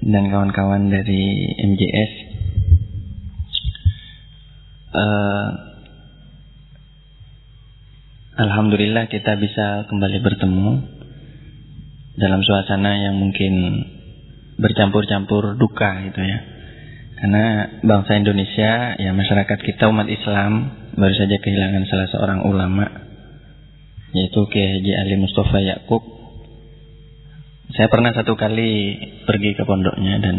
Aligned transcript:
Dan 0.00 0.30
kawan-kawan 0.30 0.88
dari 0.88 1.22
MJS. 1.60 2.12
Uh, 4.90 4.98
eh, 4.98 5.48
Alhamdulillah 8.40 9.10
kita 9.12 9.36
bisa 9.36 9.84
kembali 9.90 10.18
bertemu 10.24 10.70
dalam 12.16 12.40
suasana 12.40 13.10
yang 13.10 13.20
mungkin 13.20 13.84
bercampur-campur 14.56 15.60
duka 15.60 16.08
gitu 16.08 16.20
ya. 16.24 16.38
Karena 17.20 17.44
bangsa 17.84 18.16
Indonesia, 18.16 18.96
ya 18.96 19.12
masyarakat 19.12 19.58
kita 19.60 19.92
umat 19.92 20.08
Islam 20.08 20.72
baru 20.96 21.14
saja 21.16 21.36
kehilangan 21.36 21.84
salah 21.84 22.08
seorang 22.08 22.40
ulama 22.48 23.10
yaitu 24.10 24.40
Kiai 24.50 24.78
Haji 24.78 24.92
Ali 24.96 25.14
Mustafa 25.20 25.58
Yakub. 25.62 26.19
Saya 27.70 27.86
pernah 27.86 28.10
satu 28.10 28.34
kali 28.34 28.98
pergi 29.30 29.54
ke 29.54 29.62
pondoknya 29.62 30.18
dan 30.18 30.36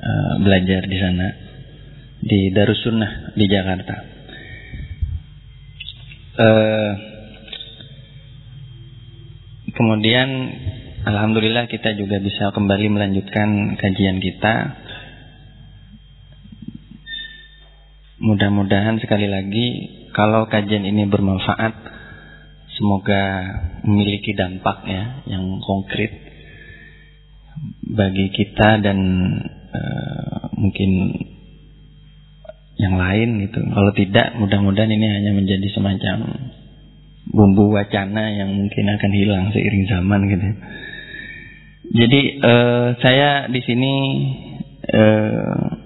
uh, 0.00 0.34
belajar 0.40 0.88
di 0.88 0.96
sana 0.96 1.28
di 2.24 2.48
Darussunnah 2.56 3.36
di 3.36 3.44
Jakarta. 3.44 3.96
Uh, 6.34 6.92
kemudian 9.76 10.28
Alhamdulillah 11.04 11.68
kita 11.68 11.92
juga 12.00 12.16
bisa 12.24 12.48
kembali 12.48 12.88
melanjutkan 12.88 13.76
kajian 13.76 14.24
kita. 14.24 14.54
Mudah-mudahan 18.24 19.04
sekali 19.04 19.28
lagi 19.28 19.68
kalau 20.16 20.48
kajian 20.48 20.88
ini 20.88 21.04
bermanfaat, 21.12 21.76
semoga 22.72 23.22
memiliki 23.84 24.32
dampak 24.32 24.88
ya 24.88 25.28
yang 25.28 25.60
konkret 25.60 26.23
bagi 27.84 28.32
kita 28.34 28.82
dan 28.82 28.98
uh, 29.70 30.50
mungkin 30.58 30.90
yang 32.74 32.98
lain 32.98 33.38
gitu. 33.46 33.60
Kalau 33.62 33.92
tidak, 33.94 34.34
mudah-mudahan 34.38 34.90
ini 34.90 35.06
hanya 35.06 35.30
menjadi 35.32 35.68
semacam 35.70 36.50
bumbu 37.30 37.72
wacana 37.72 38.34
yang 38.34 38.52
mungkin 38.52 38.84
akan 38.90 39.10
hilang 39.14 39.44
seiring 39.54 39.84
zaman 39.88 40.20
gitu. 40.28 40.48
Jadi 41.94 42.20
uh, 42.42 42.88
saya 42.98 43.46
di 43.48 43.60
sini 43.62 43.92
uh, 44.90 45.84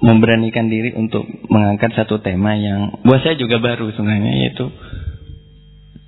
memberanikan 0.00 0.72
diri 0.72 0.96
untuk 0.96 1.28
mengangkat 1.52 1.92
satu 1.92 2.24
tema 2.24 2.56
yang 2.56 3.04
buat 3.04 3.20
saya 3.20 3.36
juga 3.36 3.60
baru 3.60 3.92
sebenarnya 3.92 4.32
yaitu 4.48 4.66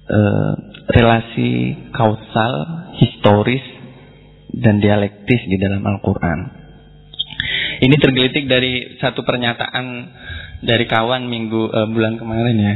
uh, 0.08 0.52
relasi 0.90 1.76
kausal, 1.92 2.54
historis 2.98 3.62
dan 4.52 4.78
dialektis 4.78 5.42
di 5.46 5.56
dalam 5.58 5.82
Al-Quran. 5.84 6.38
Ini 7.82 7.96
tergelitik 7.98 8.46
dari 8.46 8.98
satu 9.02 9.26
pernyataan 9.26 9.86
dari 10.62 10.86
kawan 10.86 11.26
minggu 11.26 11.62
uh, 11.70 11.88
bulan 11.90 12.18
kemarin 12.18 12.56
ya. 12.58 12.74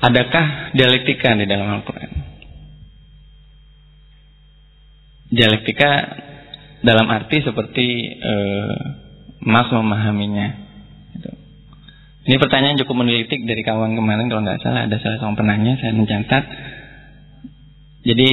Adakah 0.00 0.72
dialektika 0.78 1.34
di 1.34 1.44
dalam 1.44 1.68
Al-Quran? 1.80 2.30
dialektika 5.30 5.90
dalam 6.82 7.06
arti 7.06 7.38
seperti 7.40 7.86
uh, 8.18 8.78
Mas 9.46 9.70
memahaminya. 9.70 10.69
Ini 12.30 12.38
pertanyaan 12.38 12.78
cukup 12.78 12.94
menelitik 12.94 13.42
dari 13.42 13.66
kawan 13.66 13.98
kemarin 13.98 14.30
kalau 14.30 14.46
nggak 14.46 14.62
salah 14.62 14.86
ada 14.86 15.02
salah 15.02 15.18
seorang 15.18 15.34
penanya 15.34 15.74
saya 15.82 15.98
mencatat. 15.98 16.44
Jadi 18.06 18.30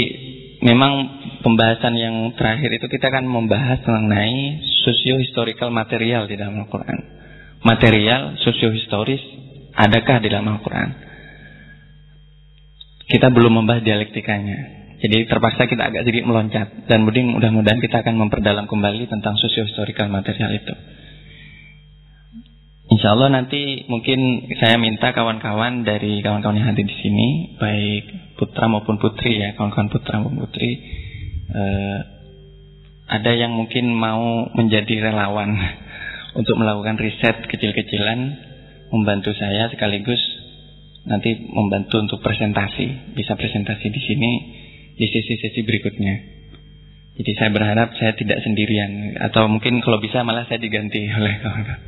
memang 0.62 0.94
pembahasan 1.42 1.98
yang 1.98 2.30
terakhir 2.38 2.78
itu 2.78 2.86
kita 2.94 3.09
akan 3.09 3.26
membahas 3.26 3.81
mengenai 3.89 4.62
socio-historical 4.86 5.73
material 5.73 6.30
di 6.30 6.38
dalam 6.38 6.62
Al-Quran. 6.62 7.00
Material 7.66 8.38
socio-historis 8.45 9.17
adakah 9.73 10.22
di 10.22 10.30
dalam 10.30 10.45
Al-Quran? 10.45 10.89
Kita 13.17 13.33
belum 13.33 13.66
membahas 13.66 13.82
dialektikanya. 13.82 14.77
Jadi 15.02 15.26
terpaksa 15.26 15.66
kita 15.66 15.89
agak 15.89 16.05
sedikit 16.05 16.30
meloncat 16.30 16.86
dan 16.86 17.02
mudah-mudahan 17.02 17.82
kita 17.82 18.05
akan 18.05 18.14
memperdalam 18.14 18.70
kembali 18.70 19.10
tentang 19.10 19.42
sosio-historical 19.42 20.05
material 20.05 20.54
itu. 20.54 20.77
Insya 22.87 23.20
Allah 23.20 23.27
nanti 23.27 23.83
mungkin 23.92 24.48
saya 24.64 24.80
minta 24.80 25.11
kawan-kawan 25.11 25.83
dari 25.83 26.23
kawan-kawan 26.23 26.55
yang 26.55 26.71
hadir 26.71 26.87
di 26.87 26.98
sini, 27.03 27.27
baik 27.59 28.03
putra 28.39 28.71
maupun 28.71 28.95
putri 28.95 29.43
ya, 29.43 29.59
kawan-kawan 29.59 29.92
putra 29.92 30.23
maupun 30.23 30.48
putri, 30.48 30.71
eh, 31.52 31.99
ada 33.11 33.31
yang 33.36 33.52
mungkin 33.52 33.92
mau 33.92 34.48
menjadi 34.55 35.03
relawan 35.03 35.52
untuk 36.39 36.55
melakukan 36.55 36.95
riset 36.95 37.43
kecil-kecilan, 37.52 38.20
membantu 38.95 39.36
saya 39.36 39.67
sekaligus 39.67 40.19
nanti 41.08 41.36
membantu 41.52 42.04
untuk 42.04 42.19
presentasi, 42.23 43.15
bisa 43.15 43.36
presentasi 43.36 43.87
di 43.92 44.02
sini 44.04 44.31
di 44.95 45.05
sesi-sesi 45.11 45.59
berikutnya. 45.64 46.15
Jadi 47.19 47.31
saya 47.36 47.49
berharap 47.52 47.92
saya 47.99 48.15
tidak 48.15 48.39
sendirian 48.48 49.19
atau 49.19 49.52
mungkin 49.52 49.83
kalau 49.83 49.99
bisa 49.99 50.23
malah 50.23 50.48
saya 50.48 50.64
diganti 50.64 51.04
oleh 51.19 51.36
kawan-kawan. 51.43 51.81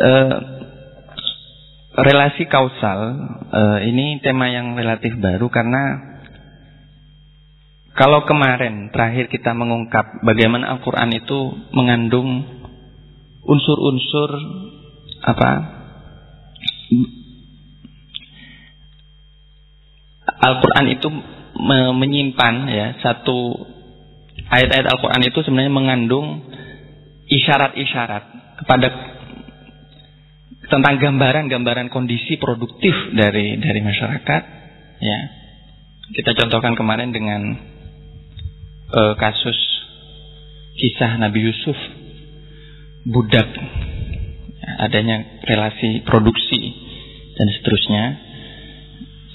Uh, 0.00 0.60
relasi 2.00 2.48
kausal 2.48 3.00
uh, 3.52 3.78
ini 3.84 4.22
tema 4.24 4.48
yang 4.48 4.72
relatif 4.72 5.12
baru 5.20 5.52
karena 5.52 6.10
kalau 7.92 8.24
kemarin 8.24 8.88
terakhir 8.94 9.28
kita 9.28 9.52
mengungkap 9.52 10.24
bagaimana 10.24 10.78
Al-Quran 10.78 11.10
itu 11.12 11.52
mengandung 11.76 12.46
unsur-unsur 13.44 14.30
apa 15.26 15.50
Al-Quran 20.40 20.86
itu 20.96 21.08
menyimpan 22.00 22.54
ya 22.72 22.86
satu 23.04 23.68
ayat-ayat 24.48 24.86
Al-Quran 24.96 25.22
itu 25.28 25.38
sebenarnya 25.44 25.74
mengandung 25.74 26.48
isyarat-isyarat 27.28 28.24
kepada 28.64 29.09
tentang 30.70 31.02
gambaran-gambaran 31.02 31.90
kondisi 31.90 32.38
produktif 32.38 32.94
dari 33.12 33.58
dari 33.58 33.80
masyarakat 33.82 34.42
ya 35.02 35.18
kita 36.14 36.32
contohkan 36.38 36.78
kemarin 36.78 37.10
dengan 37.10 37.58
uh, 38.94 39.14
kasus 39.18 39.58
kisah 40.78 41.18
Nabi 41.18 41.44
Yusuf 41.44 41.76
budak 43.04 43.50
ya, 44.62 44.70
adanya 44.86 45.42
relasi 45.44 46.06
produksi 46.06 46.60
dan 47.34 47.46
seterusnya 47.58 48.04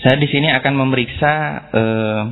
saya 0.06 0.22
di 0.22 0.30
sini 0.30 0.54
akan 0.54 0.74
memeriksa 0.78 1.34
eh, 1.74 2.24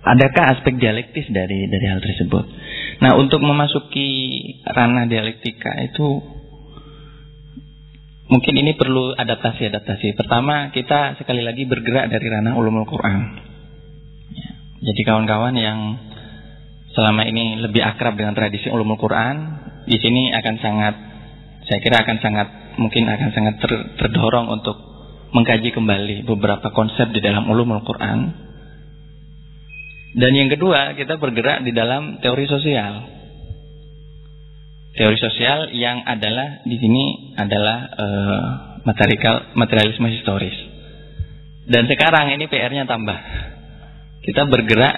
adakah 0.00 0.44
aspek 0.56 0.80
dialektis 0.80 1.28
dari 1.28 1.68
dari 1.68 1.86
hal 1.92 2.00
tersebut. 2.00 2.44
Nah, 3.04 3.12
untuk 3.20 3.44
memasuki 3.44 4.08
ranah 4.64 5.04
dialektika 5.10 5.76
itu 5.84 6.22
mungkin 8.26 8.54
ini 8.58 8.74
perlu 8.74 9.14
adaptasi-adaptasi. 9.14 10.18
Pertama, 10.18 10.70
kita 10.74 11.18
sekali 11.18 11.42
lagi 11.42 11.66
bergerak 11.66 12.10
dari 12.10 12.26
ranah 12.26 12.54
ulumul 12.58 12.86
Quran. 12.86 13.20
Ya, 14.34 14.48
jadi 14.90 15.00
kawan-kawan 15.06 15.54
yang 15.54 15.78
selama 16.96 17.28
ini 17.28 17.60
lebih 17.60 17.84
akrab 17.84 18.16
dengan 18.18 18.34
tradisi 18.34 18.72
ulumul 18.72 18.98
Quran, 18.98 19.36
di 19.86 19.96
sini 20.02 20.34
akan 20.34 20.54
sangat 20.58 20.94
saya 21.66 21.78
kira 21.82 22.02
akan 22.02 22.16
sangat 22.22 22.48
mungkin 22.78 23.10
akan 23.10 23.30
sangat 23.34 23.54
ter, 23.58 23.72
terdorong 23.98 24.46
untuk 24.50 24.76
mengkaji 25.34 25.74
kembali 25.74 26.22
beberapa 26.24 26.70
konsep 26.70 27.10
di 27.10 27.20
dalam 27.20 27.50
ulumul 27.50 27.82
Quran. 27.82 28.46
Dan 30.16 30.32
yang 30.32 30.48
kedua, 30.48 30.96
kita 30.96 31.20
bergerak 31.20 31.60
di 31.66 31.76
dalam 31.76 32.22
teori 32.24 32.48
sosial. 32.48 33.04
Teori 34.96 35.18
sosial 35.20 35.76
yang 35.76 36.08
adalah 36.08 36.64
di 36.64 36.76
sini 36.80 37.36
adalah 37.36 37.78
uh, 37.92 38.48
material 38.88 39.52
materialisme 39.52 40.08
historis. 40.08 40.56
Dan 41.68 41.84
sekarang 41.84 42.32
ini 42.32 42.48
PR-nya 42.48 42.88
tambah. 42.88 43.18
Kita 44.24 44.48
bergerak 44.48 44.96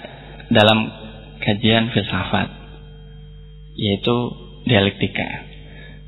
dalam 0.54 0.86
kajian 1.42 1.90
filsafat 1.90 2.48
yaitu 3.74 4.16
dialektika. 4.70 5.28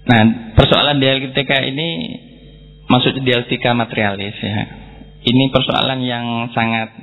Nah, 0.06 0.54
persoalan 0.54 1.02
dialektika 1.02 1.58
ini 1.66 2.18
maksud 2.86 3.18
dialektika 3.22 3.74
materialis 3.74 4.38
ya. 4.38 4.58
Ini 5.20 5.44
persoalan 5.52 6.00
yang 6.06 6.50
sangat 6.54 6.94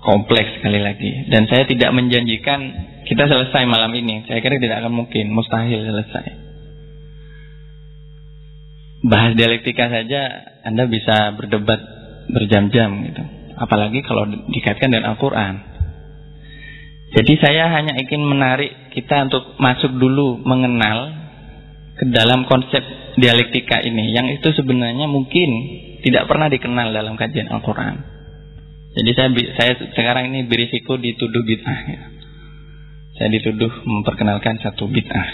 kompleks 0.00 0.56
sekali 0.58 0.80
lagi 0.80 1.28
dan 1.28 1.44
saya 1.46 1.68
tidak 1.68 1.92
menjanjikan 1.92 2.60
kita 3.10 3.26
selesai 3.26 3.66
malam 3.66 3.90
ini. 3.98 4.22
Saya 4.30 4.38
kira 4.38 4.62
tidak 4.62 4.86
akan 4.86 4.94
mungkin, 4.94 5.34
mustahil 5.34 5.82
selesai. 5.82 6.26
Bahas 9.02 9.34
dialektika 9.34 9.90
saja 9.90 10.20
Anda 10.62 10.86
bisa 10.86 11.34
berdebat 11.34 11.80
berjam-jam 12.30 13.02
gitu. 13.10 13.24
apalagi 13.60 14.00
kalau 14.06 14.24
dikaitkan 14.24 14.88
dengan 14.88 15.12
Al-Quran. 15.12 15.54
Jadi 17.10 17.34
saya 17.42 17.68
hanya 17.74 17.98
ingin 17.98 18.22
menarik 18.24 18.94
kita 18.94 19.28
untuk 19.28 19.58
masuk 19.60 19.90
dulu 19.98 20.40
mengenal 20.40 21.12
ke 21.98 22.08
dalam 22.08 22.48
konsep 22.48 22.80
dialektika 23.20 23.84
ini, 23.84 24.16
yang 24.16 24.30
itu 24.32 24.48
sebenarnya 24.56 25.04
mungkin 25.10 25.50
tidak 26.00 26.24
pernah 26.24 26.48
dikenal 26.48 26.94
dalam 26.94 27.20
kajian 27.20 27.52
Al-Quran. 27.52 28.00
Jadi 28.96 29.10
saya, 29.12 29.28
saya 29.60 29.72
sekarang 29.92 30.32
ini 30.32 30.48
berisiko 30.48 30.96
dituduh 30.96 31.44
bid'ah. 31.44 31.80
Ya. 31.84 32.02
Saya 33.20 33.36
dituduh 33.36 33.84
memperkenalkan 33.84 34.64
satu 34.64 34.88
bid'ah. 34.88 35.28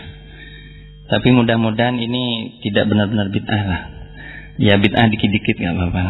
Tapi 1.06 1.28
mudah-mudahan 1.30 1.94
ini 2.02 2.58
tidak 2.66 2.90
benar-benar 2.90 3.30
bid'ah 3.30 3.62
lah. 3.62 3.82
Ya 4.58 4.74
bid'ah 4.74 5.06
dikit-dikit 5.06 5.54
nggak 5.54 5.74
apa-apa. 5.78 6.04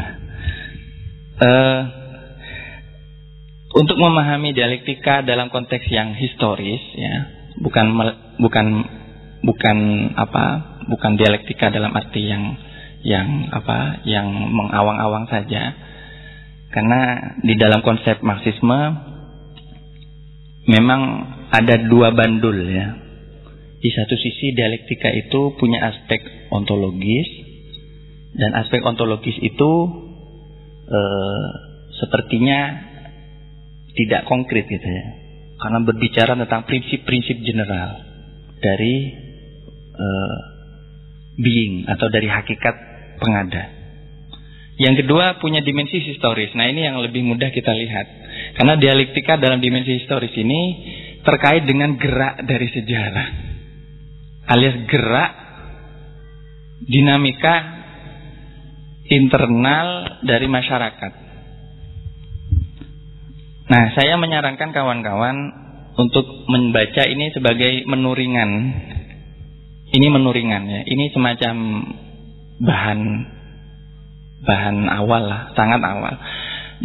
Uh, 1.36 1.80
untuk 3.76 4.00
memahami 4.00 4.56
dialektika 4.56 5.20
dalam 5.20 5.52
konteks 5.52 5.84
yang 5.92 6.16
historis 6.16 6.80
ya 6.96 7.28
bukan 7.60 7.92
bukan 8.40 8.66
bukan 9.44 9.78
apa 10.16 10.44
bukan 10.88 11.20
dialektika 11.20 11.68
dalam 11.68 11.92
arti 11.92 12.24
yang 12.24 12.56
yang 13.04 13.52
apa 13.52 14.00
yang 14.08 14.32
mengawang-awang 14.32 15.28
saja 15.28 15.76
karena 16.72 17.00
di 17.44 17.52
dalam 17.60 17.84
konsep 17.84 18.24
marxisme 18.24 18.80
memang 20.66 21.00
ada 21.56 21.88
dua 21.88 22.12
bandul 22.12 22.56
ya 22.68 23.00
di 23.80 23.90
satu 23.92 24.14
sisi 24.18 24.52
dialektika 24.52 25.08
itu 25.14 25.56
punya 25.56 25.80
aspek 25.88 26.50
ontologis 26.52 27.28
dan 28.36 28.52
aspek 28.56 28.84
ontologis 28.84 29.36
itu 29.40 29.72
eh, 30.90 31.48
sepertinya 31.96 32.60
tidak 33.96 34.28
konkret 34.28 34.68
gitu 34.68 34.84
ya. 34.84 35.06
Karena 35.56 35.80
berbicara 35.82 36.36
tentang 36.36 36.68
prinsip-prinsip 36.68 37.40
general 37.40 38.04
dari 38.60 38.96
uh, 39.96 40.38
being 41.40 41.88
atau 41.88 42.12
dari 42.12 42.28
hakikat 42.28 42.76
pengada. 43.16 43.72
Yang 44.76 45.04
kedua 45.04 45.40
punya 45.40 45.64
dimensi 45.64 45.96
historis. 46.04 46.52
Nah 46.52 46.68
ini 46.68 46.84
yang 46.84 47.00
lebih 47.00 47.24
mudah 47.24 47.48
kita 47.48 47.72
lihat. 47.72 48.06
Karena 48.60 48.76
dialektika 48.76 49.40
dalam 49.40 49.64
dimensi 49.64 49.96
historis 49.96 50.36
ini 50.36 50.60
terkait 51.26 51.66
dengan 51.66 51.98
gerak 51.98 52.46
dari 52.46 52.70
sejarah. 52.70 53.28
Alias 54.46 54.86
gerak 54.86 55.30
dinamika 56.86 57.54
internal 59.10 60.22
dari 60.22 60.46
masyarakat. 60.46 61.12
Nah, 63.66 63.84
saya 63.98 64.14
menyarankan 64.14 64.70
kawan-kawan 64.70 65.36
untuk 65.98 66.46
membaca 66.46 67.02
ini 67.02 67.34
sebagai 67.34 67.82
menu 67.90 68.14
ringan. 68.14 68.50
Ini 69.90 70.06
menu 70.06 70.30
ringan 70.30 70.62
ya. 70.70 70.80
Ini 70.86 71.10
semacam 71.10 71.54
bahan 72.62 73.00
bahan 74.46 74.76
awal 74.86 75.22
lah, 75.26 75.42
sangat 75.58 75.82
awal. 75.82 76.14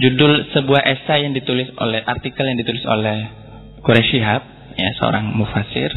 Judul 0.01 0.49
sebuah 0.55 0.81
esai 0.88 1.29
yang 1.29 1.38
ditulis 1.38 1.69
oleh 1.77 2.01
artikel 2.01 2.47
yang 2.47 2.57
ditulis 2.57 2.81
oleh 2.89 3.40
Quraish 3.81 4.10
Shihab, 4.13 4.44
ya 4.78 4.89
seorang 5.01 5.33
mufasir, 5.33 5.89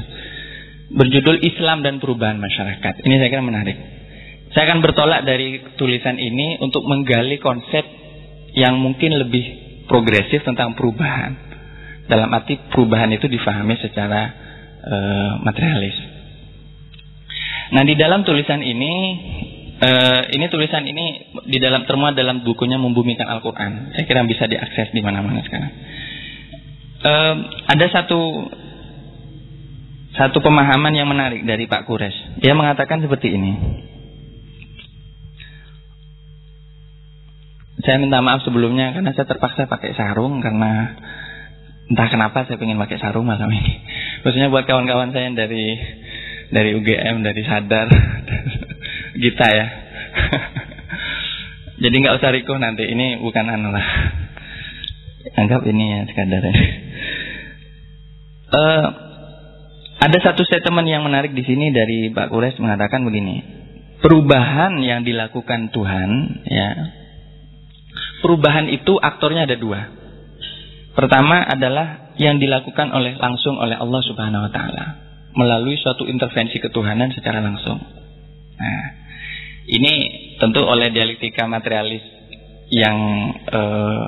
berjudul 0.94 1.40
Islam 1.44 1.84
dan 1.84 2.00
Perubahan 2.00 2.40
Masyarakat. 2.40 3.04
Ini 3.04 3.14
saya 3.20 3.28
kira 3.28 3.44
menarik. 3.44 3.76
Saya 4.54 4.70
akan 4.70 4.80
bertolak 4.86 5.26
dari 5.26 5.60
tulisan 5.74 6.14
ini 6.16 6.62
untuk 6.62 6.86
menggali 6.86 7.42
konsep 7.42 7.82
yang 8.54 8.78
mungkin 8.78 9.18
lebih 9.18 9.44
progresif 9.90 10.46
tentang 10.46 10.78
perubahan. 10.78 11.34
Dalam 12.06 12.30
arti 12.30 12.60
perubahan 12.70 13.10
itu 13.16 13.26
difahami 13.26 13.74
secara 13.80 14.22
uh, 14.84 15.32
materialis. 15.42 15.96
Nah 17.74 17.82
di 17.82 17.98
dalam 17.98 18.22
tulisan 18.22 18.60
ini, 18.60 18.92
uh, 19.82 20.22
ini 20.30 20.46
tulisan 20.52 20.84
ini 20.86 21.34
di 21.48 21.58
dalam 21.58 21.88
termuat 21.88 22.14
dalam 22.14 22.46
bukunya 22.46 22.78
membumikan 22.78 23.26
Al-Quran. 23.26 23.96
Saya 23.96 24.04
kira 24.06 24.22
bisa 24.28 24.46
diakses 24.46 24.92
di 24.94 25.00
mana-mana 25.02 25.42
sekarang. 25.42 25.72
Uh, 27.04 27.34
ada 27.68 27.86
satu 27.92 28.48
satu 30.14 30.38
pemahaman 30.40 30.94
yang 30.94 31.10
menarik 31.10 31.44
dari 31.44 31.68
Pak 31.68 31.84
Kures. 31.84 32.14
Dia 32.40 32.56
mengatakan 32.56 33.02
seperti 33.04 33.34
ini. 33.34 33.52
Saya 37.84 38.00
minta 38.00 38.24
maaf 38.24 38.40
sebelumnya 38.46 38.96
karena 38.96 39.12
saya 39.12 39.28
terpaksa 39.28 39.68
pakai 39.68 39.92
sarung 39.92 40.40
karena 40.40 40.96
entah 41.92 42.08
kenapa 42.08 42.48
saya 42.48 42.56
ingin 42.56 42.80
pakai 42.80 42.96
sarung 42.96 43.28
malam 43.28 43.52
ini. 43.52 43.74
Khususnya 44.24 44.48
buat 44.48 44.64
kawan-kawan 44.64 45.12
saya 45.12 45.28
yang 45.28 45.36
dari 45.36 45.76
dari 46.48 46.70
UGM, 46.72 47.20
dari 47.20 47.42
Sadar, 47.44 47.92
Gita 49.20 49.48
ya. 49.50 49.66
Jadi 51.84 51.94
nggak 52.00 52.16
usah 52.16 52.32
rikuh 52.32 52.56
nanti. 52.56 52.88
Ini 52.88 53.20
bukan 53.20 53.44
anu 53.50 53.74
lah. 53.74 53.86
Anggap 55.32 55.64
ini 55.64 55.84
ya 55.88 56.00
sekadar. 56.04 56.44
uh, 58.52 58.86
ada 60.04 60.18
satu 60.20 60.44
statement 60.44 60.84
yang 60.84 61.00
menarik 61.00 61.32
di 61.32 61.40
sini 61.48 61.72
dari 61.72 62.12
Pak 62.12 62.28
Kures 62.28 62.60
mengatakan 62.60 63.08
begini. 63.08 63.40
Perubahan 64.04 64.84
yang 64.84 65.00
dilakukan 65.00 65.72
Tuhan 65.72 66.10
ya 66.44 66.68
perubahan 68.20 68.68
itu 68.68 69.00
aktornya 69.00 69.48
ada 69.48 69.56
dua. 69.56 69.80
Pertama 70.92 71.40
adalah 71.40 72.12
yang 72.20 72.36
dilakukan 72.36 72.92
oleh 72.92 73.16
langsung 73.16 73.56
oleh 73.56 73.80
Allah 73.80 74.02
Subhanahu 74.04 74.44
wa 74.44 74.52
taala 74.52 74.86
melalui 75.34 75.80
suatu 75.80 76.04
intervensi 76.04 76.60
ketuhanan 76.60 77.10
secara 77.16 77.40
langsung. 77.40 77.80
Nah, 78.54 78.84
ini 79.66 79.92
tentu 80.36 80.62
oleh 80.62 80.92
dialektika 80.94 81.48
materialis 81.48 82.04
yang 82.70 82.96
eh, 83.34 84.04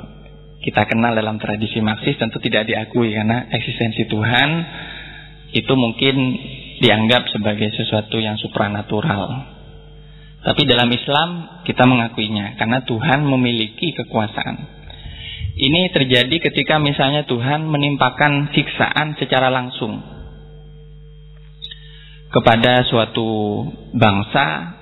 kita 0.67 0.83
kenal 0.91 1.15
dalam 1.15 1.39
tradisi 1.39 1.79
Marxis 1.79 2.19
tentu 2.19 2.43
tidak 2.43 2.67
diakui 2.67 3.15
karena 3.15 3.47
eksistensi 3.55 4.11
Tuhan 4.11 4.49
itu 5.55 5.73
mungkin 5.79 6.17
dianggap 6.83 7.31
sebagai 7.31 7.71
sesuatu 7.71 8.19
yang 8.19 8.35
supranatural. 8.35 9.55
Tapi 10.43 10.63
dalam 10.67 10.91
Islam 10.91 11.63
kita 11.63 11.87
mengakuinya 11.87 12.59
karena 12.59 12.83
Tuhan 12.83 13.23
memiliki 13.31 13.95
kekuasaan. 13.95 14.75
Ini 15.57 15.95
terjadi 15.95 16.37
ketika 16.51 16.83
misalnya 16.83 17.25
Tuhan 17.31 17.65
menimpakan 17.71 18.51
siksaan 18.51 19.17
secara 19.23 19.49
langsung 19.49 20.03
kepada 22.29 22.85
suatu 22.91 23.65
bangsa 23.97 24.77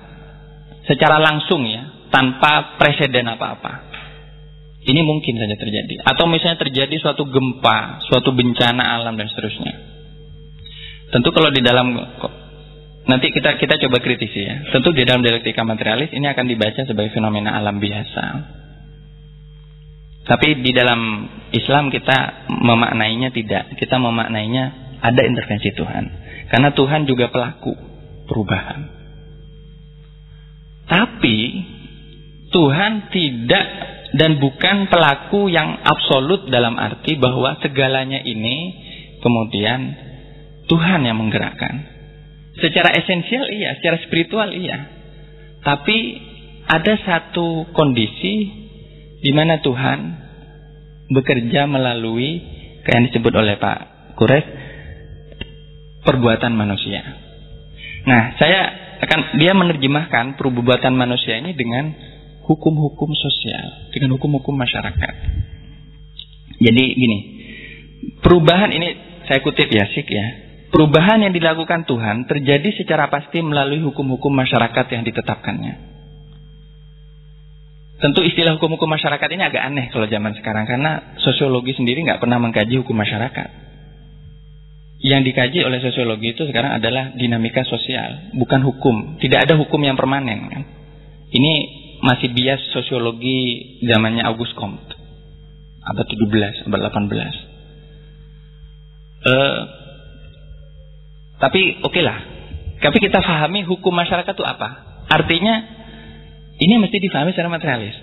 secara 0.89 1.21
langsung 1.21 1.63
ya, 1.63 2.09
tanpa 2.09 2.75
presiden 2.81 3.29
apa-apa. 3.31 3.94
Ini 4.85 5.01
mungkin 5.01 5.41
saja 5.41 5.57
terjadi. 5.57 6.05
Atau 6.05 6.29
misalnya 6.29 6.61
terjadi 6.61 6.93
suatu 7.01 7.25
gempa, 7.25 8.05
suatu 8.05 8.29
bencana 8.37 9.01
alam 9.01 9.17
dan 9.17 9.25
seterusnya. 9.33 9.73
Tentu 11.09 11.29
kalau 11.33 11.49
di 11.49 11.61
dalam 11.65 11.97
Nanti 13.05 13.29
kita 13.29 13.61
kita 13.61 13.77
coba 13.85 14.01
kritisi 14.01 14.41
ya. 14.41 14.65
Tentu 14.73 14.89
di 14.89 15.05
dalam 15.05 15.21
dialektika 15.21 15.61
materialis 15.61 16.09
ini 16.09 16.25
akan 16.25 16.45
dibaca 16.49 16.81
sebagai 16.89 17.13
fenomena 17.13 17.53
alam 17.53 17.77
biasa. 17.77 18.23
Tapi 20.25 20.57
di 20.65 20.73
dalam 20.73 21.29
Islam 21.53 21.93
kita 21.93 22.49
memaknainya 22.49 23.29
tidak. 23.29 23.77
Kita 23.77 24.01
memaknainya 24.01 24.63
ada 25.05 25.21
intervensi 25.21 25.69
Tuhan. 25.77 26.05
Karena 26.49 26.73
Tuhan 26.73 27.05
juga 27.05 27.29
pelaku 27.29 27.77
perubahan. 28.25 28.89
Tapi 30.89 31.37
Tuhan 32.55 33.11
tidak 33.11 33.65
dan 34.15 34.39
bukan 34.39 34.87
pelaku 34.87 35.51
yang 35.51 35.75
absolut 35.83 36.47
dalam 36.47 36.79
arti 36.79 37.19
bahwa 37.19 37.59
segalanya 37.59 38.23
ini 38.23 38.71
kemudian 39.19 39.91
Tuhan 40.71 41.03
yang 41.03 41.19
menggerakkan. 41.19 41.91
Secara 42.55 42.95
esensial 42.95 43.51
iya, 43.51 43.75
secara 43.75 43.99
spiritual 44.07 44.55
iya. 44.55 44.87
Tapi 45.67 45.97
ada 46.71 46.95
satu 47.03 47.67
kondisi 47.75 48.35
di 49.19 49.31
mana 49.35 49.59
Tuhan 49.59 49.99
bekerja 51.11 51.67
melalui 51.67 52.39
kayak 52.87 52.95
yang 52.95 53.05
disebut 53.11 53.33
oleh 53.35 53.59
Pak 53.59 54.15
Kures 54.15 54.47
perbuatan 56.07 56.55
manusia. 56.55 57.03
Nah, 58.07 58.39
saya 58.39 58.61
akan 59.03 59.43
dia 59.43 59.51
menerjemahkan 59.51 60.39
perbuatan 60.39 60.95
manusia 60.95 61.35
ini 61.43 61.51
dengan 61.51 62.14
hukum-hukum 62.45 63.09
sosial, 63.17 63.89
dengan 63.89 64.15
hukum-hukum 64.17 64.53
masyarakat. 64.53 65.13
Jadi 66.61 66.83
gini, 66.95 67.17
perubahan 68.21 68.69
ini 68.71 68.87
saya 69.25 69.41
kutip 69.41 69.67
ya 69.67 69.89
sik 69.91 70.07
ya. 70.07 70.45
Perubahan 70.69 71.23
yang 71.23 71.33
dilakukan 71.33 71.87
Tuhan 71.87 72.27
terjadi 72.27 72.69
secara 72.75 73.07
pasti 73.07 73.39
melalui 73.39 73.79
hukum-hukum 73.81 74.33
masyarakat 74.33 74.85
yang 74.91 75.03
ditetapkannya. 75.07 75.95
Tentu 77.95 78.21
istilah 78.27 78.59
hukum-hukum 78.59 78.91
masyarakat 78.91 79.29
ini 79.31 79.43
agak 79.47 79.63
aneh 79.71 79.87
kalau 79.87 80.03
zaman 80.05 80.35
sekarang 80.35 80.67
karena 80.67 81.15
sosiologi 81.23 81.71
sendiri 81.79 82.03
nggak 82.03 82.19
pernah 82.19 82.43
mengkaji 82.43 82.83
hukum 82.83 82.91
masyarakat. 82.91 83.63
Yang 84.99 85.21
dikaji 85.31 85.59
oleh 85.63 85.79
sosiologi 85.79 86.35
itu 86.35 86.43
sekarang 86.49 86.75
adalah 86.75 87.15
dinamika 87.15 87.63
sosial, 87.63 88.35
bukan 88.35 88.65
hukum. 88.67 89.21
Tidak 89.21 89.47
ada 89.47 89.55
hukum 89.55 89.79
yang 89.79 89.95
permanen. 89.95 90.39
Kan? 90.49 90.63
Ini 91.31 91.53
masih 92.05 92.29
bias 92.29 92.61
sosiologi 92.69 93.81
zamannya 93.81 94.21
August 94.29 94.53
Comte, 94.53 94.93
abad 95.81 96.05
17, 96.05 96.69
abad 96.69 96.79
18. 96.93 97.01
Uh, 99.25 99.57
tapi 101.41 101.81
oke 101.81 101.89
okay 101.89 102.03
lah. 102.05 102.21
Tapi 102.77 103.01
kita 103.01 103.25
pahami 103.25 103.65
hukum 103.65 103.89
masyarakat 103.89 104.37
itu 104.37 104.45
apa? 104.45 105.01
Artinya 105.09 105.55
ini 106.61 106.77
mesti 106.77 107.01
difahami 107.01 107.33
secara 107.33 107.49
materialis. 107.49 107.97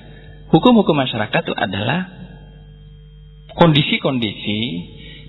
Hukum-hukum 0.50 0.98
masyarakat 0.98 1.40
itu 1.48 1.54
adalah 1.54 2.10
kondisi-kondisi 3.56 4.60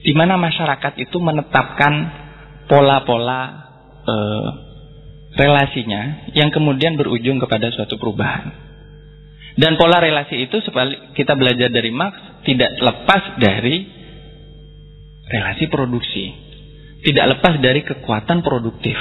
di 0.03 0.11
mana 0.17 0.35
masyarakat 0.35 0.99
itu 0.99 1.17
menetapkan 1.21 1.93
pola-pola 2.67 3.41
uh, 4.03 4.49
relasinya 5.33 6.29
yang 6.35 6.51
kemudian 6.51 6.99
berujung 6.99 7.39
kepada 7.39 7.71
suatu 7.71 7.95
perubahan. 7.95 8.62
Dan 9.53 9.77
pola 9.77 10.01
relasi 10.01 10.49
itu 10.49 10.57
kita 11.13 11.37
belajar 11.37 11.69
dari 11.69 11.93
Marx 11.93 12.17
tidak 12.41 12.73
lepas 12.81 13.37
dari 13.37 13.85
relasi 15.29 15.65
produksi. 15.69 16.25
Tidak 17.03 17.25
lepas 17.37 17.59
dari 17.59 17.83
kekuatan 17.83 18.41
produktif. 18.41 18.95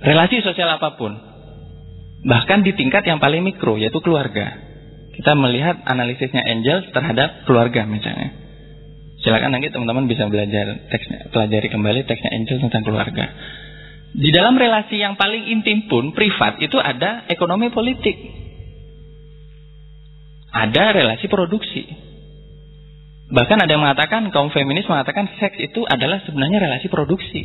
Relasi 0.00 0.40
sosial 0.40 0.70
apa 0.78 0.94
pun. 0.94 1.12
Bahkan 2.24 2.64
di 2.64 2.72
tingkat 2.72 3.04
yang 3.04 3.20
paling 3.20 3.44
mikro, 3.44 3.76
yaitu 3.76 4.00
keluarga. 4.00 4.56
Kita 5.12 5.36
melihat 5.36 5.84
analisisnya 5.84 6.40
Angel 6.46 6.88
terhadap 6.90 7.44
keluarga 7.44 7.84
misalnya. 7.84 8.32
Silakan 9.22 9.56
nanti 9.56 9.72
teman-teman 9.72 10.04
bisa 10.04 10.28
belajar 10.28 10.84
teksnya, 10.92 11.32
pelajari 11.32 11.68
kembali 11.72 12.04
teksnya 12.04 12.30
Angel 12.34 12.60
tentang 12.60 12.82
keluarga. 12.84 13.24
Di 14.14 14.30
dalam 14.30 14.54
relasi 14.54 15.00
yang 15.00 15.18
paling 15.18 15.50
intim 15.50 15.90
pun 15.90 16.14
privat 16.14 16.62
itu 16.62 16.78
ada 16.78 17.26
ekonomi 17.26 17.72
politik. 17.74 18.43
Ada 20.54 20.94
relasi 20.94 21.26
produksi. 21.26 21.82
Bahkan 23.34 23.58
ada 23.58 23.70
yang 23.74 23.82
mengatakan, 23.82 24.30
kaum 24.30 24.54
feminis 24.54 24.86
mengatakan 24.86 25.26
seks 25.42 25.58
itu 25.58 25.82
adalah 25.82 26.22
sebenarnya 26.22 26.70
relasi 26.70 26.86
produksi. 26.86 27.42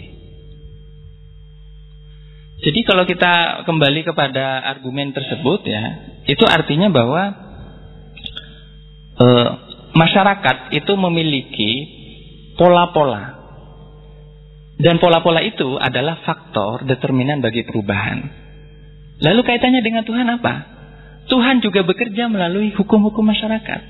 Jadi 2.59 2.79
kalau 2.83 3.07
kita 3.07 3.63
kembali 3.63 4.03
kepada 4.03 4.61
argumen 4.61 5.15
tersebut 5.15 5.63
ya, 5.63 5.83
itu 6.27 6.43
artinya 6.43 6.91
bahwa 6.91 7.23
e, 9.15 9.27
masyarakat 9.95 10.75
itu 10.75 10.93
memiliki 10.99 11.71
pola-pola. 12.59 13.39
Dan 14.75 14.99
pola-pola 14.99 15.39
itu 15.39 15.79
adalah 15.79 16.19
faktor 16.27 16.83
determinan 16.83 17.39
bagi 17.39 17.63
perubahan. 17.63 18.27
Lalu 19.23 19.41
kaitannya 19.43 19.81
dengan 19.83 20.03
Tuhan 20.03 20.27
apa? 20.27 20.78
Tuhan 21.29 21.61
juga 21.61 21.85
bekerja 21.85 22.25
melalui 22.27 22.73
hukum-hukum 22.73 23.21
masyarakat. 23.21 23.81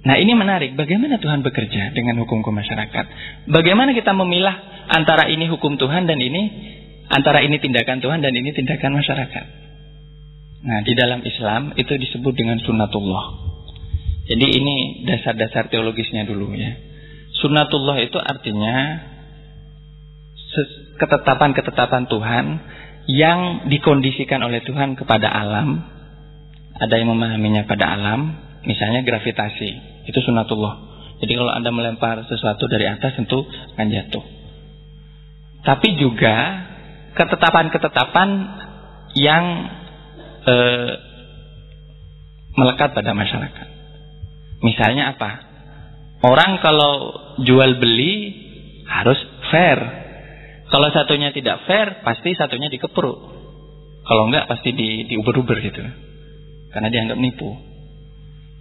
Nah 0.00 0.16
ini 0.16 0.32
menarik, 0.32 0.78
bagaimana 0.80 1.20
Tuhan 1.20 1.44
bekerja 1.44 1.92
dengan 1.92 2.16
hukum-hukum 2.24 2.56
masyarakat? 2.56 3.04
Bagaimana 3.52 3.92
kita 3.92 4.16
memilah 4.16 4.86
antara 4.88 5.28
ini 5.28 5.44
hukum 5.50 5.76
Tuhan 5.76 6.08
dan 6.08 6.16
ini, 6.16 6.42
antara 7.12 7.44
ini 7.44 7.60
tindakan 7.60 8.00
Tuhan 8.00 8.24
dan 8.24 8.32
ini 8.32 8.48
tindakan 8.56 8.96
masyarakat? 8.96 9.44
Nah 10.60 10.78
di 10.88 10.92
dalam 10.96 11.20
Islam 11.20 11.76
itu 11.76 11.92
disebut 11.92 12.32
dengan 12.32 12.56
sunatullah. 12.64 13.24
Jadi 14.30 14.46
ini 14.46 14.76
dasar-dasar 15.04 15.68
teologisnya 15.68 16.24
dulu 16.24 16.54
ya. 16.54 16.78
Sunatullah 17.44 17.98
itu 18.00 18.16
artinya 18.16 19.04
ketetapan-ketetapan 21.00 22.04
Tuhan 22.08 22.44
yang 23.08 23.68
dikondisikan 23.72 24.40
oleh 24.44 24.60
Tuhan 24.64 24.96
kepada 24.96 25.28
alam. 25.28 25.99
Ada 26.80 26.94
yang 26.96 27.12
memahaminya 27.12 27.68
pada 27.68 27.92
alam, 27.92 28.20
misalnya 28.64 29.04
gravitasi. 29.04 29.70
Itu 30.08 30.18
sunatullah. 30.24 30.90
Jadi 31.20 31.32
kalau 31.36 31.52
Anda 31.52 31.68
melempar 31.68 32.24
sesuatu 32.24 32.64
dari 32.64 32.88
atas 32.88 33.12
tentu 33.20 33.44
akan 33.44 33.86
jatuh. 33.92 34.24
Tapi 35.60 35.88
juga 36.00 36.36
ketetapan-ketetapan 37.12 38.28
yang 39.20 39.44
eh, 40.48 40.92
melekat 42.56 42.96
pada 42.96 43.12
masyarakat. 43.12 43.66
Misalnya 44.64 45.12
apa? 45.16 45.30
Orang 46.20 46.60
kalau 46.64 47.12
jual 47.44 47.80
beli 47.80 48.32
harus 48.88 49.20
fair. 49.52 49.80
Kalau 50.68 50.88
satunya 50.94 51.32
tidak 51.34 51.64
fair, 51.68 52.04
pasti 52.04 52.36
satunya 52.36 52.72
dikepruk. 52.72 53.18
Kalau 54.04 54.22
enggak 54.28 54.48
pasti 54.48 54.72
di 54.72 55.04
diuber-uber 55.08 55.60
gitu. 55.60 55.80
Karena 56.70 56.88
dianggap 56.88 57.18
nipu 57.18 57.70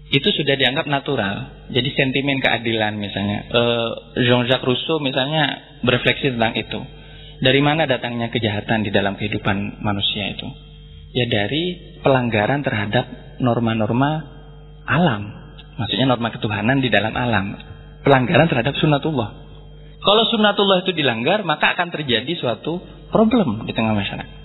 itu 0.09 0.29
sudah 0.33 0.57
dianggap 0.57 0.89
natural. 0.89 1.69
Jadi 1.69 1.89
sentimen 1.93 2.41
keadilan 2.41 2.97
misalnya. 2.97 3.45
Uh, 3.53 3.89
Jean-Jacques 4.17 4.65
Rousseau 4.65 4.97
misalnya 4.97 5.77
berefleksi 5.85 6.33
tentang 6.33 6.57
itu. 6.57 6.81
Dari 7.39 7.61
mana 7.61 7.85
datangnya 7.85 8.33
kejahatan 8.33 8.83
di 8.83 8.91
dalam 8.91 9.15
kehidupan 9.15 9.79
manusia 9.85 10.33
itu? 10.33 10.49
Ya 11.13 11.29
dari 11.29 11.95
pelanggaran 12.01 12.65
terhadap 12.65 13.37
norma-norma 13.37 14.25
alam. 14.83 15.53
Maksudnya 15.77 16.09
norma 16.09 16.33
ketuhanan 16.33 16.81
di 16.81 16.89
dalam 16.89 17.13
alam. 17.13 17.55
Pelanggaran 18.01 18.49
terhadap 18.49 18.75
sunatullah. 18.81 19.29
Kalau 19.99 20.23
sunatullah 20.25 20.83
itu 20.83 20.91
dilanggar, 20.95 21.45
maka 21.45 21.77
akan 21.77 21.93
terjadi 21.93 22.33
suatu 22.33 22.81
problem 23.13 23.63
di 23.69 23.71
tengah 23.77 23.93
masyarakat. 23.93 24.37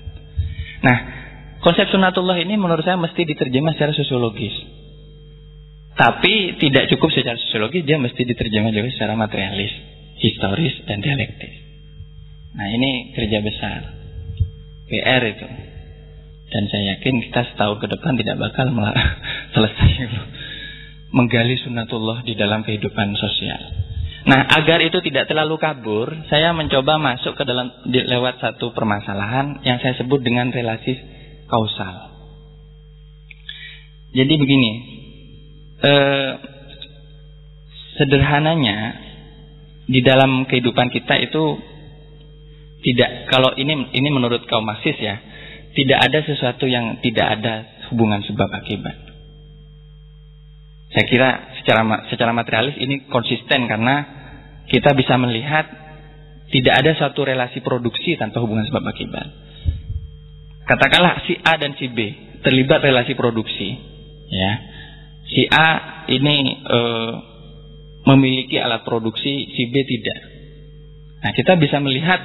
Nah, 0.85 0.97
konsep 1.64 1.88
sunatullah 1.88 2.37
ini 2.44 2.61
menurut 2.61 2.85
saya 2.85 3.00
mesti 3.00 3.25
diterjemah 3.25 3.73
secara 3.73 3.97
sosiologis. 3.97 4.52
Tapi 5.97 6.61
tidak 6.61 6.92
cukup 6.92 7.09
secara 7.16 7.40
sosiologis, 7.40 7.88
dia 7.88 7.97
mesti 7.97 8.21
diterjemah 8.28 8.71
juga 8.75 8.92
secara 8.92 9.16
materialis, 9.16 9.73
historis, 10.21 10.85
dan 10.85 11.00
dialektis. 11.00 11.54
Nah 12.54 12.68
ini 12.68 13.16
kerja 13.16 13.40
besar. 13.40 13.80
PR 14.85 15.23
itu. 15.25 15.49
Dan 16.52 16.71
saya 16.71 16.94
yakin 16.94 17.14
kita 17.30 17.40
setahun 17.50 17.80
ke 17.80 17.87
depan 17.88 18.14
tidak 18.21 18.37
bakal 18.37 18.68
selesai 19.56 19.90
menggali 21.14 21.56
sunatullah 21.62 22.26
di 22.26 22.37
dalam 22.37 22.66
kehidupan 22.66 23.16
sosial. 23.16 23.62
Nah, 24.25 24.40
agar 24.56 24.80
itu 24.80 25.04
tidak 25.04 25.28
terlalu 25.28 25.61
kabur, 25.61 26.09
saya 26.33 26.56
mencoba 26.56 26.97
masuk 26.97 27.37
ke 27.37 27.44
dalam 27.44 27.71
lewat 27.87 28.40
satu 28.40 28.73
permasalahan 28.73 29.61
yang 29.62 29.78
saya 29.85 29.94
sebut 30.00 30.25
dengan 30.25 30.49
relasi 30.49 31.13
kausal. 31.55 32.11
Jadi 34.15 34.35
begini, 34.35 34.73
eh, 35.79 36.33
sederhananya 37.95 38.79
di 39.87 40.01
dalam 40.03 40.51
kehidupan 40.51 40.91
kita 40.91 41.15
itu 41.23 41.45
tidak 42.85 43.31
kalau 43.31 43.55
ini 43.55 43.95
ini 43.95 44.09
menurut 44.11 44.45
kaum 44.51 44.67
Marxis 44.67 44.99
ya 44.99 45.17
tidak 45.75 45.99
ada 46.11 46.19
sesuatu 46.27 46.67
yang 46.67 47.01
tidak 47.01 47.27
ada 47.41 47.55
hubungan 47.91 48.23
sebab 48.27 48.49
akibat. 48.51 48.97
Saya 50.95 51.07
kira 51.11 51.31
secara 51.59 51.83
secara 52.07 52.31
materialis 52.31 52.79
ini 52.79 53.11
konsisten 53.11 53.67
karena 53.67 53.95
kita 54.71 54.95
bisa 54.95 55.19
melihat 55.19 55.67
tidak 56.55 56.75
ada 56.79 56.95
suatu 56.95 57.27
relasi 57.27 57.59
produksi 57.67 58.15
tanpa 58.15 58.39
hubungan 58.39 58.63
sebab 58.71 58.85
akibat. 58.87 59.27
Katakanlah 60.64 61.28
si 61.28 61.37
A 61.44 61.61
dan 61.61 61.76
si 61.76 61.92
B 61.92 61.99
terlibat 62.40 62.80
relasi 62.80 63.12
produksi, 63.12 63.68
ya 64.28 64.52
si 65.28 65.49
A 65.49 65.68
ini 66.09 66.37
e, 66.61 66.78
memiliki 68.04 68.61
alat 68.61 68.85
produksi, 68.85 69.49
si 69.52 69.62
B 69.73 69.75
tidak. 69.85 70.21
Nah, 71.25 71.33
kita 71.33 71.56
bisa 71.56 71.80
melihat 71.80 72.21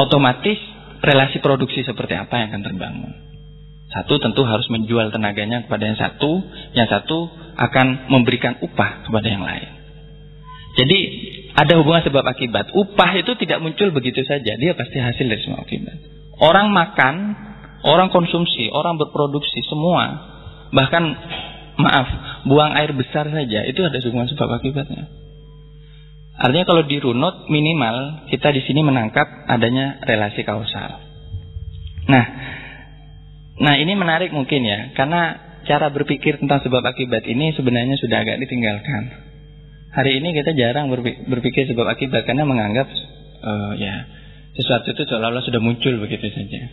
otomatis 0.00 0.56
relasi 1.04 1.40
produksi 1.44 1.84
seperti 1.84 2.16
apa 2.16 2.40
yang 2.40 2.48
akan 2.56 2.62
terbangun. 2.64 3.12
Satu 3.92 4.18
tentu 4.18 4.42
harus 4.44 4.66
menjual 4.72 5.12
tenaganya 5.12 5.64
kepada 5.64 5.84
yang 5.88 5.96
satu, 6.00 6.42
yang 6.72 6.88
satu 6.88 7.32
akan 7.56 8.12
memberikan 8.12 8.60
upah 8.60 9.08
kepada 9.08 9.28
yang 9.28 9.44
lain. 9.44 9.70
Jadi 10.76 10.98
ada 11.56 11.80
hubungan 11.80 12.04
sebab 12.04 12.20
akibat. 12.20 12.76
Upah 12.76 13.16
itu 13.16 13.32
tidak 13.40 13.64
muncul 13.64 13.88
begitu 13.96 14.20
saja, 14.28 14.56
dia 14.60 14.76
pasti 14.76 15.00
hasil 15.00 15.24
dari 15.24 15.40
semua 15.40 15.64
akibat. 15.64 16.15
Orang 16.36 16.72
makan, 16.72 17.14
orang 17.84 18.08
konsumsi, 18.12 18.68
orang 18.68 19.00
berproduksi 19.00 19.64
semua, 19.68 20.04
bahkan 20.72 21.04
maaf, 21.80 22.08
buang 22.44 22.76
air 22.76 22.92
besar 22.92 23.28
saja 23.28 23.64
itu 23.64 23.80
ada 23.80 23.96
hubungan 24.04 24.28
sebab 24.28 24.60
akibatnya. 24.60 25.08
Artinya 26.36 26.68
kalau 26.68 26.84
dirunut 26.84 27.48
minimal 27.48 28.28
kita 28.28 28.52
di 28.52 28.60
sini 28.68 28.84
menangkap 28.84 29.24
adanya 29.48 30.04
relasi 30.04 30.44
kausal. 30.44 31.00
Nah, 32.06 32.24
Nah 33.56 33.74
ini 33.80 33.96
menarik 33.96 34.36
mungkin 34.36 34.68
ya, 34.68 34.92
karena 34.92 35.40
cara 35.64 35.88
berpikir 35.88 36.36
tentang 36.36 36.60
sebab 36.60 36.84
akibat 36.84 37.24
ini 37.24 37.56
sebenarnya 37.56 37.96
sudah 37.96 38.20
agak 38.20 38.36
ditinggalkan. 38.44 39.02
Hari 39.96 40.20
ini 40.20 40.36
kita 40.36 40.52
jarang 40.52 40.92
berpikir 41.24 41.64
sebab 41.72 41.88
akibat 41.88 42.28
karena 42.28 42.44
menganggap 42.44 42.84
uh, 43.40 43.72
ya 43.80 44.04
sesuatu 44.56 44.88
itu 44.88 45.02
seolah-olah 45.04 45.44
sudah 45.44 45.60
muncul 45.60 46.00
begitu 46.00 46.32
saja. 46.32 46.72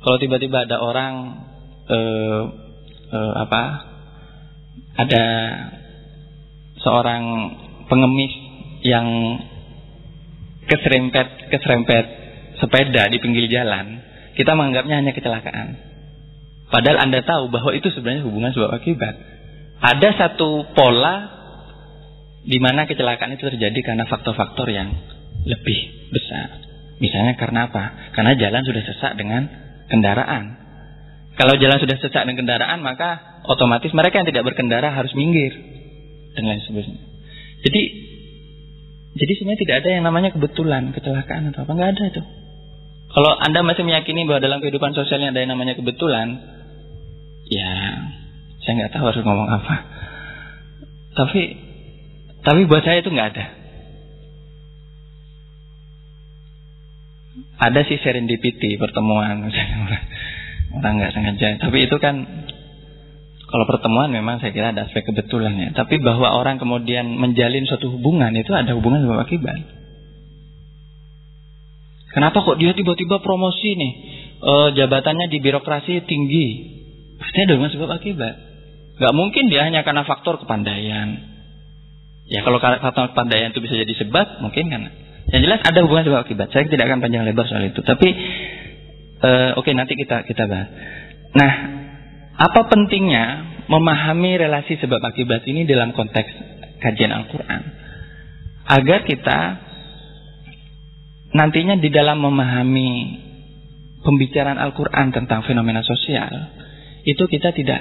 Kalau 0.00 0.16
tiba-tiba 0.20 0.68
ada 0.68 0.80
orang 0.80 1.12
uh, 1.88 2.42
uh, 3.12 3.32
apa 3.40 3.62
ada 5.00 5.24
seorang 6.80 7.24
pengemis 7.88 8.32
yang 8.84 9.08
keserempet 10.68 11.52
keserempet 11.52 12.04
sepeda 12.60 13.08
di 13.08 13.18
pinggir 13.20 13.48
jalan, 13.48 14.04
kita 14.36 14.52
menganggapnya 14.52 15.00
hanya 15.00 15.12
kecelakaan. 15.16 15.80
Padahal 16.70 17.02
Anda 17.02 17.26
tahu 17.26 17.50
bahwa 17.50 17.74
itu 17.74 17.90
sebenarnya 17.90 18.22
hubungan 18.28 18.54
sebab 18.54 18.70
akibat. 18.76 19.16
Ada 19.80 20.08
satu 20.14 20.70
pola 20.76 21.40
di 22.44 22.60
mana 22.60 22.86
kecelakaan 22.86 23.36
itu 23.36 23.48
terjadi 23.48 23.80
karena 23.82 24.04
faktor-faktor 24.06 24.68
yang 24.70 24.92
lebih 25.48 26.08
besar. 26.14 26.69
Misalnya 27.00 27.34
karena 27.40 27.72
apa? 27.72 28.12
Karena 28.12 28.36
jalan 28.36 28.62
sudah 28.62 28.82
sesak 28.84 29.12
dengan 29.16 29.48
kendaraan. 29.88 30.60
Kalau 31.40 31.56
jalan 31.56 31.80
sudah 31.80 31.96
sesak 31.96 32.28
dengan 32.28 32.44
kendaraan, 32.44 32.84
maka 32.84 33.40
otomatis 33.48 33.88
mereka 33.96 34.20
yang 34.20 34.28
tidak 34.28 34.44
berkendara 34.52 34.92
harus 34.92 35.16
minggir 35.16 35.56
dan 36.36 36.44
lain 36.44 36.60
sebagainya. 36.60 37.00
Jadi 37.64 37.82
jadi 39.10 39.32
sebenarnya 39.34 39.60
tidak 39.64 39.76
ada 39.82 39.88
yang 39.90 40.04
namanya 40.06 40.30
kebetulan, 40.30 40.94
kecelakaan 40.94 41.50
atau 41.50 41.66
apa, 41.66 41.72
nggak 41.72 41.90
ada 41.96 42.04
itu. 42.14 42.22
Kalau 43.10 43.32
Anda 43.42 43.66
masih 43.66 43.82
meyakini 43.82 44.22
bahwa 44.22 44.38
dalam 44.38 44.62
kehidupan 44.62 44.94
sosialnya 44.94 45.34
ada 45.34 45.42
yang 45.42 45.50
namanya 45.56 45.74
kebetulan, 45.74 46.38
ya 47.50 47.72
saya 48.62 48.72
nggak 48.76 48.92
tahu 48.94 49.04
harus 49.10 49.24
ngomong 49.26 49.50
apa. 49.50 49.74
Tapi 51.18 51.42
tapi 52.46 52.60
buat 52.70 52.86
saya 52.86 53.02
itu 53.02 53.10
nggak 53.10 53.28
ada. 53.34 53.59
Ada 57.60 57.86
sih 57.86 58.00
serendipity 58.02 58.74
pertemuan 58.80 59.46
orang 60.76 60.92
nggak 60.98 61.12
sengaja. 61.14 61.58
Tapi 61.62 61.86
itu 61.86 61.96
kan 62.02 62.46
kalau 63.50 63.66
pertemuan 63.66 64.14
memang 64.14 64.38
saya 64.38 64.54
kira 64.54 64.70
ada 64.70 64.86
aspek 64.86 65.02
kebetulan 65.02 65.58
ya. 65.58 65.68
Tapi 65.74 65.98
bahwa 65.98 66.30
orang 66.38 66.62
kemudian 66.62 67.10
menjalin 67.18 67.66
suatu 67.66 67.90
hubungan 67.90 68.30
itu 68.38 68.54
ada 68.54 68.78
hubungan 68.78 69.02
sebab 69.02 69.26
akibat. 69.26 69.58
Kenapa 72.10 72.42
kok 72.42 72.58
dia 72.58 72.74
tiba-tiba 72.74 73.22
promosi 73.22 73.74
nih? 73.74 73.92
E, 74.38 74.52
jabatannya 74.78 75.30
di 75.30 75.38
birokrasi 75.42 76.02
tinggi. 76.06 76.46
Pasti 77.18 77.38
ada 77.42 77.58
hubungan 77.58 77.74
sebab 77.74 77.90
akibat. 77.90 78.34
Gak 78.98 79.14
mungkin 79.18 79.50
dia 79.50 79.66
hanya 79.66 79.82
karena 79.82 80.06
faktor 80.06 80.38
kepandaian. 80.38 81.30
Ya 82.30 82.46
kalau 82.46 82.62
faktor 82.62 83.10
kepandaian 83.10 83.50
itu 83.50 83.58
bisa 83.58 83.74
jadi 83.74 83.94
sebab, 84.06 84.46
mungkin 84.46 84.70
kan. 84.70 84.82
Yang 85.28 85.42
jelas 85.44 85.60
ada 85.60 85.78
hubungan 85.84 86.04
sebab 86.08 86.20
akibat. 86.24 86.48
Saya 86.50 86.64
tidak 86.66 86.88
akan 86.88 87.04
panjang 87.04 87.28
lebar 87.28 87.44
soal 87.44 87.68
itu. 87.68 87.84
Tapi 87.84 88.08
e, 89.20 89.30
oke 89.54 89.62
okay, 89.62 89.72
nanti 89.76 89.94
kita 89.94 90.24
kita 90.24 90.48
bahas. 90.48 90.68
Nah, 91.36 91.52
apa 92.40 92.60
pentingnya 92.72 93.24
memahami 93.68 94.40
relasi 94.40 94.80
sebab 94.80 94.98
akibat 95.04 95.44
ini 95.44 95.68
dalam 95.68 95.92
konteks 95.92 96.30
kajian 96.80 97.12
Al-Quran? 97.12 97.62
Agar 98.70 99.04
kita 99.04 99.38
nantinya 101.36 101.78
di 101.78 101.90
dalam 101.92 102.18
memahami 102.24 102.90
pembicaraan 104.02 104.58
Al-Quran 104.58 105.12
tentang 105.14 105.44
fenomena 105.46 105.84
sosial, 105.84 106.56
itu 107.04 107.22
kita 107.28 107.52
tidak 107.54 107.80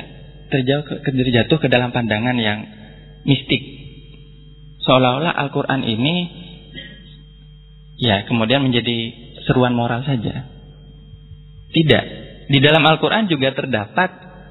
terjauh 0.49 0.83
ke, 0.85 1.07
terjatuh 1.07 1.57
ke 1.61 1.67
dalam 1.69 1.93
pandangan 1.93 2.35
yang 2.37 2.59
mistik. 3.23 3.61
Seolah-olah 4.83 5.33
Al-Quran 5.47 5.81
ini 5.85 6.15
ya 7.99 8.25
kemudian 8.25 8.63
menjadi 8.63 8.97
seruan 9.45 9.75
moral 9.75 10.07
saja. 10.07 10.47
Tidak. 11.69 12.03
Di 12.49 12.59
dalam 12.63 12.81
Al-Quran 12.81 13.29
juga 13.29 13.53
terdapat 13.53 14.09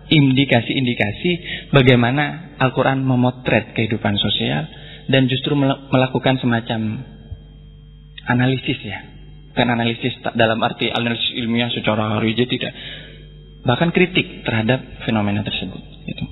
indikasi-indikasi 0.08 1.30
bagaimana 1.74 2.54
Al-Quran 2.62 3.02
memotret 3.02 3.74
kehidupan 3.74 4.14
sosial 4.16 4.70
dan 5.08 5.26
justru 5.26 5.56
melakukan 5.58 6.38
semacam 6.38 7.02
analisis 8.28 8.78
ya. 8.84 8.98
Bukan 9.52 9.68
analisis 9.74 10.14
dalam 10.38 10.62
arti 10.62 10.86
analisis 10.92 11.34
ilmiah 11.34 11.72
secara 11.72 12.22
rigid 12.22 12.46
tidak. 12.46 12.70
Bahkan 13.66 13.90
kritik 13.90 14.46
terhadap 14.46 15.02
fenomena 15.02 15.42
tersebut. 15.42 15.82
Gitu. 16.06 16.24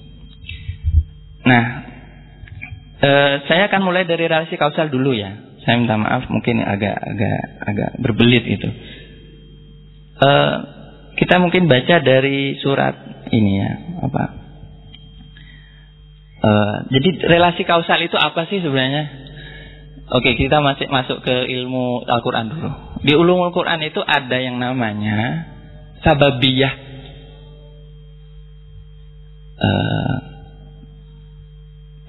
Nah, 1.42 1.64
e, 3.02 3.10
saya 3.50 3.66
akan 3.66 3.82
mulai 3.82 4.06
dari 4.06 4.30
relasi 4.30 4.54
kausal 4.54 4.92
dulu 4.92 5.10
ya. 5.10 5.55
Saya 5.66 5.82
minta 5.82 5.98
maaf 5.98 6.30
mungkin 6.30 6.62
agak 6.62 6.94
agak 6.94 7.38
agak 7.66 7.90
berbelit 7.98 8.46
itu. 8.46 8.70
E, 10.22 10.30
kita 11.18 11.42
mungkin 11.42 11.66
baca 11.66 11.98
dari 12.06 12.54
surat 12.62 12.94
ini 13.34 13.52
ya 13.58 13.72
apa? 14.06 14.24
Uh, 16.36 16.76
jadi 16.92 17.26
relasi 17.32 17.66
kausal 17.66 17.98
itu 18.04 18.14
apa 18.14 18.46
sih 18.46 18.62
sebenarnya? 18.62 19.08
Oke 20.14 20.38
kita 20.38 20.62
masih 20.62 20.86
masuk 20.86 21.24
ke 21.26 21.34
ilmu 21.50 22.06
Al-Quran 22.06 22.52
dulu. 22.52 22.70
Di 23.02 23.18
ulumul 23.18 23.50
Quran 23.50 23.82
itu 23.82 23.98
ada 24.04 24.36
yang 24.38 24.62
namanya 24.62 25.48
sababiyah. 26.06 26.74
Uh, 29.56 30.16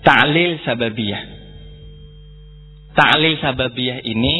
ta'lil 0.03 0.59
sababiyah 0.67 1.36
ta'lil 2.97 3.37
sababiyah 3.37 4.01
ini 4.01 4.37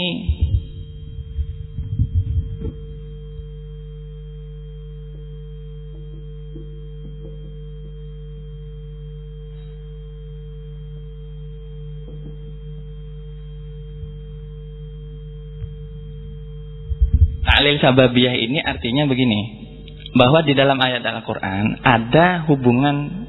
Ta'lil 17.47 17.81
sababiyah 17.81 18.37
ini 18.37 18.61
artinya 18.61 19.09
begini. 19.09 19.65
Bahwa 20.13 20.45
di 20.45 20.53
dalam 20.53 20.77
ayat 20.77 21.01
Al-Quran 21.01 21.81
ada 21.81 22.45
hubungan 22.45 23.25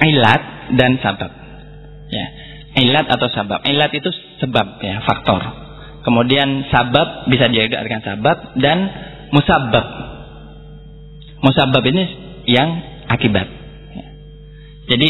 ilat 0.00 0.72
dan 0.78 0.96
sabab. 1.04 1.32
Ya. 2.08 2.26
Ilat 2.78 3.06
atau 3.10 3.28
sabab. 3.34 3.66
Ilat 3.66 3.90
itu 3.90 4.10
sebab 4.38 4.78
ya, 4.78 5.02
faktor. 5.02 5.42
Kemudian 6.06 6.70
sabab 6.70 7.26
bisa 7.26 7.50
dengan 7.50 8.02
sabab 8.06 8.54
dan 8.56 8.78
musabab. 9.34 9.86
Musabab 11.42 11.82
ini 11.84 12.04
yang 12.48 12.68
akibat. 13.10 13.46
Ya. 13.92 14.06
Jadi 14.94 15.08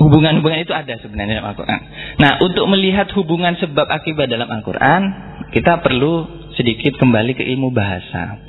hubungan-hubungan 0.00 0.64
itu 0.64 0.72
ada 0.72 0.96
sebenarnya 0.98 1.44
dalam 1.44 1.52
Al-Quran. 1.52 1.80
Nah, 2.16 2.32
untuk 2.40 2.64
melihat 2.72 3.12
hubungan 3.14 3.54
sebab 3.60 3.86
akibat 3.86 4.32
dalam 4.32 4.48
Al-Quran, 4.48 5.02
kita 5.52 5.84
perlu 5.84 6.26
sedikit 6.56 6.96
kembali 6.96 7.36
ke 7.36 7.44
ilmu 7.44 7.70
bahasa. 7.70 8.40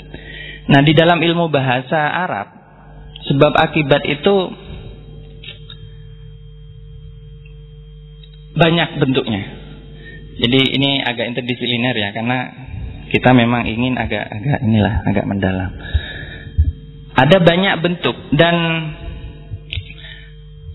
Nah, 0.72 0.82
di 0.82 0.96
dalam 0.96 1.20
ilmu 1.20 1.52
bahasa 1.52 2.00
Arab, 2.00 2.48
sebab 3.28 3.52
akibat 3.54 4.02
itu 4.08 4.36
banyak 8.56 8.90
bentuknya. 9.00 9.42
Jadi 10.42 10.62
ini 10.76 11.04
agak 11.04 11.32
interdisipliner 11.36 11.96
ya, 11.96 12.10
karena 12.16 12.38
kita 13.12 13.36
memang 13.36 13.68
ingin 13.68 14.00
agak-agak 14.00 14.60
inilah, 14.64 14.96
agak 15.06 15.26
mendalam. 15.28 15.72
Ada 17.12 17.38
banyak 17.44 17.76
bentuk 17.84 18.16
dan 18.40 18.56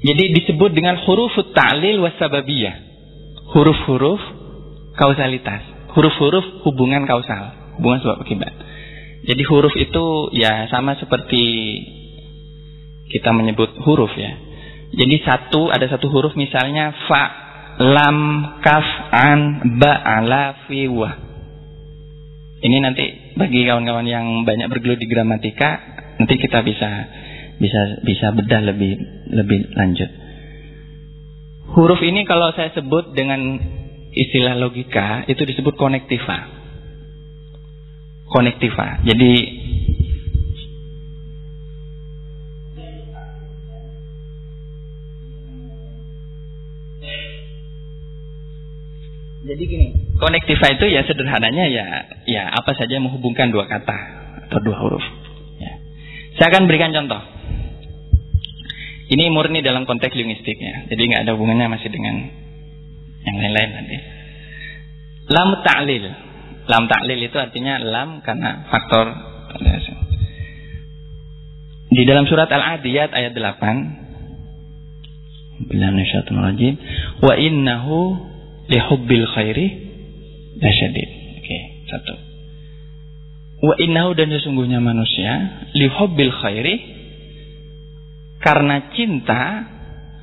jadi 0.05 0.25
disebut 0.37 0.77
dengan 0.77 1.01
huruf 1.03 1.33
ta'lil 1.57 2.05
wasababiyah. 2.05 2.85
Huruf-huruf 3.57 4.21
kausalitas 5.01 5.77
huruf-huruf 5.97 6.45
hubungan 6.69 7.09
kausal, 7.09 7.73
hubungan 7.81 8.05
sebab 8.05 8.21
akibat. 8.21 8.53
Jadi 9.25 9.43
huruf 9.49 9.73
itu 9.81 10.05
ya 10.37 10.69
sama 10.69 11.01
seperti 11.01 11.43
kita 13.09 13.33
menyebut 13.33 13.81
huruf 13.81 14.13
ya. 14.13 14.37
Jadi 14.93 15.17
satu 15.25 15.73
ada 15.73 15.89
satu 15.89 16.13
huruf 16.13 16.37
misalnya 16.37 16.93
fa, 17.09 17.46
lam, 17.81 18.19
kaf, 18.65 18.87
an, 19.13 19.41
ba, 19.77 19.93
ala, 19.93 20.67
fi, 20.69 20.89
wa. 20.89 21.11
Ini 22.57 22.77
nanti 22.81 23.37
bagi 23.37 23.69
kawan-kawan 23.69 24.09
yang 24.09 24.49
banyak 24.49 24.73
bergelut 24.73 24.97
di 24.97 25.07
gramatika 25.07 25.77
nanti 26.17 26.41
kita 26.41 26.65
bisa 26.65 26.91
bisa 27.61 27.81
bisa 28.01 28.27
bedah 28.33 28.65
lebih 28.65 28.97
lebih 29.29 29.77
lanjut. 29.77 30.11
Huruf 31.77 32.01
ini 32.01 32.25
kalau 32.25 32.57
saya 32.57 32.73
sebut 32.73 33.13
dengan 33.13 33.61
istilah 34.17 34.57
logika 34.57 35.29
itu 35.29 35.45
disebut 35.45 35.77
konektiva. 35.77 36.49
Konektiva. 38.33 39.05
Jadi 39.05 39.33
Jadi 49.47 49.63
gini, 49.63 49.87
konektiva 50.19 50.75
itu 50.75 50.91
ya 50.91 51.07
sederhananya 51.07 51.71
ya 51.71 51.87
ya 52.27 52.51
apa 52.51 52.75
saja 52.75 52.99
menghubungkan 52.99 53.55
dua 53.55 53.71
kata 53.71 53.95
atau 54.51 54.59
dua 54.59 54.75
huruf. 54.83 55.07
Ya. 55.63 55.79
Saya 56.35 56.51
akan 56.51 56.67
berikan 56.67 56.91
contoh. 56.91 57.23
Ini 59.07 59.31
murni 59.31 59.63
dalam 59.63 59.87
konteks 59.87 60.19
linguistik 60.19 60.59
ya. 60.59 60.91
Jadi 60.91 60.99
nggak 60.99 61.31
ada 61.31 61.39
hubungannya 61.39 61.79
masih 61.79 61.95
dengan 61.95 62.27
yang 63.23 63.37
lain-lain 63.39 63.71
nanti. 63.71 63.97
Lam 65.31 65.63
ta'lil. 65.63 66.05
Lam 66.67 66.91
ta'lil 66.91 67.21
itu 67.23 67.39
artinya 67.39 67.79
lam 67.79 68.27
karena 68.27 68.67
faktor 68.67 69.37
di 71.97 72.05
dalam 72.05 72.29
surat 72.29 72.45
Al-Adiyat 72.51 73.15
ayat 73.15 73.33
8 73.33 73.57
rajim 76.29 76.77
wa 77.25 77.33
innahu 77.41 78.21
lihubbil 78.67 79.27
khairi 79.35 79.67
lasyadid. 80.59 81.09
Oke, 81.43 81.59
satu. 81.91 82.15
Wa 83.67 83.75
innahu 83.81 84.13
dan 84.13 84.29
sesungguhnya 84.31 84.83
manusia 84.83 85.65
lihubbil 85.73 86.33
khairi 86.33 86.75
karena 88.43 88.93
cinta 88.93 89.43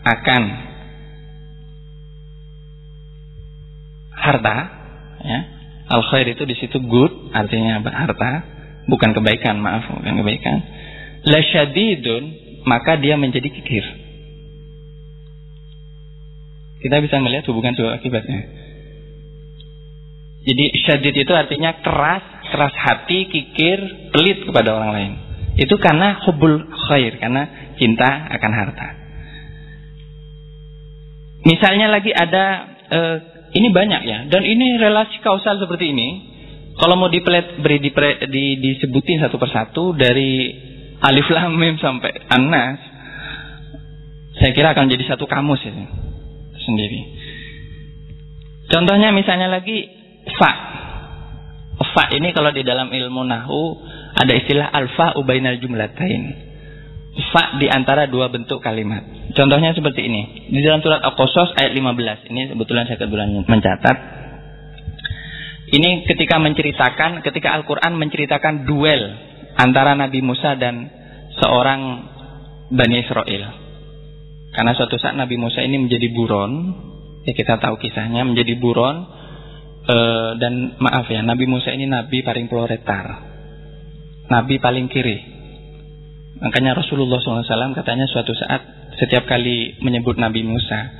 akan 0.03 0.43
harta 4.13 4.57
ya. 5.23 5.39
Al 5.83 6.01
khair 6.07 6.31
itu 6.31 6.47
di 6.47 6.55
situ 6.55 6.79
good 6.79 7.11
artinya 7.35 7.83
harta, 7.83 8.31
bukan 8.87 9.11
kebaikan, 9.11 9.59
maaf, 9.59 9.83
bukan 9.91 10.15
kebaikan 10.23 10.57
lasyadidun 11.23 12.23
maka 12.67 12.99
dia 12.99 13.15
menjadi 13.15 13.47
kikir. 13.47 13.83
Kita 16.83 16.99
bisa 16.99 17.15
melihat 17.23 17.47
hubungan 17.47 17.71
sebab 17.79 17.95
akibatnya. 17.95 18.43
Jadi 20.43 20.65
syadid 20.83 21.15
itu 21.15 21.31
artinya 21.31 21.79
keras, 21.79 22.23
keras 22.51 22.75
hati, 22.75 23.31
kikir, 23.31 24.11
pelit 24.11 24.43
kepada 24.43 24.75
orang 24.75 24.91
lain. 24.91 25.13
Itu 25.55 25.79
karena 25.79 26.19
hubul 26.27 26.59
khair, 26.91 27.15
karena 27.23 27.71
cinta 27.79 28.27
akan 28.27 28.51
harta. 28.51 28.87
Misalnya 31.47 31.87
lagi 31.87 32.11
ada 32.11 32.45
eh, 32.91 33.17
ini 33.55 33.71
banyak 33.71 34.01
ya, 34.03 34.19
dan 34.27 34.43
ini 34.43 34.75
relasi 34.75 35.23
kausal 35.23 35.63
seperti 35.63 35.95
ini. 35.95 36.09
Kalau 36.75 36.99
mau 36.99 37.07
dipelet, 37.07 37.63
beri 37.63 37.79
dipre, 37.79 38.27
di, 38.27 38.59
disebutin 38.59 39.23
satu 39.23 39.39
persatu 39.39 39.95
dari 39.95 40.51
alif 41.03 41.27
lam 41.31 41.53
mim 41.59 41.75
sampai 41.77 42.15
anas 42.31 42.79
saya 44.39 44.55
kira 44.55 44.71
akan 44.71 44.87
jadi 44.87 45.03
satu 45.13 45.27
kamus 45.27 45.59
ini 45.67 45.85
sendiri. 46.63 47.01
Contohnya 48.71 49.11
misalnya 49.11 49.51
lagi 49.51 49.85
fa. 50.39 50.51
Fa 51.93 52.09
ini 52.15 52.31
kalau 52.31 52.49
di 52.55 52.63
dalam 52.65 52.89
ilmu 52.89 53.21
nahu 53.27 53.61
ada 54.17 54.33
istilah 54.33 54.71
alfa 54.71 55.19
ubainal 55.19 55.59
jumlatain. 55.59 56.23
Fa 57.29 57.61
di 57.61 57.69
antara 57.69 58.09
dua 58.09 58.33
bentuk 58.33 58.63
kalimat. 58.63 59.05
Contohnya 59.37 59.77
seperti 59.77 60.09
ini. 60.09 60.49
Di 60.49 60.65
dalam 60.65 60.81
surat 60.81 61.05
Al-Qasas 61.05 61.53
ayat 61.59 61.77
15 61.77 62.29
ini 62.33 62.41
kebetulan 62.55 62.89
saya 62.89 62.97
kebetulan 62.97 63.29
mencatat. 63.45 63.97
Ini 65.73 66.05
ketika 66.05 66.37
menceritakan 66.37 67.25
ketika 67.25 67.53
Al-Quran 67.57 67.97
menceritakan 67.97 68.65
duel 68.69 69.01
antara 69.57 69.93
Nabi 69.97 70.21
Musa 70.21 70.57
dan 70.57 70.89
seorang 71.41 71.81
Bani 72.73 72.95
Israel. 73.01 73.62
Karena 74.53 74.77
suatu 74.77 75.01
saat 75.01 75.17
Nabi 75.17 75.35
Musa 75.35 75.65
ini 75.65 75.81
menjadi 75.81 76.13
buron, 76.13 76.51
ya 77.25 77.33
kita 77.33 77.57
tahu 77.57 77.81
kisahnya 77.81 78.21
menjadi 78.21 78.53
buron 78.61 79.01
e, 79.81 79.97
dan 80.37 80.77
maaf 80.77 81.09
ya 81.09 81.25
Nabi 81.25 81.49
Musa 81.49 81.73
ini 81.73 81.89
Nabi 81.89 82.21
paling 82.21 82.45
proletar, 82.45 83.05
Nabi 84.29 84.61
paling 84.61 84.85
kiri. 84.93 85.33
Makanya 86.37 86.77
Rasulullah 86.77 87.17
SAW 87.17 87.73
katanya 87.73 88.05
suatu 88.05 88.35
saat 88.37 88.61
setiap 89.01 89.25
kali 89.25 89.81
menyebut 89.81 90.21
Nabi 90.21 90.45
Musa, 90.45 90.91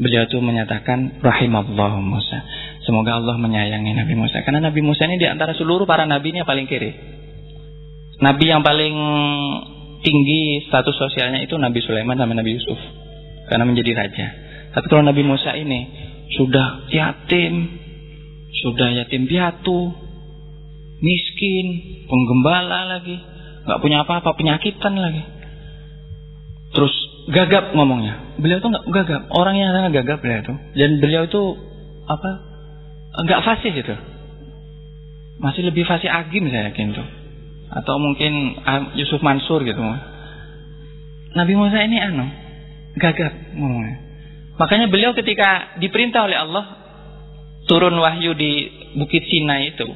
beliau 0.00 0.24
itu 0.24 0.40
menyatakan 0.40 1.20
rahimallah 1.20 2.00
Musa. 2.00 2.40
Semoga 2.88 3.20
Allah 3.20 3.36
menyayangi 3.36 3.92
Nabi 3.92 4.16
Musa. 4.16 4.40
Karena 4.48 4.64
Nabi 4.64 4.80
Musa 4.80 5.04
ini 5.04 5.20
di 5.20 5.28
antara 5.28 5.52
seluruh 5.52 5.84
para 5.84 6.08
nabi 6.08 6.32
ini 6.32 6.40
paling 6.40 6.64
kiri. 6.64 6.92
Nabi 8.24 8.44
yang 8.48 8.64
paling 8.64 8.96
tinggi 10.02 10.66
status 10.70 10.94
sosialnya 10.94 11.42
itu 11.42 11.58
Nabi 11.58 11.82
Sulaiman 11.82 12.18
sama 12.18 12.34
Nabi 12.34 12.54
Yusuf 12.54 12.78
karena 13.48 13.64
menjadi 13.64 13.92
raja. 13.96 14.26
Tapi 14.76 14.86
kalau 14.86 15.02
Nabi 15.02 15.22
Musa 15.24 15.56
ini 15.56 15.88
sudah 16.36 16.86
yatim, 16.92 17.54
sudah 18.62 18.88
yatim 19.02 19.24
piatu, 19.26 19.90
miskin, 21.00 21.66
penggembala 22.06 22.98
lagi, 22.98 23.16
nggak 23.64 23.80
punya 23.80 24.04
apa-apa, 24.04 24.36
penyakitan 24.36 24.94
lagi. 25.00 25.24
Terus 26.76 26.94
gagap 27.32 27.72
ngomongnya. 27.72 28.36
Beliau 28.38 28.60
tuh 28.60 28.70
nggak 28.70 28.86
gagap, 28.92 29.22
orang 29.32 29.56
yang 29.56 29.72
sangat 29.72 30.04
gagap 30.04 30.18
beliau 30.20 30.40
itu. 30.44 30.54
Dan 30.76 30.90
beliau 31.00 31.22
itu 31.24 31.42
apa? 32.04 32.30
Nggak 33.24 33.40
fasih 33.42 33.72
gitu. 33.72 33.94
Masih 35.40 35.64
lebih 35.64 35.86
fasih 35.88 36.10
Agim 36.12 36.50
saya 36.50 36.68
yakin 36.70 36.92
tuh 36.98 37.17
atau 37.68 37.94
mungkin 38.00 38.56
ah, 38.64 38.96
Yusuf 38.96 39.20
Mansur 39.20 39.60
gitu. 39.64 39.80
Nabi 41.36 41.54
Musa 41.54 41.84
ini 41.84 42.00
anu 42.00 42.26
gagap 42.96 43.32
ngomongnya. 43.52 43.96
Makanya 44.58 44.86
beliau 44.90 45.12
ketika 45.14 45.78
diperintah 45.78 46.26
oleh 46.26 46.38
Allah 46.40 46.64
turun 47.68 47.94
wahyu 48.00 48.34
di 48.34 48.66
Bukit 48.98 49.22
Sinai 49.28 49.76
itu, 49.76 49.86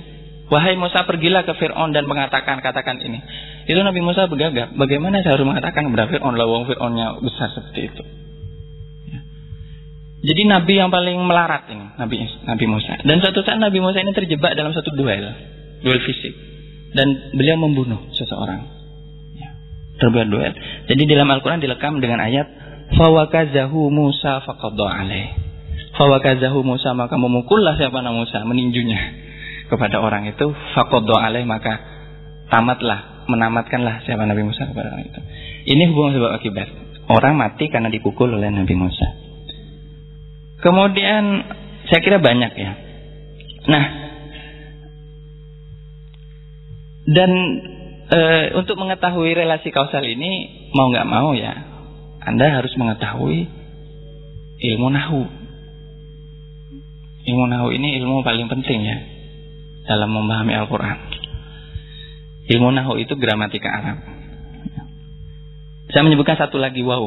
wahai 0.52 0.76
Musa 0.78 1.02
pergilah 1.08 1.42
ke 1.42 1.56
Fir'aun 1.56 1.90
dan 1.96 2.04
mengatakan 2.06 2.60
katakan 2.60 3.00
ini. 3.00 3.18
Itu 3.66 3.80
Nabi 3.82 4.04
Musa 4.04 4.28
bergagap. 4.28 4.76
Bagaimana 4.76 5.24
saya 5.24 5.40
harus 5.40 5.48
mengatakan 5.48 5.88
kepada 5.88 6.06
Fir'aun 6.12 6.36
lawang 6.36 6.68
Fir'aunnya 6.68 7.18
besar 7.24 7.48
seperti 7.56 7.80
itu. 7.90 8.02
Ya. 9.10 9.20
Jadi 10.30 10.42
Nabi 10.46 10.74
yang 10.78 10.92
paling 10.92 11.18
melarat 11.24 11.66
ini, 11.72 11.86
Nabi 11.98 12.16
Nabi 12.46 12.64
Musa. 12.68 13.00
Dan 13.02 13.18
suatu 13.18 13.42
saat 13.42 13.58
Nabi 13.58 13.82
Musa 13.82 13.98
ini 13.98 14.14
terjebak 14.14 14.54
dalam 14.54 14.76
satu 14.76 14.94
duel, 14.94 15.26
duel 15.82 16.00
fisik 16.06 16.51
dan 16.92 17.32
beliau 17.32 17.56
membunuh 17.60 18.08
seseorang. 18.12 18.68
Ya, 19.36 19.50
terbuat 20.00 20.28
duel. 20.28 20.52
Jadi 20.88 21.02
dalam 21.08 21.28
Al-Quran 21.32 21.60
dilekam 21.64 22.00
dengan 22.00 22.20
ayat 22.20 22.46
Fawakazahu 22.92 23.88
Musa 23.88 24.44
faqadha 24.44 24.86
alaih. 24.88 25.32
Fawakazahu 25.96 26.60
Musa 26.60 26.92
maka 26.92 27.16
memukullah 27.16 27.76
siapa 27.80 28.04
nama 28.04 28.12
Musa 28.12 28.44
meninjunya 28.44 29.00
kepada 29.72 30.04
orang 30.04 30.28
itu 30.28 30.52
faqadha 30.76 31.16
alaih 31.16 31.48
maka 31.48 31.80
tamatlah 32.52 33.24
menamatkanlah 33.32 34.04
siapa 34.04 34.28
Nabi 34.28 34.44
Musa 34.44 34.68
kepada 34.68 34.92
orang 34.92 35.08
itu. 35.08 35.20
Ini 35.72 35.82
hubungan 35.88 36.20
sebab 36.20 36.30
akibat. 36.36 36.68
Orang 37.08 37.34
mati 37.40 37.68
karena 37.72 37.88
dipukul 37.88 38.30
oleh 38.30 38.52
Nabi 38.52 38.74
Musa. 38.76 39.08
Kemudian 40.62 41.24
saya 41.90 42.00
kira 42.04 42.22
banyak 42.22 42.52
ya. 42.54 42.72
Nah, 43.66 43.84
dan 47.02 47.30
e, 48.06 48.20
untuk 48.54 48.78
mengetahui 48.78 49.34
relasi 49.34 49.74
kausal 49.74 50.06
ini 50.06 50.46
mau 50.70 50.90
nggak 50.90 51.08
mau 51.08 51.34
ya, 51.34 51.50
Anda 52.22 52.62
harus 52.62 52.70
mengetahui 52.78 53.50
ilmu 54.62 54.88
nahu. 54.94 55.22
Ilmu 57.22 57.44
nahu 57.50 57.68
ini 57.74 57.98
ilmu 58.02 58.22
paling 58.22 58.46
penting 58.50 58.80
ya 58.86 58.98
dalam 59.86 60.14
memahami 60.14 60.54
Al-Quran. 60.54 60.98
Ilmu 62.50 62.70
nahu 62.74 62.98
itu 63.02 63.14
gramatika 63.18 63.70
Arab. 63.70 63.98
Saya 65.90 66.02
menyebutkan 66.06 66.38
satu 66.38 66.58
lagi 66.58 66.82
wow. 66.82 67.06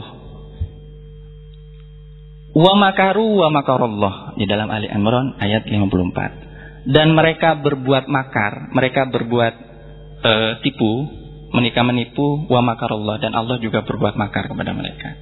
Wa 2.56 2.74
makaru 2.80 3.44
wa 3.44 3.52
makarullah 3.52 4.16
di 4.40 4.48
dalam 4.48 4.72
Ali 4.72 4.88
Imran 4.88 5.36
ayat 5.40 5.68
54. 5.68 6.88
Dan 6.88 7.18
mereka 7.18 7.58
berbuat 7.60 8.06
makar, 8.08 8.72
mereka 8.72 9.10
berbuat 9.10 9.65
e, 10.26 10.32
tipu, 10.66 10.94
menikah 11.54 11.86
menipu, 11.86 12.50
wa 12.50 12.66
makarullah 12.66 13.22
dan 13.22 13.38
Allah 13.38 13.62
juga 13.62 13.86
berbuat 13.86 14.18
makar 14.18 14.50
kepada 14.50 14.74
mereka. 14.74 15.14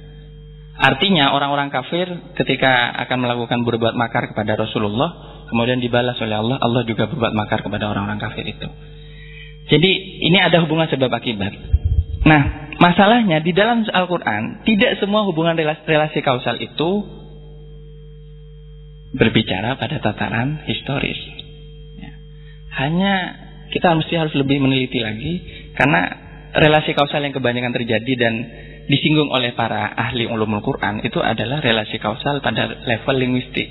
Artinya 0.74 1.30
orang-orang 1.30 1.70
kafir 1.70 2.10
ketika 2.34 2.90
akan 3.06 3.22
melakukan 3.22 3.62
berbuat 3.62 3.94
makar 3.94 4.34
kepada 4.34 4.58
Rasulullah, 4.58 5.44
kemudian 5.46 5.78
dibalas 5.78 6.18
oleh 6.18 6.34
Allah, 6.34 6.58
Allah 6.58 6.82
juga 6.82 7.06
berbuat 7.06 7.30
makar 7.30 7.62
kepada 7.62 7.86
orang-orang 7.86 8.18
kafir 8.18 8.42
itu. 8.42 8.66
Jadi 9.70 9.90
ini 10.26 10.38
ada 10.42 10.60
hubungan 10.66 10.90
sebab 10.90 11.08
akibat. 11.08 11.54
Nah, 12.26 12.74
masalahnya 12.82 13.38
di 13.44 13.54
dalam 13.54 13.86
Al-Quran 13.86 14.66
tidak 14.66 14.98
semua 14.98 15.22
hubungan 15.28 15.54
relasi, 15.54 15.86
relasi 15.86 16.18
kausal 16.26 16.58
itu 16.58 16.90
berbicara 19.14 19.78
pada 19.78 20.02
tataran 20.02 20.66
historis. 20.66 21.20
Ya. 22.02 22.12
Hanya 22.82 23.14
kita 23.72 23.94
mesti 23.96 24.14
harus 24.16 24.34
lebih 24.36 24.60
meneliti 24.60 25.00
lagi 25.00 25.32
karena 25.76 26.00
relasi 26.54 26.94
kausal 26.94 27.24
yang 27.24 27.34
kebanyakan 27.34 27.74
terjadi 27.74 28.12
dan 28.18 28.34
disinggung 28.86 29.32
oleh 29.32 29.56
para 29.56 29.90
ahli 29.96 30.28
ulumul 30.28 30.60
Quran 30.60 31.00
itu 31.00 31.18
adalah 31.18 31.64
relasi 31.64 31.96
kausal 31.98 32.44
pada 32.44 32.68
level 32.84 33.16
linguistik. 33.16 33.68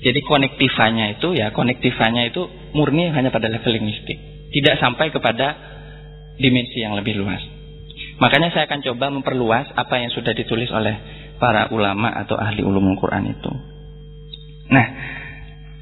Jadi 0.00 0.20
konektifannya 0.24 1.20
itu 1.20 1.36
ya 1.36 1.52
konektifannya 1.52 2.32
itu 2.32 2.48
murni 2.72 3.12
hanya 3.12 3.28
pada 3.28 3.52
level 3.52 3.68
linguistik, 3.68 4.16
tidak 4.54 4.80
sampai 4.80 5.12
kepada 5.12 5.52
dimensi 6.40 6.80
yang 6.80 6.96
lebih 6.96 7.20
luas. 7.20 7.42
Makanya 8.16 8.48
saya 8.52 8.64
akan 8.64 8.80
coba 8.80 9.06
memperluas 9.12 9.76
apa 9.76 10.00
yang 10.00 10.08
sudah 10.12 10.32
ditulis 10.32 10.72
oleh 10.72 10.96
para 11.36 11.68
ulama 11.72 12.08
atau 12.16 12.36
ahli 12.36 12.64
ulumul 12.64 12.96
Quran 12.96 13.28
itu. 13.28 13.52
Nah, 14.72 14.86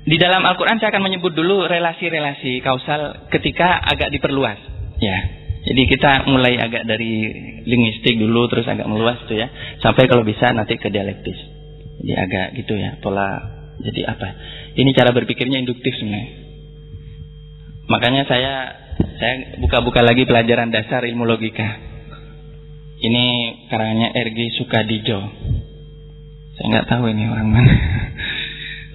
di 0.08 0.16
dalam 0.16 0.40
Al-Quran 0.40 0.80
saya 0.80 0.88
akan 0.88 1.04
menyebut 1.04 1.36
dulu 1.36 1.68
relasi-relasi 1.68 2.64
kausal 2.64 3.28
ketika 3.28 3.76
agak 3.76 4.08
diperluas. 4.08 4.56
Ya, 4.98 5.18
jadi 5.68 5.82
kita 5.84 6.24
mulai 6.32 6.56
agak 6.56 6.88
dari 6.88 7.28
linguistik 7.68 8.16
dulu, 8.16 8.48
terus 8.48 8.64
agak 8.64 8.88
meluas 8.88 9.20
tuh 9.28 9.36
ya, 9.36 9.52
sampai 9.84 10.08
kalau 10.08 10.24
bisa 10.24 10.48
nanti 10.56 10.80
ke 10.80 10.88
dialektis. 10.88 11.36
Jadi 12.00 12.12
agak 12.16 12.46
gitu 12.56 12.72
ya, 12.72 12.96
pola. 13.04 13.36
Jadi 13.78 14.00
apa? 14.08 14.28
Ini 14.74 14.90
cara 14.96 15.12
berpikirnya 15.12 15.60
induktif 15.60 15.92
sebenarnya. 16.00 16.30
Makanya 17.88 18.22
saya 18.26 18.54
saya 19.20 19.34
buka-buka 19.60 20.02
lagi 20.02 20.24
pelajaran 20.24 20.72
dasar 20.72 21.04
ilmu 21.04 21.28
logika. 21.28 21.68
Ini 22.98 23.24
karangannya 23.70 24.16
RG 24.16 24.58
Sukadijo. 24.58 25.20
Saya 26.58 26.66
nggak 26.74 26.88
tahu 26.90 27.06
ini 27.12 27.24
orang 27.30 27.48
mana. 27.54 27.74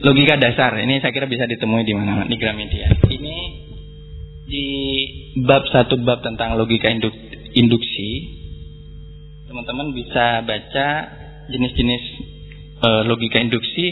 logika 0.03 0.35
dasar 0.35 0.75
ini 0.83 0.99
saya 0.99 1.15
kira 1.15 1.31
bisa 1.31 1.47
ditemui 1.47 1.87
di 1.87 1.95
mana 1.95 2.27
di 2.27 2.35
Gramedia. 2.35 2.91
Ini 3.07 3.37
di 4.43 4.67
bab 5.47 5.63
satu 5.71 5.95
bab 6.03 6.19
tentang 6.21 6.59
logika 6.59 6.91
induk, 6.91 7.15
induksi, 7.55 8.11
teman-teman 9.47 9.95
bisa 9.95 10.43
baca 10.43 10.87
jenis-jenis 11.47 12.03
e, 12.83 12.89
logika 13.07 13.39
induksi. 13.39 13.85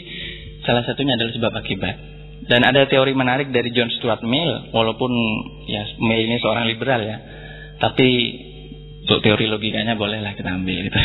Salah 0.68 0.86
satunya 0.86 1.18
adalah 1.18 1.34
sebab 1.34 1.54
akibat. 1.58 1.96
Dan 2.46 2.62
ada 2.68 2.86
teori 2.86 3.16
menarik 3.16 3.50
dari 3.50 3.72
John 3.72 3.90
Stuart 3.98 4.22
Mill, 4.22 4.74
walaupun 4.76 5.10
ya 5.66 5.88
Mill 6.04 6.22
ini 6.28 6.38
seorang 6.38 6.70
liberal 6.70 7.02
ya, 7.02 7.18
tapi 7.80 8.10
untuk 9.02 9.24
teori 9.26 9.50
logikanya 9.50 9.98
bolehlah 9.98 10.36
kita 10.38 10.50
ambil 10.50 10.86
gitu. 10.86 11.00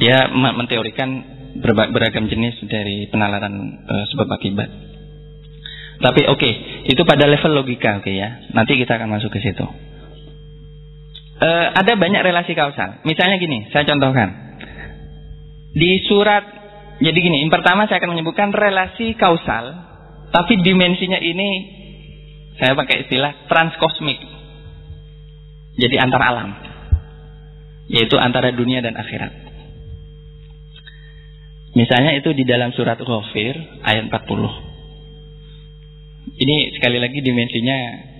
Dia 0.00 0.28
menteorikan 0.32 1.35
beragam 1.64 2.28
jenis 2.28 2.60
dari 2.66 3.08
penalaran 3.08 3.54
uh, 3.84 4.04
sebab 4.12 4.28
akibat. 4.32 4.68
Tapi 5.96 6.28
oke, 6.28 6.36
okay, 6.36 6.52
itu 6.92 7.02
pada 7.08 7.24
level 7.24 7.56
logika, 7.56 8.00
oke 8.00 8.04
okay 8.04 8.14
ya. 8.20 8.28
Nanti 8.52 8.76
kita 8.76 9.00
akan 9.00 9.16
masuk 9.16 9.32
ke 9.32 9.40
situ. 9.40 9.64
Uh, 11.36 11.66
ada 11.72 11.92
banyak 11.96 12.20
relasi 12.20 12.52
kausal. 12.56 13.00
Misalnya 13.04 13.36
gini, 13.40 13.68
saya 13.72 13.84
contohkan. 13.88 14.60
Di 15.76 16.04
surat, 16.08 16.44
jadi 17.00 17.16
gini, 17.16 17.44
yang 17.44 17.52
pertama 17.52 17.84
saya 17.84 18.00
akan 18.00 18.16
menyebutkan 18.16 18.52
relasi 18.52 19.12
kausal, 19.16 19.72
tapi 20.32 20.60
dimensinya 20.60 21.20
ini 21.20 21.48
saya 22.56 22.72
pakai 22.72 23.04
istilah 23.04 23.48
transkosmik. 23.52 24.20
Jadi 25.76 25.96
antar 26.00 26.22
alam. 26.24 26.50
Yaitu 27.92 28.16
antara 28.16 28.50
dunia 28.52 28.80
dan 28.80 28.96
akhirat. 28.96 29.45
Misalnya 31.76 32.16
itu 32.16 32.32
di 32.32 32.48
dalam 32.48 32.72
surat 32.72 32.96
Ghafir 32.96 33.84
ayat 33.84 34.08
40. 34.08 36.40
Ini 36.40 36.72
sekali 36.72 36.96
lagi 36.96 37.20
dimensinya 37.20 37.76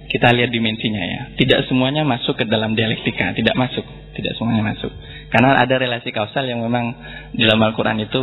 kita 0.07 0.31
lihat 0.33 0.51
dimensinya 0.53 1.03
ya. 1.03 1.23
Tidak 1.41 1.67
semuanya 1.67 2.07
masuk 2.07 2.39
ke 2.39 2.45
dalam 2.47 2.79
dialektika, 2.79 3.33
tidak 3.33 3.57
masuk, 3.59 3.83
tidak 4.15 4.39
semuanya 4.39 4.77
masuk. 4.77 4.93
Karena 5.33 5.59
ada 5.59 5.75
relasi 5.81 6.15
kausal 6.15 6.47
yang 6.47 6.63
memang 6.63 6.95
dalam 7.35 7.59
Al-Qur'an 7.65 7.99
itu 7.99 8.23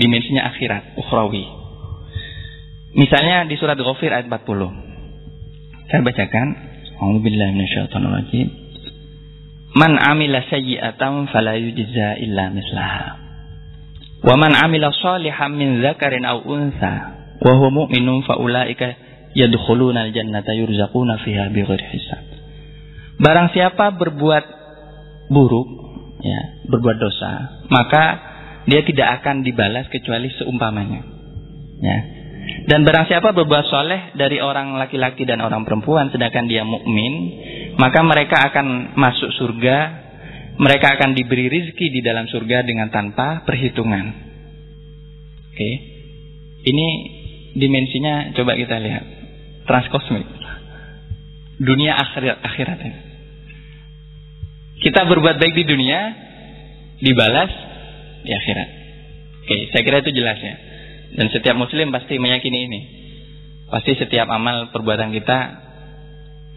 dimensinya 0.00 0.50
akhirat, 0.50 0.98
ukhrawi. 0.98 1.46
Misalnya 2.98 3.46
di 3.46 3.54
surat 3.54 3.78
Ghafir 3.78 4.10
ayat 4.10 4.26
40. 4.26 5.92
Saya 5.92 6.00
bacakan. 6.02 6.48
A'udzubillahi. 7.00 8.42
Man 9.70 9.92
amila 9.96 10.42
sayyi'atan 10.50 11.30
fala 11.30 11.54
yujza 11.56 12.18
illa 12.18 12.50
mislaha. 12.50 13.29
Wa 14.20 14.34
man 14.36 14.52
amila 14.52 14.92
salihan 14.92 15.52
min 15.56 15.80
dzakarin 15.80 16.28
aw 16.28 16.44
untha 16.44 16.94
wa 17.40 17.52
huwa 17.56 17.84
mu'minun 17.84 18.20
fa 18.28 18.36
ulaika 18.36 18.92
yadkhuluna 19.32 20.10
al-jannata 20.10 20.52
yurzaquna 20.52 21.24
fiha 21.24 21.48
bighairi 21.48 21.86
hisab. 21.88 22.24
Barang 23.20 23.52
siapa 23.52 23.96
berbuat 23.96 24.44
buruk, 25.32 25.68
ya, 26.20 26.40
berbuat 26.68 26.96
dosa, 27.00 27.64
maka 27.68 28.04
dia 28.68 28.84
tidak 28.84 29.20
akan 29.20 29.40
dibalas 29.40 29.88
kecuali 29.88 30.28
seumpamanya. 30.36 31.00
Ya. 31.80 31.98
Dan 32.66 32.84
barang 32.84 33.08
siapa 33.08 33.32
berbuat 33.32 33.64
soleh 33.72 34.12
dari 34.16 34.40
orang 34.42 34.76
laki-laki 34.76 35.24
dan 35.24 35.40
orang 35.40 35.64
perempuan 35.64 36.12
sedangkan 36.12 36.44
dia 36.44 36.64
mukmin, 36.66 37.40
maka 37.80 38.04
mereka 38.04 38.52
akan 38.52 38.96
masuk 39.00 39.32
surga 39.36 40.09
mereka 40.60 40.92
akan 41.00 41.16
diberi 41.16 41.48
rizki 41.48 41.88
di 41.88 42.04
dalam 42.04 42.28
surga 42.28 42.60
dengan 42.68 42.92
tanpa 42.92 43.48
perhitungan. 43.48 44.06
Oke, 45.50 45.56
okay. 45.56 45.74
ini 46.68 46.86
dimensinya 47.56 48.36
coba 48.36 48.60
kita 48.60 48.76
lihat 48.76 49.04
transkosmik, 49.64 50.28
dunia 51.64 51.96
akhirat 51.96 52.44
akhirat. 52.44 52.80
Kita 54.84 55.00
berbuat 55.08 55.40
baik 55.40 55.54
di 55.56 55.64
dunia, 55.64 56.00
dibalas 57.00 57.52
di 58.28 58.32
akhirat. 58.36 58.68
Oke, 59.40 59.48
okay, 59.48 59.60
saya 59.72 59.80
kira 59.80 60.04
itu 60.04 60.12
jelas 60.12 60.36
ya. 60.44 60.54
Dan 61.16 61.32
setiap 61.32 61.56
muslim 61.56 61.88
pasti 61.88 62.20
meyakini 62.20 62.68
ini. 62.68 62.80
Pasti 63.72 63.96
setiap 63.96 64.28
amal 64.28 64.68
perbuatan 64.76 65.08
kita 65.16 65.38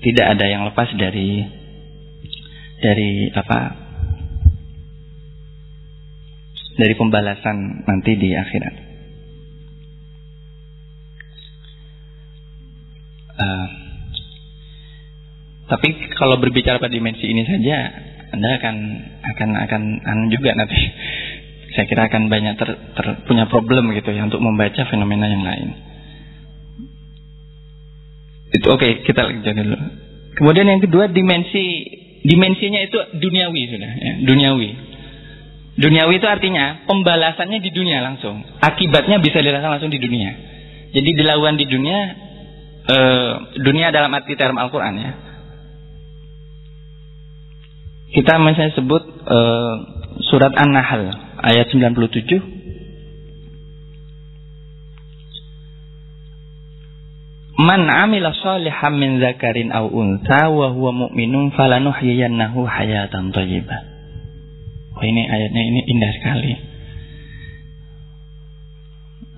tidak 0.04 0.26
ada 0.36 0.46
yang 0.46 0.68
lepas 0.68 0.92
dari 1.00 1.64
dari 2.84 3.32
apa 3.32 3.83
dari 6.78 6.94
pembalasan 6.98 7.86
nanti 7.86 8.12
di 8.18 8.30
akhirat. 8.34 8.76
Uh, 13.34 13.68
tapi 15.74 15.90
kalau 16.22 16.38
berbicara 16.38 16.78
pada 16.78 16.94
dimensi 16.94 17.26
ini 17.26 17.44
saja, 17.50 17.78
anda 18.34 18.50
akan 18.62 18.76
akan 19.22 19.50
akan 19.70 19.82
anu 20.06 20.24
juga 20.30 20.54
nanti. 20.54 20.78
Saya 21.74 21.90
kira 21.90 22.06
akan 22.06 22.30
banyak 22.30 22.54
ter, 22.54 22.70
ter, 22.70 23.06
punya 23.26 23.50
problem 23.50 23.90
gitu 23.98 24.14
ya 24.14 24.30
untuk 24.30 24.38
membaca 24.46 24.86
fenomena 24.94 25.26
yang 25.26 25.42
lain. 25.42 25.70
Itu 28.54 28.70
oke 28.70 28.78
okay, 28.78 28.92
kita 29.02 29.26
lanjut 29.26 29.58
dulu. 29.58 29.78
Kemudian 30.38 30.70
yang 30.70 30.82
kedua 30.86 31.10
dimensi 31.10 31.66
dimensinya 32.22 32.78
itu 32.86 32.98
duniawi 33.18 33.62
sudah 33.74 33.92
ya, 33.98 34.14
duniawi. 34.22 34.70
Duniawi 35.74 36.22
itu 36.22 36.28
artinya 36.30 36.86
pembalasannya 36.86 37.58
di 37.58 37.74
dunia 37.74 38.06
langsung. 38.06 38.46
Akibatnya 38.62 39.18
bisa 39.18 39.42
dirasakan 39.42 39.78
langsung 39.78 39.90
di 39.90 39.98
dunia. 39.98 40.32
Jadi 40.94 41.10
dilakukan 41.18 41.58
di 41.58 41.66
dunia, 41.66 42.00
e, 42.86 42.98
dunia 43.58 43.90
dalam 43.90 44.14
arti 44.14 44.38
term 44.38 44.62
Al-Quran 44.62 44.96
ya. 45.02 45.12
Kita 48.14 48.38
misalnya 48.38 48.78
sebut 48.78 49.02
e, 49.26 49.40
surat 50.30 50.54
An-Nahl 50.54 51.10
ayat 51.42 51.74
97. 51.74 52.54
Man 57.58 57.90
amila 57.90 58.30
salihan 58.34 58.94
min 58.94 59.18
zakarin 59.18 59.74
aw 59.74 59.90
untha 59.90 60.54
wa 60.54 60.70
huwa 60.70 61.10
mu'minun 61.10 61.50
falanuhyiyannahu 61.58 62.62
hayatan 62.66 63.34
thayyibah. 63.34 63.93
Oh 64.94 65.04
ini 65.04 65.22
ayatnya 65.26 65.64
ini 65.64 65.82
indah 65.90 66.12
sekali. 66.14 66.54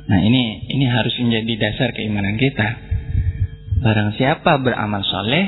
Nah 0.06 0.20
ini 0.22 0.70
ini 0.70 0.86
harus 0.86 1.16
menjadi 1.18 1.54
dasar 1.58 1.90
keimanan 1.96 2.38
kita. 2.38 2.70
Barang 3.82 4.14
siapa 4.18 4.62
beramal 4.62 5.02
soleh, 5.02 5.46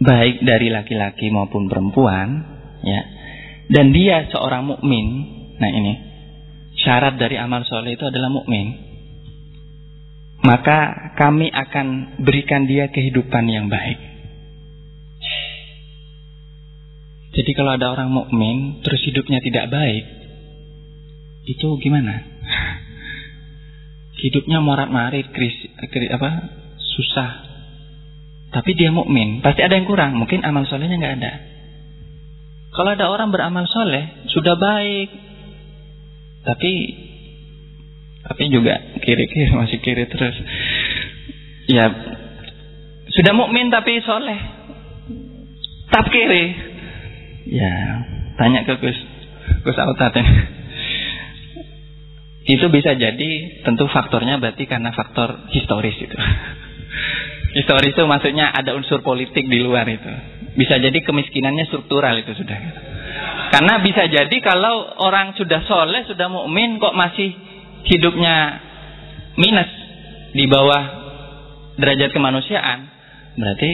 baik 0.00 0.42
dari 0.44 0.68
laki-laki 0.72 1.28
maupun 1.28 1.68
perempuan, 1.68 2.28
ya, 2.80 3.00
dan 3.70 3.92
dia 3.92 4.28
seorang 4.32 4.64
mukmin. 4.72 5.06
Nah 5.56 5.70
ini 5.72 5.92
syarat 6.80 7.20
dari 7.20 7.36
amal 7.36 7.64
soleh 7.68 7.96
itu 7.96 8.04
adalah 8.08 8.32
mukmin. 8.32 8.86
Maka 10.46 11.12
kami 11.18 11.50
akan 11.50 12.20
berikan 12.22 12.70
dia 12.70 12.86
kehidupan 12.92 13.50
yang 13.50 13.66
baik. 13.66 14.15
Jadi 17.36 17.52
kalau 17.52 17.76
ada 17.76 17.92
orang 17.92 18.08
mukmin 18.08 18.80
terus 18.80 19.04
hidupnya 19.04 19.44
tidak 19.44 19.68
baik, 19.68 20.04
itu 21.44 21.68
gimana? 21.84 22.16
Hidupnya 24.24 24.64
morat-marit, 24.64 25.28
kris, 25.28 25.52
kris, 25.92 26.08
apa? 26.08 26.48
Susah. 26.80 27.30
Tapi 28.48 28.72
dia 28.72 28.88
mukmin, 28.88 29.44
pasti 29.44 29.60
ada 29.60 29.76
yang 29.76 29.84
kurang. 29.84 30.16
Mungkin 30.16 30.40
amal 30.40 30.64
solehnya 30.64 30.96
nggak 30.96 31.16
ada. 31.20 31.32
Kalau 32.72 32.90
ada 32.96 33.12
orang 33.12 33.28
beramal 33.28 33.68
soleh 33.68 34.24
sudah 34.32 34.56
baik, 34.56 35.08
tapi 36.44 36.72
Tapi 38.26 38.42
juga 38.50 38.74
kiri-kiri 39.06 39.54
masih 39.60 39.78
kiri 39.78 40.02
terus. 40.10 40.34
Ya 41.70 41.86
sudah 43.14 43.32
mukmin 43.38 43.70
tapi 43.70 44.02
soleh. 44.02 44.40
Tap 45.94 46.10
kiri. 46.10 46.74
Ya 47.46 47.72
tanya 48.36 48.66
ke 48.66 48.74
Gus 48.82 48.98
Gus 49.62 49.78
Autat 49.78 50.14
Itu 52.46 52.70
bisa 52.70 52.94
jadi 52.94 53.30
tentu 53.66 53.90
faktornya 53.90 54.38
berarti 54.38 54.70
karena 54.70 54.94
faktor 54.94 55.50
historis 55.50 55.98
itu. 55.98 56.14
historis 57.58 57.90
itu 57.90 58.06
maksudnya 58.06 58.54
ada 58.54 58.78
unsur 58.78 59.02
politik 59.02 59.50
di 59.50 59.58
luar 59.58 59.82
itu. 59.90 60.06
Bisa 60.54 60.78
jadi 60.78 60.94
kemiskinannya 61.02 61.66
struktural 61.66 62.14
itu 62.22 62.38
sudah. 62.38 62.58
Karena 63.50 63.82
bisa 63.82 64.06
jadi 64.06 64.36
kalau 64.38 64.94
orang 65.02 65.34
sudah 65.34 65.66
soleh, 65.66 66.06
sudah 66.06 66.30
mukmin 66.30 66.78
kok 66.78 66.94
masih 66.94 67.34
hidupnya 67.90 68.62
minus 69.34 69.70
di 70.30 70.46
bawah 70.46 70.82
derajat 71.82 72.14
kemanusiaan, 72.14 72.88
berarti 73.34 73.70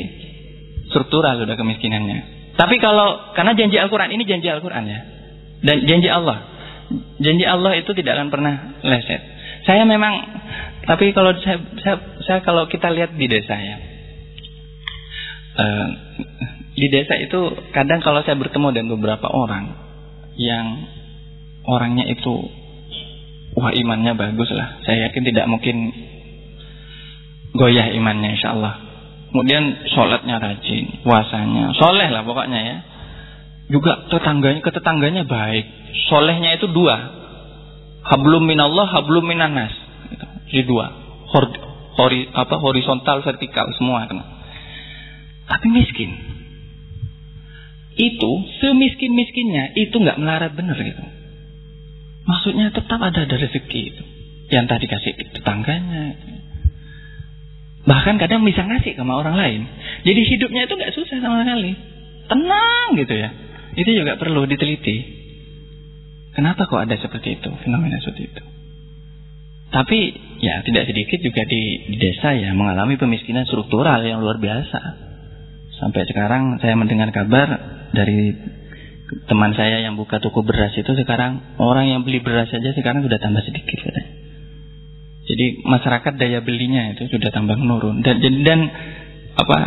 struktural 0.88 1.44
sudah 1.44 1.61
kemiskinannya. 1.61 2.32
Tapi 2.52 2.76
kalau 2.78 3.32
karena 3.32 3.56
janji 3.56 3.76
Al-Qur'an 3.80 4.12
ini 4.12 4.24
janji 4.28 4.48
Al-Qur'an 4.48 4.84
ya. 4.84 5.00
Dan 5.62 5.88
janji 5.88 6.08
Allah. 6.10 6.38
Janji 7.22 7.44
Allah 7.48 7.72
itu 7.80 7.90
tidak 7.96 8.20
akan 8.20 8.28
pernah 8.28 8.54
leset. 8.84 9.22
Saya 9.64 9.86
memang 9.86 10.20
tapi 10.82 11.14
kalau 11.14 11.32
saya, 11.40 11.62
saya, 11.80 11.96
saya 12.26 12.38
kalau 12.42 12.66
kita 12.66 12.90
lihat 12.90 13.14
di 13.14 13.26
desa 13.30 13.54
ya. 13.54 13.76
Uh, 15.52 15.88
di 16.72 16.86
desa 16.88 17.14
itu 17.20 17.40
kadang 17.76 18.00
kalau 18.00 18.24
saya 18.24 18.34
bertemu 18.40 18.68
dengan 18.72 18.88
beberapa 18.96 19.28
orang 19.28 19.76
yang 20.40 20.88
orangnya 21.68 22.08
itu 22.08 22.34
wah 23.56 23.72
imannya 23.72 24.12
bagus 24.16 24.50
lah. 24.50 24.82
Saya 24.82 25.08
yakin 25.08 25.22
tidak 25.28 25.46
mungkin 25.46 25.92
goyah 27.54 27.92
imannya 27.92 28.34
insya 28.36 28.56
Allah. 28.56 28.91
Kemudian 29.33 29.88
sholatnya 29.88 30.37
rajin, 30.37 31.01
puasanya, 31.09 31.73
soleh 31.81 32.09
lah 32.12 32.21
pokoknya 32.21 32.61
ya. 32.61 32.77
Juga 33.73 34.05
tetangganya, 34.12 34.61
ke 34.61 34.68
tetangganya 34.68 35.25
baik. 35.25 35.64
Solehnya 36.12 36.61
itu 36.61 36.68
dua. 36.68 36.97
Hablum 38.05 38.45
minallah, 38.45 38.92
hablum 38.92 39.25
minanas. 39.25 39.73
Jadi 40.53 40.68
dua. 40.68 40.92
Hor, 41.33 41.49
hori, 41.97 42.29
apa, 42.29 42.61
horizontal, 42.61 43.25
vertikal, 43.25 43.73
semua. 43.81 44.05
Tapi 45.49 45.66
miskin 45.73 46.33
itu 47.92 48.31
semiskin-miskinnya 48.64 49.77
itu 49.77 49.92
nggak 49.92 50.16
melarat 50.16 50.53
benar 50.57 50.77
gitu. 50.81 51.05
Maksudnya 52.25 52.73
tetap 52.73 52.97
ada 53.03 53.29
ada 53.29 53.37
rezeki 53.37 53.81
itu. 53.92 54.03
Yang 54.53 54.66
tadi 54.68 54.87
kasih 54.88 55.12
tetangganya. 55.40 56.05
Bahkan 57.83 58.14
kadang 58.23 58.47
bisa 58.47 58.62
ngasih 58.62 58.95
sama 58.95 59.18
orang 59.18 59.35
lain. 59.35 59.61
Jadi 60.07 60.21
hidupnya 60.23 60.71
itu 60.71 60.75
nggak 60.79 60.95
susah 60.95 61.18
sama 61.18 61.42
sekali. 61.42 61.75
Tenang 62.31 62.87
gitu 62.95 63.14
ya. 63.14 63.29
Itu 63.75 63.90
juga 63.90 64.14
perlu 64.21 64.47
diteliti. 64.47 65.21
Kenapa 66.33 66.64
kok 66.64 66.81
ada 66.81 66.97
seperti 66.97 67.42
itu, 67.42 67.51
fenomena 67.61 68.01
seperti 68.01 68.23
itu? 68.31 68.42
Tapi 69.73 69.99
ya 70.40 70.61
tidak 70.64 70.85
sedikit 70.85 71.18
juga 71.21 71.49
di, 71.49 71.88
di 71.92 71.97
desa 71.97 72.37
ya 72.37 72.53
mengalami 72.53 73.01
pemiskinan 73.01 73.49
struktural 73.49 74.05
yang 74.05 74.21
luar 74.21 74.37
biasa. 74.37 74.81
Sampai 75.81 76.05
sekarang 76.07 76.61
saya 76.61 76.77
mendengar 76.77 77.09
kabar 77.11 77.49
dari 77.90 78.37
teman 79.29 79.53
saya 79.53 79.81
yang 79.85 79.97
buka 79.99 80.21
toko 80.21 80.40
beras 80.45 80.73
itu 80.77 80.88
sekarang 80.95 81.57
orang 81.61 81.88
yang 81.88 82.01
beli 82.05 82.21
beras 82.21 82.49
saja 82.49 82.73
sekarang 82.73 83.05
sudah 83.05 83.18
tambah 83.21 83.42
sedikit 83.45 83.77
katanya. 83.81 84.21
Jadi 85.33 85.64
masyarakat 85.64 86.12
daya 86.21 86.45
belinya 86.45 86.92
itu 86.92 87.09
sudah 87.09 87.33
tambah 87.33 87.57
menurun 87.57 88.05
dan 88.05 88.21
dan 88.21 88.61
apa 89.33 89.59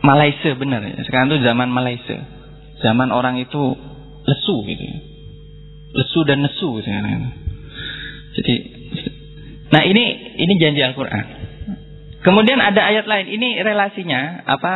Malaysia 0.00 0.56
benar 0.56 0.80
ya. 0.80 1.04
Sekarang 1.04 1.28
itu 1.28 1.44
zaman 1.44 1.68
Malaysia. 1.68 2.16
Zaman 2.80 3.12
orang 3.12 3.36
itu 3.36 3.76
lesu 4.24 4.56
gitu. 4.64 4.80
Ya. 4.80 4.98
Lesu 6.00 6.20
dan 6.24 6.40
nesu 6.40 6.80
sekarang. 6.80 7.28
Jadi 8.40 8.54
nah 9.68 9.84
ini 9.84 10.04
ini 10.40 10.52
janji 10.56 10.80
Al-Qur'an. 10.80 11.26
Kemudian 12.24 12.56
ada 12.64 12.80
ayat 12.88 13.04
lain. 13.04 13.28
Ini 13.36 13.60
relasinya 13.60 14.48
apa? 14.48 14.74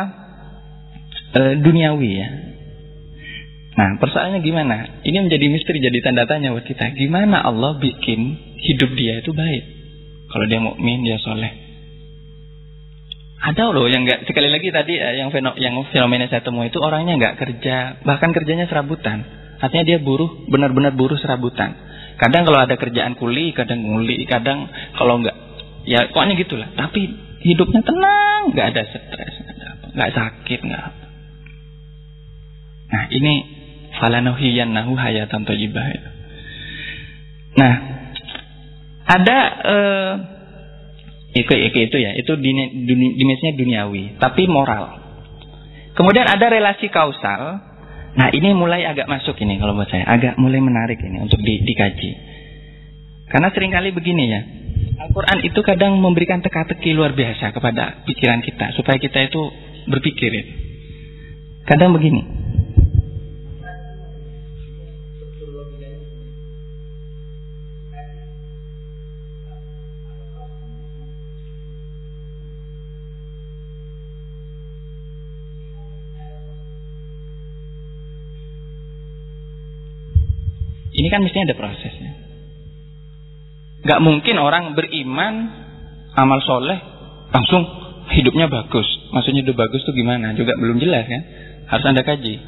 E, 1.33 1.41
duniawi 1.61 2.11
ya. 2.13 2.29
Nah, 3.75 3.99
persoalannya 3.99 4.39
gimana? 4.39 5.03
Ini 5.03 5.27
menjadi 5.27 5.51
misteri, 5.51 5.83
jadi 5.83 5.99
tanda 5.99 6.23
tanya 6.25 6.55
buat 6.55 6.63
kita. 6.63 6.95
Gimana 6.95 7.43
Allah 7.43 7.75
bikin 7.75 8.39
hidup 8.55 8.95
dia 8.95 9.19
itu 9.19 9.35
baik? 9.35 9.74
Kalau 10.35 10.51
dia 10.51 10.59
mukmin, 10.59 10.99
dia 11.07 11.15
soleh. 11.23 11.47
Ada 13.39 13.71
loh 13.71 13.87
yang 13.87 14.03
nggak 14.03 14.27
sekali 14.27 14.51
lagi 14.51 14.67
tadi 14.67 14.99
eh, 14.99 15.15
yang 15.23 15.31
feno, 15.31 15.55
yang 15.55 15.79
fenomena 15.95 16.27
saya 16.27 16.43
temui 16.43 16.67
itu 16.67 16.81
orangnya 16.83 17.15
nggak 17.15 17.35
kerja, 17.39 18.03
bahkan 18.03 18.35
kerjanya 18.35 18.67
serabutan. 18.67 19.23
Artinya 19.63 19.87
dia 19.87 20.03
buruh, 20.03 20.43
benar-benar 20.51 20.91
buruh 20.91 21.15
serabutan. 21.15 21.79
Kadang 22.19 22.43
kalau 22.43 22.59
ada 22.59 22.75
kerjaan 22.75 23.15
kuli, 23.15 23.55
kadang 23.55 23.79
nguli, 23.79 24.27
kadang 24.27 24.67
kalau 24.99 25.23
nggak, 25.23 25.35
ya 25.87 26.11
pokoknya 26.11 26.35
gitulah. 26.35 26.67
Tapi 26.75 26.99
hidupnya 27.39 27.79
tenang, 27.87 28.51
nggak 28.51 28.67
ada 28.75 28.81
stres, 28.91 29.35
nggak 29.95 30.11
sakit, 30.11 30.59
nggak. 30.67 30.85
Nah 32.91 33.03
ini 33.07 33.33
falanuhiyannahu 34.03 34.99
hayatan 34.99 35.47
thayyibah. 35.47 35.85
Nah, 37.55 37.73
ada 39.05 39.37
uh, 39.61 40.13
itu, 41.35 41.51
itu 41.51 41.97
ya, 41.99 42.15
itu 42.15 42.31
dimensinya 42.39 43.53
duniawi, 43.59 44.17
tapi 44.17 44.47
moral. 44.47 45.03
Kemudian 45.93 46.27
ada 46.27 46.47
relasi 46.47 46.87
kausal. 46.87 47.59
Nah, 48.15 48.31
ini 48.31 48.55
mulai 48.55 48.87
agak 48.87 49.11
masuk 49.11 49.35
ini 49.43 49.59
kalau 49.59 49.75
buat 49.75 49.91
saya, 49.91 50.07
agak 50.07 50.39
mulai 50.39 50.63
menarik 50.63 50.95
ini 51.03 51.19
untuk 51.19 51.43
di, 51.43 51.59
dikaji. 51.67 52.11
Karena 53.27 53.51
sering 53.51 53.75
kali 53.75 53.91
begini 53.91 54.23
ya, 54.31 54.41
Al-Quran 54.95 55.43
itu 55.43 55.59
kadang 55.59 55.99
memberikan 55.99 56.39
teka-teki 56.39 56.95
luar 56.95 57.11
biasa 57.11 57.51
kepada 57.51 58.07
pikiran 58.07 58.39
kita, 58.39 58.71
supaya 58.79 58.95
kita 58.95 59.27
itu 59.27 59.41
berpikir. 59.91 60.31
Ya. 60.31 60.43
Kadang 61.67 61.91
begini, 61.91 62.23
Ini 81.05 81.13
kan 81.13 81.21
mestinya 81.21 81.53
ada 81.53 81.57
prosesnya. 81.61 82.11
Gak 83.85 84.01
mungkin 84.01 84.41
orang 84.41 84.73
beriman, 84.73 85.53
amal 86.17 86.41
soleh, 86.41 86.81
langsung 87.29 87.61
hidupnya 88.09 88.49
bagus. 88.49 88.89
Maksudnya 89.13 89.45
hidup 89.45 89.53
bagus 89.53 89.85
tuh 89.85 89.93
gimana? 89.93 90.33
Juga 90.33 90.57
belum 90.57 90.81
jelas 90.81 91.05
kan? 91.05 91.21
Harus 91.69 91.85
anda 91.85 92.01
kaji. 92.01 92.41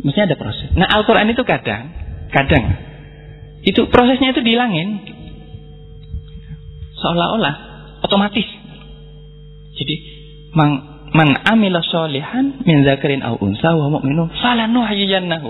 Mestinya 0.00 0.32
ada 0.32 0.40
proses. 0.40 0.72
Nah 0.72 0.88
Al-Quran 0.96 1.28
itu 1.28 1.44
kadang, 1.44 1.92
kadang, 2.32 2.64
itu 3.68 3.84
prosesnya 3.92 4.32
itu 4.32 4.40
dihilangin. 4.40 5.04
Seolah-olah 7.04 7.54
otomatis. 8.00 8.48
Jadi, 9.76 9.94
mang, 10.56 10.93
Man 11.14 11.30
amila 11.46 11.78
solihan 11.78 12.66
min 12.66 12.82
zakarin 12.82 13.22
au 13.22 13.38
unsa 13.38 13.70
wa 13.70 13.86
mu'minun 13.86 14.34
falanuhyiyannahu. 14.34 15.46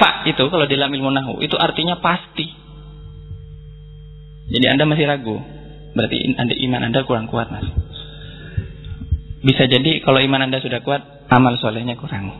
Fa 0.00 0.24
itu 0.24 0.40
kalau 0.48 0.64
dalam 0.64 0.88
ilmu 0.88 1.12
nahu 1.12 1.44
itu 1.44 1.52
artinya 1.60 2.00
pasti. 2.00 2.48
Jadi 4.48 4.66
Anda 4.72 4.88
masih 4.88 5.04
ragu. 5.04 5.36
Berarti 5.92 6.16
Anda 6.32 6.56
iman 6.56 6.80
Anda 6.88 7.04
kurang 7.04 7.28
kuat, 7.28 7.52
Mas. 7.52 7.68
Bisa 9.44 9.68
jadi 9.68 10.00
kalau 10.00 10.16
iman 10.16 10.48
Anda 10.48 10.64
sudah 10.64 10.80
kuat, 10.80 11.28
amal 11.28 11.60
solehnya 11.60 12.00
kurang. 12.00 12.32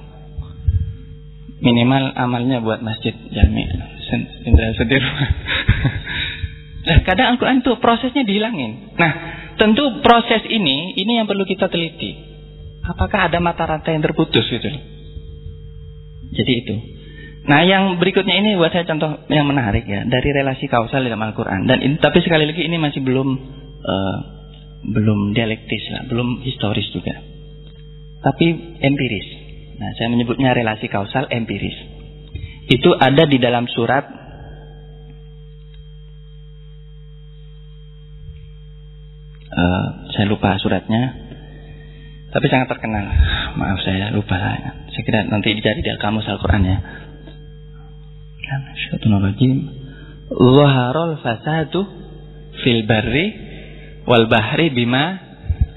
Minimal 1.60 2.16
amalnya 2.16 2.64
buat 2.64 2.80
masjid 2.80 3.12
jami. 3.12 3.68
Sedir. 4.80 5.04
Nah, 6.88 6.98
kadang 7.08 7.36
Al-Quran 7.36 7.60
itu 7.60 7.76
prosesnya 7.84 8.24
dihilangin. 8.24 8.96
Nah, 8.96 9.12
tentu 9.60 10.00
proses 10.00 10.40
ini, 10.48 10.96
ini 10.96 11.20
yang 11.20 11.28
perlu 11.28 11.44
kita 11.44 11.68
teliti. 11.68 12.31
Apakah 12.82 13.30
ada 13.30 13.38
mata 13.38 13.62
rantai 13.62 13.94
yang 13.94 14.02
terputus 14.02 14.42
gitu? 14.50 14.66
Jadi 16.32 16.52
itu. 16.52 16.76
Nah, 17.42 17.66
yang 17.66 17.98
berikutnya 17.98 18.38
ini 18.38 18.54
buat 18.54 18.70
saya 18.70 18.86
contoh 18.86 19.26
yang 19.26 19.46
menarik 19.50 19.82
ya 19.86 20.06
dari 20.06 20.30
relasi 20.30 20.70
kausal 20.70 21.02
dalam 21.02 21.18
Al-Qur'an. 21.18 21.66
Dan 21.66 21.82
ini, 21.82 21.94
tapi 21.98 22.22
sekali 22.22 22.46
lagi 22.46 22.62
ini 22.62 22.78
masih 22.78 23.02
belum 23.02 23.28
uh, 23.82 24.16
belum 24.82 25.34
dialektis 25.34 25.82
lah, 25.90 26.02
belum 26.06 26.42
historis 26.42 26.86
juga. 26.94 27.18
Tapi 28.22 28.46
empiris. 28.78 29.28
Nah, 29.78 29.90
saya 29.98 30.10
menyebutnya 30.14 30.54
relasi 30.54 30.86
kausal 30.86 31.26
empiris. 31.30 31.74
Itu 32.70 32.94
ada 32.94 33.26
di 33.26 33.38
dalam 33.38 33.66
surat 33.70 34.22
Uh, 39.52 40.08
saya 40.16 40.32
lupa 40.32 40.56
suratnya. 40.56 41.21
Tapi 42.32 42.46
sangat 42.48 42.72
terkenal. 42.72 43.04
Maaf 43.60 43.78
saya 43.84 44.08
lupa. 44.08 44.40
Saya 44.88 45.02
kira 45.04 45.28
nanti 45.28 45.52
dicari 45.52 45.84
di 45.84 45.92
kamus 46.00 46.24
Al-Quran 46.24 46.64
ya. 46.64 46.78
Syaitanirrajim. 48.88 49.52
Zaharul 50.32 51.20
fasadu 51.20 51.80
fil 52.64 52.88
barri 52.88 53.26
wal 54.08 54.32
bahri 54.32 54.72
bima 54.72 55.20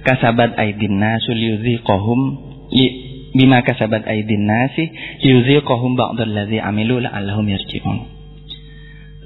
kasabat 0.08 0.56
aidin 0.56 0.96
nasul 0.96 1.36
yudhiqahum 1.36 2.20
bima 3.36 3.60
kasabat 3.68 4.08
aidin 4.08 4.48
nasi 4.48 4.88
yudhiqahum 5.28 6.00
ba'dalladzi 6.00 6.64
amilu 6.64 7.04
la'allahum 7.04 7.52
yarji'un. 7.52 7.98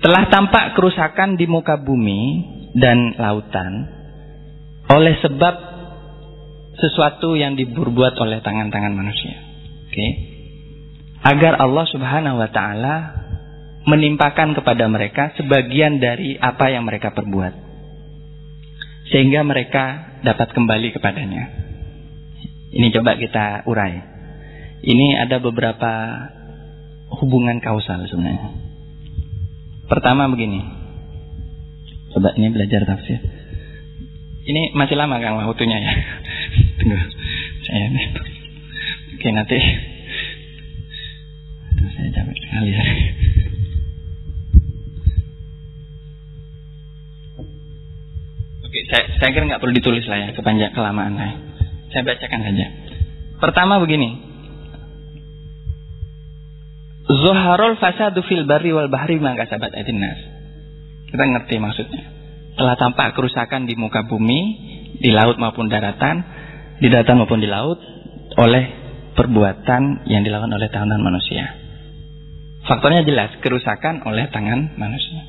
Telah 0.02 0.34
tampak 0.34 0.74
kerusakan 0.74 1.38
di 1.38 1.46
muka 1.46 1.78
bumi 1.78 2.22
dan 2.74 3.14
lautan 3.22 3.86
oleh 4.90 5.14
sebab 5.22 5.69
sesuatu 6.80 7.36
yang 7.36 7.60
dibuat 7.60 8.16
oleh 8.18 8.40
tangan-tangan 8.40 8.96
manusia. 8.96 9.36
Oke. 9.88 9.94
Okay. 9.94 10.12
Agar 11.20 11.60
Allah 11.60 11.86
Subhanahu 11.92 12.40
wa 12.40 12.50
taala 12.50 12.96
menimpakan 13.84 14.56
kepada 14.56 14.88
mereka 14.88 15.36
sebagian 15.36 16.00
dari 16.00 16.40
apa 16.40 16.72
yang 16.72 16.88
mereka 16.88 17.12
perbuat. 17.12 17.68
Sehingga 19.12 19.44
mereka 19.44 20.16
dapat 20.24 20.54
kembali 20.56 20.96
kepadanya. 20.96 21.44
Ini 22.70 22.88
coba 22.94 23.18
kita 23.18 23.66
urai. 23.66 23.94
Ini 24.86 25.08
ada 25.26 25.42
beberapa 25.42 25.92
hubungan 27.20 27.58
kausal 27.60 28.06
sebenarnya. 28.06 28.54
Pertama 29.90 30.30
begini. 30.30 30.62
Coba 32.14 32.38
ini 32.38 32.54
belajar 32.54 32.86
tafsir. 32.86 33.18
Ini 34.46 34.78
masih 34.78 34.96
lama 34.98 35.18
Kang 35.18 35.42
waktunya 35.42 35.78
ya. 35.82 35.94
Tunggu. 36.80 37.00
Saya 37.68 37.86
nih. 37.92 38.06
Oke 39.20 39.28
nanti. 39.36 39.60
Saya 41.80 42.10
capek 42.16 42.36
sekali 42.40 42.70
ya. 42.72 42.84
Oke, 48.64 48.80
saya, 48.88 49.04
saya 49.20 49.30
kira 49.36 49.44
nggak 49.50 49.62
perlu 49.66 49.74
ditulis 49.76 50.06
lah 50.08 50.18
ya 50.24 50.28
kepanjang 50.32 50.72
kelamaan 50.72 51.20
saya. 51.20 51.36
Saya 51.92 52.02
bacakan 52.08 52.42
saja. 52.48 52.66
Pertama 53.40 53.82
begini. 53.84 54.30
Zuharul 57.10 57.82
fasadu 57.82 58.22
fil 58.30 58.46
barri 58.46 58.70
wal 58.70 58.88
bahri 58.88 59.18
maka 59.18 59.50
sahabat 59.50 59.74
adinas. 59.74 60.20
Kita 61.10 61.24
ngerti 61.26 61.58
maksudnya. 61.58 62.04
Telah 62.54 62.76
tampak 62.78 63.18
kerusakan 63.18 63.66
di 63.66 63.74
muka 63.74 64.06
bumi, 64.06 64.40
di 65.02 65.10
laut 65.10 65.42
maupun 65.42 65.72
daratan, 65.72 66.22
di 66.80 66.88
daratan 66.88 67.24
maupun 67.24 67.44
di 67.44 67.48
laut 67.48 67.80
oleh 68.40 68.64
perbuatan 69.16 70.08
yang 70.08 70.24
dilakukan 70.24 70.56
oleh 70.56 70.72
tangan 70.72 71.00
manusia. 71.04 71.60
Faktornya 72.64 73.04
jelas, 73.04 73.36
kerusakan 73.44 74.04
oleh 74.08 74.32
tangan 74.32 74.80
manusia. 74.80 75.20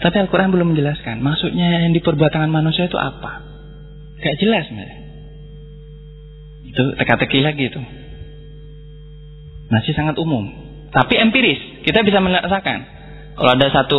Tapi 0.00 0.16
Al-Quran 0.16 0.52
belum 0.52 0.72
menjelaskan 0.72 1.20
maksudnya 1.20 1.84
yang 1.88 1.92
diperbuat 1.92 2.32
tangan 2.32 2.52
manusia 2.52 2.88
itu 2.88 2.96
apa. 2.96 3.44
Gak 4.20 4.36
jelas 4.40 4.68
sebenarnya. 4.68 4.98
Itu 6.68 6.82
teka-teki 6.96 7.40
lagi 7.44 7.68
itu. 7.68 7.80
Masih 9.70 9.92
sangat 9.92 10.16
umum. 10.18 10.48
Tapi 10.90 11.14
empiris. 11.20 11.84
Kita 11.86 12.02
bisa 12.02 12.18
merasakan. 12.20 12.78
Kalau 13.38 13.50
ada 13.54 13.66
satu 13.70 13.98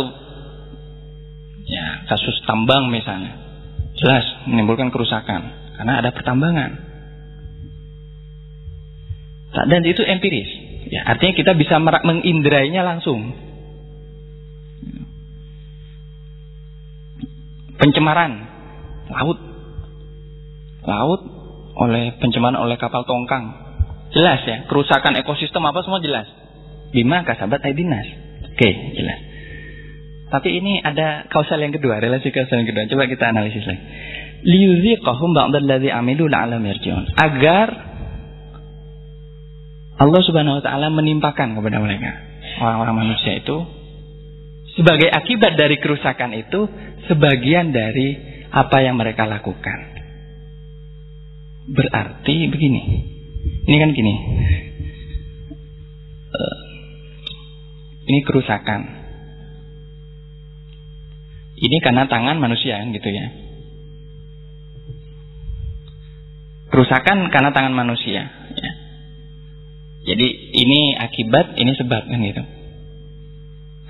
ya 1.66 2.06
kasus 2.10 2.36
tambang 2.46 2.90
misalnya. 2.92 3.38
Jelas 3.98 4.24
menimbulkan 4.46 4.92
kerusakan. 4.92 5.74
Karena 5.78 5.98
ada 6.02 6.10
pertambangan. 6.14 6.91
Dan 9.52 9.84
itu 9.84 10.00
empiris. 10.00 10.50
Ya, 10.88 11.04
artinya 11.08 11.32
kita 11.36 11.52
bisa 11.56 11.76
mengindrainya 11.80 12.84
langsung. 12.84 13.32
Pencemaran 17.76 18.32
laut. 19.12 19.38
Laut 20.82 21.20
oleh 21.76 22.16
pencemaran 22.20 22.60
oleh 22.60 22.76
kapal 22.80 23.04
tongkang. 23.04 23.60
Jelas 24.12 24.44
ya, 24.44 24.68
kerusakan 24.68 25.16
ekosistem 25.20 25.64
apa 25.64 25.80
semua 25.84 26.04
jelas. 26.04 26.28
Bima 26.92 27.24
kasabat 27.24 27.64
aidinas. 27.64 28.04
Oke, 28.52 28.70
jelas. 28.92 29.20
Tapi 30.32 30.48
ini 30.48 30.80
ada 30.80 31.28
kausal 31.28 31.60
yang 31.60 31.72
kedua, 31.72 32.00
relasi 32.00 32.32
kausal 32.32 32.64
yang 32.64 32.68
kedua. 32.68 32.88
Coba 32.88 33.04
kita 33.08 33.24
analisis 33.32 33.64
lagi. 33.68 33.84
Liyuziqahum 34.48 35.32
amilu 35.36 36.24
la'alam. 36.28 36.64
Agar 37.20 37.91
Allah 40.02 40.20
Subhanahu 40.26 40.58
wa 40.58 40.62
taala 40.66 40.90
menimpakan 40.90 41.54
kepada 41.54 41.78
mereka 41.78 42.10
orang-orang 42.58 43.06
manusia 43.06 43.38
itu 43.38 43.62
sebagai 44.74 45.08
akibat 45.12 45.54
dari 45.54 45.78
kerusakan 45.78 46.32
itu 46.34 46.66
sebagian 47.06 47.70
dari 47.70 48.16
apa 48.52 48.84
yang 48.84 48.96
mereka 48.96 49.28
lakukan. 49.28 49.78
Berarti 51.72 52.48
begini. 52.48 52.82
Ini 53.68 53.76
kan 53.78 53.90
gini. 53.94 54.14
Uh, 56.32 56.58
ini 58.08 58.18
kerusakan. 58.24 58.80
Ini 61.62 61.76
karena 61.78 62.10
tangan 62.10 62.42
manusia 62.42 62.82
gitu 62.90 63.08
ya. 63.12 63.26
Kerusakan 66.72 67.28
karena 67.28 67.52
tangan 67.52 67.76
manusia. 67.76 68.41
Jadi 70.02 70.28
ini 70.58 70.98
akibat, 70.98 71.54
ini 71.54 71.72
sebab 71.78 72.02
kan 72.10 72.20
gitu. 72.26 72.42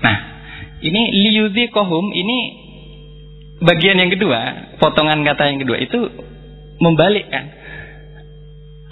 Nah, 0.03 0.17
ini 0.83 1.01
kohum 1.73 2.13
ini 2.13 2.37
bagian 3.63 3.97
yang 3.97 4.11
kedua, 4.13 4.39
potongan 4.77 5.25
kata 5.25 5.43
yang 5.49 5.59
kedua 5.63 5.77
itu 5.79 5.99
membalikkan. 6.77 7.49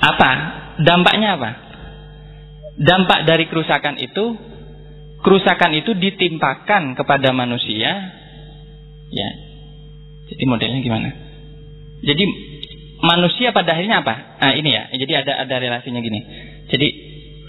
Apa? 0.01 0.29
Dampaknya 0.81 1.37
apa? 1.37 1.51
Dampak 2.81 3.29
dari 3.29 3.45
kerusakan 3.51 4.01
itu 4.01 4.39
kerusakan 5.21 5.77
itu 5.77 5.93
ditimpakan 5.93 6.97
kepada 6.97 7.29
manusia 7.35 8.17
ya. 9.13 9.29
Jadi 10.31 10.43
modelnya 10.47 10.81
gimana? 10.81 11.09
Jadi 12.01 12.23
manusia 13.03 13.53
pada 13.53 13.77
akhirnya 13.77 14.01
apa? 14.01 14.41
Nah, 14.41 14.53
ini 14.57 14.69
ya. 14.73 14.89
Jadi 14.95 15.13
ada 15.13 15.45
ada 15.45 15.55
relasinya 15.59 16.01
gini. 16.01 16.19
Jadi 16.71 16.87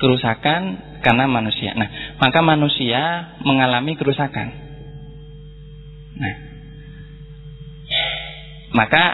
kerusakan 0.03 0.83
karena 0.99 1.31
manusia. 1.31 1.79
Nah, 1.79 2.19
maka 2.19 2.43
manusia 2.43 3.33
mengalami 3.47 3.95
kerusakan. 3.95 4.51
Nah, 6.19 6.35
maka 8.75 9.05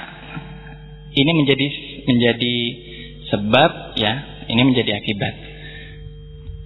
ini 1.12 1.30
menjadi 1.36 1.66
menjadi 2.08 2.56
sebab 3.28 4.00
ya, 4.00 4.12
ini 4.48 4.62
menjadi 4.64 4.96
akibat. 4.96 5.34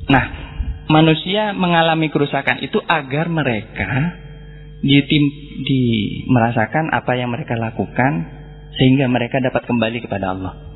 Nah, 0.06 0.24
manusia 0.86 1.50
mengalami 1.50 2.06
kerusakan 2.14 2.62
itu 2.62 2.78
agar 2.86 3.26
mereka 3.26 4.22
ditim, 4.82 5.24
di 5.62 5.82
merasakan 6.26 6.90
apa 6.94 7.18
yang 7.18 7.30
mereka 7.30 7.54
lakukan 7.54 8.42
sehingga 8.78 9.06
mereka 9.06 9.38
dapat 9.38 9.62
kembali 9.66 9.98
kepada 10.02 10.34
Allah. 10.34 10.71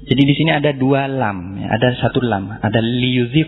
Jadi 0.00 0.22
di 0.24 0.32
sini 0.32 0.48
ada 0.48 0.72
dua 0.72 1.04
lam, 1.04 1.60
ya. 1.60 1.76
ada 1.76 1.92
satu 2.00 2.24
lam, 2.24 2.48
ada 2.48 2.80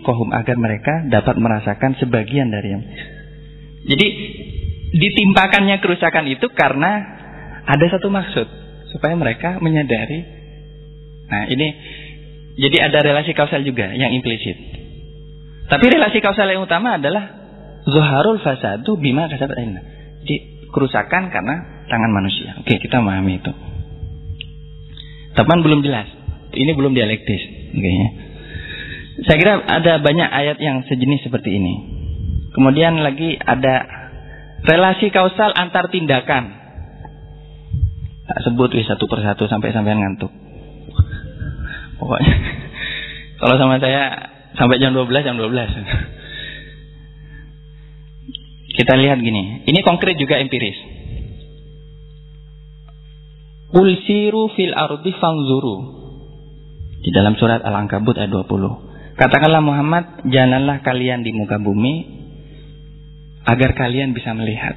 kohum 0.05 0.29
agar 0.29 0.53
mereka 0.53 1.01
dapat 1.09 1.33
merasakan 1.41 1.97
sebagian 1.97 2.53
dari 2.53 2.69
yang. 2.77 2.83
Jadi 3.89 4.07
ditimpakannya 4.93 5.81
kerusakan 5.81 6.29
itu 6.29 6.45
karena 6.53 6.91
ada 7.65 7.85
satu 7.89 8.13
maksud 8.13 8.47
supaya 8.93 9.17
mereka 9.17 9.57
menyadari. 9.57 10.21
Nah 11.25 11.49
ini 11.49 11.67
jadi 12.61 12.85
ada 12.85 13.01
relasi 13.01 13.33
kausal 13.33 13.65
juga 13.65 13.89
yang 13.97 14.13
implisit. 14.13 14.55
Tapi 15.73 15.85
relasi 15.89 16.21
kausal 16.21 16.45
yang 16.53 16.61
utama 16.61 17.01
adalah 17.01 17.33
zuharul 17.89 18.37
fasadu 18.45 19.01
bima 19.01 19.25
kasabat 19.25 19.57
Jadi 20.21 20.69
kerusakan 20.69 21.33
karena 21.33 21.85
tangan 21.89 22.11
manusia. 22.13 22.61
Oke 22.61 22.77
kita 22.77 23.01
memahami 23.01 23.41
itu. 23.41 23.51
Teman 25.33 25.65
belum 25.65 25.81
jelas 25.81 26.22
ini 26.53 26.71
belum 26.77 26.93
dialektis. 26.93 27.41
Okay. 27.73 27.97
Saya 29.29 29.37
kira 29.37 29.53
ada 29.61 30.01
banyak 30.01 30.29
ayat 30.29 30.57
yang 30.57 30.81
sejenis 30.89 31.29
seperti 31.29 31.53
ini. 31.57 31.73
Kemudian 32.53 33.01
lagi 33.01 33.37
ada 33.37 33.85
relasi 34.65 35.09
kausal 35.09 35.53
antar 35.53 35.89
tindakan. 35.89 36.61
Tak 38.23 38.39
sebut 38.47 38.71
wis 38.73 38.87
satu 38.87 39.05
persatu 39.05 39.45
sampai 39.45 39.69
sampai 39.75 39.93
ngantuk. 39.93 40.31
Pokoknya 41.99 42.33
kalau 43.41 43.55
sama 43.59 43.77
saya 43.77 44.33
sampai 44.57 44.81
jam 44.81 44.93
12 44.97 45.09
jam 45.25 45.37
12. 45.37 45.53
Kita 48.73 48.97
lihat 48.97 49.21
gini, 49.21 49.61
ini 49.69 49.79
konkret 49.85 50.17
juga 50.17 50.41
empiris. 50.41 50.73
Qul 53.69 53.89
siru 54.05 54.49
fil 54.53 54.73
ardi 54.73 55.13
fangzuru. 55.17 56.02
Di 57.03 57.11
dalam 57.11 57.35
surat 57.35 57.59
Al-Ankabut 57.59 58.15
ayat 58.15 58.31
20. 58.31 59.19
Katakanlah 59.19 59.59
Muhammad, 59.59 60.23
janganlah 60.25 60.79
kalian 60.81 61.21
di 61.21 61.35
muka 61.35 61.59
bumi 61.59 62.23
agar 63.43 63.75
kalian 63.75 64.15
bisa 64.15 64.31
melihat. 64.31 64.73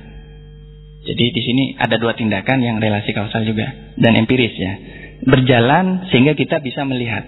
Jadi 1.07 1.25
di 1.31 1.43
sini 1.47 1.65
ada 1.79 2.03
dua 2.03 2.19
tindakan 2.19 2.59
yang 2.59 2.83
relasi 2.83 3.15
kausal 3.15 3.47
juga 3.47 3.95
dan 3.95 4.19
empiris 4.19 4.55
ya. 4.59 4.75
Berjalan 5.23 6.11
sehingga 6.11 6.35
kita 6.35 6.59
bisa 6.61 6.83
melihat. 6.83 7.23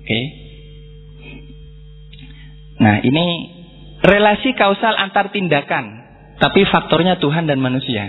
Oke. 0.00 0.06
Okay? 0.06 0.24
Nah, 2.80 3.02
ini 3.04 3.24
relasi 4.00 4.56
kausal 4.56 4.96
antar 4.96 5.28
tindakan, 5.34 5.84
tapi 6.40 6.64
faktornya 6.64 7.20
Tuhan 7.20 7.44
dan 7.44 7.60
manusia. 7.60 8.08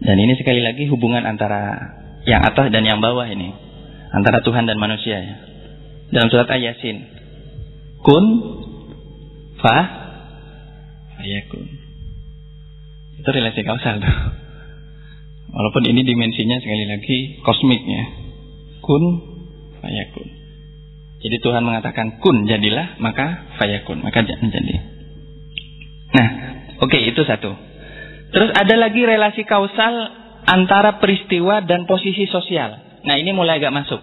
Dan 0.00 0.16
ini 0.16 0.32
sekali 0.40 0.64
lagi 0.64 0.88
hubungan 0.88 1.28
antara 1.28 1.92
yang 2.24 2.40
atas 2.40 2.72
dan 2.72 2.88
yang 2.88 3.04
bawah 3.04 3.28
ini, 3.28 3.52
antara 4.16 4.40
Tuhan 4.40 4.64
dan 4.64 4.80
manusia 4.80 5.20
ya. 5.20 5.36
Dalam 6.08 6.32
surat 6.32 6.48
Ayasin, 6.48 7.04
kun 8.00 8.24
fa 9.60 9.76
ayakun. 11.20 11.64
Itu 13.20 13.28
relasi 13.28 13.60
kausal 13.66 14.00
tuh. 14.00 14.16
Walaupun 15.52 15.82
ini 15.88 16.04
dimensinya 16.04 16.60
sekali 16.60 16.84
lagi 16.88 17.18
kosmiknya. 17.42 18.02
Kun 18.84 19.02
fayakun. 19.82 20.28
Jadi 21.16 21.36
Tuhan 21.42 21.64
mengatakan 21.64 22.22
kun 22.22 22.46
jadilah, 22.46 23.00
maka 23.02 23.50
fayakun, 23.58 24.04
maka 24.04 24.22
menjadi. 24.22 24.74
Nah, 26.12 26.28
oke 26.84 26.92
okay, 26.92 27.08
itu 27.10 27.18
satu. 27.26 27.50
Terus 28.30 28.50
ada 28.52 28.74
lagi 28.78 29.00
relasi 29.02 29.42
kausal 29.42 29.94
antara 30.46 31.02
peristiwa 31.02 31.66
dan 31.66 31.88
posisi 31.90 32.30
sosial. 32.30 32.85
Nah, 33.06 33.14
ini 33.16 33.30
mulai 33.30 33.62
agak 33.62 33.72
masuk. 33.72 34.02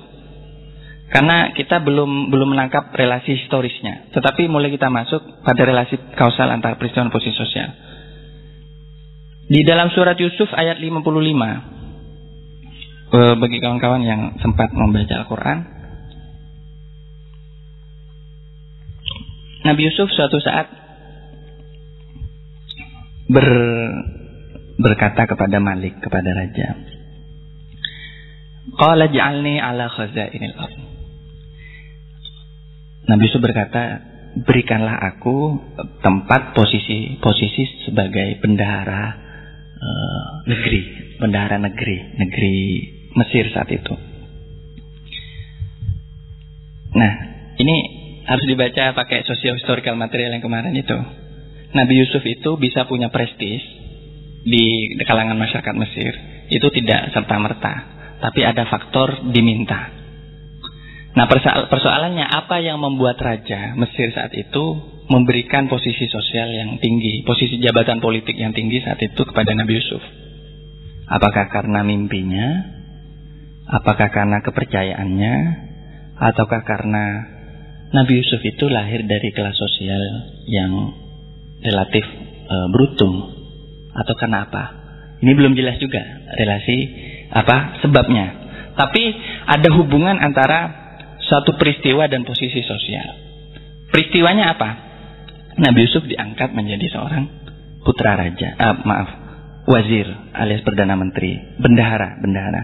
Karena 1.11 1.53
kita 1.53 1.83
belum 1.83 2.33
belum 2.33 2.57
menangkap 2.57 2.89
relasi 2.95 3.37
historisnya, 3.37 4.09
tetapi 4.15 4.49
mulai 4.49 4.73
kita 4.73 4.89
masuk 4.89 5.21
pada 5.45 5.61
relasi 5.61 5.99
kausal 6.17 6.49
antara 6.49 6.79
peristiwa 6.79 7.05
dan 7.05 7.13
posisi 7.13 7.37
sosial. 7.37 7.69
Di 9.45 9.61
dalam 9.67 9.93
surat 9.93 10.17
Yusuf 10.17 10.49
ayat 10.55 10.81
55 10.81 11.03
eh, 13.13 13.35
bagi 13.37 13.57
kawan-kawan 13.61 14.01
yang 14.01 14.39
sempat 14.41 14.71
membaca 14.73 15.13
Al-Qur'an 15.21 15.83
Nabi 19.63 19.81
Yusuf 19.87 20.11
suatu 20.11 20.43
saat 20.43 20.67
ber, 23.31 23.47
berkata 24.75 25.23
kepada 25.23 25.57
Malik, 25.63 26.03
kepada 26.03 26.35
raja. 26.35 26.75
Qala 28.71 29.11
ja'alni 29.11 29.59
ala 29.59 29.91
khazainil 29.91 30.55
ardh. 30.55 30.79
Nabi 33.03 33.21
Yusuf 33.27 33.43
berkata, 33.43 33.99
berikanlah 34.47 34.95
aku 35.13 35.59
tempat 35.99 36.55
posisi 36.55 37.19
posisi 37.19 37.67
sebagai 37.83 38.39
bendahara 38.39 39.03
uh, 39.75 40.29
negeri, 40.47 40.81
bendahara 41.19 41.59
negeri, 41.59 41.97
negeri 42.17 42.55
Mesir 43.13 43.45
saat 43.53 43.69
itu. 43.69 43.93
Nah, 46.97 47.13
ini 47.61 47.75
harus 48.25 48.45
dibaca 48.49 48.97
pakai 48.97 49.21
socio-historical 49.21 49.93
material 49.93 50.33
yang 50.33 50.41
kemarin 50.41 50.73
itu. 50.73 50.97
Nabi 51.73 51.93
Yusuf 51.93 52.25
itu 52.25 52.57
bisa 52.57 52.89
punya 52.89 53.13
prestis 53.13 53.61
di 54.45 54.97
kalangan 55.05 55.37
masyarakat 55.37 55.75
Mesir. 55.77 56.13
Itu 56.49 56.73
tidak 56.73 57.13
serta-merta, 57.13 57.92
tapi 58.23 58.39
ada 58.39 58.63
faktor 58.71 59.27
diminta. 59.35 59.91
Nah 61.13 61.27
persoalannya 61.67 62.23
apa 62.23 62.63
yang 62.63 62.79
membuat 62.79 63.19
raja 63.19 63.75
Mesir 63.75 64.15
saat 64.15 64.31
itu 64.31 64.63
memberikan 65.11 65.67
posisi 65.67 66.07
sosial 66.07 66.47
yang 66.55 66.79
tinggi, 66.79 67.27
posisi 67.27 67.59
jabatan 67.59 67.99
politik 67.99 68.39
yang 68.39 68.55
tinggi 68.55 68.79
saat 68.79 69.03
itu 69.03 69.21
kepada 69.27 69.51
Nabi 69.51 69.75
Yusuf? 69.75 69.99
Apakah 71.11 71.51
karena 71.51 71.83
mimpinya? 71.83 72.47
Apakah 73.67 74.07
karena 74.07 74.39
kepercayaannya? 74.39 75.35
Ataukah 76.15 76.63
karena 76.63 77.03
Nabi 77.91 78.23
Yusuf 78.23 78.39
itu 78.39 78.71
lahir 78.71 79.03
dari 79.03 79.29
kelas 79.35 79.59
sosial 79.59 80.01
yang 80.47 80.71
relatif 81.59 82.07
e, 82.47 82.55
beruntung 82.71 83.15
atau 83.91 84.13
karena 84.15 84.47
apa? 84.47 84.63
Ini 85.19 85.31
belum 85.35 85.53
jelas 85.59 85.77
juga 85.83 86.01
relasi 86.39 86.77
apa 87.33 87.81
sebabnya. 87.81 88.45
Tapi 88.73 89.03
ada 89.49 89.69
hubungan 89.73 90.17
antara 90.21 90.83
suatu 91.21 91.57
peristiwa 91.57 92.05
dan 92.05 92.25
posisi 92.25 92.61
sosial. 92.61 93.09
Peristiwanya 93.89 94.53
apa? 94.57 94.69
Nabi 95.53 95.85
Yusuf 95.85 96.05
diangkat 96.09 96.53
menjadi 96.53 96.89
seorang 96.89 97.29
putra 97.85 98.17
raja, 98.17 98.57
uh, 98.57 98.75
maaf, 98.81 99.09
wazir 99.69 100.09
alias 100.33 100.65
perdana 100.65 100.97
menteri, 100.97 101.37
bendahara, 101.61 102.17
bendahara. 102.17 102.63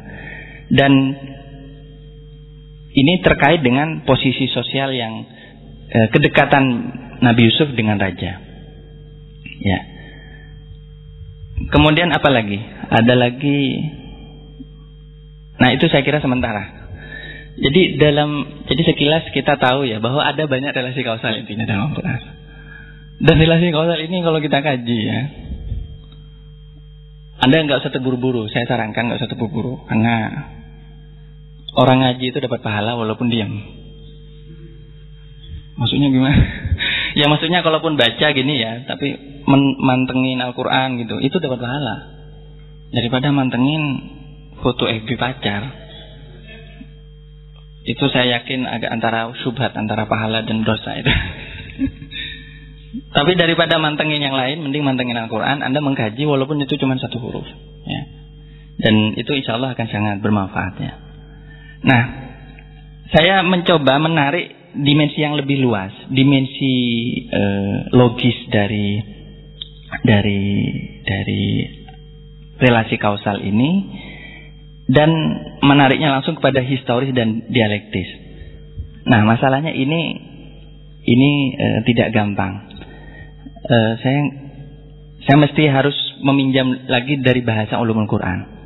Dan 0.70 0.94
ini 2.90 3.22
terkait 3.22 3.62
dengan 3.62 4.02
posisi 4.02 4.50
sosial 4.50 4.90
yang 4.94 5.14
eh, 5.94 6.08
kedekatan 6.10 6.64
Nabi 7.22 7.42
Yusuf 7.46 7.70
dengan 7.78 8.02
raja. 8.02 8.42
Ya. 9.62 9.80
Kemudian 11.70 12.10
apa 12.10 12.30
lagi? 12.34 12.58
Ada 12.90 13.14
lagi 13.14 13.60
Nah, 15.60 15.70
itu 15.76 15.86
saya 15.92 16.02
kira 16.02 16.24
sementara. 16.24 16.90
Jadi 17.60 18.00
dalam 18.00 18.64
jadi 18.72 18.82
sekilas 18.88 19.36
kita 19.36 19.60
tahu 19.60 19.84
ya 19.84 20.00
bahwa 20.00 20.24
ada 20.24 20.48
banyak 20.48 20.72
relasi 20.72 21.04
kausal 21.04 21.36
intinya 21.36 21.68
dalam 21.68 21.92
Al-Qur'an. 21.92 22.22
Dan 23.20 23.36
relasi 23.36 23.68
kausal 23.76 24.00
ini 24.00 24.24
kalau 24.24 24.40
kita 24.40 24.64
kaji 24.64 24.98
ya, 25.04 25.20
Anda 27.44 27.68
nggak 27.68 27.84
usah 27.84 27.92
terburu-buru. 27.92 28.48
Saya 28.48 28.64
sarankan 28.64 29.12
nggak 29.12 29.20
usah 29.20 29.30
terburu-buru 29.36 29.84
karena 29.92 30.16
Orang 31.78 32.02
ngaji 32.02 32.34
itu 32.34 32.40
dapat 32.42 32.66
pahala 32.66 32.98
walaupun 32.98 33.30
diam. 33.30 33.54
Maksudnya 35.78 36.10
gimana? 36.10 36.40
ya 37.20 37.30
maksudnya 37.30 37.62
kalaupun 37.62 37.96
baca 37.96 38.28
gini 38.34 38.60
ya, 38.60 38.84
tapi 38.90 39.16
mantengin 39.80 40.42
Al-Quran 40.42 41.00
gitu, 41.00 41.22
itu 41.22 41.38
dapat 41.38 41.62
pahala. 41.62 41.96
Daripada 42.90 43.30
mantengin 43.30 43.84
foto 44.62 44.88
FB 44.88 45.10
pacar. 45.20 45.64
Itu 47.88 48.06
saya 48.12 48.40
yakin 48.40 48.70
agak 48.70 48.92
antara 48.92 49.32
subhat, 49.42 49.74
antara 49.74 50.06
pahala 50.06 50.46
dan 50.46 50.62
dosa 50.62 50.94
itu. 51.00 51.10
Tapi 53.16 53.38
daripada 53.38 53.78
mantengin 53.78 54.22
yang 54.22 54.34
lain, 54.34 54.66
mending 54.66 54.86
mantengin 54.86 55.18
Al-Quran. 55.18 55.62
Anda 55.62 55.82
mengkaji 55.82 56.26
walaupun 56.26 56.62
itu 56.62 56.78
cuma 56.78 56.98
satu 56.98 57.22
huruf. 57.22 57.46
Ya. 57.86 58.02
Dan 58.80 59.18
itu 59.18 59.32
insya 59.36 59.60
Allah 59.60 59.76
akan 59.76 59.88
sangat 59.90 60.18
bermanfaat 60.24 60.74
ya. 60.80 60.94
Nah, 61.84 62.04
saya 63.12 63.44
mencoba 63.44 64.00
menarik 64.00 64.56
dimensi 64.78 65.20
yang 65.20 65.36
lebih 65.36 65.60
luas, 65.60 65.92
dimensi 66.14 66.74
eh, 67.26 67.78
logis 67.94 68.38
dari 68.54 69.02
dari 70.06 70.46
dari 71.02 71.44
relasi 72.60 72.96
kausal 73.02 73.42
ini 73.42 73.72
dan 74.90 75.10
menariknya 75.62 76.10
langsung 76.18 76.34
kepada 76.42 76.66
historis 76.66 77.14
dan 77.14 77.46
dialektis. 77.46 78.10
Nah, 79.06 79.22
masalahnya 79.22 79.70
ini 79.70 80.02
ini 81.06 81.32
eh, 81.54 81.80
tidak 81.86 82.10
gampang. 82.10 82.66
Eh, 83.70 83.94
saya 84.02 84.20
saya 85.30 85.38
mesti 85.46 85.64
harus 85.70 85.94
meminjam 86.26 86.90
lagi 86.90 87.22
dari 87.22 87.46
bahasa 87.46 87.78
ulumul 87.78 88.10
Quran. 88.10 88.60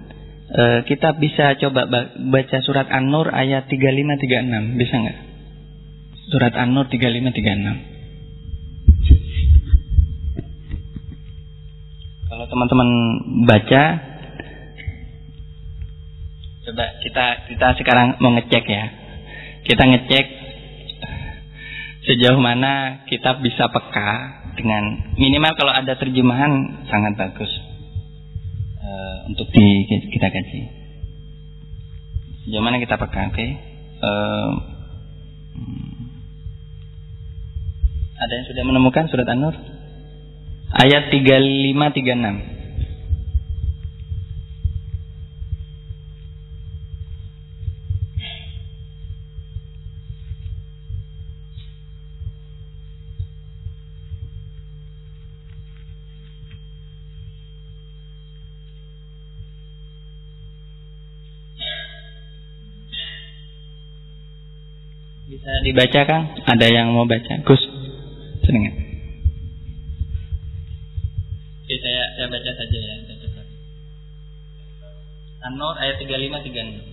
Eh, 0.54 0.80
kita 0.88 1.20
bisa 1.20 1.60
coba 1.60 1.92
baca 2.16 2.58
surat 2.64 2.88
An-Nur 2.88 3.28
ayat 3.28 3.68
3536, 3.68 4.80
bisa 4.80 4.96
nggak? 4.96 5.18
Surat 6.32 6.54
An-Nur 6.56 6.88
3536. 6.88 7.92
Kalau 12.32 12.46
teman-teman 12.48 12.90
baca, 13.46 14.13
coba 16.64 16.86
kita 17.04 17.26
kita 17.52 17.68
sekarang 17.80 18.18
mau 18.24 18.32
ngecek 18.40 18.64
ya. 18.68 18.86
Kita 19.64 19.84
ngecek 19.84 20.26
sejauh 22.04 22.40
mana 22.40 23.04
kita 23.08 23.40
bisa 23.40 23.72
peka 23.72 24.12
dengan 24.60 25.16
minimal 25.16 25.56
kalau 25.56 25.72
ada 25.72 25.96
terjemahan 25.96 26.84
sangat 26.92 27.16
bagus 27.16 27.52
uh, 28.84 29.16
untuk 29.32 29.48
di, 29.52 29.88
kita 29.88 30.28
kaji. 30.28 30.62
Sejauh 32.44 32.64
mana 32.64 32.80
kita 32.84 33.00
pegang, 33.00 33.32
oke? 33.32 33.40
Okay? 33.40 33.50
Uh, 34.04 34.52
hmm. 35.56 36.12
ada 38.20 38.34
yang 38.36 38.48
sudah 38.52 38.64
menemukan 38.68 39.08
surat 39.08 39.28
An-Nur? 39.32 39.56
Ayat 40.76 41.08
3536. 41.08 42.63
Bisa 65.34 65.50
dibaca 65.66 66.02
Kang? 66.06 66.24
Ada 66.46 66.70
yang 66.70 66.94
mau 66.94 67.10
baca? 67.10 67.42
Gus, 67.42 67.62
seneng 68.46 68.70
Oke, 71.64 71.76
saya 71.82 72.06
saya 72.14 72.30
baca 72.30 72.52
saja 72.54 72.78
ya, 72.78 72.94
An-Nur 75.44 75.74
ayat 75.82 75.98
35 75.98 76.54
36. 76.54 76.93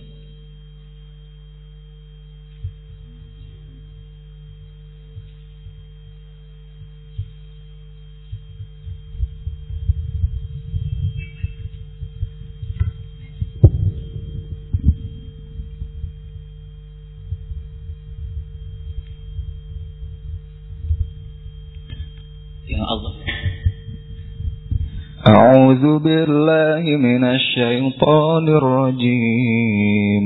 أعوذ 25.70 25.98
بالله 25.98 26.82
من 26.96 27.24
الشيطان 27.24 28.48
الرجيم 28.48 30.24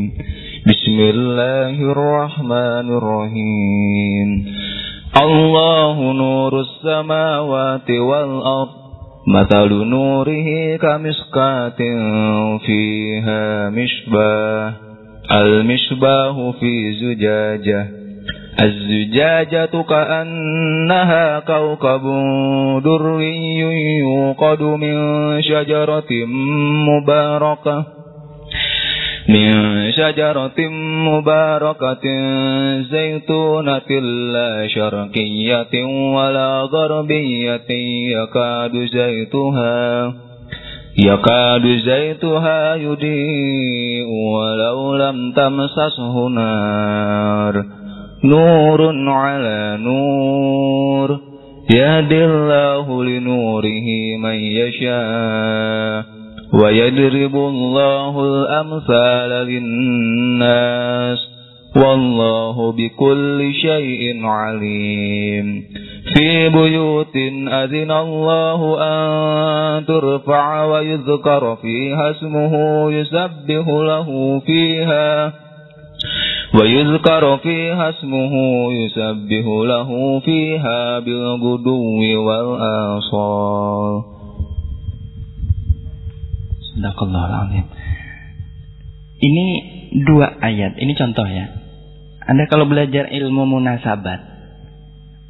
بسم 0.66 0.96
الله 1.14 1.76
الرحمن 1.94 2.86
الرحيم 2.98 4.28
الله 5.22 5.96
نور 6.12 6.60
السماوات 6.60 7.90
والأرض 7.90 8.68
مثل 9.28 9.68
نوره 9.84 10.76
كمسكات 10.76 11.80
فيها 12.66 13.70
مشباه 13.70 14.72
المشباه 15.32 16.52
في 16.60 16.72
زجاجه 17.02 17.86
الزجاجة 18.61 19.81
كأنها 19.89 21.39
كوكب 21.39 22.03
دري 22.83 23.59
يوقد 23.99 24.61
من 24.61 24.95
شجرة 25.41 26.25
مباركة 26.89 27.85
من 29.29 29.51
شجرة 29.91 30.69
مباركة 31.09 32.05
زيتونة 32.81 33.89
لا 34.33 34.67
شرقية 34.67 35.85
ولا 36.15 36.61
غربية 36.61 37.69
يكاد 38.15 38.75
زيتها 38.93 40.13
يكاد 41.03 41.65
زيتها 41.85 42.75
يضيء 42.75 44.07
ولو 44.07 44.95
لم 44.95 45.31
تمسسه 45.31 46.27
نار. 46.27 47.74
نور 48.29 49.09
على 49.09 49.77
نور. 49.81 51.19
يهدي 51.75 52.25
الله 52.25 53.03
لنوره 53.03 54.17
من 54.19 54.33
يشاء 54.33 56.03
ويدرب 56.63 57.35
الله 57.35 58.23
الأمثال 58.23 59.29
للناس. 59.29 61.17
والله 61.77 62.71
بكل 62.71 63.53
شيء 63.61 64.25
عليم. 64.25 65.63
في 66.15 66.49
بيوت 66.49 67.15
أذن 67.47 67.91
الله 67.91 68.77
أن 68.81 69.85
ترفع 69.85 70.63
ويذكر 70.65 71.55
فيها 71.61 72.11
اسمه 72.11 72.53
يسبح 72.91 73.67
له 73.67 74.39
فيها. 74.45 75.44
ويذكر 76.54 77.36
فيها 77.36 77.90
اسمه 77.90 78.32
يسبح 78.72 79.44
له 79.72 80.20
فيها 80.20 80.98
بالغدو 80.98 82.00
والآصال 82.26 83.94
Sadaqallahul 86.70 87.66
Ini 89.20 89.46
dua 90.06 90.38
ayat, 90.40 90.80
ini 90.80 90.96
contoh 90.96 91.26
ya. 91.26 91.50
Anda 92.24 92.46
kalau 92.46 92.70
belajar 92.70 93.10
ilmu 93.10 93.42
munasabat, 93.42 94.20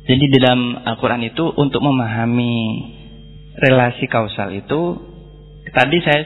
jadi 0.05 0.25
di 0.31 0.39
dalam 0.39 0.79
Al-Quran 0.85 1.27
itu 1.27 1.49
untuk 1.59 1.81
memahami 1.81 2.55
relasi 3.57 4.05
kausal 4.07 4.53
itu, 4.53 4.81
tadi 5.75 5.97
saya 6.05 6.23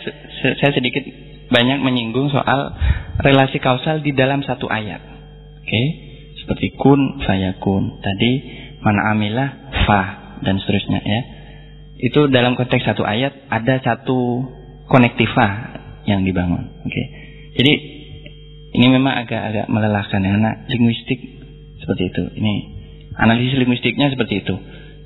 saya 0.60 0.72
sedikit 0.76 1.04
banyak 1.49 1.81
menyinggung 1.81 2.29
soal 2.29 2.77
relasi 3.19 3.57
kausal 3.57 4.05
di 4.05 4.13
dalam 4.13 4.45
satu 4.45 4.69
ayat. 4.69 5.01
Oke, 5.59 5.65
okay? 5.65 5.85
seperti 6.45 6.77
kun, 6.77 7.21
fayakun. 7.25 7.99
Tadi 7.99 8.31
mana 8.85 9.13
amilah, 9.13 9.49
fa 9.85 10.01
dan 10.45 10.61
seterusnya 10.61 11.01
ya. 11.01 11.21
Itu 11.99 12.31
dalam 12.31 12.55
konteks 12.55 12.85
satu 12.85 13.03
ayat 13.03 13.49
ada 13.51 13.81
satu 13.83 14.45
konektiva 14.87 15.75
yang 16.07 16.23
dibangun. 16.23 16.69
Oke, 16.85 16.93
okay? 16.93 17.05
jadi 17.59 17.73
ini 18.69 18.87
memang 18.93 19.25
agak-agak 19.25 19.65
melelahkan 19.67 20.21
ya, 20.21 20.29
karena 20.37 20.51
linguistik 20.69 21.19
seperti 21.81 22.13
itu. 22.13 22.23
Ini 22.37 22.53
analisis 23.17 23.57
linguistiknya 23.57 24.13
seperti 24.13 24.45
itu. 24.45 24.55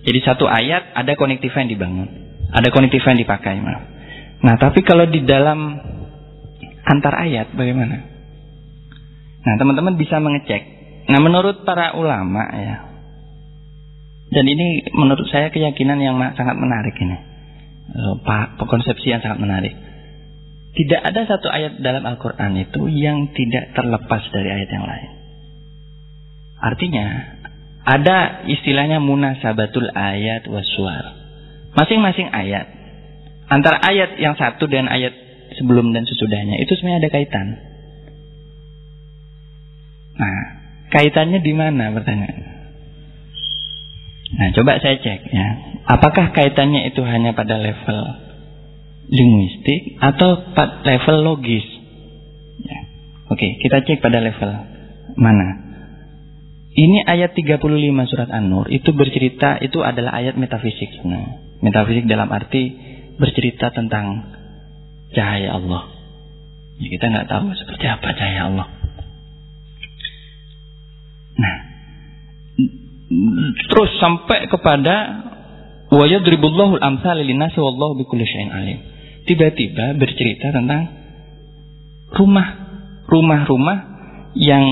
Jadi 0.04 0.20
satu 0.28 0.44
ayat 0.52 0.92
ada 0.92 1.16
konektiva 1.16 1.64
yang 1.64 1.72
dibangun, 1.72 2.08
ada 2.52 2.68
konektiva 2.70 3.16
yang 3.16 3.24
dipakai, 3.24 3.56
maaf. 3.64 3.84
Nah, 4.44 4.60
tapi 4.60 4.84
kalau 4.84 5.08
di 5.08 5.24
dalam 5.24 5.80
antar 6.84 7.14
ayat 7.16 7.56
bagaimana? 7.56 8.14
Nah, 9.44 9.56
teman-teman 9.60 10.00
bisa 10.00 10.24
mengecek. 10.24 10.64
Nah, 11.12 11.20
menurut 11.20 11.68
para 11.68 11.96
ulama 12.00 12.48
ya. 12.56 12.78
Dan 14.34 14.46
ini 14.50 14.88
menurut 14.96 15.28
saya 15.30 15.52
keyakinan 15.52 16.00
yang 16.00 16.16
sangat 16.34 16.56
menarik 16.56 16.96
ini. 16.98 17.18
Eh, 17.94 18.16
Pak, 18.24 18.58
konsepsi 18.64 19.12
yang 19.12 19.20
sangat 19.20 19.44
menarik. 19.44 19.76
Tidak 20.74 21.02
ada 21.06 21.22
satu 21.30 21.54
ayat 21.54 21.78
dalam 21.86 22.02
Al-Quran 22.02 22.58
itu 22.58 22.90
yang 22.90 23.30
tidak 23.36 23.78
terlepas 23.78 24.24
dari 24.34 24.50
ayat 24.50 24.70
yang 24.74 24.86
lain. 24.90 25.12
Artinya, 26.64 27.06
ada 27.84 28.48
istilahnya 28.48 29.04
munasabatul 29.04 29.92
ayat 29.92 30.48
waswar. 30.50 31.04
Masing-masing 31.76 32.32
ayat. 32.32 32.66
Antara 33.52 33.84
ayat 33.84 34.18
yang 34.18 34.34
satu 34.40 34.66
dan 34.72 34.88
ayat 34.88 35.14
sebelum 35.58 35.94
dan 35.94 36.04
sesudahnya 36.04 36.62
itu 36.62 36.74
sebenarnya 36.78 37.02
ada 37.08 37.12
kaitan. 37.14 37.48
Nah, 40.14 40.42
kaitannya 40.94 41.40
di 41.42 41.54
mana 41.58 41.90
pertanyaan? 41.94 42.54
Nah, 44.34 44.50
coba 44.58 44.82
saya 44.82 44.98
cek 44.98 45.22
ya. 45.30 45.48
Apakah 45.86 46.34
kaitannya 46.34 46.90
itu 46.90 47.02
hanya 47.06 47.38
pada 47.38 47.62
level 47.62 48.00
linguistik 49.10 50.02
atau 50.02 50.54
pada 50.58 50.82
level 50.82 51.18
logis? 51.22 51.66
Ya. 52.66 52.80
Oke, 53.30 53.62
kita 53.62 53.86
cek 53.86 54.02
pada 54.02 54.22
level 54.22 54.52
mana? 55.18 55.64
Ini 56.74 57.06
ayat 57.06 57.38
35 57.38 57.62
surat 58.10 58.34
An-Nur 58.34 58.66
itu 58.74 58.90
bercerita 58.98 59.62
itu 59.62 59.86
adalah 59.86 60.18
ayat 60.18 60.34
metafisik 60.42 61.06
Nah, 61.06 61.38
Metafisik 61.62 62.10
dalam 62.10 62.34
arti 62.34 62.74
bercerita 63.22 63.70
tentang 63.70 64.33
cahaya 65.14 65.56
Allah. 65.62 65.90
Ya, 66.82 66.88
kita 66.90 67.06
nggak 67.10 67.30
tahu 67.30 67.54
seperti 67.54 67.86
apa 67.88 68.08
cahaya 68.18 68.42
Allah. 68.50 68.68
Nah, 71.34 71.56
terus 73.70 73.92
sampai 74.02 74.50
kepada 74.50 74.96
wa 75.94 76.06
al-amsal 76.10 77.18
lin-nasi 77.22 77.58
wallahu 77.62 77.98
bikulli 78.02 78.26
alim. 78.50 78.80
Tiba-tiba 79.24 79.96
bercerita 79.96 80.52
tentang 80.52 80.90
rumah 82.14 82.48
rumah-rumah 83.08 83.78
yang 84.36 84.66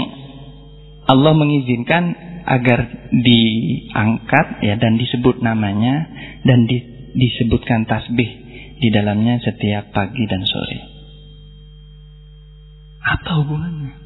Allah 1.06 1.34
mengizinkan 1.38 2.14
agar 2.42 3.10
diangkat 3.14 4.48
ya 4.66 4.76
dan 4.82 4.98
disebut 4.98 5.46
namanya 5.46 6.10
dan 6.42 6.66
di, 6.66 6.82
disebutkan 7.14 7.86
tasbih 7.86 8.41
di 8.82 8.90
dalamnya 8.90 9.38
setiap 9.46 9.94
pagi 9.94 10.26
dan 10.26 10.42
sore. 10.42 10.80
Apa 13.02 13.46
hubungannya? 13.46 13.94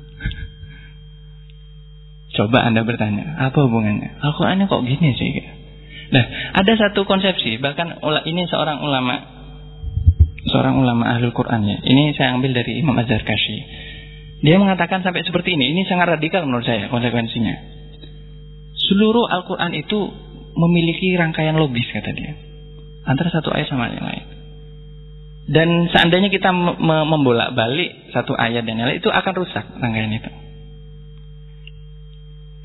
Coba 2.36 2.68
Anda 2.68 2.84
bertanya, 2.84 3.40
apa 3.40 3.56
hubungannya? 3.64 4.20
Al-Qur'annya 4.20 4.68
kok 4.68 4.84
gini 4.84 5.16
sih? 5.16 5.32
Nah, 6.12 6.24
ada 6.60 6.76
satu 6.76 7.08
konsepsi, 7.08 7.56
bahkan 7.64 7.96
ini 8.28 8.44
seorang 8.52 8.84
ulama 8.84 9.36
seorang 10.46 10.78
ulama 10.78 11.10
ahlul 11.10 11.34
Quran 11.34 11.66
ya. 11.66 11.78
Ini 11.82 12.14
saya 12.14 12.38
ambil 12.38 12.54
dari 12.54 12.78
Imam 12.78 12.94
Azhar 13.00 13.24
Kashi. 13.26 13.58
Dia 14.46 14.62
mengatakan 14.62 15.02
sampai 15.02 15.26
seperti 15.26 15.58
ini, 15.58 15.74
ini 15.74 15.90
sangat 15.90 16.20
radikal 16.20 16.46
menurut 16.46 16.68
saya 16.68 16.86
konsekuensinya. 16.92 17.56
Seluruh 18.76 19.26
Al-Quran 19.26 19.74
itu 19.74 20.00
memiliki 20.54 21.18
rangkaian 21.18 21.58
logis 21.58 21.88
kata 21.90 22.12
dia. 22.14 22.38
Antara 23.10 23.34
satu 23.34 23.50
ayat 23.56 23.72
sama 23.72 23.90
yang 23.90 24.06
lain. 24.06 24.35
Dan 25.46 25.94
seandainya 25.94 26.34
kita 26.34 26.50
membolak-balik 26.82 28.10
satu 28.10 28.34
ayat 28.34 28.66
dan 28.66 28.82
lain 28.82 28.98
itu 28.98 29.14
akan 29.14 29.34
rusak 29.38 29.62
rangkaian 29.78 30.10
itu. 30.10 30.32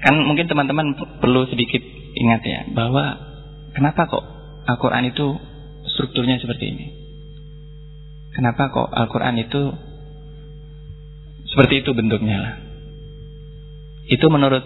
Kan 0.01 0.17
mungkin 0.25 0.49
teman-teman 0.49 0.97
perlu 1.21 1.45
sedikit 1.53 1.85
ingat 2.17 2.41
ya 2.41 2.61
bahwa 2.73 3.21
kenapa 3.77 4.09
kok 4.09 4.25
Al-Qur'an 4.65 5.05
itu 5.05 5.37
strukturnya 5.93 6.41
seperti 6.41 6.65
ini? 6.73 6.87
Kenapa 8.33 8.73
kok 8.73 8.89
Al-Qur'an 8.89 9.37
itu 9.37 9.77
seperti 11.53 11.85
itu 11.85 11.93
bentuknya 11.93 12.37
lah? 12.41 12.55
Itu 14.09 14.33
menurut 14.33 14.65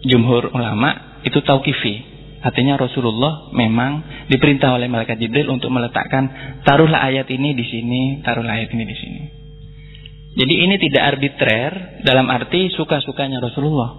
jumhur 0.00 0.48
ulama 0.48 1.20
itu 1.28 1.44
tauqifi. 1.44 2.13
Artinya 2.44 2.76
Rasulullah 2.76 3.48
memang 3.56 4.04
diperintah 4.28 4.76
oleh 4.76 4.84
malaikat 4.84 5.16
Jibril 5.16 5.48
untuk 5.48 5.72
meletakkan 5.72 6.28
taruhlah 6.60 7.00
ayat 7.00 7.24
ini 7.32 7.56
di 7.56 7.64
sini, 7.64 8.02
taruhlah 8.20 8.60
ayat 8.60 8.68
ini 8.76 8.84
di 8.84 8.96
sini. 8.96 9.22
Jadi 10.34 10.54
ini 10.60 10.76
tidak 10.76 11.16
arbitrer 11.16 12.04
dalam 12.04 12.28
arti 12.28 12.68
suka-sukanya 12.68 13.40
Rasulullah. 13.40 13.96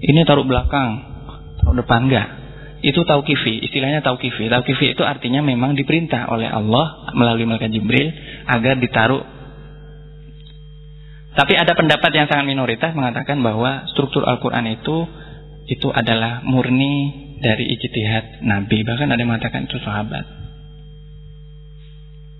Ini 0.00 0.24
taruh 0.24 0.48
belakang, 0.48 0.90
taruh 1.60 1.76
depan 1.76 2.08
enggak. 2.08 2.28
Itu 2.80 3.04
tauqifi, 3.04 3.60
istilahnya 3.68 4.00
tauqifi. 4.00 4.48
Tauqifi 4.48 4.96
itu 4.96 5.02
artinya 5.04 5.44
memang 5.44 5.76
diperintah 5.76 6.30
oleh 6.32 6.48
Allah 6.48 7.12
melalui 7.12 7.44
malaikat 7.44 7.74
Jibril 7.74 8.08
agar 8.48 8.80
ditaruh 8.80 9.38
tapi 11.38 11.54
ada 11.54 11.70
pendapat 11.78 12.10
yang 12.18 12.26
sangat 12.26 12.50
minoritas 12.50 12.90
mengatakan 12.98 13.38
bahwa 13.46 13.86
struktur 13.94 14.26
Al-Quran 14.26 14.74
itu 14.74 15.06
itu 15.70 15.86
adalah 15.94 16.42
murni 16.42 17.27
dari 17.38 17.70
ijtihad 17.74 18.42
Nabi. 18.44 18.82
Bahkan 18.82 19.08
ada 19.08 19.20
yang 19.20 19.30
mengatakan 19.30 19.66
itu 19.66 19.78
sahabat. 19.82 20.24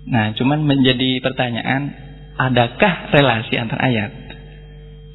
Nah, 0.09 0.33
cuman 0.33 0.65
menjadi 0.65 1.21
pertanyaan, 1.21 1.93
adakah 2.39 3.13
relasi 3.13 3.53
antar 3.59 3.77
ayat? 3.83 4.11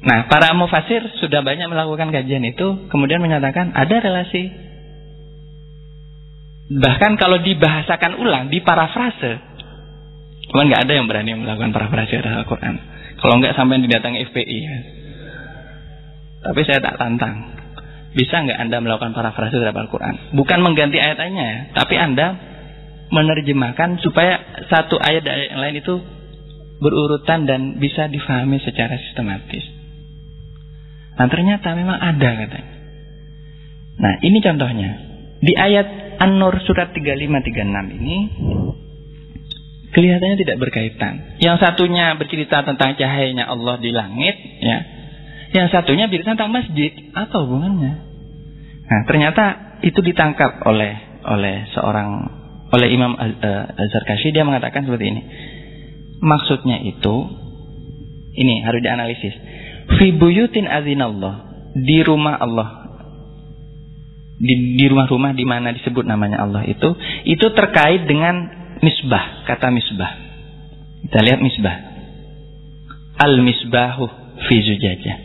Nah, 0.05 0.29
para 0.29 0.53
mufasir 0.53 1.01
sudah 1.17 1.41
banyak 1.41 1.65
melakukan 1.65 2.13
kajian 2.13 2.45
itu, 2.45 2.87
kemudian 2.93 3.19
menyatakan 3.19 3.73
ada 3.73 3.95
relasi. 3.97 4.53
Bahkan 6.69 7.11
kalau 7.17 7.41
dibahasakan 7.41 8.21
ulang, 8.21 8.53
di 8.53 8.61
parafrase, 8.61 9.41
cuman 10.53 10.69
nggak 10.69 10.83
ada 10.85 10.93
yang 10.93 11.05
berani 11.09 11.33
melakukan 11.33 11.73
parafrase 11.73 12.21
Al-Quran. 12.21 12.75
Kalau 13.17 13.41
nggak 13.41 13.57
sampai 13.57 13.81
didatangi 13.81 14.29
FPI. 14.29 14.59
Ya. 14.61 14.77
Tapi 16.45 16.61
saya 16.61 16.79
tak 16.85 17.01
tantang. 17.01 17.64
Bisa 18.15 18.47
nggak 18.47 18.59
Anda 18.63 18.79
melakukan 18.79 19.11
parafrase 19.11 19.59
terhadap 19.59 19.75
Al-Quran? 19.75 20.31
Bukan 20.39 20.63
mengganti 20.63 20.95
ayat-ayatnya, 20.95 21.75
tapi 21.75 21.99
Anda 21.99 22.27
menerjemahkan 23.11 23.99
supaya 24.01 24.65
satu 24.71 24.95
ayat 24.97 25.21
dari 25.21 25.45
ayat 25.45 25.49
yang 25.51 25.61
lain 25.61 25.75
itu 25.83 25.95
berurutan 26.79 27.43
dan 27.43 27.61
bisa 27.77 28.07
difahami 28.07 28.59
secara 28.63 28.95
sistematis. 28.99 29.63
Nah 31.15 31.27
ternyata 31.31 31.75
memang 31.75 31.95
ada 31.95 32.29
katanya. 32.39 32.75
Nah 33.99 34.13
ini 34.23 34.39
contohnya. 34.43 34.91
Di 35.39 35.53
ayat 35.53 36.17
An-Nur 36.19 36.55
surat 36.63 36.95
3536 36.95 37.99
ini 37.99 38.17
kelihatannya 39.95 40.37
tidak 40.39 40.57
berkaitan. 40.59 41.39
Yang 41.39 41.63
satunya 41.63 42.15
bercerita 42.19 42.67
tentang 42.67 42.99
cahayanya 42.99 43.47
Allah 43.47 43.79
di 43.79 43.91
langit, 43.95 44.35
ya. 44.59 44.79
Yang 45.55 45.67
satunya 45.71 46.11
bercerita 46.11 46.35
tentang 46.35 46.51
masjid. 46.51 46.91
Apa 47.15 47.47
hubungannya? 47.47 48.04
Nah, 48.85 49.01
ternyata 49.09 49.43
itu 49.81 49.99
ditangkap 50.01 50.61
oleh 50.65 50.93
oleh 51.25 51.65
seorang 51.73 52.09
oleh 52.69 52.87
Imam 52.93 53.17
Az-Zarkashi. 53.17 54.29
Dia 54.29 54.45
mengatakan 54.45 54.85
seperti 54.85 55.05
ini. 55.09 55.21
Maksudnya 56.21 56.81
itu 56.85 57.15
ini 58.35 58.61
harus 58.61 58.81
dianalisis. 58.81 59.33
Fi 59.97 60.13
buyutin 60.15 60.69
azinallah 60.69 61.49
di 61.73 62.01
rumah 62.05 62.37
Allah. 62.37 62.69
Di, 64.35 64.75
di 64.75 64.85
rumah-rumah 64.91 65.31
di 65.31 65.47
mana 65.47 65.71
disebut 65.71 66.03
namanya 66.03 66.43
Allah 66.43 66.67
itu 66.67 66.91
itu 67.23 67.45
terkait 67.55 68.03
dengan 68.03 68.35
misbah 68.83 69.47
kata 69.47 69.71
misbah. 69.71 70.11
Kita 71.07 71.23
lihat 71.23 71.39
misbah. 71.39 71.75
Al 73.15 73.39
misbahu 73.39 74.03
fi 74.43 74.55
zujajah 74.59 75.24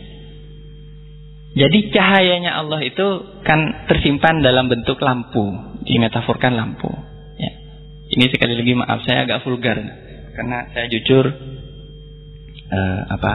jadi 1.51 1.79
cahayanya 1.91 2.63
Allah 2.63 2.79
itu 2.79 3.07
kan 3.43 3.87
tersimpan 3.91 4.39
dalam 4.39 4.71
bentuk 4.71 4.95
lampu, 5.03 5.51
dimetaforkan 5.83 6.55
lampu. 6.55 6.87
Ya. 7.35 7.51
Ini 8.07 8.25
sekali 8.31 8.55
lagi 8.55 8.71
maaf 8.71 9.03
saya 9.03 9.27
agak 9.27 9.43
vulgar 9.43 9.75
karena 10.31 10.71
saya 10.71 10.87
jujur 10.87 11.27
uh, 12.71 13.01
apa 13.03 13.33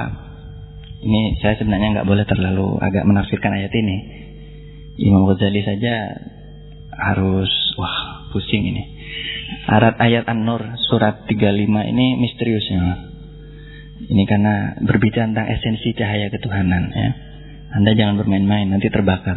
ini 1.04 1.36
saya 1.44 1.60
sebenarnya 1.60 2.00
nggak 2.00 2.08
boleh 2.08 2.24
terlalu 2.24 2.80
agak 2.80 3.04
menafsirkan 3.04 3.52
ayat 3.52 3.72
ini. 3.76 3.96
Imam 4.96 5.28
Ghazali 5.28 5.60
saja 5.60 6.16
harus 6.96 7.52
wah 7.76 8.32
pusing 8.32 8.64
ini. 8.64 8.96
Arat 9.68 10.00
ayat 10.00 10.24
An-Nur 10.24 10.64
surat 10.88 11.28
35 11.28 11.36
ini 11.68 12.16
misteriusnya. 12.16 13.12
Ini 14.08 14.24
karena 14.24 14.80
berbicara 14.80 15.28
tentang 15.28 15.52
esensi 15.52 15.92
cahaya 15.92 16.32
ketuhanan 16.32 16.88
ya. 16.96 17.25
Anda 17.76 17.92
jangan 17.92 18.16
bermain-main, 18.16 18.72
nanti 18.72 18.88
terbakar. 18.88 19.36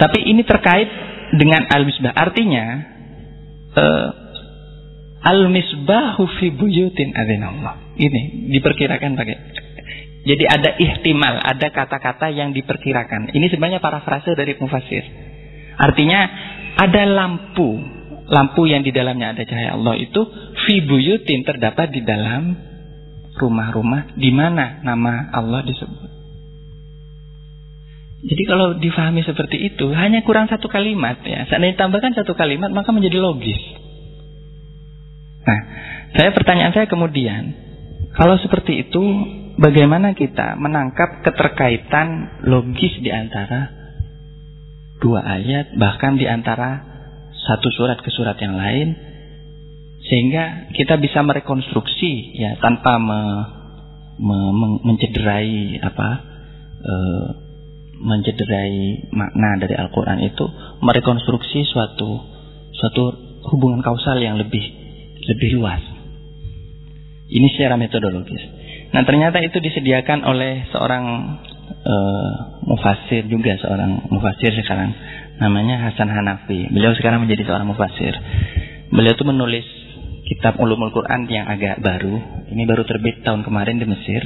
Tapi 0.00 0.18
ini 0.24 0.46
terkait 0.46 0.88
dengan 1.36 1.66
al-misbah. 1.68 2.14
Artinya, 2.14 2.64
uh, 3.76 4.08
al-misbahu 5.20 6.24
fi 6.40 6.54
buyutin 6.54 7.12
Allah. 7.18 7.92
Ini 7.98 8.48
diperkirakan 8.54 9.12
pakai. 9.18 9.36
Jadi 10.20 10.44
ada 10.44 10.76
ihtimal, 10.76 11.40
ada 11.40 11.68
kata-kata 11.72 12.32
yang 12.32 12.52
diperkirakan. 12.52 13.32
Ini 13.32 13.46
sebenarnya 13.52 13.80
parafrase 13.80 14.36
dari 14.36 14.56
mufasir. 14.56 15.04
Artinya 15.80 16.20
ada 16.76 17.02
lampu, 17.08 17.80
lampu 18.28 18.68
yang 18.68 18.84
di 18.84 18.92
dalamnya 18.92 19.32
ada 19.32 19.42
cahaya 19.48 19.80
Allah 19.80 19.96
itu 19.96 20.20
fi 20.68 20.84
buyutin 20.84 21.40
terdapat 21.44 21.88
di 21.92 22.04
dalam 22.04 22.69
rumah-rumah 23.40 24.14
di 24.20 24.28
mana 24.28 24.84
nama 24.84 25.32
Allah 25.32 25.64
disebut. 25.64 26.20
Jadi 28.20 28.42
kalau 28.44 28.76
difahami 28.76 29.24
seperti 29.24 29.56
itu, 29.72 29.88
hanya 29.96 30.20
kurang 30.20 30.44
satu 30.52 30.68
kalimat 30.68 31.24
ya. 31.24 31.48
Seandainya 31.48 31.80
ditambahkan 31.80 32.12
satu 32.20 32.36
kalimat, 32.36 32.68
maka 32.68 32.92
menjadi 32.92 33.16
logis. 33.16 33.56
Nah, 35.40 35.60
saya 36.20 36.36
pertanyaan 36.36 36.76
saya 36.76 36.84
kemudian, 36.84 37.56
kalau 38.12 38.36
seperti 38.36 38.84
itu, 38.84 39.00
bagaimana 39.56 40.12
kita 40.12 40.60
menangkap 40.60 41.24
keterkaitan 41.24 42.44
logis 42.44 43.00
di 43.00 43.08
antara 43.08 43.72
dua 45.00 45.24
ayat, 45.24 45.72
bahkan 45.80 46.20
di 46.20 46.28
antara 46.28 46.84
satu 47.32 47.72
surat 47.72 48.04
ke 48.04 48.12
surat 48.12 48.36
yang 48.36 48.52
lain, 48.52 49.09
sehingga 50.10 50.74
kita 50.74 50.98
bisa 50.98 51.22
merekonstruksi 51.22 52.34
ya 52.34 52.58
tanpa 52.58 52.98
me, 52.98 53.20
me, 54.18 54.38
mencederai 54.82 55.78
apa 55.78 56.08
e, 56.82 56.94
mencederai 58.02 59.06
makna 59.14 59.62
dari 59.62 59.78
Al-Qur'an 59.78 60.18
itu 60.18 60.42
merekonstruksi 60.82 61.62
suatu 61.62 62.10
suatu 62.74 63.02
hubungan 63.54 63.86
kausal 63.86 64.18
yang 64.18 64.34
lebih 64.34 64.66
lebih 65.30 65.62
luas. 65.62 65.78
Ini 67.30 67.46
secara 67.54 67.78
metodologis. 67.78 68.42
Nah, 68.90 69.06
ternyata 69.06 69.38
itu 69.38 69.62
disediakan 69.62 70.26
oleh 70.26 70.66
seorang 70.74 71.04
e, 71.70 71.94
mufasir 72.66 73.30
juga 73.30 73.54
seorang 73.62 74.10
mufasir 74.10 74.50
sekarang 74.58 74.90
namanya 75.38 75.86
Hasan 75.86 76.10
Hanafi. 76.10 76.66
Beliau 76.74 76.98
sekarang 76.98 77.22
menjadi 77.22 77.46
seorang 77.46 77.70
mufasir. 77.70 78.18
Beliau 78.90 79.14
itu 79.14 79.22
menulis 79.22 79.79
kitab 80.30 80.62
Ulumul 80.62 80.94
Quran 80.94 81.26
yang 81.26 81.50
agak 81.50 81.82
baru. 81.82 82.46
Ini 82.54 82.62
baru 82.62 82.86
terbit 82.86 83.26
tahun 83.26 83.42
kemarin 83.42 83.82
di 83.82 83.86
Mesir. 83.90 84.22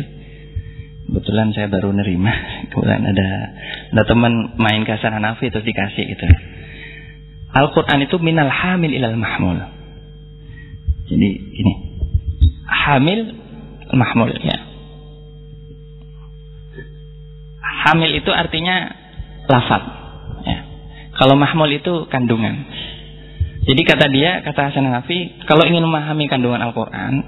Kebetulan 1.09 1.57
saya 1.57 1.73
baru 1.73 1.97
nerima. 1.97 2.33
Kebetulan 2.69 3.09
ada 3.09 3.29
ada 3.97 4.03
teman 4.05 4.53
main 4.61 4.85
kasar 4.85 5.17
Hanafi 5.17 5.49
terus 5.49 5.65
dikasih 5.65 6.05
gitu. 6.13 6.29
Al-Quran 7.57 8.05
itu 8.05 8.21
minal 8.21 8.53
hamil 8.53 8.93
ilal 8.93 9.17
mahmul. 9.17 9.57
Jadi 11.09 11.29
ini 11.57 11.73
hamil 12.69 13.21
mahmul 13.97 14.29
ya. 14.45 14.59
Hamil 17.89 18.11
itu 18.17 18.29
artinya 18.33 18.93
lafad. 19.49 19.83
Ya. 20.45 20.59
Kalau 21.17 21.37
mahmul 21.37 21.69
itu 21.73 22.09
kandungan. 22.13 22.65
Jadi 23.65 23.83
kata 23.83 24.07
dia, 24.13 24.45
kata 24.45 24.69
Hasan 24.69 24.85
Hanafi, 24.85 25.41
kalau 25.49 25.65
ingin 25.65 25.81
memahami 25.81 26.29
kandungan 26.29 26.61
Al-Quran, 26.61 27.25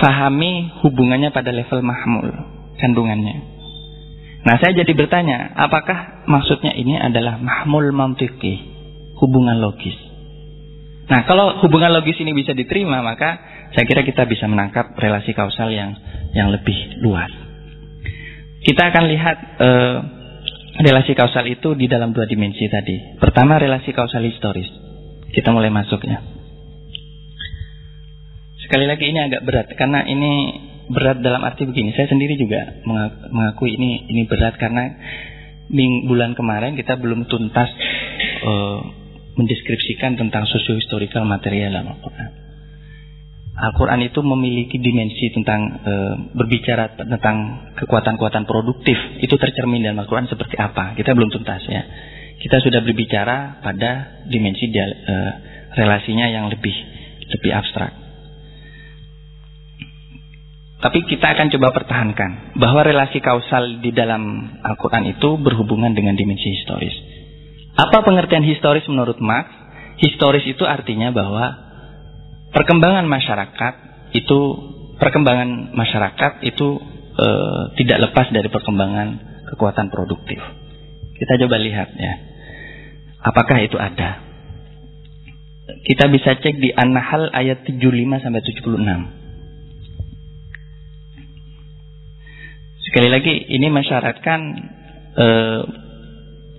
fahami 0.00 0.72
hubungannya 0.80 1.28
pada 1.36 1.52
level 1.52 1.84
mahmul, 1.84 2.28
kandungannya. 2.80 3.60
Nah 4.40 4.56
saya 4.56 4.72
jadi 4.72 4.92
bertanya, 4.96 5.52
apakah 5.52 6.24
maksudnya 6.24 6.72
ini 6.72 6.96
adalah 6.96 7.36
mahmul 7.36 7.92
mantiki, 7.92 8.56
hubungan 9.20 9.60
logis. 9.60 9.96
Nah 11.12 11.28
kalau 11.28 11.60
hubungan 11.60 11.92
logis 11.92 12.16
ini 12.24 12.32
bisa 12.32 12.56
diterima, 12.56 13.04
maka 13.04 13.36
saya 13.76 13.84
kira 13.84 14.00
kita 14.00 14.24
bisa 14.24 14.48
menangkap 14.48 14.96
relasi 14.96 15.36
kausal 15.36 15.68
yang 15.68 15.92
yang 16.32 16.48
lebih 16.48 17.04
luas. 17.04 17.28
Kita 18.64 18.88
akan 18.88 19.04
lihat 19.12 19.36
uh, 19.60 19.96
relasi 20.80 21.12
kausal 21.12 21.44
itu 21.44 21.76
di 21.76 21.84
dalam 21.84 22.16
dua 22.16 22.24
dimensi 22.24 22.64
tadi. 22.72 23.20
Pertama 23.20 23.60
relasi 23.60 23.92
kausal 23.92 24.24
historis. 24.24 24.79
Kita 25.30 25.54
mulai 25.54 25.70
masuk 25.70 26.02
ya. 26.06 26.18
Sekali 28.66 28.86
lagi 28.86 29.10
ini 29.10 29.18
agak 29.18 29.42
berat 29.46 29.68
karena 29.74 30.06
ini 30.06 30.32
berat 30.90 31.22
dalam 31.22 31.42
arti 31.46 31.66
begini. 31.66 31.94
Saya 31.94 32.10
sendiri 32.10 32.34
juga 32.38 32.82
mengakui 33.30 33.74
ini 33.74 34.10
ini 34.10 34.26
berat 34.26 34.58
karena 34.58 34.90
ming, 35.70 36.10
bulan 36.10 36.34
kemarin 36.34 36.74
kita 36.74 36.98
belum 36.98 37.30
tuntas 37.30 37.70
uh, 38.46 38.78
mendeskripsikan 39.38 40.18
tentang 40.18 40.44
sosio-historical 40.50 41.22
material 41.24 41.78
dalam 41.78 41.94
Al-Quran. 41.94 42.30
Al-Quran 43.60 44.00
itu 44.08 44.20
memiliki 44.24 44.80
dimensi 44.80 45.28
tentang 45.36 45.60
e, 45.84 45.92
berbicara 46.32 46.96
tentang 46.96 47.68
kekuatan-kekuatan 47.76 48.48
produktif 48.48 48.96
itu 49.20 49.36
tercermin 49.36 49.84
dalam 49.84 50.00
Al-Quran 50.00 50.32
seperti 50.32 50.56
apa 50.56 50.96
kita 50.96 51.12
belum 51.12 51.28
tuntas 51.28 51.60
ya 51.68 51.82
kita 52.40 52.56
sudah 52.64 52.80
berbicara 52.80 53.60
pada 53.60 54.24
dimensi 54.26 54.72
dia, 54.72 54.88
e, 54.88 55.14
relasinya 55.76 56.26
yang 56.32 56.48
lebih 56.48 56.72
lebih 57.30 57.50
abstrak 57.52 58.00
tapi 60.80 61.04
kita 61.04 61.36
akan 61.36 61.52
coba 61.52 61.76
pertahankan 61.76 62.56
bahwa 62.56 62.80
relasi 62.80 63.20
kausal 63.20 63.84
di 63.84 63.92
dalam 63.92 64.48
Al-Quran 64.64 65.12
itu 65.12 65.36
berhubungan 65.36 65.92
dengan 65.92 66.16
dimensi 66.16 66.48
historis. 66.56 66.96
Apa 67.76 68.00
pengertian 68.00 68.40
historis 68.48 68.88
menurut 68.88 69.20
Marx? 69.20 69.52
Historis 70.00 70.40
itu 70.48 70.64
artinya 70.64 71.12
bahwa 71.12 71.52
perkembangan 72.56 73.04
masyarakat 73.04 73.74
itu 74.16 74.38
perkembangan 74.96 75.76
masyarakat 75.76 76.48
itu 76.48 76.80
e, 77.12 77.28
tidak 77.84 78.08
lepas 78.08 78.32
dari 78.32 78.48
perkembangan 78.48 79.08
kekuatan 79.52 79.92
produktif. 79.92 80.40
Kita 81.12 81.36
coba 81.44 81.60
lihat 81.60 81.92
ya. 81.92 82.14
Apakah 83.20 83.60
itu 83.60 83.76
ada? 83.76 84.24
Kita 85.84 86.08
bisa 86.08 86.40
cek 86.40 86.56
di 86.56 86.72
An-Nahl 86.72 87.28
ayat 87.36 87.68
75 87.68 88.24
sampai 88.24 88.40
76. 88.42 88.80
Sekali 92.90 93.08
lagi 93.12 93.34
ini 93.54 93.68
mensyaratkan 93.70 94.40
eh, 95.14 95.62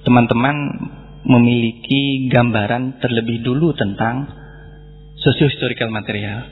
teman-teman 0.05 0.55
memiliki 1.27 2.29
gambaran 2.29 3.03
terlebih 3.03 3.43
dulu 3.45 3.73
tentang 3.75 4.29
socio-historical 5.17 5.91
material 5.91 6.45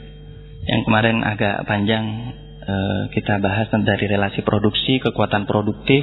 yang 0.67 0.81
kemarin 0.83 1.23
agak 1.23 1.63
panjang 1.69 2.33
eh, 2.65 3.03
kita 3.13 3.39
bahas 3.39 3.71
dari 3.71 4.05
relasi 4.09 4.41
produksi, 4.41 4.99
kekuatan 4.99 5.45
produktif 5.45 6.01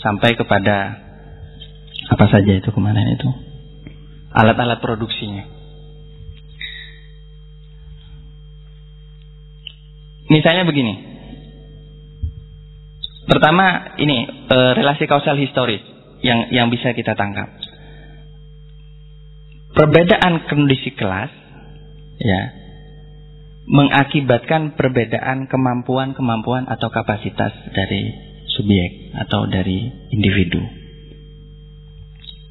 sampai 0.00 0.34
kepada 0.34 1.07
apa 2.08 2.24
saja 2.32 2.52
itu 2.56 2.68
kemarin 2.72 3.14
itu 3.14 3.28
alat-alat 4.32 4.80
produksinya. 4.80 5.44
Misalnya 10.28 10.68
begini, 10.68 11.18
Pertama 13.28 13.92
ini 14.00 14.24
e, 14.24 14.56
relasi 14.72 15.04
kausal 15.04 15.36
historis 15.36 15.84
yang 16.24 16.48
yang 16.48 16.72
bisa 16.72 16.96
kita 16.96 17.12
tangkap. 17.12 17.52
Perbedaan 19.76 20.48
kondisi 20.48 20.96
kelas 20.96 21.28
ya 22.16 22.42
mengakibatkan 23.68 24.80
perbedaan 24.80 25.44
kemampuan-kemampuan 25.44 26.72
atau 26.72 26.88
kapasitas 26.88 27.52
dari 27.76 28.16
subjek 28.48 29.12
atau 29.12 29.44
dari 29.44 29.92
individu. 30.08 30.64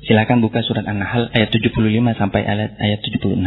Silakan 0.07 0.39
buka 0.39 0.63
surat 0.63 0.87
An-Nahl 0.87 1.27
ayat 1.35 1.51
75 1.51 1.83
sampai 2.15 2.47
ayat 2.47 2.79
ayat 2.79 2.99
76. 3.03 3.43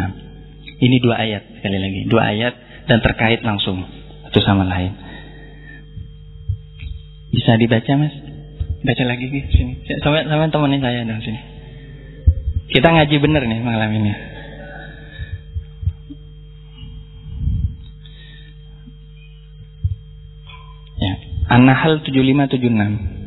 Ini 0.81 0.97
dua 1.01 1.17
ayat 1.17 1.57
sekali 1.57 1.81
lagi, 1.81 2.01
dua 2.05 2.37
ayat 2.37 2.55
dan 2.85 3.01
terkait 3.01 3.41
langsung 3.41 3.81
satu 4.29 4.45
sama 4.45 4.69
lain. 4.69 4.93
Bisa 7.33 7.57
dibaca 7.57 7.93
mas? 7.97 8.13
Baca 8.85 9.05
lagi 9.09 9.25
nih 9.33 9.45
sini. 9.49 9.75
Sampai 10.05 10.29
sampai 10.29 10.53
temenin 10.53 10.85
saya 10.85 11.01
dong 11.09 11.25
sini. 11.25 11.41
Kita 12.69 12.93
ngaji 12.93 13.17
bener 13.25 13.43
nih 13.49 13.61
malam 13.65 13.91
ini. 13.97 14.13
Ya. 21.01 21.13
An-Nahl 21.57 22.05
7576. 22.05 23.20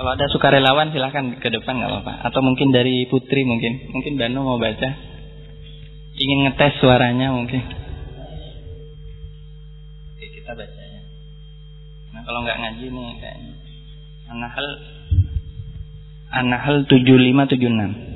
Kalau 0.00 0.16
ada 0.16 0.32
sukarelawan 0.32 0.96
silahkan 0.96 1.28
ke 1.44 1.52
depan 1.52 1.76
nggak 1.76 1.92
apa-apa. 1.92 2.24
Atau 2.24 2.40
mungkin 2.40 2.72
dari 2.72 3.04
Putri 3.04 3.44
mungkin. 3.44 3.92
Mungkin 3.92 4.16
Bano 4.16 4.48
mau 4.48 4.56
baca. 4.56 4.88
Ingin 6.16 6.48
ngetes 6.48 6.80
suaranya 6.80 7.36
mungkin. 7.36 7.60
Oke 10.16 10.26
kita 10.40 10.56
baca 10.56 10.82
ya. 10.88 11.04
Nah 12.16 12.24
kalau 12.24 12.48
nggak 12.48 12.58
ngaji 12.64 12.86
nih 12.88 13.08
kayaknya. 13.20 13.52
An-Nahl 14.32 14.68
An-Nahl 16.32 16.76
7576. 16.88 18.09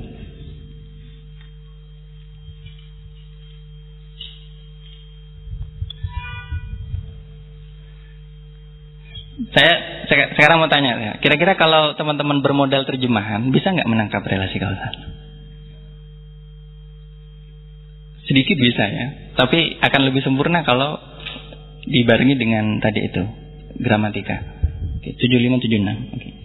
Saya 9.35 10.07
sekarang 10.07 10.63
mau 10.63 10.71
tanya 10.71 10.95
ya, 10.95 11.13
kira-kira 11.19 11.59
kalau 11.59 11.91
teman-teman 11.99 12.39
bermodal 12.39 12.87
terjemahan 12.87 13.51
bisa 13.51 13.75
nggak 13.75 13.89
menangkap 13.89 14.23
relasi 14.23 14.55
kausal? 14.55 14.95
Sedikit 18.25 18.57
bisa 18.57 18.83
ya, 18.87 19.35
tapi 19.35 19.75
akan 19.83 20.01
lebih 20.07 20.23
sempurna 20.23 20.63
kalau 20.63 20.97
dibarengi 21.83 22.39
dengan 22.39 22.79
tadi 22.79 23.03
itu 23.03 23.23
gramatika. 23.75 24.39
Oke, 25.03 25.19
7576. 25.19 26.15
Oke. 26.15 26.44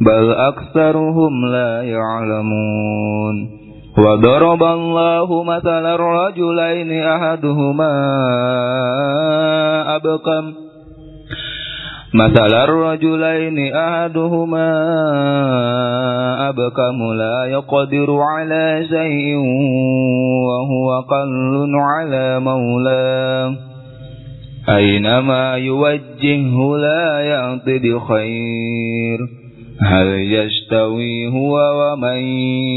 بل 0.00 0.32
أكثرهم 0.32 1.46
لا 1.46 1.82
يعلمون 1.82 3.66
وضرب 3.98 4.62
الله 4.62 5.42
مثلا 5.42 5.94
الرجلين 5.94 7.02
أحدهما 7.02 7.92
أبقم. 9.96 10.52
مثل 12.14 12.54
الرجلين 12.54 13.74
أحدهما 13.74 14.68
أبكم 16.48 17.12
لا 17.12 17.44
يقدر 17.44 18.20
على 18.20 18.86
شيء 18.88 19.36
وهو 20.46 21.00
قل 21.00 21.70
على 21.74 22.40
مولاه. 22.40 23.54
أينما 24.68 25.56
يوجهه 25.56 26.76
لا 26.76 27.20
يأتي 27.20 27.78
بخير. 27.78 29.45
هل 29.81 30.07
يستوي 30.07 31.27
هو 31.27 31.55
ومن 31.57 32.19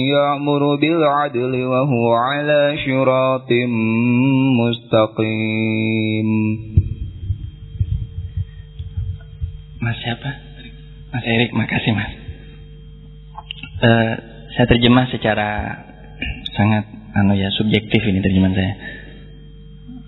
يأمر 0.08 0.76
بالعدل 0.76 1.64
وهو 1.64 2.14
على 2.14 2.76
شراط 2.84 3.50
مستقيم 4.60 6.30
Mas 9.84 10.00
siapa? 10.00 10.30
Mas 11.12 11.24
Erik, 11.28 11.52
makasih 11.52 11.92
Mas. 11.92 12.08
Uh, 13.84 14.16
saya 14.56 14.64
terjemah 14.64 15.12
secara 15.12 15.76
sangat 16.56 16.88
anu 17.12 17.36
ya 17.36 17.52
subjektif 17.52 18.00
ini 18.00 18.24
terjemahan 18.24 18.56
saya. 18.56 18.72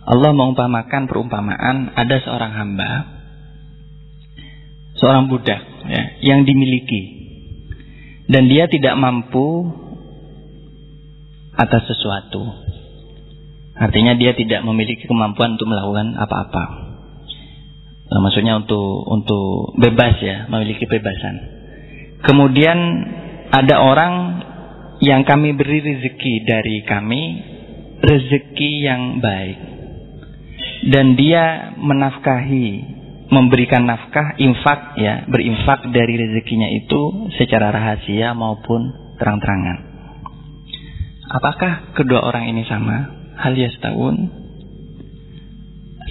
Allah 0.08 0.32
mengumpamakan 0.32 1.12
perumpamaan 1.12 1.92
ada 1.92 2.16
seorang 2.24 2.56
hamba, 2.56 3.09
seorang 5.01 5.25
budak 5.27 5.59
ya, 5.89 6.03
yang 6.21 6.45
dimiliki 6.45 7.21
dan 8.31 8.47
dia 8.47 8.69
tidak 8.71 8.95
mampu 8.95 9.67
atas 11.57 11.83
sesuatu. 11.89 12.47
Artinya 13.75 14.15
dia 14.15 14.37
tidak 14.37 14.61
memiliki 14.63 15.09
kemampuan 15.09 15.59
untuk 15.59 15.67
melakukan 15.67 16.15
apa-apa. 16.15 16.65
Nah, 18.11 18.19
maksudnya 18.19 18.59
untuk 18.61 19.07
untuk 19.07 19.75
bebas 19.79 20.15
ya, 20.21 20.45
memiliki 20.47 20.85
kebebasan. 20.85 21.35
Kemudian 22.21 22.77
ada 23.49 23.81
orang 23.81 24.13
yang 25.01 25.25
kami 25.25 25.57
beri 25.57 25.81
rezeki 25.81 26.33
dari 26.45 26.77
kami, 26.85 27.23
rezeki 27.99 28.71
yang 28.85 29.19
baik. 29.19 29.59
Dan 30.91 31.17
dia 31.17 31.75
menafkahi, 31.77 32.67
memberikan 33.31 33.87
nafkah, 33.87 34.35
infak 34.35 34.99
ya, 34.99 35.23
berinfak 35.25 35.87
dari 35.95 36.19
rezekinya 36.19 36.67
itu 36.67 37.31
secara 37.39 37.71
rahasia 37.71 38.35
maupun 38.35 38.91
terang-terangan. 39.15 39.77
Apakah 41.31 41.95
kedua 41.95 42.27
orang 42.27 42.51
ini 42.51 42.67
sama? 42.67 43.07
Hal 43.39 43.55
yastawun? 43.55 44.27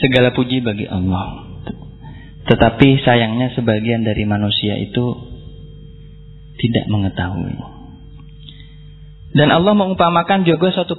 Segala 0.01 0.33
puji 0.33 0.65
bagi 0.65 0.89
Allah. 0.89 1.61
Tetapi 2.49 3.05
sayangnya 3.05 3.53
sebagian 3.53 4.01
dari 4.01 4.25
manusia 4.25 4.81
itu 4.81 5.13
tidak 6.57 6.89
mengetahui. 6.89 7.53
Dan 9.31 9.53
Allah 9.53 9.77
mengumpamakan 9.77 10.49
juga 10.49 10.73
suatu 10.73 10.97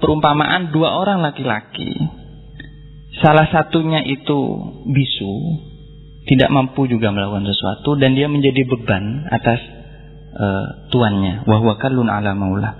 perumpamaan 0.00 0.72
dua 0.72 0.98
orang 0.98 1.20
laki-laki. 1.22 1.92
Salah 3.18 3.50
satunya 3.50 4.04
itu 4.06 4.38
bisu, 4.86 5.34
tidak 6.28 6.52
mampu 6.54 6.86
juga 6.86 7.10
melakukan 7.10 7.48
sesuatu 7.48 7.98
dan 7.98 8.14
dia 8.14 8.30
menjadi 8.30 8.62
beban 8.68 9.26
atas 9.26 9.58
uh, 10.36 10.66
tuannya. 10.92 11.48
Wahwa 11.48 11.80
kalun 11.82 12.06
ala 12.06 12.36
maulah. 12.38 12.74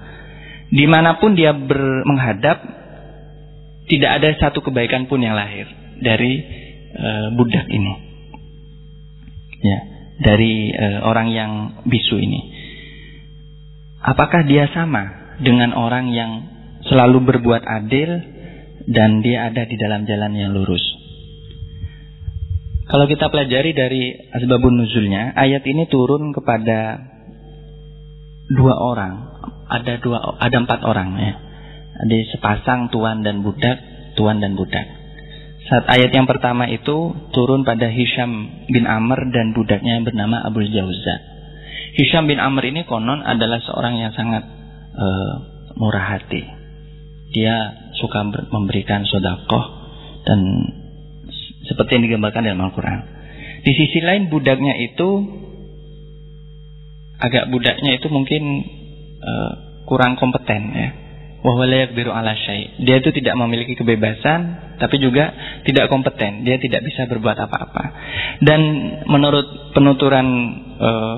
Di 0.68 0.84
mana 0.84 1.16
pun 1.16 1.32
dia 1.32 1.56
ber, 1.56 2.04
menghadap, 2.04 2.60
tidak 3.88 4.10
ada 4.20 4.28
satu 4.36 4.60
kebaikan 4.60 5.08
pun 5.08 5.24
yang 5.24 5.32
lahir 5.32 5.64
dari 5.98 6.44
uh, 6.92 7.34
budak 7.34 7.66
ini. 7.72 7.94
Ya, 9.58 9.78
dari 10.22 10.70
uh, 10.70 11.08
orang 11.08 11.32
yang 11.32 11.52
bisu 11.88 12.20
ini. 12.20 12.40
Apakah 13.98 14.46
dia 14.46 14.70
sama 14.70 15.34
dengan 15.42 15.74
orang 15.74 16.14
yang 16.14 16.46
selalu 16.86 17.26
berbuat 17.26 17.64
adil 17.66 18.37
dan 18.88 19.20
dia 19.20 19.52
ada 19.52 19.68
di 19.68 19.76
dalam 19.76 20.08
jalan 20.08 20.32
yang 20.32 20.56
lurus? 20.56 20.80
Kalau 22.88 23.04
kita 23.04 23.28
pelajari 23.28 23.76
dari 23.76 24.16
asbabun 24.32 24.80
nuzulnya, 24.80 25.36
ayat 25.36 25.60
ini 25.68 25.84
turun 25.92 26.32
kepada 26.32 26.96
dua 28.48 28.74
orang. 28.80 29.14
Ada 29.68 30.00
dua, 30.00 30.40
ada 30.40 30.56
empat 30.56 30.80
orang 30.88 31.20
ya. 31.20 31.32
Ada 32.00 32.16
sepasang 32.32 32.88
tuan 32.88 33.20
dan 33.20 33.44
budak, 33.44 33.76
tuan 34.16 34.40
dan 34.40 34.56
budak. 34.56 34.88
Saat 35.68 35.84
ayat 35.84 36.16
yang 36.16 36.24
pertama 36.24 36.64
itu 36.64 37.12
turun 37.36 37.60
pada 37.68 37.92
Hisham 37.92 38.64
bin 38.72 38.88
Amr 38.88 39.20
dan 39.36 39.52
budaknya 39.52 40.00
yang 40.00 40.08
bernama 40.08 40.40
Abu 40.40 40.64
Jauza. 40.64 41.16
Hisham 41.92 42.24
bin 42.24 42.40
Amr 42.40 42.72
ini 42.72 42.88
konon 42.88 43.20
adalah 43.20 43.60
seorang 43.60 44.00
yang 44.00 44.16
sangat 44.16 44.48
uh, 44.96 45.32
murah 45.76 46.16
hati. 46.16 46.40
Dia 47.36 47.76
suka 47.98 48.22
memberikan 48.54 49.02
sodakoh 49.04 49.64
dan 50.24 50.40
seperti 51.66 51.98
yang 51.98 52.04
digambarkan 52.08 52.46
dalam 52.46 52.62
Al-Quran. 52.70 53.00
Di 53.66 53.72
sisi 53.74 53.98
lain 54.00 54.30
budaknya 54.30 54.78
itu 54.78 55.08
agak 57.18 57.50
budaknya 57.50 57.98
itu 57.98 58.06
mungkin 58.08 58.42
uh, 59.20 59.52
kurang 59.84 60.14
kompeten 60.16 60.62
ya. 60.72 60.90
Wahwalayak 61.38 61.94
biru 61.94 62.10
ala 62.10 62.34
syai. 62.34 62.82
Dia 62.82 62.98
itu 62.98 63.14
tidak 63.14 63.38
memiliki 63.38 63.78
kebebasan, 63.78 64.74
tapi 64.82 64.98
juga 64.98 65.30
tidak 65.62 65.86
kompeten. 65.86 66.42
Dia 66.42 66.58
tidak 66.58 66.82
bisa 66.82 67.06
berbuat 67.06 67.38
apa-apa. 67.38 67.84
Dan 68.42 68.60
menurut 69.06 69.70
penuturan 69.70 70.26
uh, 70.82 71.16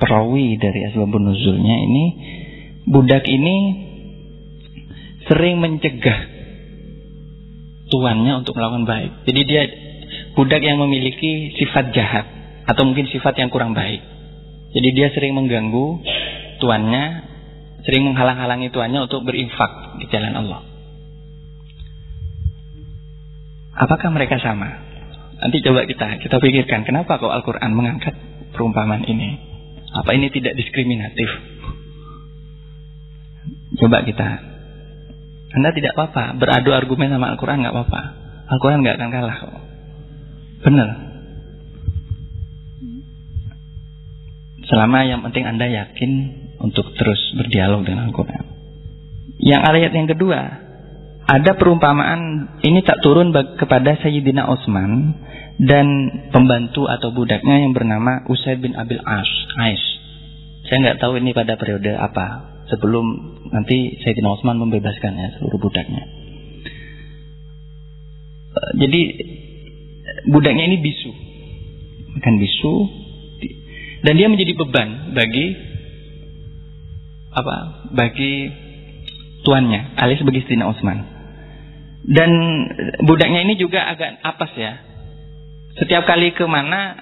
perawi 0.00 0.56
dari 0.56 0.88
asbabun 0.88 1.28
nuzulnya 1.28 1.76
ini 1.76 2.04
budak 2.88 3.24
ini 3.28 3.56
sering 5.28 5.60
mencegah 5.60 6.20
tuannya 7.88 8.32
untuk 8.40 8.56
melakukan 8.56 8.84
baik. 8.88 9.12
Jadi 9.28 9.40
dia 9.44 9.62
budak 10.34 10.60
yang 10.60 10.80
memiliki 10.80 11.54
sifat 11.60 11.92
jahat 11.92 12.26
atau 12.64 12.82
mungkin 12.88 13.08
sifat 13.08 13.36
yang 13.38 13.52
kurang 13.52 13.76
baik. 13.76 14.00
Jadi 14.74 14.88
dia 14.90 15.08
sering 15.14 15.38
mengganggu 15.38 16.02
tuannya, 16.58 17.04
sering 17.86 18.10
menghalang-halangi 18.10 18.74
tuannya 18.74 19.06
untuk 19.06 19.22
berinfak 19.22 20.00
di 20.02 20.06
jalan 20.10 20.34
Allah. 20.34 20.60
Apakah 23.74 24.10
mereka 24.14 24.38
sama? 24.38 24.70
Nanti 25.34 25.60
coba 25.66 25.82
kita 25.84 26.22
kita 26.22 26.36
pikirkan 26.38 26.86
kenapa 26.86 27.18
kok 27.18 27.30
Al-Qur'an 27.30 27.74
mengangkat 27.74 28.14
perumpamaan 28.54 29.02
ini. 29.06 29.34
Apa 29.94 30.14
ini 30.14 30.30
tidak 30.30 30.58
diskriminatif? 30.58 31.30
Coba 33.78 34.02
kita. 34.06 34.53
Anda 35.54 35.70
tidak 35.70 35.94
apa-apa 35.94 36.34
beradu 36.34 36.74
argumen 36.74 37.14
sama 37.14 37.30
Al-Quran 37.30 37.62
nggak 37.62 37.74
apa-apa. 37.74 38.02
Al-Quran 38.50 38.82
nggak 38.82 38.96
akan 38.98 39.10
kalah 39.14 39.36
kok. 39.38 39.54
Benar. 40.66 40.88
Selama 44.66 44.98
yang 45.06 45.20
penting 45.22 45.44
Anda 45.46 45.66
yakin 45.70 46.12
untuk 46.58 46.90
terus 46.98 47.20
berdialog 47.38 47.86
dengan 47.86 48.10
Al-Quran. 48.10 48.44
Yang 49.38 49.62
ayat 49.62 49.92
yang 49.94 50.08
kedua, 50.10 50.40
ada 51.24 51.50
perumpamaan 51.56 52.52
ini 52.64 52.80
tak 52.82 53.00
turun 53.04 53.30
kepada 53.32 53.96
Sayyidina 54.00 54.50
Utsman 54.50 55.22
dan 55.62 55.86
pembantu 56.34 56.90
atau 56.90 57.14
budaknya 57.14 57.62
yang 57.62 57.72
bernama 57.72 58.26
Usaid 58.26 58.58
bin 58.58 58.74
Abil 58.74 59.00
As. 59.00 59.30
Ais. 59.54 59.82
Saya 60.66 60.80
nggak 60.82 60.98
tahu 60.98 61.20
ini 61.20 61.36
pada 61.36 61.54
periode 61.60 61.92
apa 61.94 62.53
sebelum 62.68 63.06
nanti 63.52 64.00
Sayyidina 64.00 64.32
Utsman 64.32 64.60
membebaskannya 64.60 65.36
seluruh 65.38 65.60
budaknya. 65.60 66.02
Eh, 68.54 68.70
jadi 68.80 69.00
budaknya 70.28 70.64
ini 70.72 70.76
bisu, 70.80 71.10
bukan 72.18 72.34
bisu, 72.40 72.74
dan 74.04 74.14
dia 74.20 74.28
menjadi 74.28 74.52
beban 74.56 75.16
bagi 75.16 75.46
apa? 77.34 77.56
Bagi 77.92 78.32
tuannya, 79.44 79.98
alias 80.00 80.24
bagi 80.24 80.44
Sayyidina 80.44 80.70
Utsman. 80.70 80.98
Dan 82.04 82.30
budaknya 83.08 83.48
ini 83.48 83.56
juga 83.56 83.80
agak 83.88 84.20
apes 84.20 84.52
ya, 84.60 84.76
setiap 85.80 86.04
kali 86.04 86.36
ke 86.36 86.44
mana 86.44 87.00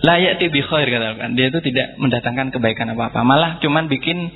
layak 0.00 0.40
tibi 0.40 0.60
khair 0.64 0.88
katakan. 0.88 1.36
Dia 1.36 1.52
itu 1.52 1.60
tidak 1.62 1.96
mendatangkan 2.00 2.52
kebaikan 2.52 2.92
apa-apa. 2.96 3.20
Malah 3.22 3.50
cuman 3.60 3.86
bikin 3.86 4.32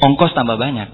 ongkos 0.00 0.32
tambah 0.32 0.56
banyak. 0.56 0.90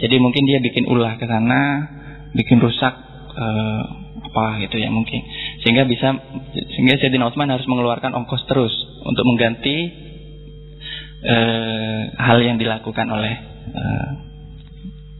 Jadi 0.00 0.16
mungkin 0.16 0.48
dia 0.48 0.58
bikin 0.64 0.88
ulah 0.88 1.20
ke 1.20 1.28
sana, 1.28 1.90
bikin 2.32 2.62
rusak 2.62 2.94
eh, 3.36 3.82
apa 4.30 4.62
gitu 4.64 4.80
ya 4.80 4.88
mungkin. 4.88 5.20
Sehingga 5.60 5.84
bisa 5.84 6.16
sehingga 6.72 6.96
Sayyidina 6.96 7.28
Utsman 7.28 7.52
harus 7.52 7.66
mengeluarkan 7.68 8.16
ongkos 8.16 8.48
terus 8.48 8.72
untuk 9.04 9.24
mengganti 9.28 9.76
eh, 11.26 12.02
hal 12.16 12.38
yang 12.40 12.56
dilakukan 12.56 13.06
oleh 13.10 13.34
eh, 13.76 14.08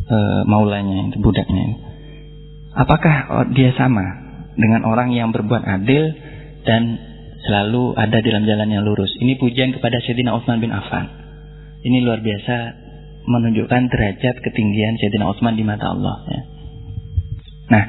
eh, 0.08 0.42
maulanya, 0.48 1.12
budaknya. 1.20 1.90
Apakah 2.70 3.50
dia 3.50 3.74
sama 3.74 4.06
dengan 4.54 4.86
orang 4.86 5.10
yang 5.10 5.34
berbuat 5.34 5.66
adil 5.66 6.14
dan 6.62 6.82
selalu 7.44 7.96
ada 7.96 8.20
dalam 8.20 8.44
jalan 8.44 8.68
yang 8.68 8.84
lurus. 8.84 9.10
Ini 9.16 9.40
pujian 9.40 9.74
kepada 9.74 9.98
Sayyidina 10.04 10.36
Utsman 10.36 10.60
bin 10.60 10.70
Affan. 10.70 11.08
Ini 11.80 12.04
luar 12.04 12.20
biasa 12.20 12.56
menunjukkan 13.30 13.82
derajat 13.86 14.42
ketinggian 14.42 14.98
Sayyidina 14.98 15.30
Utsman 15.30 15.54
di 15.54 15.62
mata 15.62 15.94
Allah. 15.94 16.16
Ya. 16.26 16.40
Nah, 17.70 17.84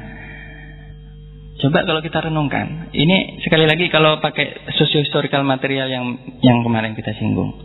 coba 1.58 1.82
kalau 1.82 2.00
kita 2.00 2.22
renungkan, 2.22 2.94
ini 2.94 3.42
sekali 3.42 3.66
lagi 3.66 3.90
kalau 3.90 4.22
pakai 4.22 4.70
socio-historical 4.78 5.42
material 5.42 5.90
yang 5.90 6.04
yang 6.38 6.62
kemarin 6.62 6.94
kita 6.94 7.10
singgung, 7.18 7.58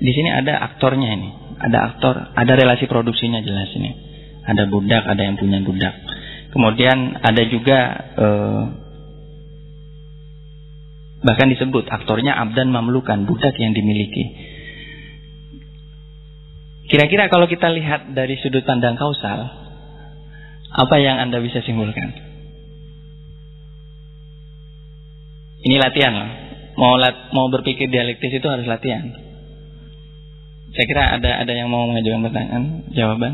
di 0.00 0.12
sini 0.16 0.32
ada 0.32 0.64
aktornya 0.64 1.12
ini, 1.12 1.28
ada 1.60 1.92
aktor, 1.92 2.32
ada 2.32 2.52
relasi 2.56 2.88
produksinya 2.88 3.44
jelas 3.44 3.68
ini, 3.76 3.92
ada 4.48 4.64
budak, 4.64 5.04
ada 5.04 5.20
yang 5.20 5.36
punya 5.36 5.60
budak. 5.60 5.92
Kemudian 6.50 7.20
ada 7.20 7.42
juga 7.46 7.78
eh, 8.16 8.62
bahkan 11.20 11.52
disebut 11.52 11.84
aktornya 11.86 12.32
abdan 12.32 12.72
mamlukan 12.72 13.28
budak 13.28 13.54
yang 13.60 13.76
dimiliki. 13.76 14.49
Kira-kira 16.90 17.30
kalau 17.30 17.46
kita 17.46 17.70
lihat 17.70 18.10
dari 18.18 18.34
sudut 18.42 18.66
pandang 18.66 18.98
kausal, 18.98 19.46
apa 20.74 20.96
yang 20.98 21.22
Anda 21.22 21.38
bisa 21.38 21.62
simpulkan? 21.62 22.10
Ini 25.60 25.76
latihan 25.78 26.14
loh. 26.18 26.30
Mau 26.82 26.98
lat, 26.98 27.30
mau 27.30 27.46
berpikir 27.46 27.86
dialektis 27.86 28.42
itu 28.42 28.46
harus 28.48 28.66
latihan. 28.66 29.06
Saya 30.74 30.86
kira 30.86 31.02
ada 31.14 31.46
ada 31.46 31.52
yang 31.54 31.70
mau 31.70 31.86
mengajukan 31.86 32.26
pertanyaan, 32.26 32.62
jawaban. 32.90 33.32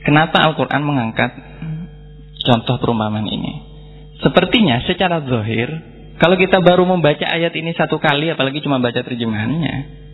Kenapa 0.00 0.48
Al-Quran 0.48 0.80
mengangkat 0.80 1.32
contoh 2.40 2.76
perumpamaan 2.80 3.26
ini? 3.26 3.52
Sepertinya 4.22 4.80
secara 4.86 5.20
zahir, 5.28 5.68
kalau 6.16 6.40
kita 6.40 6.62
baru 6.64 6.88
membaca 6.88 7.26
ayat 7.26 7.52
ini 7.52 7.76
satu 7.76 8.00
kali, 8.00 8.32
apalagi 8.32 8.62
cuma 8.62 8.78
baca 8.78 9.02
terjemahannya, 9.02 10.05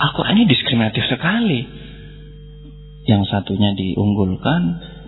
Al-Quran 0.00 0.40
ini 0.40 0.46
diskriminatif 0.48 1.04
sekali. 1.12 1.60
Yang 3.04 3.28
satunya 3.28 3.76
diunggulkan, 3.76 4.62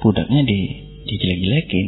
budaknya 0.05 0.45
di, 0.45 0.61
dijelek-jelekin. 1.09 1.86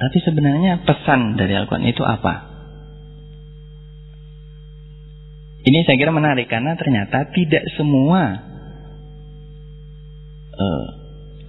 Tapi 0.00 0.18
sebenarnya 0.22 0.86
pesan 0.86 1.34
dari 1.34 1.58
Al-Quran 1.58 1.90
itu 1.90 2.06
apa? 2.06 2.50
Ini 5.60 5.84
saya 5.84 6.00
kira 6.00 6.08
menarik 6.08 6.48
karena 6.48 6.72
ternyata 6.72 7.28
tidak 7.36 7.60
semua 7.76 8.40
uh, 10.56 10.86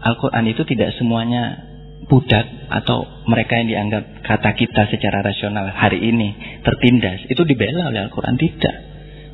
Al-Quran 0.03 0.51
itu 0.51 0.67
tidak 0.67 0.91
semuanya 0.99 1.71
budak 2.11 2.43
atau 2.67 3.07
mereka 3.29 3.55
yang 3.61 3.67
dianggap 3.71 4.03
kata 4.25 4.51
kita 4.57 4.89
secara 4.91 5.23
rasional 5.23 5.69
hari 5.71 6.03
ini 6.03 6.59
tertindas 6.65 7.23
itu 7.31 7.39
dibela 7.47 7.87
oleh 7.87 8.03
Al-Quran 8.03 8.35
tidak. 8.35 8.90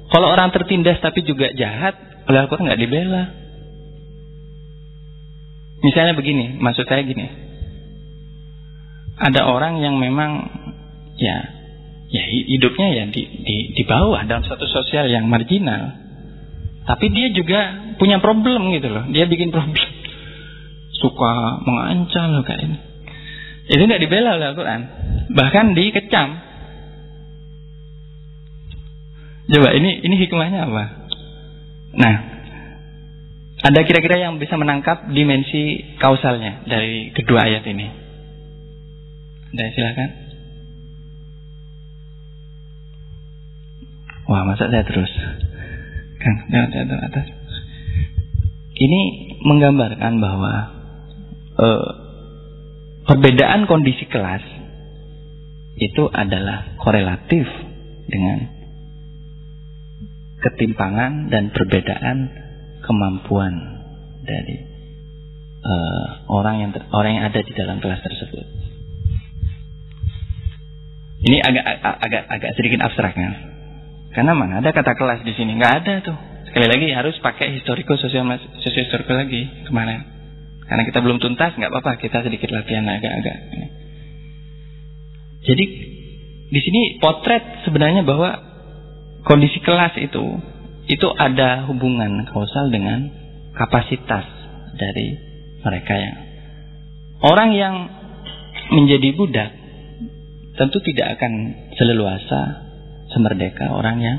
Kalau 0.08 0.28
orang 0.32 0.56
tertindas 0.56 1.04
tapi 1.04 1.24
juga 1.28 1.52
jahat, 1.52 2.24
oleh 2.28 2.40
Al-Quran 2.44 2.68
nggak 2.68 2.82
dibela. 2.82 3.24
Misalnya 5.84 6.14
begini, 6.18 6.58
maksud 6.60 6.88
saya 6.88 7.04
gini. 7.04 7.28
Ada 9.18 9.50
orang 9.50 9.82
yang 9.82 9.98
memang 9.98 10.46
ya 11.18 11.38
ya 12.08 12.24
hidupnya 12.24 12.88
ya 12.94 13.04
di, 13.12 13.24
di, 13.44 13.56
di 13.76 13.84
bawah 13.84 14.24
dalam 14.24 14.48
satu 14.48 14.64
sosial 14.64 15.12
yang 15.12 15.28
marginal. 15.28 16.08
Tapi 16.88 17.12
dia 17.12 17.28
juga 17.36 17.92
punya 18.00 18.24
problem 18.24 18.72
gitu 18.72 18.88
loh. 18.88 19.04
Dia 19.12 19.28
bikin 19.28 19.52
problem. 19.52 19.76
Suka 21.04 21.60
mengancam 21.68 22.40
loh 22.40 22.44
kayak 22.48 22.64
ini. 22.64 22.78
Itu 23.68 23.84
nggak 23.84 24.00
dibela 24.00 24.40
oleh 24.40 24.56
Al-Quran. 24.56 24.82
Bahkan 25.36 25.66
dikecam. 25.76 26.28
Coba 29.48 29.72
ini 29.72 30.04
ini 30.04 30.16
hikmahnya 30.20 30.68
apa? 30.68 30.84
Nah, 31.96 32.16
ada 33.64 33.80
kira-kira 33.88 34.20
yang 34.20 34.44
bisa 34.44 34.60
menangkap 34.60 35.08
dimensi 35.08 35.96
kausalnya 36.04 36.68
dari 36.68 37.16
kedua 37.16 37.48
ayat 37.48 37.64
ini? 37.64 37.88
Ada 39.56 39.72
silakan. 39.72 40.10
Wah, 44.28 44.44
masa 44.44 44.68
saya 44.68 44.84
terus? 44.84 45.08
Kan, 46.20 46.36
jangan 46.52 46.70
jatuh 46.76 47.00
atas. 47.00 47.28
Ini 48.78 49.02
menggambarkan 49.48 50.14
bahwa 50.20 50.54
uh, 51.56 51.90
perbedaan 53.08 53.66
kondisi 53.66 54.04
kelas 54.12 54.44
itu 55.80 56.04
adalah 56.12 56.76
korelatif 56.84 57.48
dengan 58.12 58.57
ketimpangan 60.42 61.34
dan 61.34 61.50
perbedaan 61.50 62.18
kemampuan 62.86 63.54
dari 64.22 64.58
uh, 65.66 66.08
orang 66.30 66.62
yang 66.62 66.72
orang 66.94 67.12
yang 67.18 67.26
ada 67.28 67.40
di 67.42 67.54
dalam 67.58 67.82
kelas 67.82 68.02
tersebut. 68.06 68.46
Ini 71.18 71.38
agak 71.42 71.66
agak 72.06 72.24
agak 72.30 72.52
sedikit 72.54 72.80
abstrak 72.86 73.18
kan? 73.18 73.34
Karena 74.14 74.38
mana 74.38 74.62
ada 74.62 74.70
kata 74.70 74.94
kelas 74.94 75.26
di 75.26 75.34
sini? 75.34 75.58
Nggak 75.58 75.74
ada 75.84 75.94
tuh. 76.06 76.18
Sekali 76.48 76.68
lagi 76.70 76.88
harus 76.94 77.18
pakai 77.20 77.58
historiko 77.58 77.98
sosial 78.00 78.24
sosio 78.62 78.82
historiko 78.86 79.14
lagi 79.18 79.46
kemarin. 79.68 80.06
Karena 80.68 80.84
kita 80.84 81.00
belum 81.00 81.20
tuntas, 81.24 81.56
nggak 81.56 81.72
apa-apa. 81.72 82.00
Kita 82.00 82.24
sedikit 82.24 82.52
latihan 82.52 82.88
agak-agak. 82.88 83.38
Jadi 85.48 85.66
di 86.48 86.60
sini 86.64 86.82
potret 87.00 87.64
sebenarnya 87.68 88.04
bahwa 88.04 88.47
kondisi 89.28 89.60
kelas 89.60 90.00
itu 90.00 90.24
itu 90.88 91.08
ada 91.20 91.68
hubungan 91.68 92.24
kausal 92.32 92.72
dengan 92.72 93.12
kapasitas 93.52 94.24
dari 94.80 95.20
mereka 95.68 95.94
yang 96.00 96.18
orang 97.28 97.50
yang 97.52 97.76
menjadi 98.72 99.12
budak 99.20 99.52
tentu 100.56 100.80
tidak 100.80 101.20
akan 101.20 101.34
seleluasa 101.76 102.42
semerdeka 103.12 103.68
orang 103.68 104.00
yang 104.00 104.18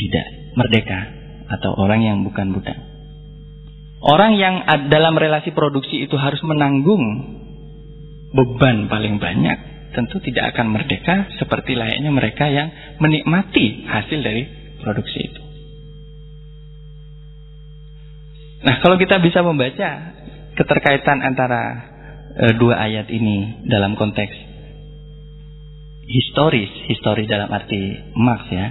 tidak 0.00 0.26
merdeka 0.56 1.00
atau 1.50 1.76
orang 1.76 2.00
yang 2.00 2.16
bukan 2.24 2.56
budak. 2.56 2.78
Orang 4.00 4.40
yang 4.40 4.64
dalam 4.88 5.12
relasi 5.12 5.52
produksi 5.52 6.08
itu 6.08 6.16
harus 6.16 6.40
menanggung 6.40 7.36
beban 8.32 8.88
paling 8.88 9.20
banyak 9.20 9.58
tentu 9.90 10.22
tidak 10.22 10.54
akan 10.54 10.70
merdeka 10.70 11.26
seperti 11.38 11.74
layaknya 11.74 12.10
mereka 12.14 12.46
yang 12.46 12.70
menikmati 13.02 13.86
hasil 13.86 14.18
dari 14.22 14.42
produksi 14.80 15.18
itu. 15.26 15.42
Nah, 18.60 18.76
kalau 18.84 19.00
kita 19.00 19.18
bisa 19.24 19.40
membaca 19.40 19.90
keterkaitan 20.52 21.24
antara 21.24 21.62
e, 22.36 22.44
dua 22.60 22.76
ayat 22.76 23.08
ini 23.08 23.64
dalam 23.64 23.96
konteks 23.96 24.36
historis, 26.04 26.68
historis 26.90 27.24
dalam 27.30 27.48
arti 27.48 28.12
Marx 28.18 28.52
ya, 28.52 28.68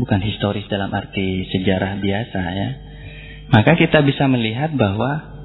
bukan 0.00 0.20
historis 0.24 0.64
dalam 0.72 0.88
arti 0.94 1.44
sejarah 1.52 2.00
biasa 2.00 2.40
ya. 2.54 2.70
Maka 3.52 3.76
kita 3.76 4.00
bisa 4.04 4.28
melihat 4.28 4.72
bahwa 4.76 5.36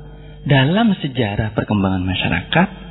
dalam 0.44 0.92
sejarah 1.00 1.56
perkembangan 1.56 2.04
masyarakat 2.04 2.83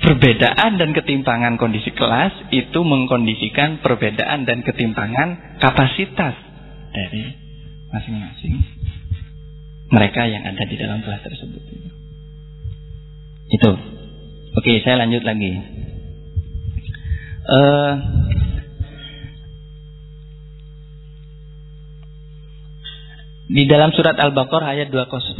Perbedaan 0.00 0.80
dan 0.80 0.96
ketimpangan 0.96 1.60
kondisi 1.60 1.92
kelas 1.92 2.32
itu 2.50 2.80
mengkondisikan 2.80 3.84
perbedaan 3.84 4.48
dan 4.48 4.64
ketimpangan 4.64 5.60
kapasitas 5.60 6.34
dari 6.90 7.36
masing-masing 7.92 8.64
mereka 9.90 10.22
yang 10.30 10.46
ada 10.46 10.62
di 10.64 10.76
dalam 10.78 11.02
kelas 11.02 11.20
tersebut. 11.26 11.62
Itu. 13.50 13.70
Oke, 14.54 14.78
saya 14.86 15.02
lanjut 15.02 15.26
lagi. 15.26 15.52
Uh, 17.50 17.94
di 23.50 23.66
dalam 23.66 23.90
surat 23.90 24.14
Al-Baqarah 24.14 24.78
ayat 24.78 24.94
205. 24.94 25.34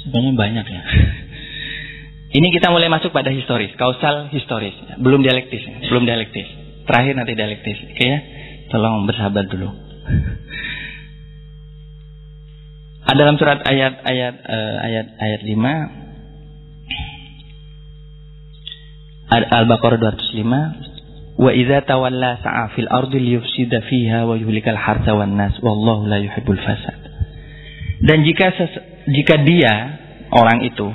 Sebenarnya 0.00 0.32
banyak 0.32 0.66
ya. 0.72 0.82
Ini 2.34 2.50
kita 2.50 2.74
mulai 2.74 2.90
masuk 2.90 3.14
pada 3.14 3.30
historis, 3.30 3.70
kausal 3.78 4.26
historis, 4.34 4.74
belum 4.98 5.22
dialektis, 5.22 5.62
belum 5.86 6.02
dialektis. 6.02 6.50
Terakhir 6.82 7.14
nanti 7.14 7.38
dialektis, 7.38 7.78
oke 7.94 8.02
ya? 8.02 8.18
Tolong 8.74 9.06
bersabar 9.06 9.46
dulu. 9.46 9.70
Ada 13.06 13.20
dalam 13.20 13.36
surat 13.38 13.62
ayat 13.62 14.02
ayat 14.02 14.34
uh, 14.48 14.76
ayat 14.82 15.06
ayat 15.20 15.40
5 15.46 15.54
Al-Baqarah 19.34 19.98
205 20.00 20.94
Wa 21.34 21.50
idza 21.50 21.82
tawalla 21.86 22.38
sa'a 22.42 22.68
fil 22.78 22.86
ardi 22.86 23.18
liyufsida 23.18 23.82
fiha 23.86 24.22
wa 24.22 24.38
yuhlikal 24.38 24.78
harsa 24.78 25.18
wan 25.18 25.34
nas 25.34 25.58
wallahu 25.58 26.06
la 26.06 26.22
yuhibbul 26.22 26.62
fasad. 26.62 27.10
Dan 28.06 28.22
jika 28.22 28.54
jika 29.10 29.42
dia 29.42 29.98
orang 30.30 30.62
itu 30.62 30.94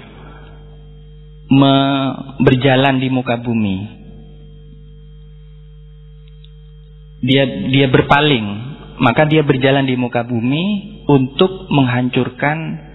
berjalan 2.45 3.01
di 3.01 3.09
muka 3.09 3.41
bumi. 3.41 3.77
Dia 7.19 7.43
dia 7.67 7.87
berpaling, 7.91 8.47
maka 9.01 9.27
dia 9.27 9.43
berjalan 9.43 9.83
di 9.83 9.97
muka 9.99 10.23
bumi 10.23 10.63
untuk 11.09 11.67
menghancurkan 11.73 12.87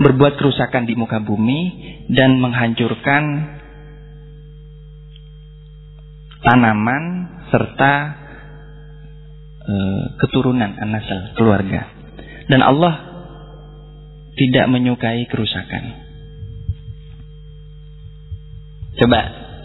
berbuat 0.00 0.40
kerusakan 0.40 0.88
di 0.88 0.96
muka 0.96 1.20
bumi 1.20 1.60
dan 2.08 2.40
menghancurkan 2.40 3.22
tanaman 6.40 7.04
serta 7.52 7.92
e, 9.60 9.74
keturunan 10.24 10.72
anasal 10.80 11.36
keluarga. 11.36 11.84
Dan 12.48 12.64
Allah 12.64 12.94
tidak 14.34 14.66
menyukai 14.72 15.28
kerusakan. 15.28 16.09
Coba 19.00 19.20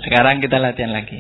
Sekarang 0.05 0.39
kita 0.39 0.61
latihan 0.61 0.93
lagi. 0.93 1.17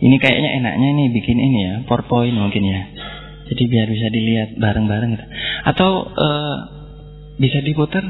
Ini 0.00 0.16
kayaknya 0.22 0.50
enaknya 0.62 0.88
ini 0.94 1.04
bikin 1.10 1.36
ini 1.36 1.58
ya, 1.66 1.74
PowerPoint 1.90 2.38
mungkin 2.38 2.64
ya. 2.64 2.86
Jadi 3.50 3.62
biar 3.66 3.90
bisa 3.90 4.06
dilihat 4.14 4.54
bareng-bareng 4.56 5.10
gitu. 5.18 5.26
Atau 5.66 6.06
uh, 6.06 6.56
bisa 7.34 7.60
diputar? 7.66 8.06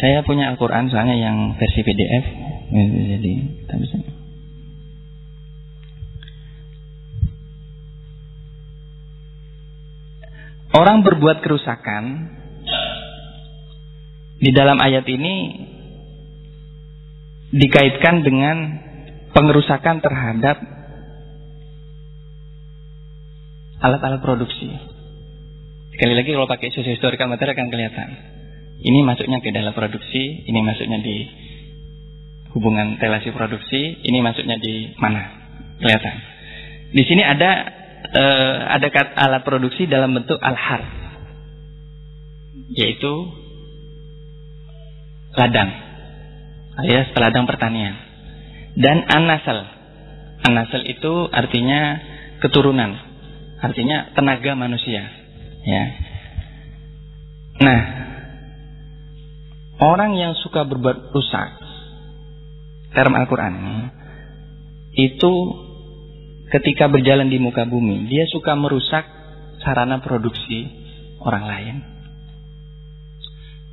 Saya 0.00 0.24
punya 0.26 0.50
Al-Quran 0.50 0.88
soalnya 0.88 1.14
yang 1.20 1.54
versi 1.60 1.84
PDF. 1.84 2.24
Jadi 2.72 3.32
kita 3.60 3.74
bisa. 3.76 3.96
Orang 10.72 11.04
berbuat 11.04 11.44
kerusakan 11.44 12.04
di 14.42 14.50
dalam 14.50 14.74
ayat 14.82 15.06
ini 15.06 15.34
dikaitkan 17.54 18.26
dengan 18.26 18.56
pengerusakan 19.30 20.02
terhadap 20.02 20.58
alat-alat 23.78 24.18
produksi. 24.18 24.66
Sekali 25.94 26.18
lagi 26.18 26.34
kalau 26.34 26.50
pakai 26.50 26.74
historical 26.74 27.30
materi 27.30 27.54
akan 27.54 27.68
kelihatan. 27.70 28.08
Ini 28.82 28.98
masuknya 29.06 29.38
ke 29.38 29.54
dalam 29.54 29.70
produksi, 29.78 30.42
ini 30.42 30.58
masuknya 30.58 30.98
di 30.98 31.16
hubungan 32.50 32.98
relasi 32.98 33.30
produksi, 33.30 34.02
ini 34.02 34.18
masuknya 34.26 34.58
di 34.58 34.90
mana? 34.98 35.22
Kelihatan. 35.78 36.14
Di 36.90 37.02
sini 37.06 37.22
ada 37.22 37.50
uh, 38.10 38.56
ada 38.74 38.88
alat 39.22 39.42
produksi 39.46 39.86
dalam 39.86 40.18
bentuk 40.18 40.42
al-har 40.42 40.82
yaitu 42.72 43.41
ladang. 45.36 45.70
Alias 46.80 47.12
ladang 47.16 47.44
pertanian. 47.44 47.94
Dan 48.76 49.04
anasal. 49.08 49.68
Anasal 50.42 50.82
itu 50.88 51.28
artinya 51.28 52.00
keturunan. 52.40 52.96
Artinya 53.60 54.12
tenaga 54.16 54.52
manusia. 54.58 55.06
Ya. 55.62 55.84
Nah 57.62 57.80
orang 59.82 60.18
yang 60.18 60.32
suka 60.38 60.66
berbuat 60.66 61.14
rusak 61.14 61.48
term 62.92 63.14
Al-Quran 63.14 63.54
itu 64.92 65.32
ketika 66.52 66.92
berjalan 66.92 67.32
di 67.32 67.40
muka 67.40 67.64
bumi, 67.64 68.12
dia 68.12 68.28
suka 68.28 68.52
merusak 68.52 69.08
sarana 69.64 70.04
produksi 70.04 70.68
orang 71.24 71.44
lain. 71.48 71.76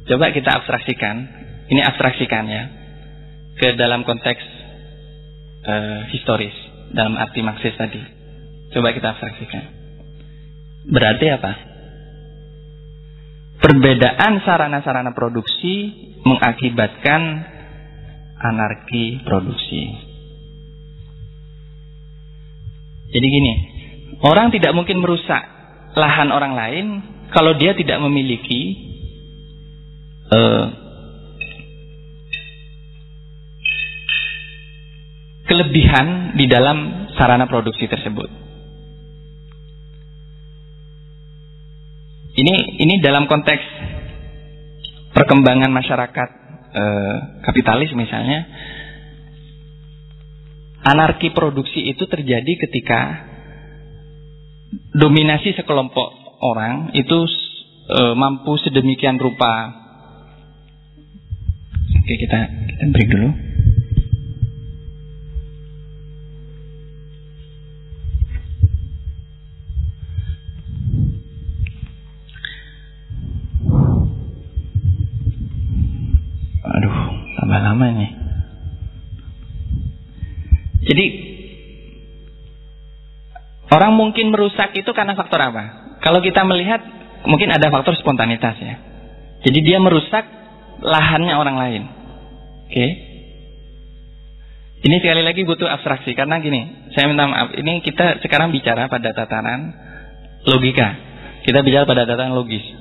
Coba 0.07 0.31
kita 0.31 0.63
abstraksikan, 0.63 1.38
ini 1.69 1.81
abstraksikan 1.85 2.45
ya, 2.49 2.63
ke 3.61 3.77
dalam 3.77 4.01
konteks 4.01 4.41
uh, 5.69 6.01
historis, 6.09 6.55
dalam 6.89 7.13
arti 7.13 7.45
Marxis 7.45 7.77
tadi. 7.77 8.01
Coba 8.73 8.93
kita 8.93 9.13
abstraksikan. 9.13 9.63
Berarti 10.89 11.25
apa? 11.29 11.51
Perbedaan 13.59 14.41
sarana-sarana 14.41 15.13
produksi 15.13 15.93
mengakibatkan 16.25 17.21
anarki 18.39 19.21
produksi. 19.21 19.83
Jadi 23.09 23.25
gini, 23.25 23.53
orang 24.21 24.53
tidak 24.53 24.71
mungkin 24.73 25.01
merusak 25.01 25.41
lahan 25.97 26.29
orang 26.29 26.53
lain 26.53 26.85
kalau 27.33 27.57
dia 27.57 27.73
tidak 27.73 27.97
memiliki 28.01 28.77
uh, 30.29 30.88
kelebihan 35.49 36.37
di 36.37 36.45
dalam 36.45 37.09
sarana 37.17 37.49
produksi 37.49 37.89
tersebut. 37.89 38.29
Ini 42.37 42.55
ini 42.85 43.01
dalam 43.01 43.25
konteks 43.25 43.63
perkembangan 45.17 45.73
masyarakat 45.73 46.29
uh, 46.71 47.17
kapitalis 47.43 47.91
misalnya 47.97 48.45
Anarki 50.79 51.35
produksi 51.35 51.91
itu 51.91 52.07
terjadi 52.07 52.55
ketika 52.55 53.27
dominasi 54.95 55.51
sekelompok 55.51 56.39
orang 56.39 56.95
itu 56.95 57.27
e, 57.91 58.01
mampu 58.15 58.55
sedemikian 58.63 59.19
rupa. 59.19 59.75
Oke, 61.99 62.15
kita 62.15 62.39
kita 62.63 62.83
break 62.95 63.09
dulu. 63.11 63.29
Tambah 77.49 77.65
lama 77.65 77.85
nih. 77.97 78.11
Jadi 80.85 81.05
orang 83.73 83.97
mungkin 83.97 84.29
merusak 84.29 84.69
itu 84.77 84.93
karena 84.93 85.17
faktor 85.17 85.41
apa? 85.41 85.97
Kalau 86.05 86.21
kita 86.21 86.45
melihat 86.45 86.77
mungkin 87.25 87.49
ada 87.49 87.73
faktor 87.73 87.97
spontanitas 87.97 88.53
ya. 88.61 88.77
Jadi 89.49 89.65
dia 89.65 89.81
merusak 89.81 90.29
lahannya 90.85 91.33
orang 91.33 91.57
lain. 91.57 91.83
Oke. 92.69 92.73
Okay? 92.77 92.91
Ini 94.85 94.95
sekali 95.01 95.25
lagi 95.25 95.41
butuh 95.41 95.65
abstraksi 95.65 96.13
karena 96.13 96.37
gini, 96.39 96.93
saya 96.93 97.09
minta 97.09 97.25
maaf, 97.25 97.51
ini 97.57 97.81
kita 97.81 98.21
sekarang 98.21 98.53
bicara 98.53 98.85
pada 98.93 99.09
tatanan 99.11 99.73
logika. 100.45 100.87
Kita 101.49 101.65
bicara 101.65 101.89
pada 101.89 102.05
tatanan 102.05 102.37
logis. 102.37 102.78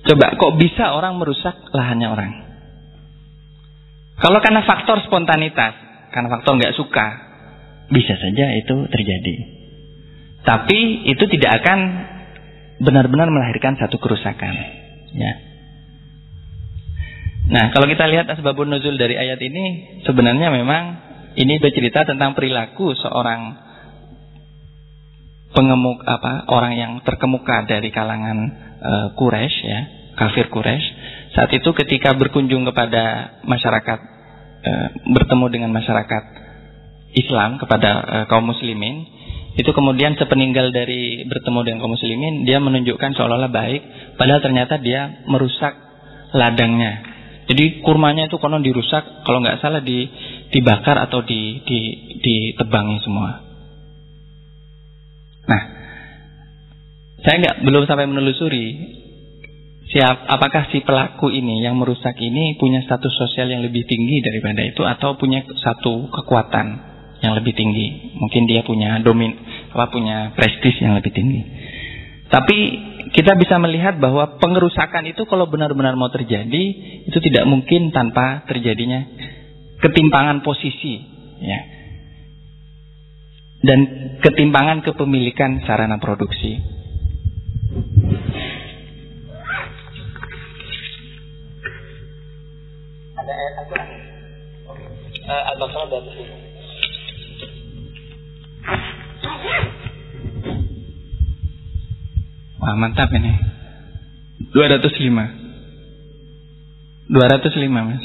Coba 0.00 0.32
kok 0.36 0.56
bisa 0.56 0.96
orang 0.96 1.20
merusak 1.20 1.56
lahannya 1.76 2.08
orang? 2.08 2.32
Kalau 4.20 4.38
karena 4.40 4.64
faktor 4.64 5.00
spontanitas, 5.04 5.74
karena 6.12 6.28
faktor 6.28 6.56
nggak 6.60 6.76
suka, 6.76 7.06
bisa 7.88 8.14
saja 8.16 8.46
itu 8.56 8.74
terjadi. 8.88 9.34
Tapi 10.40 11.08
itu 11.08 11.24
tidak 11.36 11.60
akan 11.64 11.78
benar-benar 12.80 13.28
melahirkan 13.28 13.76
satu 13.76 14.00
kerusakan. 14.00 14.54
Ya. 15.12 15.32
Nah, 17.50 17.74
kalau 17.74 17.90
kita 17.90 18.08
lihat 18.08 18.30
asbabun 18.30 18.72
nuzul 18.72 18.96
dari 18.96 19.18
ayat 19.18 19.40
ini, 19.42 20.00
sebenarnya 20.06 20.48
memang 20.54 20.82
ini 21.36 21.60
bercerita 21.60 22.08
tentang 22.08 22.32
perilaku 22.32 22.94
seorang 22.96 23.69
pengemuk 25.50 26.02
apa 26.06 26.46
orang 26.50 26.72
yang 26.78 26.92
terkemuka 27.02 27.66
dari 27.66 27.90
kalangan 27.90 28.38
uh, 28.78 29.06
Quraisy 29.18 29.56
ya, 29.66 29.80
kafir 30.14 30.46
Quraisy. 30.46 30.86
Saat 31.34 31.50
itu 31.54 31.70
ketika 31.74 32.14
berkunjung 32.14 32.66
kepada 32.66 33.38
masyarakat 33.46 33.98
uh, 34.62 34.88
bertemu 35.10 35.46
dengan 35.50 35.70
masyarakat 35.74 36.24
Islam 37.18 37.58
kepada 37.58 37.90
uh, 37.98 38.24
kaum 38.30 38.46
muslimin, 38.46 39.06
itu 39.58 39.70
kemudian 39.74 40.14
sepeninggal 40.14 40.70
dari 40.70 41.26
bertemu 41.26 41.58
dengan 41.66 41.78
kaum 41.82 41.98
muslimin, 41.98 42.46
dia 42.46 42.62
menunjukkan 42.62 43.18
seolah-olah 43.18 43.50
baik, 43.50 43.82
padahal 44.14 44.38
ternyata 44.38 44.78
dia 44.78 45.26
merusak 45.26 45.74
ladangnya. 46.30 47.02
Jadi 47.50 47.82
kurmanya 47.82 48.30
itu 48.30 48.38
konon 48.38 48.62
dirusak, 48.62 49.26
kalau 49.26 49.42
nggak 49.42 49.58
salah 49.58 49.82
di, 49.82 50.06
dibakar 50.54 51.02
atau 51.02 51.26
di, 51.26 51.58
di, 51.66 51.80
ditebangi 52.22 53.02
semua. 53.02 53.49
Nah, 55.48 55.62
saya 57.20 57.36
nggak 57.40 57.56
belum 57.64 57.84
sampai 57.84 58.08
menelusuri 58.08 58.66
siap 59.90 60.30
apakah 60.30 60.70
si 60.70 60.80
pelaku 60.86 61.34
ini 61.34 61.66
yang 61.66 61.74
merusak 61.74 62.14
ini 62.22 62.54
punya 62.56 62.80
status 62.86 63.10
sosial 63.10 63.50
yang 63.50 63.60
lebih 63.66 63.82
tinggi 63.90 64.22
daripada 64.22 64.62
itu 64.62 64.86
atau 64.86 65.18
punya 65.18 65.42
satu 65.58 66.06
kekuatan 66.08 66.66
yang 67.20 67.36
lebih 67.36 67.52
tinggi. 67.52 68.16
Mungkin 68.16 68.46
dia 68.46 68.62
punya 68.62 69.02
domin 69.02 69.34
apa 69.74 69.90
punya 69.90 70.32
prestis 70.38 70.78
yang 70.80 70.96
lebih 70.96 71.12
tinggi. 71.12 71.42
Tapi 72.30 72.58
kita 73.10 73.34
bisa 73.34 73.58
melihat 73.58 73.98
bahwa 73.98 74.38
pengerusakan 74.38 75.10
itu 75.10 75.26
kalau 75.26 75.50
benar-benar 75.50 75.98
mau 75.98 76.08
terjadi 76.14 76.64
itu 77.10 77.18
tidak 77.18 77.44
mungkin 77.50 77.90
tanpa 77.90 78.46
terjadinya 78.46 79.02
ketimpangan 79.82 80.46
posisi 80.46 81.02
ya 81.42 81.79
dan 83.60 83.80
ketimpangan 84.24 84.80
kepemilikan 84.80 85.60
sarana 85.68 86.00
produksi. 86.00 86.56
Ada 93.20 93.32
ayat 93.36 93.54
Al-Quran. 93.60 93.88
Uh, 95.28 95.42
Al-Baqarah 95.52 96.04
ini. 96.16 96.36
Wah, 102.60 102.76
mantap 102.76 103.08
ini. 103.12 103.32
205. 104.52 105.28
205, 107.12 107.68
Mas. 107.68 108.04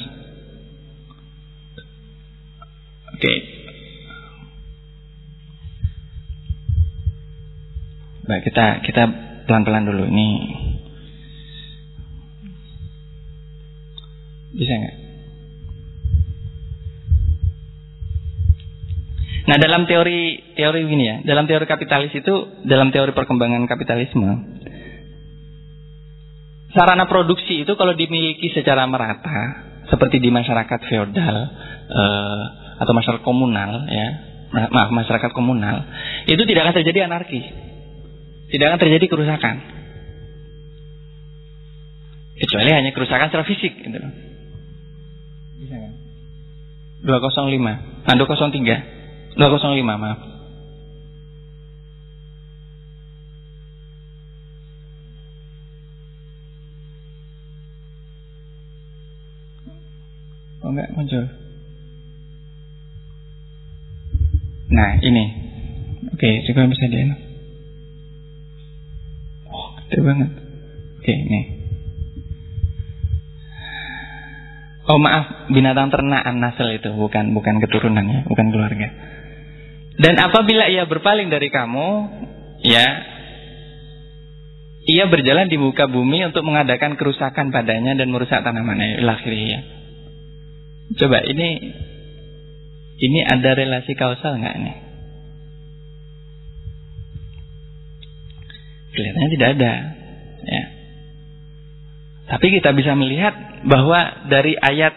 Oke. 3.16 3.55
Baik, 8.26 8.42
kita 8.50 8.82
kita 8.82 9.04
pelan-pelan 9.46 9.86
dulu 9.86 10.10
ini. 10.10 10.30
Bisa 14.58 14.74
nggak? 14.74 14.96
Nah 19.46 19.58
dalam 19.62 19.86
teori 19.86 20.42
teori 20.58 20.90
ini 20.90 21.06
ya, 21.06 21.16
dalam 21.22 21.46
teori 21.46 21.70
kapitalis 21.70 22.10
itu, 22.18 22.66
dalam 22.66 22.90
teori 22.90 23.14
perkembangan 23.14 23.70
kapitalisme, 23.70 24.58
sarana 26.74 27.06
produksi 27.06 27.62
itu 27.62 27.78
kalau 27.78 27.94
dimiliki 27.94 28.50
secara 28.58 28.90
merata, 28.90 29.70
seperti 29.86 30.18
di 30.18 30.34
masyarakat 30.34 30.80
feodal 30.90 31.36
eh, 31.94 32.44
atau 32.82 32.94
masyarakat 32.98 33.22
komunal, 33.22 33.86
ya, 33.86 34.08
maaf 34.50 34.90
masyarakat 34.90 35.30
komunal, 35.30 35.86
itu 36.26 36.42
tidak 36.42 36.66
akan 36.66 36.76
terjadi 36.82 37.06
anarki, 37.06 37.65
tidak 38.56 38.72
akan 38.72 38.80
terjadi 38.80 39.06
kerusakan, 39.12 39.56
kecuali 42.40 42.72
hanya 42.72 42.96
kerusakan 42.96 43.28
secara 43.28 43.44
fisik, 43.44 43.76
gitu. 43.76 44.00
Bisa 45.60 45.76
kan? 45.76 45.94
205, 47.04 48.08
nah 48.08 48.16
203. 48.16 48.96
205 49.36 49.84
maaf. 49.84 50.20
Oh 60.64 60.72
enggak 60.72 60.90
muncul. 60.96 61.28
Nah 64.72 64.98
ini. 65.04 65.26
Oke 66.16 66.42
juga 66.48 66.64
bisa 66.72 66.88
di 66.88 67.25
Gede 69.90 70.00
banget. 70.02 70.30
Oke 71.02 71.14
ini. 71.14 71.42
Oh 74.86 75.02
maaf 75.02 75.50
binatang 75.50 75.90
ternak 75.90 76.30
nasel 76.38 76.78
itu 76.78 76.94
bukan 76.94 77.34
bukan 77.34 77.58
keturunannya 77.58 78.30
bukan 78.30 78.54
keluarga. 78.54 78.88
Dan 79.96 80.20
apabila 80.20 80.68
ia 80.68 80.84
berpaling 80.86 81.32
dari 81.32 81.48
kamu, 81.48 81.88
ya, 82.68 82.86
ia 84.86 85.06
berjalan 85.08 85.48
di 85.48 85.56
muka 85.56 85.88
bumi 85.88 86.28
untuk 86.28 86.44
mengadakan 86.44 87.00
kerusakan 87.00 87.50
padanya 87.50 87.96
dan 87.96 88.12
merusak 88.12 88.44
tanamannya. 88.44 89.00
Ya. 89.02 89.60
Coba 91.00 91.24
ini, 91.24 91.50
ini 93.00 93.20
ada 93.24 93.56
relasi 93.56 93.96
kausal 93.96 94.38
nggak 94.38 94.56
ini? 94.60 94.74
Kelihatannya 98.96 99.32
tidak 99.36 99.50
ada. 99.60 99.74
Ya. 100.46 100.64
Tapi 102.26 102.46
kita 102.58 102.74
bisa 102.74 102.98
melihat 102.98 103.36
bahwa 103.68 104.26
dari 104.32 104.58
ayat 104.58 104.94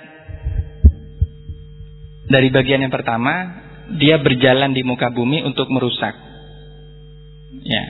dari 2.29 2.49
bagian 2.53 2.85
yang 2.85 2.93
pertama 2.93 3.65
dia 3.97 4.21
berjalan 4.21 4.73
di 4.73 4.85
muka 4.85 5.11
bumi 5.13 5.45
untuk 5.45 5.69
merusak. 5.69 6.15
Ya. 7.65 7.85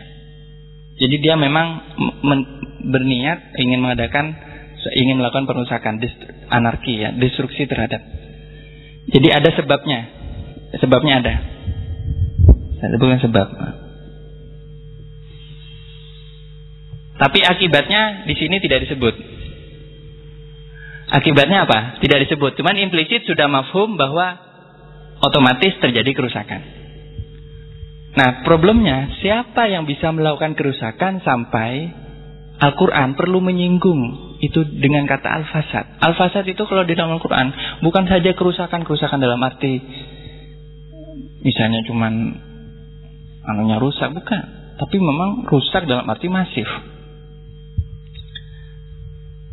Jadi 0.98 1.22
dia 1.22 1.38
memang 1.38 1.94
berniat 2.88 3.54
ingin 3.60 3.78
mengadakan 3.78 4.34
ingin 4.94 5.18
melakukan 5.18 5.46
perusakan, 5.46 6.00
anarki 6.48 7.02
ya, 7.02 7.12
destruksi 7.14 7.66
terhadap. 7.68 8.00
Jadi 9.10 9.28
ada 9.30 9.50
sebabnya. 9.52 10.00
Sebabnya 10.78 11.14
ada. 11.24 11.34
Saya 12.78 12.88
sebutkan 12.94 13.20
sebab. 13.24 13.46
Tapi 17.18 17.38
akibatnya 17.42 18.24
di 18.30 18.34
sini 18.38 18.62
tidak 18.62 18.86
disebut. 18.86 19.14
Akibatnya 21.08 21.66
apa? 21.66 21.98
Tidak 21.98 22.18
disebut. 22.28 22.54
Cuman 22.54 22.78
implisit 22.78 23.26
sudah 23.26 23.50
mafhum 23.50 23.98
bahwa 23.98 24.38
otomatis 25.24 25.74
terjadi 25.82 26.14
kerusakan. 26.14 26.60
Nah, 28.14 28.42
problemnya 28.46 29.18
siapa 29.22 29.66
yang 29.66 29.86
bisa 29.86 30.14
melakukan 30.14 30.54
kerusakan 30.54 31.22
sampai 31.22 31.90
Al-Quran 32.58 33.14
perlu 33.14 33.38
menyinggung 33.38 34.34
itu 34.42 34.62
dengan 34.78 35.06
kata 35.06 35.30
al-fasad. 35.42 36.02
Al-fasad 36.02 36.42
itu 36.46 36.62
kalau 36.66 36.82
di 36.82 36.98
dalam 36.98 37.18
Al-Quran 37.18 37.80
bukan 37.82 38.04
saja 38.10 38.34
kerusakan-kerusakan 38.34 39.18
dalam 39.18 39.38
arti 39.42 39.78
misalnya 41.42 41.86
cuman 41.86 42.12
anunya 43.46 43.78
rusak, 43.78 44.10
bukan. 44.10 44.42
Tapi 44.78 44.96
memang 44.98 45.46
rusak 45.46 45.86
dalam 45.86 46.06
arti 46.06 46.26
masif. 46.30 46.68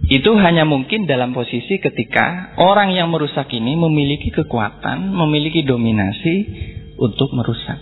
Itu 0.06 0.38
hanya 0.38 0.70
mungkin 0.70 1.10
dalam 1.10 1.34
posisi 1.34 1.82
ketika 1.82 2.54
orang 2.62 2.94
yang 2.94 3.10
merusak 3.10 3.50
ini 3.50 3.74
memiliki 3.74 4.30
kekuatan, 4.30 5.10
memiliki 5.10 5.66
dominasi 5.66 6.36
untuk 7.02 7.34
merusak. 7.34 7.82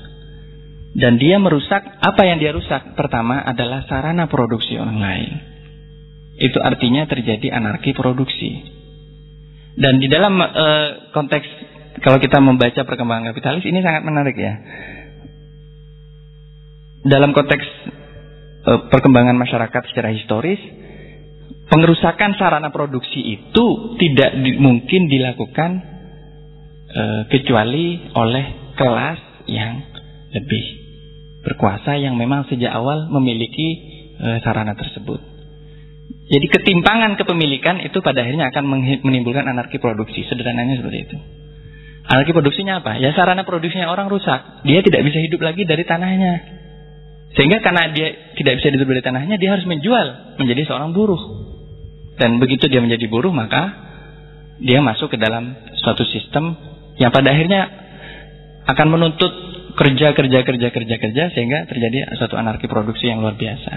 Dan 0.94 1.20
dia 1.20 1.42
merusak, 1.42 1.84
apa 2.00 2.22
yang 2.24 2.40
dia 2.40 2.56
rusak? 2.56 2.96
Pertama 2.96 3.44
adalah 3.44 3.84
sarana 3.90 4.30
produksi 4.32 4.78
orang 4.80 5.04
lain. 5.04 5.32
Itu 6.38 6.62
artinya 6.64 7.10
terjadi 7.10 7.50
anarki 7.50 7.92
produksi. 7.92 8.72
Dan 9.74 9.98
di 9.98 10.06
dalam 10.06 10.38
e, 10.38 10.68
konteks 11.12 11.48
kalau 12.06 12.22
kita 12.22 12.38
membaca 12.40 12.86
perkembangan 12.86 13.34
kapitalis 13.34 13.66
ini 13.66 13.82
sangat 13.82 14.06
menarik 14.06 14.38
ya. 14.38 14.54
Dalam 17.10 17.34
konteks 17.34 17.66
e, 18.64 18.72
perkembangan 18.94 19.34
masyarakat 19.34 19.82
secara 19.90 20.14
historis, 20.14 20.62
pengerusakan 21.74 22.38
sarana 22.38 22.70
produksi 22.70 23.18
itu 23.18 23.98
tidak 23.98 24.38
di, 24.46 24.62
mungkin 24.62 25.10
dilakukan 25.10 25.72
e, 26.86 27.04
kecuali 27.34 28.14
oleh 28.14 28.78
kelas 28.78 29.50
yang 29.50 29.82
lebih 30.38 30.64
berkuasa 31.42 31.98
yang 31.98 32.14
memang 32.14 32.46
sejak 32.46 32.70
awal 32.70 33.10
memiliki 33.10 33.82
e, 34.22 34.28
sarana 34.46 34.78
tersebut. 34.78 35.18
Jadi 36.30 36.46
ketimpangan 36.46 37.18
kepemilikan 37.18 37.82
itu 37.82 38.00
pada 38.06 38.22
akhirnya 38.22 38.54
akan 38.54 38.64
menimbulkan 39.02 39.44
anarki 39.44 39.82
produksi. 39.82 40.24
Sederhananya 40.30 40.80
seperti 40.80 41.10
itu. 41.10 41.18
Anarki 42.06 42.32
produksinya 42.32 42.86
apa? 42.86 43.02
Ya 43.02 43.12
sarana 43.18 43.44
produksinya 43.44 43.90
orang 43.90 44.08
rusak. 44.14 44.64
Dia 44.64 44.80
tidak 44.86 45.10
bisa 45.10 45.20
hidup 45.20 45.42
lagi 45.42 45.66
dari 45.66 45.84
tanahnya. 45.84 46.34
Sehingga 47.34 47.66
karena 47.66 47.90
dia 47.92 48.14
tidak 48.38 48.62
bisa 48.62 48.70
hidup 48.70 48.88
dari 48.88 49.02
tanahnya, 49.02 49.36
dia 49.42 49.58
harus 49.58 49.66
menjual 49.66 50.38
menjadi 50.38 50.70
seorang 50.70 50.94
buruh. 50.94 51.53
Dan 52.20 52.38
begitu 52.38 52.70
dia 52.70 52.82
menjadi 52.84 53.10
buruh 53.10 53.34
maka 53.34 53.74
dia 54.62 54.80
masuk 54.80 55.14
ke 55.14 55.18
dalam 55.18 55.58
suatu 55.82 56.06
sistem 56.06 56.54
yang 57.02 57.10
pada 57.10 57.34
akhirnya 57.34 57.68
akan 58.70 58.88
menuntut 58.94 59.34
kerja 59.74 60.14
kerja 60.14 60.40
kerja 60.46 60.68
kerja 60.70 60.96
kerja 61.02 61.24
sehingga 61.34 61.66
terjadi 61.66 62.14
suatu 62.22 62.38
anarki 62.38 62.70
produksi 62.70 63.10
yang 63.10 63.26
luar 63.26 63.34
biasa. 63.34 63.74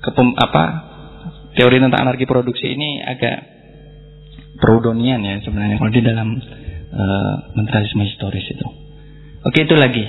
Kepem, 0.00 0.36
apa 0.36 0.64
teori 1.56 1.80
tentang 1.80 2.00
anarki 2.04 2.28
produksi 2.28 2.72
ini 2.76 3.00
agak 3.04 3.36
proudhonian 4.60 5.24
ya 5.24 5.40
sebenarnya 5.40 5.80
kalau 5.80 5.92
di 5.92 6.02
dalam 6.04 6.28
uh, 6.92 7.34
mentalisme 7.56 8.04
historis 8.04 8.44
itu. 8.52 8.66
Oke 9.40 9.64
itu 9.64 9.74
lagi. 9.74 10.04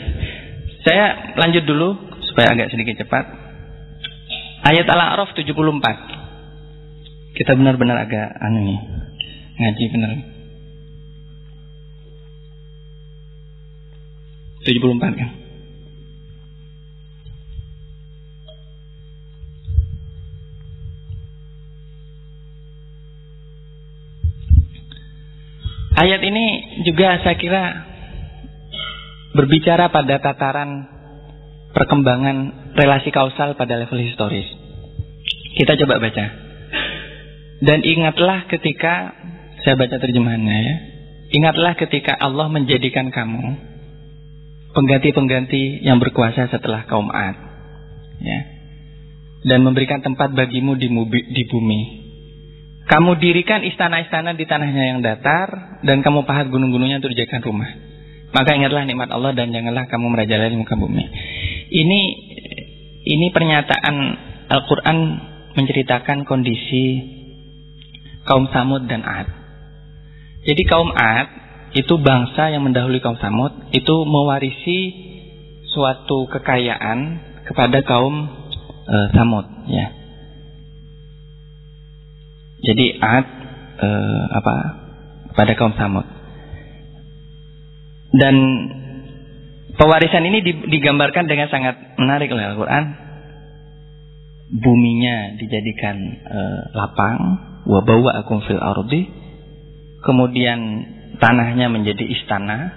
Saya 0.83 1.35
lanjut 1.39 1.63
dulu 1.63 1.89
supaya 2.27 2.51
agak 2.51 2.67
sedikit 2.75 3.07
cepat. 3.07 3.25
Ayat 4.61 4.85
Al-A'raf 4.85 5.33
74. 5.33 6.20
Kita 7.31 7.55
benar-benar 7.55 7.97
agak 8.03 8.27
anu 8.43 8.59
nih, 8.67 8.79
ngaji 9.59 9.85
benar. 9.95 10.11
74 14.61 15.17
kan? 15.17 15.29
Ayat 25.91 26.21
ini 26.23 26.45
juga 26.87 27.21
saya 27.21 27.37
kira 27.37 27.63
berbicara 29.37 29.93
pada 29.93 30.17
tataran 30.17 30.87
perkembangan 31.77 32.73
relasi 32.73 33.13
kausal 33.13 33.53
pada 33.53 33.77
level 33.77 34.01
historis. 34.01 34.47
Kita 35.57 35.77
coba 35.77 36.01
baca. 36.01 36.50
Dan 37.61 37.85
ingatlah 37.85 38.49
ketika 38.49 39.13
saya 39.61 39.77
baca 39.77 40.01
terjemahannya 40.01 40.57
ya. 40.57 40.75
Ingatlah 41.31 41.77
ketika 41.79 42.17
Allah 42.17 42.51
menjadikan 42.51 43.13
kamu 43.13 43.55
pengganti-pengganti 44.75 45.85
yang 45.85 46.01
berkuasa 46.01 46.49
setelah 46.51 46.83
kaum 46.89 47.07
Ad. 47.13 47.37
Ya. 48.21 48.39
dan 49.41 49.65
memberikan 49.65 50.05
tempat 50.05 50.37
bagimu 50.37 50.77
di, 50.77 50.85
di 51.33 51.43
bumi. 51.49 51.81
Kamu 52.85 53.17
dirikan 53.17 53.65
istana-istana 53.65 54.37
di 54.37 54.45
tanahnya 54.45 54.83
yang 54.93 54.99
datar 55.01 55.81
dan 55.81 56.05
kamu 56.05 56.29
pahat 56.29 56.53
gunung-gunungnya 56.53 57.01
untuk 57.01 57.17
dijadikan 57.17 57.41
rumah. 57.41 57.65
Maka 58.31 58.53
ingatlah 58.53 58.85
nikmat 58.85 59.09
Allah 59.09 59.33
dan 59.33 59.49
janganlah 59.49 59.89
kamu 59.89 60.13
merajalela 60.13 60.53
di 60.53 60.59
muka 60.61 60.77
bumi. 60.77 61.03
Ini 61.71 62.01
ini 63.09 63.27
pernyataan 63.33 63.95
Al-Qur'an 64.51 64.97
menceritakan 65.57 66.29
kondisi 66.29 67.17
kaum 68.25 68.49
Samud 68.53 68.85
dan 68.85 69.01
Ad. 69.01 69.27
Jadi 70.45 70.61
kaum 70.65 70.89
Ad 70.93 71.27
itu 71.71 71.93
bangsa 72.01 72.51
yang 72.51 72.67
mendahului 72.67 72.99
kaum 72.99 73.15
Samud 73.15 73.71
itu 73.71 73.95
mewarisi 74.03 74.79
suatu 75.71 76.27
kekayaan 76.27 76.99
kepada 77.47 77.79
kaum 77.87 78.27
e, 78.85 78.95
Samud 79.15 79.47
ya. 79.71 79.87
Jadi 82.61 82.85
Ad 82.99 83.27
e, 83.79 83.89
apa 84.35 84.55
kepada 85.31 85.53
kaum 85.55 85.73
Samud. 85.79 86.07
Dan 88.11 88.35
pewarisan 89.79 90.27
ini 90.27 90.43
digambarkan 90.67 91.31
dengan 91.31 91.47
sangat 91.47 91.95
menarik 91.95 92.27
oleh 92.27 92.51
Al-Qur'an. 92.51 92.85
Buminya 94.51 95.39
dijadikan 95.39 95.95
e, 96.27 96.39
lapang, 96.75 97.50
wa 97.65 97.79
bawa'akum 97.83 98.41
fil 98.45 98.61
ardi. 98.61 99.01
Kemudian 100.01 100.59
tanahnya 101.21 101.69
menjadi 101.69 102.01
istana 102.09 102.73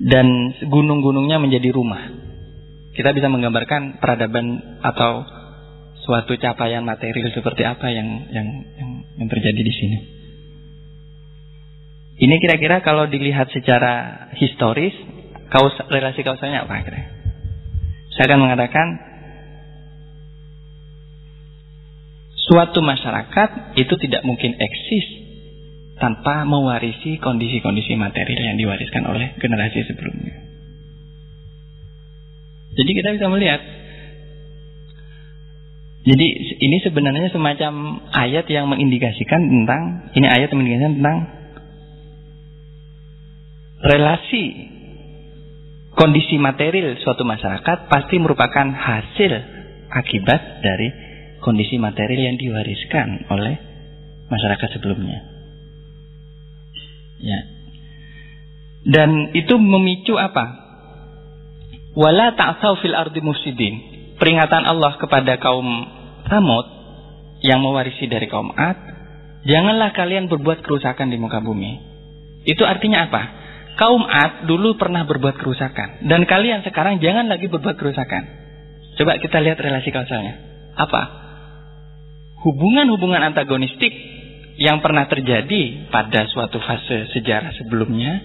dan 0.00 0.52
gunung-gunungnya 0.68 1.40
menjadi 1.40 1.72
rumah. 1.72 2.12
Kita 2.92 3.12
bisa 3.16 3.28
menggambarkan 3.32 4.00
peradaban 4.00 4.80
atau 4.84 5.24
suatu 6.04 6.36
capaian 6.38 6.84
material 6.84 7.32
seperti 7.32 7.64
apa 7.64 7.88
yang 7.90 8.28
yang 8.30 8.48
yang, 8.76 8.90
yang 9.20 9.28
terjadi 9.28 9.60
di 9.60 9.72
sini. 9.72 9.98
Ini 12.16 12.40
kira-kira 12.40 12.80
kalau 12.80 13.04
dilihat 13.12 13.52
secara 13.52 14.26
historis, 14.40 14.96
kaus, 15.52 15.76
relasi 15.92 16.24
kausalnya 16.24 16.64
apa 16.64 16.80
kira? 16.80 17.00
Saya 18.16 18.32
akan 18.32 18.40
mengatakan 18.48 18.86
suatu 22.46 22.78
masyarakat 22.80 23.78
itu 23.78 23.94
tidak 24.06 24.22
mungkin 24.22 24.54
eksis 24.54 25.06
tanpa 25.96 26.44
mewarisi 26.44 27.18
kondisi-kondisi 27.18 27.96
material 27.96 28.42
yang 28.54 28.58
diwariskan 28.60 29.02
oleh 29.08 29.34
generasi 29.40 29.82
sebelumnya. 29.88 30.36
Jadi 32.76 32.90
kita 32.92 33.08
bisa 33.16 33.26
melihat 33.32 33.60
jadi 36.06 36.26
ini 36.62 36.78
sebenarnya 36.86 37.34
semacam 37.34 37.98
ayat 38.14 38.46
yang 38.46 38.70
mengindikasikan 38.70 39.42
tentang 39.42 39.82
ini 40.14 40.26
ayat 40.30 40.54
yang 40.54 40.62
mengindikasikan 40.62 40.94
tentang 41.02 41.18
relasi 43.82 44.44
kondisi 45.98 46.38
material 46.38 46.94
suatu 47.02 47.26
masyarakat 47.26 47.90
pasti 47.90 48.22
merupakan 48.22 48.70
hasil 48.70 49.32
akibat 49.90 50.62
dari 50.62 51.05
kondisi 51.46 51.78
material 51.78 52.34
yang 52.34 52.38
diwariskan 52.42 53.30
oleh 53.30 53.54
masyarakat 54.26 54.68
sebelumnya. 54.74 55.22
Ya. 57.22 57.40
Dan 58.82 59.30
itu 59.30 59.54
memicu 59.54 60.18
apa? 60.18 60.66
Wala 61.94 62.34
ta'sau 62.34 62.82
fil 62.82 62.98
ardi 62.98 63.22
mufsidin. 63.22 63.94
Peringatan 64.18 64.66
Allah 64.66 64.98
kepada 64.98 65.38
kaum 65.38 65.64
Samud 66.26 66.66
yang 67.46 67.62
mewarisi 67.62 68.10
dari 68.10 68.26
kaum 68.26 68.50
Ad, 68.50 68.78
janganlah 69.46 69.94
kalian 69.94 70.26
berbuat 70.26 70.66
kerusakan 70.66 71.14
di 71.14 71.20
muka 71.20 71.38
bumi. 71.38 71.78
Itu 72.42 72.66
artinya 72.66 73.06
apa? 73.06 73.22
Kaum 73.78 74.02
Ad 74.02 74.50
dulu 74.50 74.74
pernah 74.80 75.06
berbuat 75.06 75.36
kerusakan 75.38 76.08
dan 76.10 76.24
kalian 76.26 76.64
sekarang 76.66 76.98
jangan 76.98 77.30
lagi 77.30 77.46
berbuat 77.46 77.76
kerusakan. 77.76 78.22
Coba 78.96 79.20
kita 79.20 79.44
lihat 79.44 79.60
relasi 79.60 79.92
kausalnya. 79.92 80.34
Apa? 80.74 81.25
Hubungan-hubungan 82.44 83.32
antagonistik 83.32 83.92
yang 84.56 84.80
pernah 84.80 85.08
terjadi 85.08 85.88
pada 85.92 86.28
suatu 86.32 86.56
fase 86.60 87.12
sejarah 87.12 87.52
sebelumnya 87.56 88.20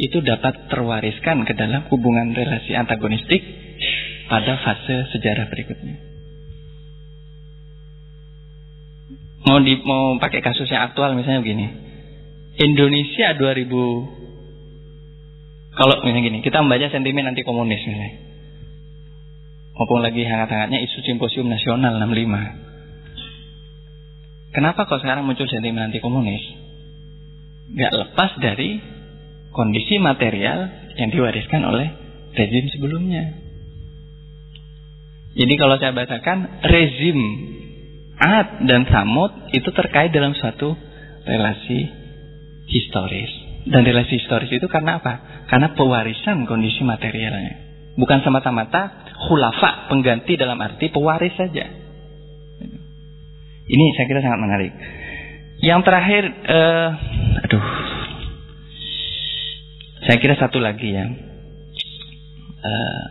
itu 0.00 0.20
dapat 0.24 0.68
terwariskan 0.72 1.46
ke 1.46 1.54
dalam 1.54 1.86
hubungan 1.92 2.34
relasi 2.34 2.74
antagonistik 2.74 3.40
pada 4.26 4.58
fase 4.64 5.12
sejarah 5.12 5.48
berikutnya. 5.52 5.96
Mau 9.44 9.60
di, 9.60 9.76
mau 9.84 10.16
pakai 10.16 10.40
kasus 10.40 10.68
yang 10.72 10.88
aktual 10.88 11.12
misalnya 11.12 11.44
begini. 11.44 11.66
Indonesia 12.54 13.36
2000 13.36 14.24
kalau 15.74 16.06
misalnya 16.06 16.22
gini, 16.30 16.38
kita 16.38 16.62
membaca 16.62 16.86
sentimen 16.86 17.26
anti 17.26 17.42
komunis 17.42 17.82
misalnya. 17.82 18.14
Maupun 19.74 20.06
lagi 20.06 20.22
hangat-hangatnya 20.22 20.86
isu 20.86 21.02
simposium 21.02 21.50
nasional 21.50 21.98
65. 21.98 22.63
Kenapa 24.54 24.86
kok 24.86 25.02
sekarang 25.02 25.26
muncul 25.26 25.50
sentimen 25.50 25.90
anti 25.90 25.98
komunis? 25.98 26.42
Gak 27.74 27.90
lepas 27.90 28.38
dari 28.38 28.78
kondisi 29.50 29.98
material 29.98 30.70
yang 30.94 31.10
diwariskan 31.10 31.62
oleh 31.66 31.90
rezim 32.38 32.70
sebelumnya. 32.70 33.34
Jadi 35.34 35.54
kalau 35.58 35.74
saya 35.82 35.90
bacakan 35.90 36.62
rezim 36.62 37.18
Ad 38.14 38.70
dan 38.70 38.86
Samud 38.86 39.50
itu 39.50 39.66
terkait 39.74 40.14
dalam 40.14 40.38
suatu 40.38 40.78
relasi 41.26 41.90
historis. 42.70 43.30
Dan 43.66 43.82
relasi 43.82 44.22
historis 44.22 44.54
itu 44.54 44.70
karena 44.70 45.02
apa? 45.02 45.44
Karena 45.50 45.74
pewarisan 45.74 46.46
kondisi 46.46 46.86
materialnya. 46.86 47.58
Bukan 47.98 48.22
semata-mata 48.22 49.10
khulafa 49.26 49.90
pengganti 49.90 50.38
dalam 50.38 50.62
arti 50.62 50.94
pewaris 50.94 51.34
saja. 51.34 51.83
Ini 53.64 53.84
saya 53.96 54.06
kira 54.08 54.20
sangat 54.20 54.40
menarik. 54.44 54.72
Yang 55.64 55.80
terakhir, 55.88 56.22
uh, 56.28 56.88
aduh, 57.48 57.64
saya 60.04 60.16
kira 60.20 60.36
satu 60.36 60.60
lagi 60.60 60.92
ya. 60.92 61.08
Uh, 62.64 63.04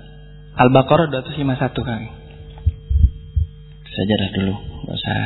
Al-Baqarah 0.53 1.09
251 1.09 1.57
kang. 1.81 2.03
Sajadah 3.93 4.30
dulu, 4.38 4.53
nggak 4.85 4.97
usah. 4.97 5.17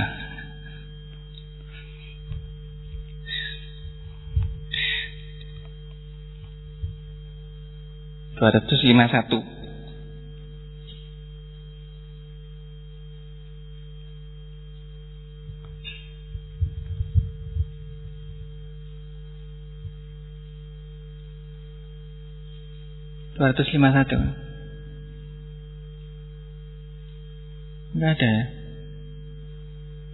Dua 8.38 8.50
ratus 8.54 8.80
lima 8.86 9.10
satu. 9.12 9.57
251. 23.38 24.48
Enggak 27.98 28.12
ada. 28.18 28.34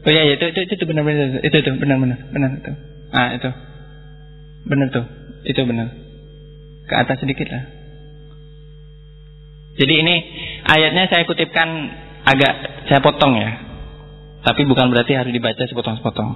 Oh 0.04 0.12
iya, 0.12 0.22
iya 0.28 0.34
itu 0.36 0.46
itu 0.52 0.60
itu 0.76 0.84
benar 0.84 1.08
benar 1.08 1.40
itu 1.40 1.56
itu 1.56 1.70
benar 1.80 1.98
benar 2.00 2.20
benar 2.32 2.50
itu. 2.60 2.72
Ah 3.16 3.32
itu. 3.40 3.50
Benar 4.68 4.88
tuh. 4.92 5.06
Itu 5.48 5.64
benar. 5.64 5.88
Ke 6.88 6.94
atas 7.00 7.24
sedikit 7.24 7.48
lah. 7.48 7.64
Jadi 9.74 9.94
ini 10.06 10.16
ayatnya 10.68 11.08
saya 11.08 11.24
kutipkan 11.24 11.68
agak 12.28 12.54
saya 12.92 13.00
potong 13.00 13.40
ya. 13.40 13.52
Tapi 14.44 14.68
bukan 14.68 14.92
berarti 14.92 15.16
harus 15.16 15.32
dibaca 15.32 15.64
sepotong-sepotong. 15.64 16.30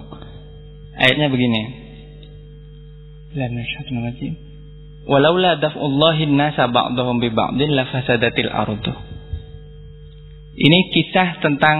Ayatnya 0.96 1.28
begini. 1.28 1.62
Bismillahirrahmanirrahim. 3.36 4.47
Walaula 5.08 5.56
daf'ullahi 5.64 6.28
nasa 6.36 6.68
ba'dahum 6.68 7.24
bi 7.24 7.32
ba'din 7.32 7.72
lafasadatil 7.72 8.52
ardu. 8.52 8.94
Ini 10.58 10.80
kisah 10.92 11.40
tentang 11.40 11.78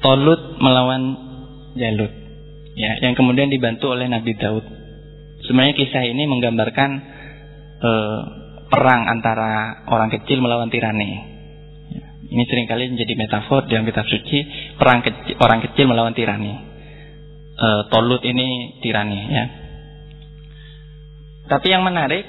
Tolut 0.00 0.56
melawan 0.60 1.02
Jalut. 1.76 2.12
Ya, 2.76 3.00
yang 3.04 3.12
kemudian 3.16 3.52
dibantu 3.52 3.92
oleh 3.92 4.08
Nabi 4.08 4.32
Daud. 4.36 4.64
Sebenarnya 5.44 5.76
kisah 5.76 6.04
ini 6.08 6.24
menggambarkan 6.24 6.90
eh, 7.84 8.20
perang 8.72 9.02
antara 9.12 9.84
orang 9.92 10.08
kecil 10.12 10.40
melawan 10.40 10.72
tirani. 10.72 11.10
Ya, 11.92 12.06
ini 12.32 12.42
sering 12.48 12.64
kali 12.64 12.96
menjadi 12.96 13.12
metafor 13.12 13.68
dalam 13.68 13.84
kitab 13.84 14.08
suci 14.08 14.38
perang 14.80 15.04
kecil, 15.04 15.36
orang 15.36 15.60
kecil 15.68 15.84
melawan 15.84 16.16
tirani. 16.16 16.54
Eh, 17.56 17.82
Tolut 17.92 18.24
ini 18.24 18.80
tirani 18.80 19.20
ya. 19.32 19.65
Tapi 21.46 21.66
yang 21.70 21.86
menarik 21.86 22.26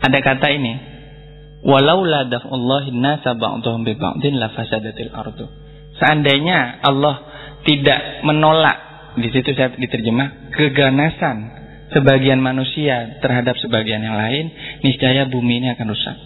ada 0.00 0.18
kata 0.22 0.48
ini. 0.54 0.74
Walau 1.60 2.08
la 2.08 2.24
daf'ullahi 2.24 2.96
nasa 2.96 3.36
ba'dhum 3.36 3.84
bi 3.84 3.92
ba'din 3.92 4.40
la 4.40 4.48
fasadatil 4.56 5.12
ardu. 5.12 5.46
Seandainya 6.00 6.80
Allah 6.80 7.16
tidak 7.68 8.24
menolak 8.24 8.90
di 9.20 9.28
situ 9.28 9.52
saya 9.52 9.74
diterjemah 9.76 10.54
keganasan 10.56 11.36
sebagian 11.90 12.38
manusia 12.38 13.18
terhadap 13.18 13.58
sebagian 13.58 14.00
yang 14.00 14.16
lain, 14.16 14.48
niscaya 14.86 15.26
bumi 15.26 15.60
ini 15.60 15.68
akan 15.74 15.86
rusak. 15.90 16.16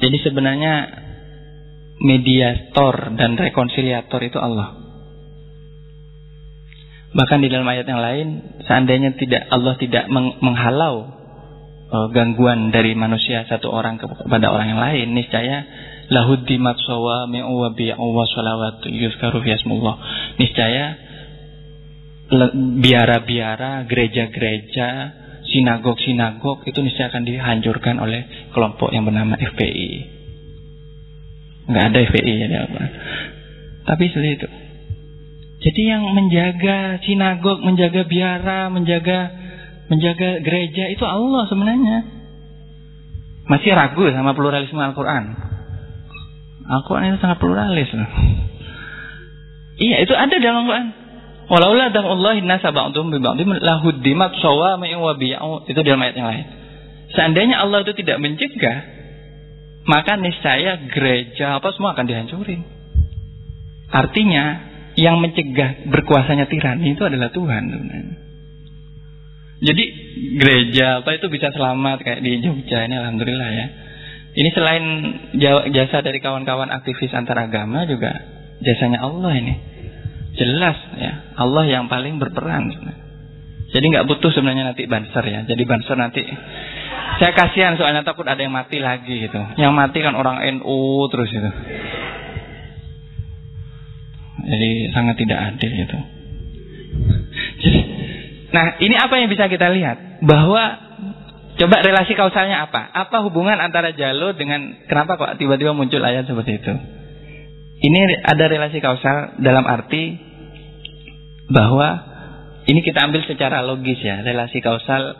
Jadi 0.00 0.16
sebenarnya 0.24 0.74
mediator 2.00 3.12
dan 3.16 3.36
rekonsiliator 3.36 4.20
itu 4.24 4.38
Allah. 4.40 4.79
Bahkan 7.10 7.38
di 7.42 7.48
dalam 7.50 7.66
ayat 7.66 7.86
yang 7.90 7.98
lain, 7.98 8.26
seandainya 8.62 9.18
tidak 9.18 9.42
Allah 9.50 9.74
tidak 9.82 10.06
menghalau 10.38 11.10
uh, 11.90 12.06
gangguan 12.14 12.70
dari 12.70 12.94
manusia 12.94 13.42
satu 13.50 13.66
orang 13.66 13.98
kepada 13.98 14.46
orang 14.46 14.66
yang 14.70 14.80
lain, 14.80 15.06
niscaya 15.18 15.66
lahuddimat 16.06 16.78
sawami'u 16.78 17.50
wa 17.50 17.70
bi'u. 17.74 18.08
Niscaya 20.38 20.84
biara-biara, 22.78 23.90
gereja-gereja, 23.90 24.88
sinagog-sinagog 25.50 26.62
itu 26.70 26.78
niscaya 26.78 27.10
akan 27.10 27.26
dihancurkan 27.26 27.98
oleh 27.98 28.50
kelompok 28.54 28.94
yang 28.94 29.02
bernama 29.02 29.34
FPI. 29.34 29.90
Enggak 31.66 31.84
ada 31.90 31.98
FPI 32.06 32.34
ya 32.38 32.58
apa. 32.70 32.82
Tapi 33.90 34.02
seperti 34.10 34.30
itu. 34.38 34.48
Jadi 35.60 35.82
yang 35.84 36.08
menjaga 36.16 37.04
sinagog, 37.04 37.60
menjaga 37.60 38.08
biara, 38.08 38.72
menjaga 38.72 39.28
menjaga 39.92 40.40
gereja 40.40 40.88
itu 40.88 41.04
Allah 41.04 41.44
sebenarnya. 41.52 41.98
Masih 43.44 43.74
ragu 43.74 44.06
sama 44.14 44.32
pluralisme 44.32 44.78
Al-Quran. 44.78 45.36
Al-Quran 46.64 47.12
itu 47.12 47.18
sangat 47.20 47.38
pluralis. 47.42 47.90
Iya, 49.80 49.96
itu 50.06 50.14
ada 50.16 50.32
dalam 50.38 50.64
Al-Quran. 50.64 50.88
Walaula 51.50 51.90
Allah 51.90 52.38
nasa 52.46 52.70
ba'dhum 52.70 53.10
bi 53.10 53.18
ba'dhim 53.18 53.50
lahuddimat 53.50 54.38
sawami'u 54.38 55.02
wa 55.02 55.18
bi'u 55.18 55.66
itu 55.66 55.80
dalam 55.82 55.98
ayat 55.98 56.14
yang 56.14 56.30
lain. 56.30 56.46
Seandainya 57.10 57.58
Allah 57.58 57.82
itu 57.82 57.90
tidak 57.98 58.22
mencegah, 58.22 58.78
maka 59.90 60.14
niscaya 60.14 60.78
gereja 60.94 61.58
apa 61.58 61.74
semua 61.74 61.98
akan 61.98 62.06
dihancurin. 62.06 62.62
Artinya 63.90 64.69
yang 64.98 65.22
mencegah 65.22 65.86
berkuasanya 65.86 66.50
tirani 66.50 66.98
itu 66.98 67.02
adalah 67.06 67.30
Tuhan 67.30 67.62
Jadi 69.60 69.84
gereja 70.40 71.04
apa 71.04 71.20
itu 71.20 71.28
bisa 71.28 71.52
selamat 71.52 72.00
kayak 72.00 72.20
di 72.24 72.40
Jogja 72.40 72.88
ini 72.88 72.96
alhamdulillah 72.96 73.50
ya. 73.52 73.66
Ini 74.30 74.48
selain 74.56 74.84
jasa 75.74 76.00
dari 76.00 76.22
kawan-kawan 76.22 76.72
aktivis 76.72 77.12
antaragama 77.12 77.84
juga 77.84 78.08
jasanya 78.64 79.04
Allah 79.04 79.36
ini. 79.36 79.54
Jelas 80.38 80.78
ya, 80.96 81.12
Allah 81.36 81.68
yang 81.68 81.92
paling 81.92 82.16
berperan. 82.16 82.72
Jadi 83.70 83.84
nggak 83.84 84.06
butuh 84.08 84.32
sebenarnya 84.32 84.72
nanti 84.72 84.88
banser 84.88 85.24
ya. 85.28 85.40
Jadi 85.44 85.62
banser 85.68 85.96
nanti 85.98 86.22
saya 87.20 87.36
kasihan 87.36 87.76
soalnya 87.76 88.00
takut 88.00 88.24
ada 88.24 88.40
yang 88.40 88.54
mati 88.54 88.80
lagi 88.80 89.28
gitu. 89.28 89.40
Yang 89.60 89.72
mati 89.76 89.98
kan 90.00 90.16
orang 90.16 90.40
NU 90.56 91.04
terus 91.12 91.28
itu. 91.28 91.50
Jadi 94.46 94.70
sangat 94.94 95.14
tidak 95.20 95.38
adil 95.54 95.70
itu. 95.72 95.98
Jadi, 97.60 97.80
nah 98.50 98.76
ini 98.80 98.94
apa 98.96 99.14
yang 99.20 99.28
bisa 99.30 99.46
kita 99.46 99.70
lihat 99.70 100.24
bahwa 100.24 100.62
coba 101.56 101.76
relasi 101.84 102.12
kausalnya 102.16 102.68
apa? 102.68 102.88
Apa 102.92 103.24
hubungan 103.24 103.60
antara 103.60 103.92
jalur 103.92 104.34
dengan 104.34 104.84
kenapa 104.88 105.20
kok 105.20 105.36
tiba-tiba 105.36 105.76
muncul 105.76 106.00
ayat 106.00 106.24
seperti 106.24 106.60
itu? 106.60 106.74
Ini 107.80 108.00
ada 108.28 108.44
relasi 108.44 108.76
kausal 108.84 109.40
dalam 109.40 109.64
arti 109.64 110.20
bahwa 111.48 111.88
ini 112.68 112.84
kita 112.84 113.08
ambil 113.08 113.24
secara 113.24 113.64
logis 113.64 113.96
ya, 114.04 114.20
relasi 114.20 114.60
kausal 114.60 115.16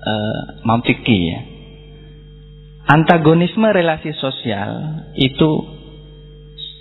uh, 0.00 0.42
mantiki 0.62 1.34
ya. 1.34 1.40
Antagonisme 2.84 3.64
relasi 3.74 4.14
sosial 4.20 5.02
itu 5.16 5.50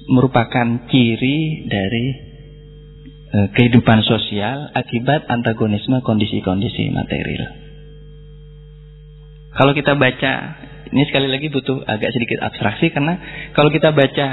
merupakan 0.10 0.68
ciri 0.92 1.68
dari 1.68 2.06
e, 3.32 3.38
kehidupan 3.56 4.04
sosial 4.04 4.72
akibat 4.76 5.28
antagonisme 5.32 6.04
kondisi-kondisi 6.04 6.92
material. 6.92 7.52
Kalau 9.54 9.72
kita 9.78 9.94
baca, 9.94 10.34
ini 10.90 11.04
sekali 11.06 11.30
lagi 11.30 11.54
butuh 11.54 11.86
agak 11.86 12.10
sedikit 12.10 12.42
abstraksi 12.42 12.90
karena 12.90 13.14
kalau 13.54 13.70
kita 13.70 13.94
baca 13.94 14.28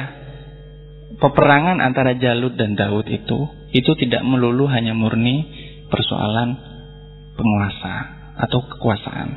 peperangan 1.21 1.79
antara 1.85 2.17
Jalut 2.17 2.57
dan 2.57 2.73
Daud 2.73 3.05
itu, 3.05 3.39
itu 3.77 3.93
tidak 4.01 4.25
melulu 4.25 4.65
hanya 4.73 4.97
murni 4.97 5.45
persoalan 5.93 6.57
penguasa 7.37 7.95
atau 8.41 8.65
kekuasaan, 8.65 9.29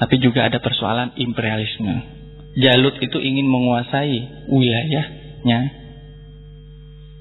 tapi 0.00 0.16
juga 0.24 0.48
ada 0.48 0.56
persoalan 0.64 1.12
imperialisme. 1.20 2.18
Jalut 2.56 2.96
itu 2.98 3.20
ingin 3.20 3.46
menguasai 3.46 4.48
wilayah 4.48 5.19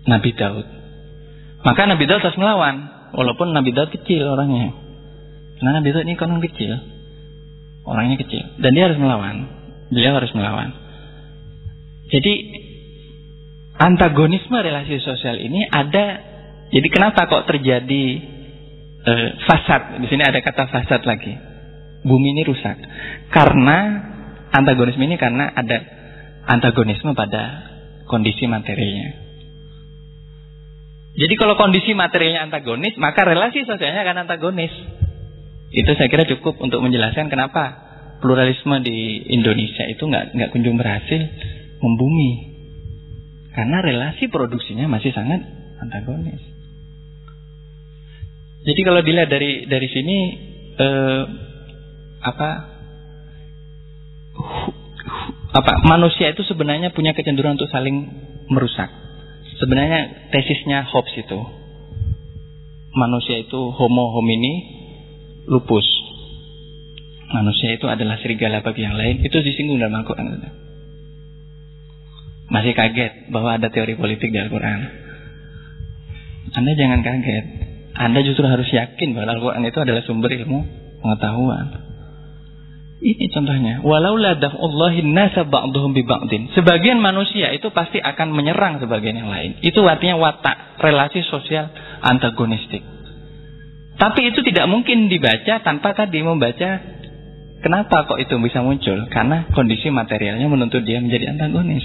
Nabi 0.09 0.31
Daud. 0.33 0.67
Maka 1.61 1.81
Nabi 1.85 2.03
Daud 2.07 2.23
harus 2.23 2.39
melawan, 2.39 2.75
walaupun 3.13 3.51
Nabi 3.51 3.75
Daud 3.75 3.91
kecil 3.93 4.25
orangnya. 4.25 4.73
Karena 5.59 5.83
Nabi 5.83 5.89
Daud 5.91 6.05
ini 6.07 6.15
konon 6.15 6.41
kecil, 6.41 6.71
orangnya 7.83 8.17
kecil, 8.17 8.57
dan 8.63 8.71
dia 8.71 8.87
harus 8.87 8.99
melawan. 8.99 9.47
Beliau 9.89 10.17
harus 10.17 10.31
melawan. 10.31 10.71
Jadi 12.09 12.33
antagonisme 13.77 14.57
relasi 14.57 14.97
sosial 15.01 15.37
ini 15.37 15.65
ada. 15.69 16.25
Jadi 16.69 16.87
kenapa 16.93 17.25
kok 17.25 17.49
terjadi 17.49 18.03
eh, 19.01 19.29
fasad? 19.49 19.97
Di 20.01 20.07
sini 20.09 20.21
ada 20.21 20.37
kata 20.41 20.69
fasad 20.69 21.01
lagi. 21.05 21.33
Bumi 21.99 22.31
ini 22.31 22.47
rusak 22.47 22.79
karena 23.33 23.77
antagonisme 24.55 25.03
ini 25.03 25.19
karena 25.19 25.51
ada 25.51 25.83
antagonisme 26.47 27.11
pada 27.11 27.68
kondisi 28.09 28.49
materinya. 28.49 29.29
Jadi 31.19 31.33
kalau 31.37 31.53
kondisi 31.53 31.93
materinya 31.93 32.49
antagonis, 32.49 32.97
maka 32.97 33.21
relasi 33.21 33.61
sosialnya 33.63 34.01
akan 34.01 34.25
antagonis. 34.25 34.73
Itu 35.69 35.91
saya 35.93 36.09
kira 36.09 36.25
cukup 36.25 36.57
untuk 36.57 36.81
menjelaskan 36.81 37.29
kenapa 37.29 37.85
pluralisme 38.19 38.81
di 38.81 39.29
Indonesia 39.29 39.85
itu 39.85 40.01
nggak 40.01 40.33
nggak 40.33 40.49
kunjung 40.49 40.81
berhasil 40.81 41.21
membumi. 41.85 42.49
Karena 43.53 43.83
relasi 43.83 44.31
produksinya 44.31 44.89
masih 44.89 45.13
sangat 45.13 45.43
antagonis. 45.77 46.41
Jadi 48.63 48.81
kalau 48.83 49.01
dilihat 49.03 49.29
dari 49.31 49.67
dari 49.67 49.87
sini 49.91 50.17
eh, 50.79 51.23
apa 52.19 52.49
apa 55.49 55.81
manusia 55.89 56.29
itu 56.29 56.45
sebenarnya 56.45 56.93
punya 56.93 57.17
kecenderungan 57.17 57.57
untuk 57.57 57.71
saling 57.73 58.05
merusak. 58.53 58.89
Sebenarnya 59.57 60.29
tesisnya 60.31 60.87
Hobbes 60.87 61.15
itu 61.19 61.39
manusia 62.93 63.41
itu 63.41 63.59
homo 63.73 64.13
homini 64.13 64.65
lupus. 65.49 65.85
Manusia 67.29 67.77
itu 67.77 67.85
adalah 67.85 68.17
serigala 68.21 68.65
bagi 68.65 68.81
yang 68.81 68.97
lain. 68.97 69.21
Itu 69.21 69.41
disinggung 69.45 69.77
dalam 69.77 70.01
Al-Quran. 70.01 70.49
Masih 72.49 72.73
kaget 72.73 73.29
bahwa 73.29 73.61
ada 73.61 73.69
teori 73.69 73.93
politik 73.93 74.33
di 74.33 74.39
Al-Quran. 74.41 74.79
Anda 76.57 76.73
jangan 76.73 77.05
kaget. 77.05 77.45
Anda 77.93 78.25
justru 78.25 78.49
harus 78.49 78.65
yakin 78.73 79.13
bahwa 79.13 79.37
Al-Quran 79.37 79.61
itu 79.69 79.77
adalah 79.77 80.01
sumber 80.09 80.33
ilmu 80.33 80.65
pengetahuan. 81.05 81.88
Ini 82.99 83.31
contohnya. 83.31 83.79
Walau 83.79 84.19
ladaf'ullahi 84.19 85.07
nasa 85.07 85.47
ba'duhum 85.47 85.95
bi 85.95 86.03
ba'din. 86.03 86.51
Sebagian 86.51 86.99
manusia 86.99 87.47
itu 87.55 87.71
pasti 87.71 88.03
akan 88.03 88.35
menyerang 88.35 88.83
sebagian 88.83 89.15
yang 89.15 89.31
lain. 89.31 89.55
Itu 89.63 89.87
artinya 89.87 90.19
watak, 90.19 90.83
relasi 90.83 91.23
sosial 91.23 91.71
antagonistik. 92.03 92.83
Tapi 93.95 94.31
itu 94.31 94.43
tidak 94.43 94.67
mungkin 94.67 95.07
dibaca 95.07 95.63
tanpa 95.63 95.95
tadi 95.95 96.19
membaca 96.23 96.69
kenapa 97.63 98.03
kok 98.03 98.19
itu 98.19 98.35
bisa 98.43 98.59
muncul. 98.59 99.07
Karena 99.07 99.47
kondisi 99.55 99.87
materialnya 99.87 100.51
menuntut 100.51 100.83
dia 100.83 100.99
menjadi 100.99 101.31
antagonis. 101.39 101.83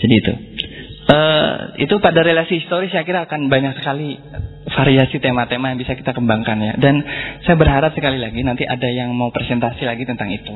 Jadi 0.00 0.14
itu. 0.16 0.32
Uh, 1.06 1.76
itu 1.76 1.94
pada 2.00 2.24
relasi 2.24 2.64
historis 2.64 2.88
saya 2.90 3.04
kira 3.04 3.28
akan 3.28 3.52
banyak 3.52 3.78
sekali 3.78 4.16
variasi 4.76 5.16
tema-tema 5.24 5.72
yang 5.72 5.80
bisa 5.80 5.96
kita 5.96 6.12
kembangkan 6.12 6.60
ya. 6.60 6.72
Dan 6.76 7.00
saya 7.48 7.56
berharap 7.56 7.96
sekali 7.96 8.20
lagi 8.20 8.44
nanti 8.44 8.68
ada 8.68 8.86
yang 8.92 9.16
mau 9.16 9.32
presentasi 9.32 9.88
lagi 9.88 10.04
tentang 10.04 10.28
itu. 10.28 10.52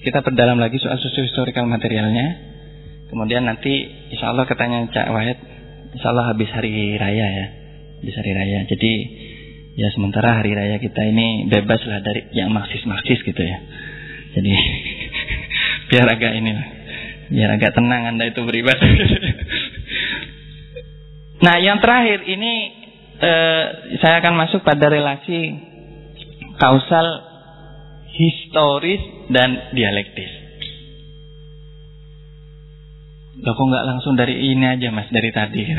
Kita 0.00 0.22
perdalam 0.22 0.62
lagi 0.62 0.78
soal 0.78 0.96
sosio-historical 1.02 1.66
materialnya. 1.66 2.54
Kemudian 3.10 3.42
nanti 3.42 3.90
insya 4.14 4.30
Allah 4.30 4.46
katanya 4.46 4.86
Cak 4.90 5.10
Wahid, 5.10 5.38
insya 5.98 6.14
Allah 6.14 6.30
habis 6.30 6.46
hari 6.54 6.94
raya 6.94 7.26
ya. 7.26 7.46
Habis 8.02 8.14
hari 8.14 8.32
raya. 8.32 8.58
Jadi 8.70 8.92
ya 9.76 9.90
sementara 9.92 10.40
hari 10.40 10.54
raya 10.54 10.78
kita 10.78 11.02
ini 11.04 11.50
bebas 11.50 11.82
lah 11.90 12.00
dari 12.06 12.30
yang 12.32 12.54
maksis-maksis 12.54 13.18
gitu 13.26 13.42
ya. 13.42 13.58
Jadi 14.38 14.52
biar 15.90 16.06
agak 16.06 16.32
ini 16.38 16.52
biar 17.26 17.50
agak 17.58 17.74
tenang 17.74 18.14
Anda 18.14 18.30
itu 18.30 18.46
beribadah. 18.46 18.86
nah, 21.50 21.58
yang 21.58 21.82
terakhir 21.82 22.22
ini 22.30 22.75
eh, 23.20 23.64
saya 24.00 24.20
akan 24.24 24.34
masuk 24.36 24.60
pada 24.64 24.88
relasi 24.88 25.56
kausal 26.56 27.06
historis 28.16 29.00
dan 29.28 29.72
dialektis. 29.76 30.32
Loh 33.36 33.52
kok 33.52 33.66
nggak 33.68 33.84
langsung 33.84 34.16
dari 34.16 34.32
ini 34.32 34.64
aja 34.64 34.88
mas 34.88 35.12
dari 35.12 35.28
tadi 35.28 35.60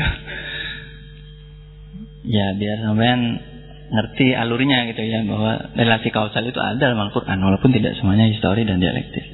Ya 2.38 2.54
biar 2.54 2.78
sampean 2.86 3.40
ngerti 3.88 4.36
alurnya 4.36 4.84
gitu 4.92 5.00
ya 5.00 5.24
bahwa 5.24 5.72
relasi 5.74 6.12
kausal 6.12 6.44
itu 6.44 6.60
ada 6.60 6.76
dalam 6.76 7.00
Al-Qur'an 7.08 7.40
walaupun 7.40 7.72
tidak 7.72 7.96
semuanya 7.96 8.28
histori 8.28 8.68
dan 8.68 8.78
dialektis. 8.78 9.24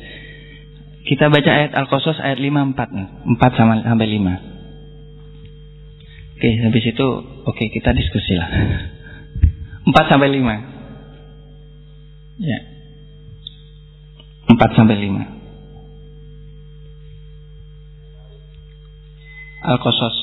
Kita 1.04 1.28
baca 1.28 1.50
ayat 1.52 1.76
Al-Qasas 1.76 2.16
ayat 2.22 2.40
5 2.40 2.72
4 2.72 3.36
4 3.36 3.58
sama 3.58 3.82
sampai 3.84 4.08
5. 4.08 4.53
Oke, 6.34 6.50
habis 6.66 6.84
itu 6.84 7.06
oke 7.46 7.64
kita 7.70 7.94
diskusi 7.94 8.34
lah. 8.34 8.50
4 9.86 10.10
sampai 10.10 10.28
5. 10.34 10.50
Ya. 12.42 12.58
4 14.50 14.76
sampai 14.76 14.96
5. 14.98 15.22
Al-Qasas. 19.64 20.16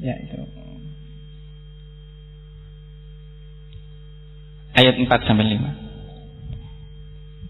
Ya, 0.00 0.16
itu. 0.16 0.38
Ayat 4.78 4.94
4 4.96 5.28
sampai 5.28 5.44
5. 5.58 5.68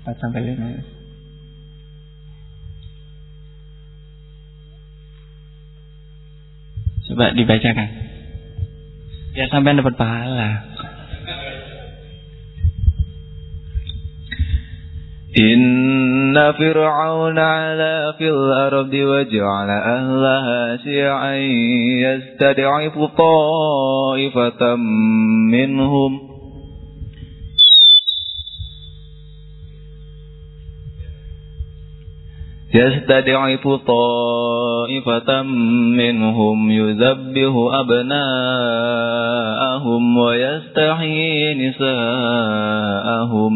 4 0.09 0.17
sampai 0.19 0.41
5. 0.51 1.00
Coba 7.20 7.36
dibacakan. 7.36 7.90
Ya 9.36 9.46
sampai 9.52 9.76
dapat 9.76 9.96
pahala. 10.00 10.76
إن 15.36 16.52
فرعون 16.52 17.40
علا 17.40 18.12
في 18.12 18.30
الأرض 18.30 18.94
وجعل 18.94 19.70
أهلها 19.70 20.78
شيعا 20.78 21.36
يستدعف 22.08 23.00
طائفة 23.18 24.76
منهم 25.52 26.29
يستدعف 32.75 33.69
طائفة 33.69 35.43
منهم 35.97 36.71
يذبه 36.71 37.81
أبناءهم 37.81 38.17
ويستحيي 40.17 41.69
نساءهم. 41.69 43.53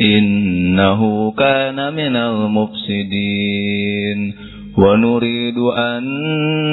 إنه 0.00 1.32
كان 1.38 1.92
من 1.94 2.16
المفسدين. 2.16 3.66
ونريد 4.78 5.58
أن 5.58 6.02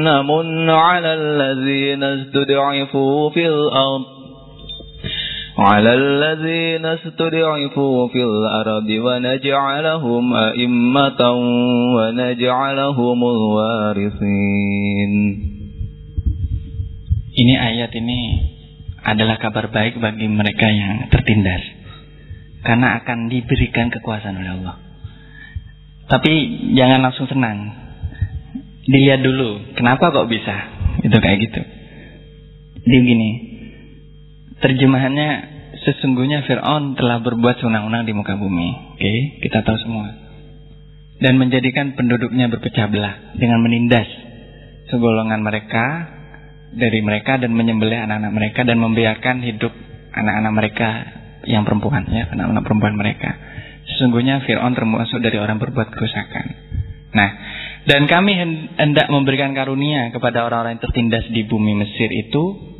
نمن 0.04 0.70
على 0.70 1.14
الذين 1.14 2.04
استدعفوا 2.04 3.30
في 3.30 3.48
الأرض 3.48 4.13
على 5.59 5.95
الذين 5.95 6.87
استضعفوا 6.87 8.09
في 8.09 8.23
الأرض 8.23 8.89
ونجعلهم 8.89 10.25
أئمة 10.35 11.23
ونجعلهم 11.97 13.19
الوارثين 13.35 15.13
Ini 17.39 17.55
ayat 17.55 17.95
ini 17.95 18.51
adalah 19.07 19.39
kabar 19.39 19.71
baik 19.71 20.03
bagi 20.03 20.27
mereka 20.27 20.67
yang 20.75 21.07
tertindas 21.07 21.63
karena 22.67 22.99
akan 22.99 23.31
diberikan 23.31 23.95
kekuasaan 23.95 24.43
oleh 24.43 24.59
Allah. 24.59 24.77
Tapi 26.11 26.33
jangan 26.75 26.99
langsung 27.07 27.31
senang. 27.31 27.79
Dilihat 28.91 29.23
dulu, 29.23 29.71
kenapa 29.79 30.11
kok 30.11 30.27
bisa? 30.27 30.57
Itu 31.07 31.15
kayak 31.15 31.39
gitu. 31.47 31.63
Dia 32.91 33.01
gini, 33.07 33.31
Terjemahannya 34.64 35.30
sesungguhnya 35.84 36.48
Fir'aun 36.48 36.96
telah 36.96 37.20
berbuat 37.20 37.60
senang-senang 37.60 38.08
di 38.08 38.16
muka 38.16 38.40
bumi. 38.40 38.96
Oke, 38.96 39.04
okay? 39.04 39.20
kita 39.44 39.60
tahu 39.68 39.76
semua. 39.76 40.08
Dan 41.20 41.36
menjadikan 41.36 42.00
penduduknya 42.00 42.48
berpecah 42.48 42.88
belah 42.88 43.36
dengan 43.36 43.60
menindas 43.60 44.08
segolongan 44.88 45.44
mereka 45.44 45.86
dari 46.74 47.04
mereka 47.04 47.44
dan 47.44 47.52
menyembelih 47.52 48.08
anak-anak 48.08 48.32
mereka 48.32 48.60
dan 48.64 48.78
membiarkan 48.80 49.36
hidup 49.44 49.74
anak-anak 50.16 50.54
mereka 50.56 50.90
yang 51.44 51.68
perempuan 51.68 52.08
ya, 52.08 52.32
anak-anak 52.32 52.64
perempuan 52.64 52.96
mereka. 52.96 53.36
Sesungguhnya 53.84 54.48
Fir'aun 54.48 54.80
termasuk 54.80 55.20
dari 55.20 55.44
orang 55.44 55.60
berbuat 55.60 55.92
kerusakan. 55.92 56.46
Nah, 57.14 57.30
dan 57.84 58.08
kami 58.08 58.32
hendak 58.80 59.12
memberikan 59.12 59.52
karunia 59.52 60.08
kepada 60.16 60.48
orang-orang 60.48 60.80
yang 60.80 60.84
tertindas 60.88 61.28
di 61.30 61.44
bumi 61.44 61.76
Mesir 61.84 62.08
itu 62.10 62.73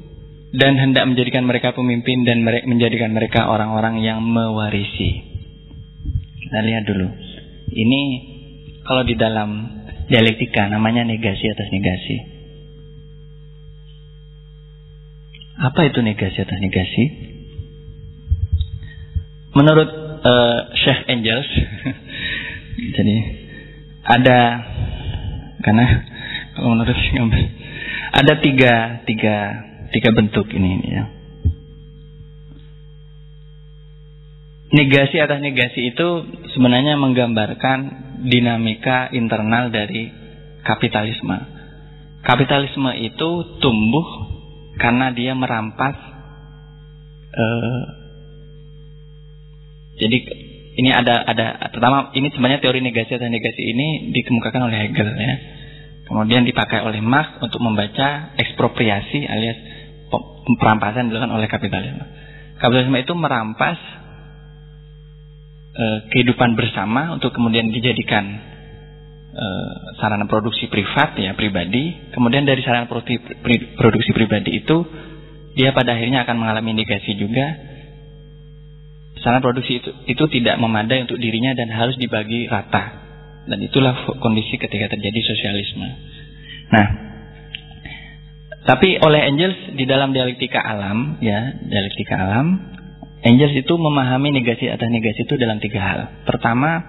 dan 0.54 0.78
hendak 0.78 1.10
menjadikan 1.10 1.50
mereka 1.50 1.74
pemimpin 1.74 2.30
dan 2.30 2.46
menjadikan 2.46 3.10
mereka 3.10 3.50
orang-orang 3.50 4.06
yang 4.06 4.22
mewarisi. 4.22 5.26
Kita 6.46 6.62
lihat 6.62 6.86
dulu. 6.86 7.10
Ini 7.74 8.02
kalau 8.86 9.02
di 9.02 9.18
dalam 9.18 9.50
dialektika 10.06 10.70
namanya 10.70 11.10
negasi 11.10 11.50
atas 11.50 11.68
negasi. 11.74 12.18
Apa 15.58 15.90
itu 15.90 16.06
negasi 16.06 16.38
atas 16.38 16.60
negasi? 16.62 17.04
Menurut 19.58 19.90
uh, 20.22 20.60
Sheikh 20.78 21.02
Angels, 21.10 21.50
jadi 22.98 23.18
ada 24.06 24.40
karena 25.66 25.86
kalau 26.54 26.78
menurut 26.78 26.98
ada 28.14 28.34
tiga 28.38 29.02
tiga 29.10 29.38
tiga 29.94 30.10
bentuk 30.12 30.50
ini 30.52 30.70
ya. 30.90 31.06
Negasi 34.74 35.22
atas 35.22 35.38
negasi 35.38 35.94
itu 35.94 36.08
sebenarnya 36.58 36.98
menggambarkan 36.98 37.80
dinamika 38.26 39.14
internal 39.14 39.70
dari 39.70 40.10
kapitalisme. 40.66 41.38
Kapitalisme 42.26 42.90
itu 42.98 43.30
tumbuh 43.62 44.08
karena 44.82 45.14
dia 45.14 45.38
merampas. 45.38 45.94
Uh, 47.34 47.84
jadi 50.02 50.18
ini 50.74 50.90
ada 50.90 51.22
ada 51.22 51.70
pertama 51.70 52.10
ini 52.18 52.34
sebenarnya 52.34 52.66
teori 52.66 52.82
negasi 52.82 53.14
atas 53.14 53.30
negasi 53.30 53.62
ini 53.62 54.10
dikemukakan 54.10 54.74
oleh 54.74 54.90
Hegel 54.90 55.10
ya. 55.14 55.36
Kemudian 56.10 56.50
dipakai 56.50 56.82
oleh 56.82 56.98
Marx 56.98 57.38
untuk 57.46 57.62
membaca 57.62 58.34
ekspropriasi 58.42 59.24
alias 59.30 59.73
perampasan 60.60 61.10
dilakukan 61.10 61.34
oleh 61.34 61.48
kapitalisme. 61.48 62.06
Kapitalisme 62.60 62.98
itu 63.00 63.14
merampas 63.16 63.78
e, 65.74 65.86
kehidupan 66.14 66.56
bersama 66.56 67.16
untuk 67.16 67.34
kemudian 67.34 67.72
dijadikan 67.72 68.24
e, 69.34 69.46
sarana 70.00 70.30
produksi 70.30 70.68
privat 70.68 71.16
ya 71.18 71.34
pribadi. 71.34 72.14
Kemudian 72.14 72.44
dari 72.48 72.62
sarana 72.62 72.88
produksi, 72.88 73.20
pri, 73.20 73.76
produksi 73.76 74.12
pribadi 74.12 74.64
itu 74.64 74.86
dia 75.54 75.72
pada 75.72 75.94
akhirnya 75.94 76.26
akan 76.28 76.36
mengalami 76.40 76.78
negasi 76.78 77.18
juga. 77.18 77.72
Sarana 79.24 79.40
produksi 79.40 79.80
itu, 79.80 79.90
itu 80.12 80.24
tidak 80.40 80.60
memadai 80.60 81.08
untuk 81.08 81.16
dirinya 81.16 81.56
dan 81.56 81.72
harus 81.72 81.96
dibagi 81.96 82.52
rata. 82.52 83.04
Dan 83.44 83.60
itulah 83.60 84.08
kondisi 84.24 84.56
ketika 84.56 84.88
terjadi 84.88 85.20
sosialisme. 85.20 85.88
Nah, 86.72 87.13
tapi 88.64 88.96
oleh 88.96 89.28
Angels 89.28 89.76
di 89.76 89.84
dalam 89.84 90.16
dialektika 90.16 90.64
alam, 90.64 91.20
ya, 91.20 91.60
dialektika 91.68 92.16
alam, 92.16 92.48
Angels 93.24 93.56
itu 93.60 93.74
memahami 93.76 94.32
negasi 94.36 94.72
atas 94.72 94.88
negasi 94.88 95.28
itu 95.28 95.36
dalam 95.36 95.60
tiga 95.60 95.80
hal. 95.84 96.00
Pertama, 96.24 96.80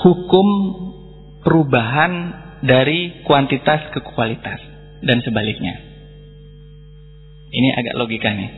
hukum 0.00 0.48
perubahan 1.44 2.12
dari 2.64 3.20
kuantitas 3.28 3.92
ke 3.92 4.00
kualitas 4.00 4.60
dan 5.04 5.20
sebaliknya. 5.20 5.76
Ini 7.52 7.68
agak 7.80 7.94
logika 7.96 8.32
nih. 8.32 8.50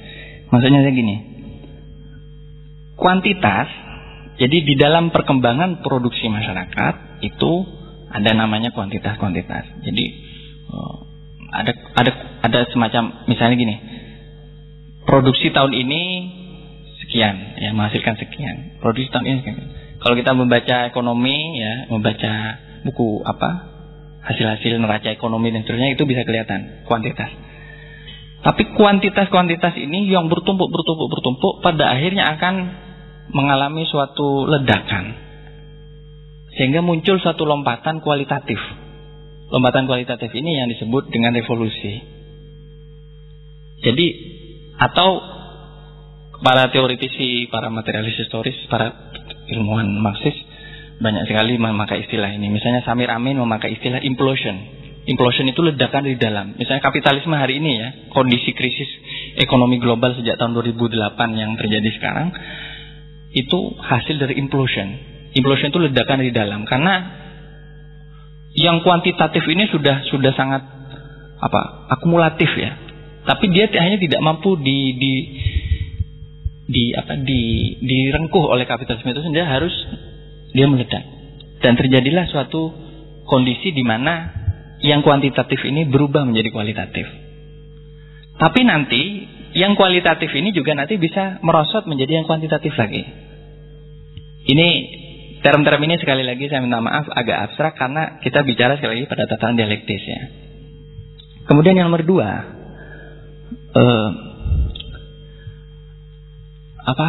Maksudnya 0.51 0.86
saya 0.86 0.94
gini. 0.94 1.16
Kuantitas, 2.94 3.68
jadi 4.38 4.56
di 4.62 4.74
dalam 4.78 5.10
perkembangan 5.10 5.82
produksi 5.82 6.30
masyarakat 6.30 7.22
itu 7.26 7.52
ada 8.10 8.30
namanya 8.34 8.70
kuantitas-kuantitas. 8.70 9.82
Jadi 9.84 10.05
oh, 10.74 11.06
ada 11.52 11.73
ada 11.94 12.12
ada 12.43 12.59
semacam 12.70 13.27
misalnya 13.31 13.56
gini. 13.59 13.77
Produksi 15.06 15.55
tahun 15.55 15.70
ini 15.70 16.02
sekian, 17.06 17.62
ya 17.62 17.70
menghasilkan 17.70 18.18
sekian. 18.18 18.82
Produksi 18.82 19.06
tahun 19.14 19.24
ini 19.27 19.36
sekian. 19.43 19.59
Kalau 20.02 20.14
kita 20.18 20.35
membaca 20.35 20.90
ekonomi, 20.90 21.62
ya 21.62 21.86
membaca 21.89 22.32
buku 22.82 23.23
apa 23.23 23.77
hasil-hasil 24.27 24.82
neraca 24.82 25.14
ekonomi 25.14 25.55
dan 25.55 25.62
seterusnya 25.62 25.94
itu 25.94 26.02
bisa 26.02 26.27
kelihatan 26.27 26.82
kuantitas. 26.90 27.31
Tapi 28.43 28.62
kuantitas-kuantitas 28.78 29.74
ini 29.78 30.06
yang 30.10 30.31
bertumpuk, 30.31 30.70
bertumpuk, 30.70 31.09
bertumpuk 31.10 31.55
pada 31.62 31.94
akhirnya 31.94 32.36
akan 32.39 32.55
mengalami 33.35 33.86
suatu 33.90 34.47
ledakan. 34.47 35.18
Sehingga 36.55 36.82
muncul 36.82 37.18
suatu 37.18 37.43
lompatan 37.43 37.98
kualitatif. 38.02 38.59
Lompatan 39.47 39.86
kualitatif 39.86 40.31
ini 40.35 40.59
yang 40.59 40.68
disebut 40.70 41.06
dengan 41.10 41.31
revolusi. 41.31 42.02
Jadi 43.82 44.06
atau 44.77 45.23
para 46.43 46.68
teoritisi, 46.74 47.48
para 47.48 47.70
materialis 47.70 48.18
historis, 48.18 48.56
para 48.66 49.12
ilmuwan 49.48 49.89
Marxis 50.02 50.35
banyak 50.97 51.28
sekali 51.28 51.60
memakai 51.60 52.05
istilah 52.09 52.32
ini. 52.32 52.48
Misalnya 52.48 52.82
Samir 52.82 53.12
Amin 53.12 53.36
memakai 53.36 53.77
istilah 53.77 54.01
implosion. 54.01 54.77
Implosion 55.06 55.47
itu 55.47 55.62
ledakan 55.62 56.10
di 56.10 56.18
dalam. 56.18 56.59
Misalnya 56.59 56.82
kapitalisme 56.82 57.36
hari 57.39 57.62
ini 57.62 57.70
ya, 57.78 57.89
kondisi 58.10 58.51
krisis 58.51 58.90
ekonomi 59.39 59.78
global 59.78 60.18
sejak 60.18 60.35
tahun 60.35 60.56
2008 60.59 61.14
yang 61.39 61.55
terjadi 61.55 61.90
sekarang 61.94 62.35
itu 63.31 63.59
hasil 63.78 64.16
dari 64.18 64.35
implosion. 64.40 64.89
Implosion 65.36 65.70
itu 65.70 65.78
ledakan 65.78 66.24
di 66.24 66.32
dalam 66.32 66.64
karena 66.66 67.26
yang 68.57 68.81
kuantitatif 68.81 69.45
ini 69.45 69.69
sudah 69.69 70.09
sudah 70.09 70.33
sangat 70.33 70.65
apa 71.37 71.61
akumulatif 71.93 72.49
ya. 72.57 72.73
Tapi 73.27 73.53
dia 73.53 73.69
hanya 73.69 74.01
tidak 74.01 74.20
mampu 74.24 74.57
di 74.57 74.97
di 74.97 75.12
di 76.66 76.85
apa 76.97 77.20
di 77.20 77.74
direngkuh 77.78 78.45
oleh 78.49 78.65
kapitalisme 78.65 79.12
itu 79.12 79.23
sendiri 79.23 79.47
harus 79.47 79.74
dia 80.57 80.66
meledak 80.66 81.05
dan 81.61 81.77
terjadilah 81.77 82.27
suatu 82.33 82.73
kondisi 83.28 83.77
di 83.77 83.85
mana 83.85 84.33
yang 84.81 85.05
kuantitatif 85.05 85.61
ini 85.69 85.85
berubah 85.89 86.24
menjadi 86.24 86.49
kualitatif. 86.49 87.07
Tapi 88.37 88.61
nanti 88.65 89.03
yang 89.57 89.73
kualitatif 89.77 90.28
ini 90.37 90.53
juga 90.53 90.77
nanti 90.77 91.01
bisa 91.01 91.41
merosot 91.41 91.89
menjadi 91.89 92.20
yang 92.20 92.27
kuantitatif 92.28 92.73
lagi. 92.77 93.03
Ini 94.47 94.69
term-term 95.44 95.80
ini 95.84 95.96
sekali 96.00 96.24
lagi 96.24 96.48
saya 96.48 96.64
minta 96.64 96.80
maaf 96.80 97.08
agak 97.12 97.50
abstrak 97.50 97.74
karena 97.76 98.20
kita 98.24 98.44
bicara 98.46 98.76
sekali 98.80 99.00
lagi 99.00 99.10
pada 99.10 99.24
tataran 99.28 99.58
dialektis 99.58 100.02
ya. 100.04 100.22
Kemudian 101.46 101.78
yang 101.78 101.92
nomor 101.92 102.02
dua, 102.02 102.30
uh, 103.74 104.08
apa? 106.86 107.08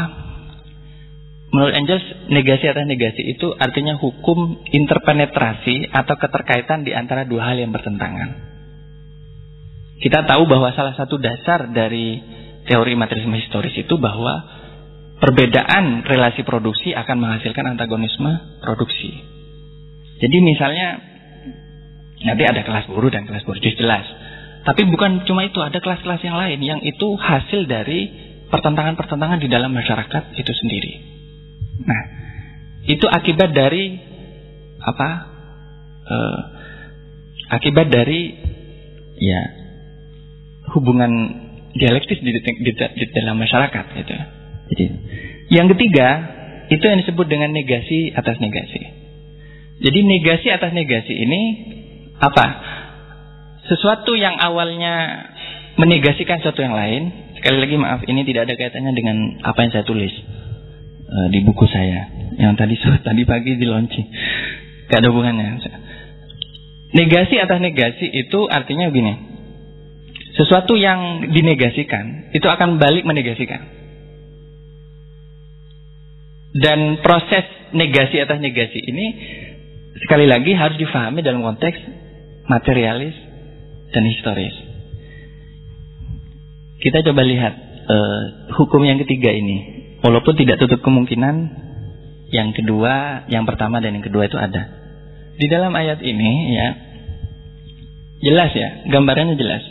Menurut 1.48 1.74
Engels, 1.74 2.06
negasi 2.28 2.68
atas 2.68 2.86
negasi 2.86 3.24
itu 3.24 3.56
artinya 3.56 3.96
hukum 3.98 4.68
interpenetrasi 4.68 5.90
atau 5.90 6.16
keterkaitan 6.20 6.84
di 6.84 6.92
antara 6.92 7.24
dua 7.24 7.50
hal 7.50 7.58
yang 7.58 7.72
bertentangan. 7.72 8.36
Kita 9.98 10.28
tahu 10.30 10.46
bahwa 10.46 10.70
salah 10.78 10.94
satu 10.94 11.18
dasar 11.18 11.74
dari 11.74 12.22
teori 12.68 12.94
materialisme 12.94 13.42
historis 13.42 13.74
itu 13.74 13.96
bahwa 13.98 14.57
perbedaan 15.18 16.06
relasi 16.06 16.46
produksi 16.46 16.94
akan 16.94 17.18
menghasilkan 17.18 17.78
antagonisme 17.78 18.62
produksi. 18.62 19.12
Jadi 20.18 20.38
misalnya 20.42 20.98
nanti 22.26 22.44
ada 22.46 22.62
kelas 22.66 22.90
buruh 22.90 23.10
dan 23.10 23.30
kelas 23.30 23.46
buruh 23.46 23.62
jelas. 23.62 24.06
Tapi 24.66 24.84
bukan 24.90 25.24
cuma 25.24 25.48
itu, 25.48 25.64
ada 25.64 25.80
kelas-kelas 25.80 26.20
yang 26.28 26.36
lain 26.36 26.60
yang 26.60 26.80
itu 26.84 27.16
hasil 27.16 27.72
dari 27.72 28.12
pertentangan-pertentangan 28.52 29.40
di 29.40 29.48
dalam 29.48 29.72
masyarakat 29.72 30.36
itu 30.36 30.52
sendiri. 30.52 30.94
Nah, 31.88 32.02
itu 32.84 33.06
akibat 33.08 33.56
dari 33.56 33.96
apa? 34.84 35.10
Uh, 36.08 36.40
akibat 37.48 37.88
dari 37.88 38.36
ya 39.20 39.42
hubungan 40.76 41.12
dialektis 41.72 42.20
di, 42.20 42.32
di, 42.36 42.42
di, 42.44 42.72
di 42.76 43.06
dalam 43.16 43.40
masyarakat 43.40 43.86
gitu. 44.04 44.16
Jadi, 44.74 44.86
yang 45.54 45.68
ketiga 45.72 46.08
itu 46.68 46.84
yang 46.84 47.00
disebut 47.00 47.28
dengan 47.32 47.56
negasi 47.56 48.12
atas 48.12 48.40
negasi. 48.44 48.82
Jadi 49.78 50.00
negasi 50.04 50.48
atas 50.52 50.74
negasi 50.74 51.14
ini 51.14 51.42
apa? 52.18 52.46
Sesuatu 53.70 54.16
yang 54.18 54.36
awalnya 54.42 55.28
menegasikan 55.78 56.42
sesuatu 56.42 56.66
yang 56.66 56.74
lain 56.74 57.28
Sekali 57.38 57.58
lagi 57.62 57.78
maaf, 57.78 58.02
ini 58.10 58.26
tidak 58.26 58.50
ada 58.50 58.54
kaitannya 58.58 58.98
dengan 58.98 59.18
apa 59.46 59.62
yang 59.62 59.70
saya 59.70 59.86
tulis 59.86 60.10
uh, 61.06 61.28
di 61.30 61.46
buku 61.46 61.70
saya 61.70 62.10
yang 62.42 62.58
tadi 62.58 62.74
tadi 63.08 63.22
pagi 63.30 63.62
di 63.62 63.66
launching. 63.70 64.08
Gak 64.90 65.06
ada 65.06 65.14
hubungannya. 65.14 65.62
Negasi 66.98 67.38
atas 67.38 67.60
negasi 67.62 68.10
itu 68.10 68.40
artinya 68.50 68.90
begini. 68.90 69.14
Sesuatu 70.34 70.74
yang 70.80 71.30
dinegasikan 71.30 72.34
itu 72.34 72.48
akan 72.50 72.82
balik 72.82 73.06
menegasikan. 73.06 73.77
Dan 76.58 77.04
proses 77.06 77.46
negasi 77.76 78.18
atas 78.18 78.40
negasi 78.42 78.80
ini 78.82 79.06
sekali 80.02 80.26
lagi 80.26 80.56
harus 80.56 80.78
difahami 80.80 81.22
dalam 81.22 81.44
konteks 81.44 81.78
materialis 82.48 83.14
dan 83.92 84.04
historis. 84.08 84.56
Kita 86.78 87.04
coba 87.04 87.22
lihat 87.26 87.54
uh, 87.90 88.24
hukum 88.62 88.86
yang 88.86 89.02
ketiga 89.04 89.34
ini. 89.34 89.76
Walaupun 90.06 90.38
tidak 90.38 90.62
tutup 90.62 90.86
kemungkinan 90.86 91.36
yang 92.30 92.54
kedua, 92.54 93.26
yang 93.28 93.50
pertama 93.50 93.82
dan 93.82 93.98
yang 93.98 94.06
kedua 94.06 94.30
itu 94.30 94.38
ada. 94.38 94.70
Di 95.38 95.46
dalam 95.50 95.74
ayat 95.74 96.02
ini 96.02 96.32
ya 96.54 96.68
jelas 98.22 98.52
ya, 98.54 98.70
gambarannya 98.94 99.38
jelas. 99.38 99.64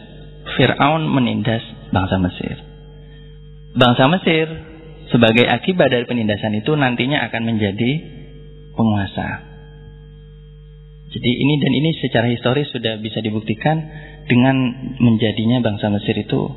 Firaun 0.55 1.11
menindas 1.11 1.63
bangsa 1.91 2.19
Mesir. 2.23 2.57
Bangsa 3.75 4.07
Mesir 4.11 4.76
sebagai 5.17 5.49
akibat 5.49 5.89
dari 5.89 6.05
penindasan 6.05 6.61
itu 6.61 6.77
nantinya 6.77 7.25
akan 7.33 7.43
menjadi 7.49 7.91
penguasa. 8.77 9.49
Jadi 11.09 11.31
ini 11.33 11.57
dan 11.57 11.73
ini 11.73 11.91
secara 11.97 12.29
historis 12.29 12.69
sudah 12.69 13.01
bisa 13.01 13.25
dibuktikan 13.25 13.81
dengan 14.29 14.53
menjadinya 15.01 15.65
bangsa 15.65 15.89
Mesir 15.89 16.13
itu 16.21 16.53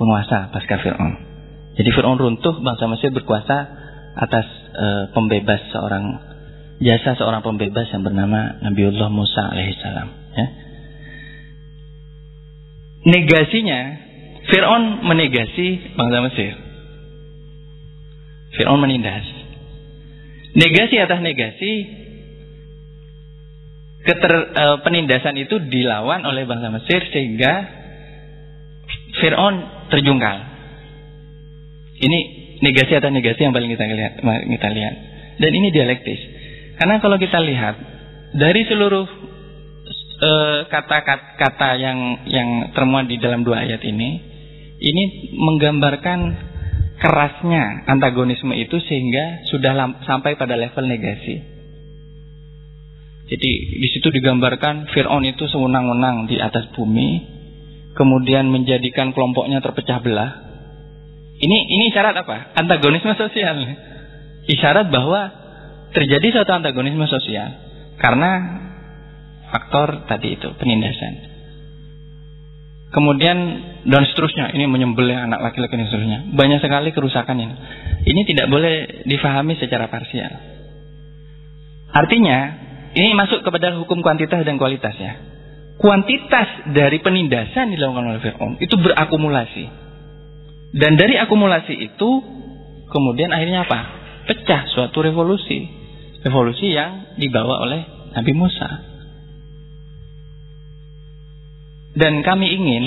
penguasa 0.00 0.48
pasca 0.48 0.80
Fir'aun. 0.80 1.12
Jadi 1.76 1.90
Fir'aun 1.92 2.16
runtuh, 2.16 2.64
bangsa 2.64 2.88
Mesir 2.88 3.12
berkuasa 3.12 3.68
atas 4.16 4.48
e, 4.72 4.86
pembebas 5.12 5.60
seorang 5.68 6.04
jasa 6.80 7.20
seorang 7.20 7.44
pembebas 7.44 7.92
yang 7.92 8.00
bernama 8.00 8.64
Nabiullah 8.64 9.12
Musa 9.12 9.52
alaihissalam. 9.52 10.08
Ya. 10.32 10.46
Negasinya, 13.04 13.80
Fir'aun 14.48 15.04
menegasi 15.04 16.00
bangsa 16.00 16.18
Mesir. 16.24 16.69
Fir'aun 18.54 18.80
menindas. 18.82 19.26
Negasi 20.50 20.98
atas 20.98 21.22
negasi, 21.22 21.72
keter, 24.02 24.32
e, 24.50 24.64
penindasan 24.82 25.38
itu 25.38 25.62
dilawan 25.70 26.26
oleh 26.26 26.42
bangsa 26.48 26.74
Mesir 26.74 27.00
sehingga 27.14 27.52
Fir'aun 29.22 29.86
terjungkal. 29.94 30.38
Ini 32.00 32.18
negasi 32.64 32.92
atau 32.96 33.12
negasi 33.12 33.40
yang 33.44 33.54
paling 33.54 33.70
kita 33.70 33.84
lihat, 33.86 34.12
kita 34.24 34.68
lihat. 34.72 34.94
Dan 35.40 35.50
ini 35.54 35.68
dialektis. 35.70 36.20
Karena 36.80 36.98
kalau 36.98 37.20
kita 37.20 37.38
lihat 37.38 37.76
dari 38.34 38.64
seluruh 38.66 39.06
eh, 40.20 40.58
kata-kata 40.68 41.70
yang 41.76 42.24
yang 42.28 42.48
termuat 42.72 43.06
di 43.06 43.20
dalam 43.20 43.44
dua 43.44 43.62
ayat 43.62 43.84
ini, 43.84 44.10
ini 44.80 45.02
menggambarkan 45.36 46.49
kerasnya 47.00 47.88
antagonisme 47.88 48.52
itu 48.52 48.76
sehingga 48.84 49.48
sudah 49.48 49.72
sampai 50.04 50.36
pada 50.36 50.54
level 50.54 50.84
negasi. 50.84 51.40
Jadi 53.30 53.50
di 53.80 53.88
situ 53.88 54.10
digambarkan 54.12 54.90
Fir'aun 54.92 55.24
itu 55.24 55.48
sewenang-wenang 55.48 56.28
di 56.28 56.36
atas 56.36 56.68
bumi, 56.76 57.24
kemudian 57.96 58.52
menjadikan 58.52 59.16
kelompoknya 59.16 59.64
terpecah 59.64 60.02
belah. 60.04 60.32
Ini 61.40 61.58
ini 61.72 61.88
syarat 61.88 62.20
apa? 62.20 62.52
Antagonisme 62.58 63.16
sosial. 63.16 63.56
Isyarat 64.50 64.92
bahwa 64.92 65.30
terjadi 65.96 66.36
suatu 66.36 66.52
antagonisme 66.52 67.06
sosial 67.06 67.48
karena 67.96 68.30
faktor 69.48 70.04
tadi 70.04 70.36
itu 70.36 70.52
penindasan. 70.58 71.29
Kemudian 72.90 73.38
dan 73.86 74.02
seterusnya 74.02 74.50
ini 74.50 74.66
menyembelih 74.66 75.14
anak 75.14 75.40
laki-laki 75.40 75.78
dan 75.78 75.86
seterusnya. 75.86 76.18
Banyak 76.34 76.58
sekali 76.58 76.90
kerusakan 76.90 77.38
ini. 77.38 77.54
Ini 78.02 78.20
tidak 78.26 78.50
boleh 78.50 79.06
difahami 79.06 79.54
secara 79.62 79.86
parsial. 79.86 80.34
Artinya 81.94 82.38
ini 82.98 83.14
masuk 83.14 83.46
kepada 83.46 83.78
hukum 83.78 84.02
kuantitas 84.02 84.42
dan 84.42 84.58
kualitas 84.58 84.94
ya 84.98 85.30
kuantitas 85.80 86.68
dari 86.76 87.00
penindasan 87.00 87.72
dilakukan 87.72 88.04
oleh 88.12 88.20
Fir'aun 88.20 88.60
itu 88.60 88.76
berakumulasi. 88.76 89.64
Dan 90.76 90.94
dari 91.00 91.16
akumulasi 91.18 91.74
itu 91.74 92.10
kemudian 92.92 93.32
akhirnya 93.32 93.66
apa? 93.66 93.80
Pecah 94.28 94.70
suatu 94.70 95.02
revolusi. 95.02 95.66
Revolusi 96.20 96.68
yang 96.70 97.16
dibawa 97.16 97.64
oleh 97.64 97.80
Nabi 98.12 98.32
Musa. 98.36 98.89
Dan 101.90 102.22
kami 102.22 102.46
ingin 102.54 102.84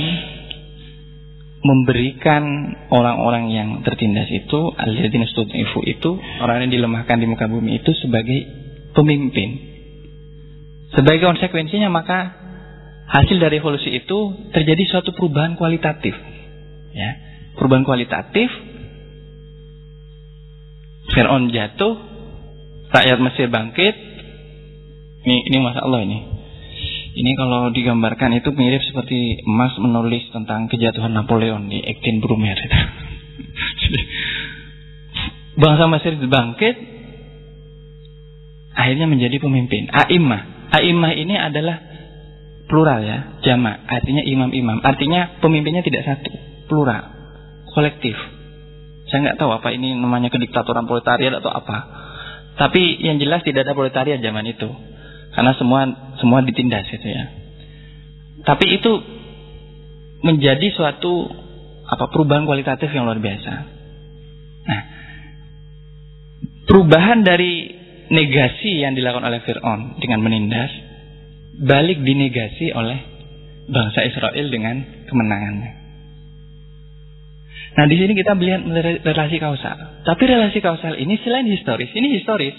memberikan 1.64 2.44
orang-orang 2.92 3.52
yang 3.52 3.70
tertindas 3.88 4.28
itu, 4.28 4.60
alladzina 4.76 5.28
ifu 5.28 5.80
itu, 5.88 6.12
orang 6.44 6.68
yang 6.68 6.72
dilemahkan 6.80 7.20
di 7.20 7.28
muka 7.28 7.48
bumi 7.48 7.80
itu 7.80 7.92
sebagai 8.04 8.40
pemimpin. 8.92 9.72
Sebagai 10.92 11.24
konsekuensinya 11.24 11.90
maka 11.90 12.36
hasil 13.10 13.40
dari 13.40 13.58
revolusi 13.64 13.90
itu 13.96 14.52
terjadi 14.52 14.84
suatu 14.92 15.16
perubahan 15.16 15.56
kualitatif. 15.56 16.14
Ya, 16.94 17.12
perubahan 17.58 17.88
kualitatif. 17.88 18.52
Fir'aun 21.16 21.52
jatuh, 21.52 21.94
rakyat 22.92 23.20
Mesir 23.20 23.48
bangkit. 23.48 23.96
Ini, 25.24 25.38
ini 25.48 25.58
masalah 25.64 26.04
ini. 26.04 26.33
Ini 27.14 27.32
kalau 27.38 27.70
digambarkan 27.70 28.42
itu 28.42 28.50
mirip 28.58 28.82
seperti 28.82 29.46
emas 29.46 29.78
menulis 29.78 30.34
tentang 30.34 30.66
kejatuhan 30.66 31.14
Napoleon 31.14 31.70
di 31.70 31.78
Ektin 31.78 32.18
Brumaire. 32.18 32.66
bangsa 35.62 35.86
Mesir 35.86 36.18
bangkit, 36.18 36.76
akhirnya 38.74 39.06
menjadi 39.06 39.38
pemimpin. 39.38 39.94
A'immah. 39.94 40.74
A'immah 40.74 41.14
ini 41.14 41.38
adalah 41.38 41.78
plural 42.66 43.06
ya, 43.06 43.38
jama. 43.46 43.86
Artinya 43.86 44.26
imam-imam. 44.26 44.82
Artinya 44.82 45.38
pemimpinnya 45.38 45.86
tidak 45.86 46.10
satu, 46.10 46.34
plural, 46.66 47.14
kolektif. 47.78 48.18
Saya 49.14 49.30
nggak 49.30 49.38
tahu 49.38 49.54
apa 49.54 49.70
ini 49.70 49.94
namanya 49.94 50.34
kediktatoran 50.34 50.90
proletariat 50.90 51.38
atau 51.38 51.54
apa. 51.54 51.78
Tapi 52.58 53.06
yang 53.06 53.22
jelas 53.22 53.46
tidak 53.46 53.70
ada 53.70 53.78
proletariat 53.78 54.18
zaman 54.18 54.50
itu. 54.50 54.70
Karena 55.34 55.54
semua 55.58 55.90
semua 56.24 56.40
ditindas 56.48 56.88
gitu 56.88 57.04
ya. 57.04 57.28
Tapi 58.48 58.80
itu 58.80 58.92
menjadi 60.24 60.72
suatu 60.72 61.28
apa 61.84 62.08
perubahan 62.08 62.48
kualitatif 62.48 62.88
yang 62.96 63.04
luar 63.04 63.20
biasa. 63.20 63.54
Nah, 64.64 64.82
perubahan 66.64 67.28
dari 67.28 67.76
negasi 68.08 68.80
yang 68.80 68.96
dilakukan 68.96 69.28
oleh 69.28 69.44
Fir'aun 69.44 70.00
dengan 70.00 70.24
menindas 70.24 70.72
balik 71.60 72.00
dinegasi 72.00 72.72
oleh 72.72 72.98
bangsa 73.68 74.00
Israel 74.08 74.48
dengan 74.48 75.06
kemenangannya. 75.12 75.72
Nah, 77.74 77.86
di 77.90 77.96
sini 77.98 78.14
kita 78.14 78.38
melihat 78.38 78.62
relasi 79.02 79.42
kausal. 79.42 80.06
Tapi 80.06 80.24
relasi 80.30 80.62
kausal 80.62 80.94
ini 80.94 81.18
selain 81.26 81.50
historis, 81.50 81.90
ini 81.98 82.22
historis. 82.22 82.54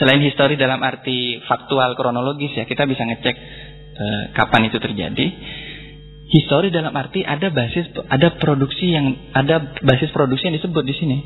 Selain 0.00 0.24
histori 0.24 0.56
dalam 0.56 0.80
arti 0.80 1.36
faktual 1.44 1.92
kronologis 1.92 2.56
ya, 2.56 2.64
kita 2.64 2.88
bisa 2.88 3.04
ngecek 3.04 3.36
e, 3.92 4.06
kapan 4.32 4.72
itu 4.72 4.80
terjadi. 4.80 5.26
Histori 6.32 6.72
dalam 6.72 6.96
arti 6.96 7.20
ada 7.20 7.52
basis 7.52 7.92
ada 8.08 8.32
produksi 8.40 8.96
yang 8.96 9.12
ada 9.36 9.76
basis 9.84 10.08
produksi 10.16 10.48
yang 10.48 10.56
disebut 10.56 10.84
di 10.88 10.94
sini. 10.96 11.18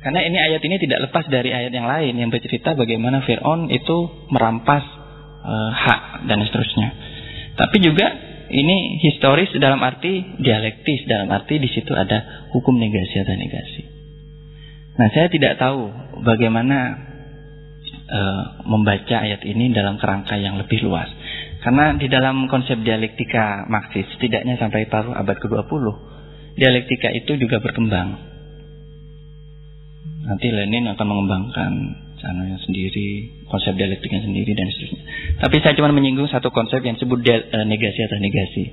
Karena 0.00 0.24
ini 0.24 0.38
ayat 0.40 0.64
ini 0.64 0.80
tidak 0.80 1.12
lepas 1.12 1.28
dari 1.28 1.52
ayat 1.52 1.76
yang 1.76 1.84
lain 1.84 2.16
yang 2.16 2.32
bercerita 2.32 2.72
bagaimana 2.72 3.20
Fir'aun 3.20 3.68
itu 3.68 3.96
merampas 4.32 4.86
e, 5.44 5.52
hak 5.76 6.24
dan 6.24 6.40
seterusnya. 6.40 6.88
Tapi 7.60 7.76
juga 7.84 8.06
ini 8.48 8.96
historis 9.04 9.52
dalam 9.60 9.84
arti 9.84 10.40
dialektis 10.40 11.04
dalam 11.04 11.28
arti 11.28 11.60
di 11.60 11.68
situ 11.68 11.92
ada 11.92 12.48
hukum 12.56 12.80
negasi 12.80 13.20
atau 13.20 13.36
negasi. 13.36 13.82
Nah, 14.96 15.12
saya 15.12 15.28
tidak 15.28 15.60
tahu 15.60 15.92
bagaimana 16.24 17.12
e, 18.06 18.20
membaca 18.66 19.16
ayat 19.22 19.42
ini 19.42 19.74
dalam 19.74 19.98
kerangka 19.98 20.38
yang 20.38 20.56
lebih 20.56 20.82
luas. 20.86 21.10
Karena 21.62 21.98
di 21.98 22.06
dalam 22.06 22.46
konsep 22.46 22.78
dialektika 22.80 23.66
Marxis, 23.66 24.06
setidaknya 24.16 24.56
sampai 24.56 24.86
paruh 24.86 25.14
abad 25.14 25.36
ke-20, 25.36 25.84
dialektika 26.54 27.10
itu 27.10 27.34
juga 27.36 27.58
berkembang. 27.58 28.16
Nanti 30.26 30.46
Lenin 30.50 30.90
akan 30.90 31.06
mengembangkan 31.06 31.72
caranya 32.18 32.58
sendiri, 32.62 33.42
konsep 33.46 33.74
dialektiknya 33.78 34.24
sendiri 34.24 34.54
dan 34.54 34.66
seterusnya. 34.70 35.02
Tapi 35.42 35.56
saya 35.62 35.74
cuma 35.78 35.90
menyinggung 35.94 36.30
satu 36.30 36.50
konsep 36.50 36.82
yang 36.82 36.98
disebut 36.98 37.22
e, 37.22 37.58
negasi 37.66 38.00
atau 38.06 38.18
negasi. 38.18 38.64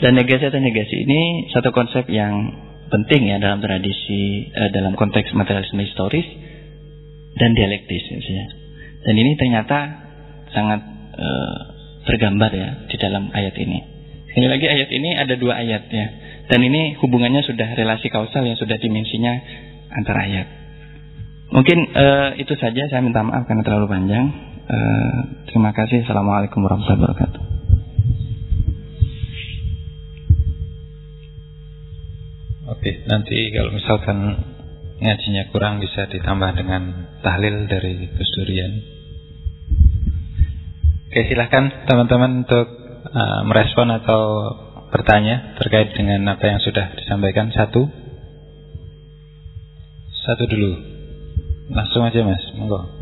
Dan 0.00 0.16
negasi 0.16 0.48
atau 0.48 0.62
negasi 0.64 0.96
ini 1.04 1.52
satu 1.52 1.76
konsep 1.76 2.08
yang 2.08 2.56
penting 2.90 3.30
ya 3.30 3.38
dalam 3.38 3.62
tradisi, 3.62 4.50
eh, 4.50 4.70
dalam 4.74 4.98
konteks 4.98 5.32
materialisme 5.32 5.80
historis 5.86 6.26
dan 7.38 7.54
dialektis 7.54 8.02
ya. 8.10 8.44
Dan 9.00 9.14
ini 9.16 9.32
ternyata 9.36 9.78
sangat 10.52 10.80
e, 11.16 11.28
tergambar 12.04 12.52
ya 12.52 12.70
di 12.88 12.96
dalam 13.00 13.32
ayat 13.32 13.56
ini. 13.56 13.78
Sekali 14.30 14.46
lagi 14.46 14.66
ayat 14.68 14.90
ini 14.92 15.10
ada 15.16 15.34
dua 15.40 15.58
ayat 15.58 15.88
ya. 15.88 16.06
Dan 16.50 16.60
ini 16.66 16.98
hubungannya 17.00 17.42
sudah 17.46 17.74
relasi 17.78 18.10
kausal 18.10 18.44
yang 18.44 18.58
sudah 18.58 18.76
dimensinya 18.76 19.32
antara 19.94 20.26
ayat. 20.26 20.48
Mungkin 21.50 21.78
e, 21.90 22.06
itu 22.44 22.54
saja 22.60 22.86
saya 22.86 23.02
minta 23.02 23.24
maaf 23.24 23.48
karena 23.48 23.64
terlalu 23.64 23.90
panjang. 23.90 24.26
E, 24.68 24.78
terima 25.50 25.74
kasih. 25.74 26.04
Assalamualaikum 26.04 26.62
warahmatullahi 26.62 27.10
wabarakatuh. 27.10 27.42
Oke, 32.70 33.02
nanti 33.10 33.50
kalau 33.50 33.74
misalkan 33.74 34.18
ngajinya 35.00 35.50
kurang 35.50 35.82
bisa 35.82 36.06
ditambah 36.06 36.54
dengan 36.54 37.12
tahlil 37.24 37.66
dari 37.66 38.08
Gus 38.14 38.30
Durian. 38.36 38.72
Oke 41.10 41.26
silahkan 41.26 41.90
teman-teman 41.90 42.46
untuk 42.46 42.70
uh, 43.10 43.42
merespon 43.42 43.90
atau 43.90 44.22
bertanya 44.94 45.58
terkait 45.58 45.90
dengan 45.98 46.22
apa 46.38 46.46
yang 46.46 46.62
sudah 46.62 46.94
disampaikan. 46.94 47.50
Satu. 47.50 47.90
Satu 50.22 50.46
dulu. 50.46 50.70
Langsung 51.74 52.06
aja 52.06 52.22
mas. 52.22 52.38
Monggo 52.54 52.99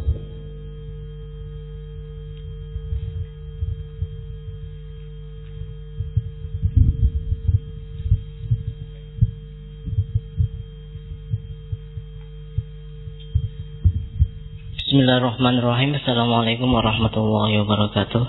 Bismillahirrahmanirrahim 14.89 16.01
Assalamualaikum 16.01 16.65
warahmatullahi 16.73 17.61
wabarakatuh 17.61 18.25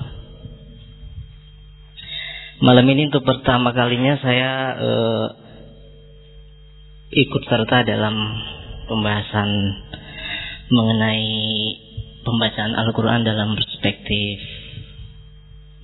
Malam 2.68 2.84
ini 2.92 3.08
untuk 3.08 3.24
pertama 3.24 3.72
kalinya 3.72 4.20
saya 4.20 4.76
eh, 4.76 5.28
ikut 7.16 7.48
serta 7.48 7.88
dalam 7.88 8.12
pembahasan 8.92 9.48
mengenai 10.68 11.32
pembacaan 12.28 12.76
Al-Quran 12.76 13.24
dalam 13.24 13.56
perspektif 13.56 14.44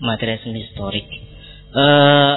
materialisme 0.03 0.59
historik. 0.59 1.07
Eh, 1.71 2.35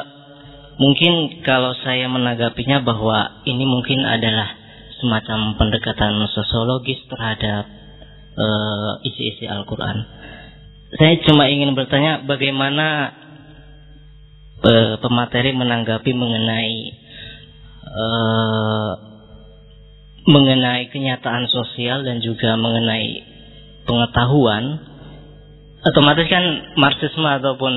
mungkin 0.78 1.43
kalau 1.43 1.74
saya 1.82 2.06
menanggapinya 2.06 2.86
bahwa 2.86 3.43
ini 3.51 3.66
mungkin 3.66 3.98
adalah 4.06 4.55
semacam 5.02 5.59
pendekatan 5.59 6.23
sosiologis 6.31 7.02
terhadap 7.10 7.78
uh, 8.39 9.02
isi-isi 9.02 9.51
Al-Quran. 9.51 10.06
Saya 10.97 11.20
cuma 11.27 11.51
ingin 11.51 11.74
bertanya 11.77 12.24
bagaimana 12.24 13.12
uh, 14.62 14.94
pemateri 15.02 15.52
menanggapi 15.52 16.10
mengenai 16.15 16.77
uh, 17.85 18.93
mengenai 20.28 20.89
kenyataan 20.93 21.48
sosial 21.51 22.05
dan 22.05 22.20
juga 22.20 22.56
mengenai 22.56 23.24
pengetahuan 23.89 24.81
otomatis 25.85 26.28
kan 26.28 26.44
marxisme 26.77 27.24
ataupun 27.24 27.73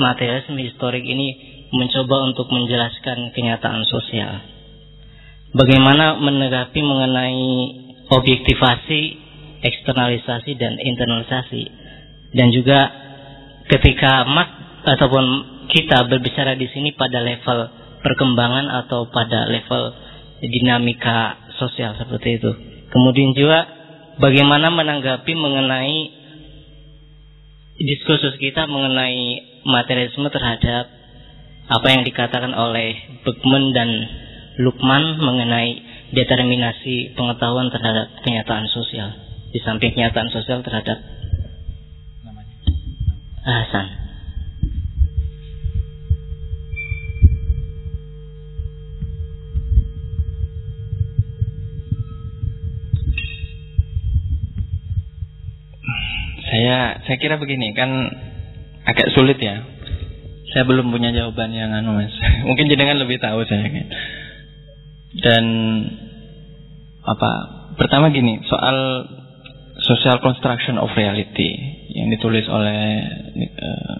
materialisme 0.00 0.56
historik 0.64 1.04
ini 1.04 1.36
mencoba 1.72 2.28
untuk 2.28 2.48
menjelaskan 2.48 3.32
kenyataan 3.36 3.84
sosial. 3.88 4.40
Bagaimana 5.52 6.16
menanggapi 6.16 6.80
mengenai 6.80 7.44
objektivasi, 8.12 9.00
eksternalisasi 9.64 10.52
dan 10.60 10.76
internalisasi. 10.76 11.62
Dan 12.36 12.52
juga 12.52 12.92
ketika 13.72 14.28
mak 14.28 14.48
ataupun 14.84 15.24
kita 15.72 16.04
berbicara 16.10 16.58
di 16.58 16.68
sini 16.68 16.92
pada 16.92 17.24
level 17.24 17.72
perkembangan 18.02 18.68
atau 18.84 19.08
pada 19.08 19.48
level 19.48 19.94
dinamika 20.42 21.38
sosial 21.56 21.94
seperti 21.96 22.42
itu. 22.42 22.50
Kemudian 22.90 23.32
juga 23.32 23.64
bagaimana 24.18 24.68
menanggapi 24.74 25.32
mengenai 25.32 25.96
diskursus 27.78 28.36
kita 28.36 28.68
mengenai 28.68 29.62
materialisme 29.64 30.28
terhadap 30.28 30.90
apa 31.70 31.86
yang 31.88 32.02
dikatakan 32.02 32.52
oleh 32.52 33.22
Beckman 33.22 33.72
dan 33.72 33.88
Lukman 34.60 35.16
mengenai 35.16 35.80
determinasi 36.12 37.16
pengetahuan 37.16 37.72
terhadap 37.72 38.12
kenyataan 38.20 38.68
sosial 38.68 39.16
di 39.52 39.58
samping 39.64 39.96
kenyataan 39.96 40.28
sosial 40.28 40.60
terhadap 40.60 41.00
Hasan. 43.42 43.86
Saya 56.46 57.02
saya 57.02 57.16
kira 57.18 57.34
begini 57.42 57.74
kan 57.74 57.90
agak 58.86 59.10
sulit 59.18 59.42
ya. 59.42 59.66
Saya 60.54 60.68
belum 60.68 60.94
punya 60.94 61.10
jawaban 61.10 61.50
yang 61.50 61.74
anu 61.74 61.98
mas. 61.98 62.14
Mungkin 62.46 62.70
jenengan 62.70 63.02
lebih 63.02 63.18
tahu 63.18 63.42
saya. 63.42 63.66
Dan 65.20 65.44
apa? 67.04 67.30
Pertama 67.76 68.08
gini 68.12 68.40
soal 68.48 68.76
social 69.82 70.22
construction 70.22 70.78
of 70.78 70.92
reality 70.94 71.50
yang 71.92 72.08
ditulis 72.12 72.46
oleh 72.48 72.80
uh, 73.58 73.96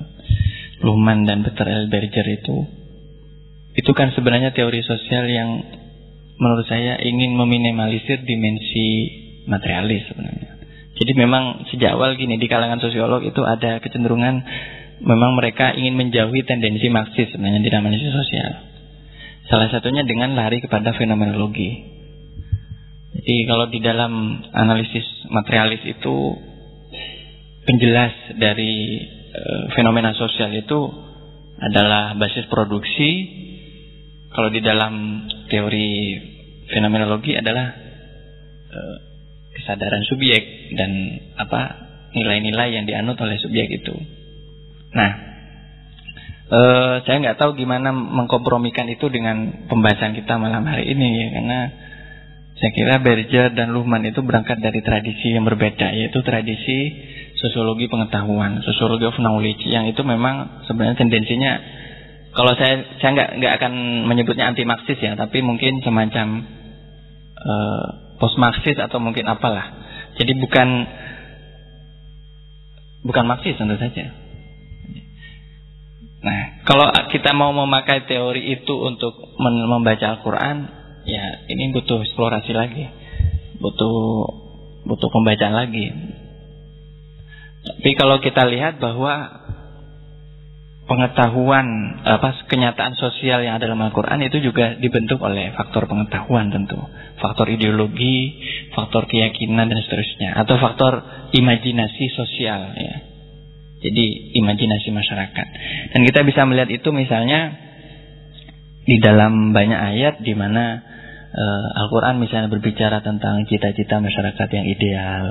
Luhmann 0.84 1.28
dan 1.28 1.44
Peter 1.44 1.66
L. 1.66 1.88
Berger 1.88 2.26
itu 2.28 2.82
itu 3.72 3.90
kan 3.96 4.12
sebenarnya 4.12 4.52
teori 4.52 4.84
sosial 4.84 5.24
yang 5.28 5.64
menurut 6.36 6.68
saya 6.68 7.00
ingin 7.00 7.32
meminimalisir 7.32 8.20
dimensi 8.24 8.88
materialis 9.48 10.12
sebenarnya. 10.12 10.50
Jadi 10.92 11.12
memang 11.16 11.64
sejak 11.72 11.96
awal 11.96 12.20
gini 12.20 12.36
di 12.36 12.46
kalangan 12.52 12.78
sosiolog 12.78 13.24
itu 13.24 13.40
ada 13.40 13.80
kecenderungan 13.80 14.44
memang 15.02 15.32
mereka 15.34 15.72
ingin 15.72 15.96
menjauhi 15.96 16.44
tendensi 16.44 16.92
Marxis 16.92 17.32
sebenarnya 17.32 17.64
di 17.64 17.70
analisis 17.72 18.12
sosial. 18.12 18.71
Salah 19.52 19.68
satunya 19.68 20.00
dengan 20.08 20.32
lari 20.32 20.64
kepada 20.64 20.96
fenomenologi. 20.96 21.76
Jadi 23.12 23.36
kalau 23.44 23.68
di 23.68 23.84
dalam 23.84 24.40
analisis 24.48 25.04
materialis 25.28 25.84
itu 25.84 26.16
penjelas 27.68 28.16
dari 28.40 28.96
e, 29.28 29.42
fenomena 29.76 30.16
sosial 30.16 30.56
itu 30.56 30.88
adalah 31.60 32.16
basis 32.16 32.48
produksi. 32.48 33.10
Kalau 34.32 34.48
di 34.48 34.64
dalam 34.64 35.28
teori 35.52 36.16
fenomenologi 36.72 37.36
adalah 37.36 37.76
e, 38.72 38.80
kesadaran 39.52 40.00
subjek 40.08 40.72
dan 40.80 40.90
apa 41.36 41.60
nilai-nilai 42.16 42.72
yang 42.72 42.88
dianut 42.88 43.20
oleh 43.20 43.36
subjek 43.36 43.68
itu. 43.68 44.00
Nah, 44.96 45.31
e, 46.52 46.60
saya 47.08 47.16
nggak 47.24 47.40
tahu 47.40 47.56
gimana 47.56 47.88
mengkompromikan 47.96 48.84
itu 48.92 49.08
dengan 49.08 49.64
pembahasan 49.72 50.12
kita 50.12 50.36
malam 50.36 50.68
hari 50.68 50.92
ini 50.92 51.08
ya 51.16 51.28
karena 51.40 51.60
saya 52.60 52.70
kira 52.76 53.00
Berger 53.00 53.56
dan 53.56 53.72
Luhmann 53.72 54.04
itu 54.04 54.20
berangkat 54.20 54.60
dari 54.60 54.84
tradisi 54.84 55.32
yang 55.32 55.48
berbeda 55.48 55.88
yaitu 55.96 56.20
tradisi 56.20 56.78
sosiologi 57.40 57.90
pengetahuan, 57.90 58.62
sosiologi 58.62 59.08
of 59.08 59.18
knowledge 59.18 59.66
yang 59.66 59.88
itu 59.88 60.04
memang 60.06 60.62
sebenarnya 60.68 61.00
tendensinya 61.00 61.52
kalau 62.32 62.56
saya 62.56 62.96
saya 62.96 63.10
nggak 63.12 63.30
nggak 63.44 63.52
akan 63.60 63.72
menyebutnya 64.08 64.48
anti 64.48 64.64
marxis 64.64 64.96
ya, 64.96 65.12
tapi 65.20 65.44
mungkin 65.44 65.84
semacam 65.84 66.48
uh, 67.36 67.44
eh, 67.44 67.84
post 68.16 68.40
marxis 68.40 68.80
atau 68.80 68.96
mungkin 69.04 69.28
apalah. 69.28 69.68
Jadi 70.16 70.32
bukan 70.40 70.68
bukan 73.04 73.24
marxis 73.28 73.60
tentu 73.60 73.76
saja. 73.76 74.21
Nah, 76.22 76.62
kalau 76.62 76.86
kita 77.10 77.34
mau 77.34 77.50
memakai 77.50 78.06
teori 78.06 78.54
itu 78.54 78.74
untuk 78.78 79.34
membaca 79.42 80.06
Al-Quran, 80.14 80.56
ya 81.02 81.50
ini 81.50 81.74
butuh 81.74 81.98
eksplorasi 82.06 82.54
lagi, 82.54 82.86
butuh 83.58 83.94
butuh 84.86 85.08
pembacaan 85.10 85.54
lagi. 85.54 85.90
Tapi 87.62 87.90
kalau 87.98 88.22
kita 88.22 88.46
lihat 88.46 88.78
bahwa 88.78 89.42
pengetahuan 90.86 91.66
apa 92.02 92.46
kenyataan 92.50 92.94
sosial 92.98 93.42
yang 93.42 93.58
ada 93.58 93.70
dalam 93.70 93.82
Al-Qur'an 93.82 94.18
itu 94.22 94.42
juga 94.42 94.78
dibentuk 94.78 95.22
oleh 95.22 95.54
faktor 95.54 95.86
pengetahuan 95.90 96.50
tentu, 96.54 96.78
faktor 97.18 97.50
ideologi, 97.50 98.38
faktor 98.74 99.10
keyakinan 99.10 99.70
dan 99.70 99.78
seterusnya 99.82 100.38
atau 100.38 100.54
faktor 100.58 101.02
imajinasi 101.34 102.14
sosial 102.14 102.78
ya. 102.78 103.11
Jadi 103.82 104.38
imajinasi 104.38 104.94
masyarakat. 104.94 105.46
Dan 105.90 106.00
kita 106.06 106.22
bisa 106.22 106.46
melihat 106.46 106.70
itu 106.70 106.88
misalnya 106.94 107.50
di 108.82 108.98
dalam 109.02 109.50
banyak 109.50 109.78
ayat 109.78 110.14
di 110.22 110.34
mana 110.34 110.82
uh, 111.32 111.80
Al-Quran 111.86 112.18
misalnya 112.22 112.50
berbicara 112.50 113.02
tentang 113.02 113.42
cita-cita 113.46 113.98
masyarakat 113.98 114.48
yang 114.54 114.66
ideal, 114.66 115.26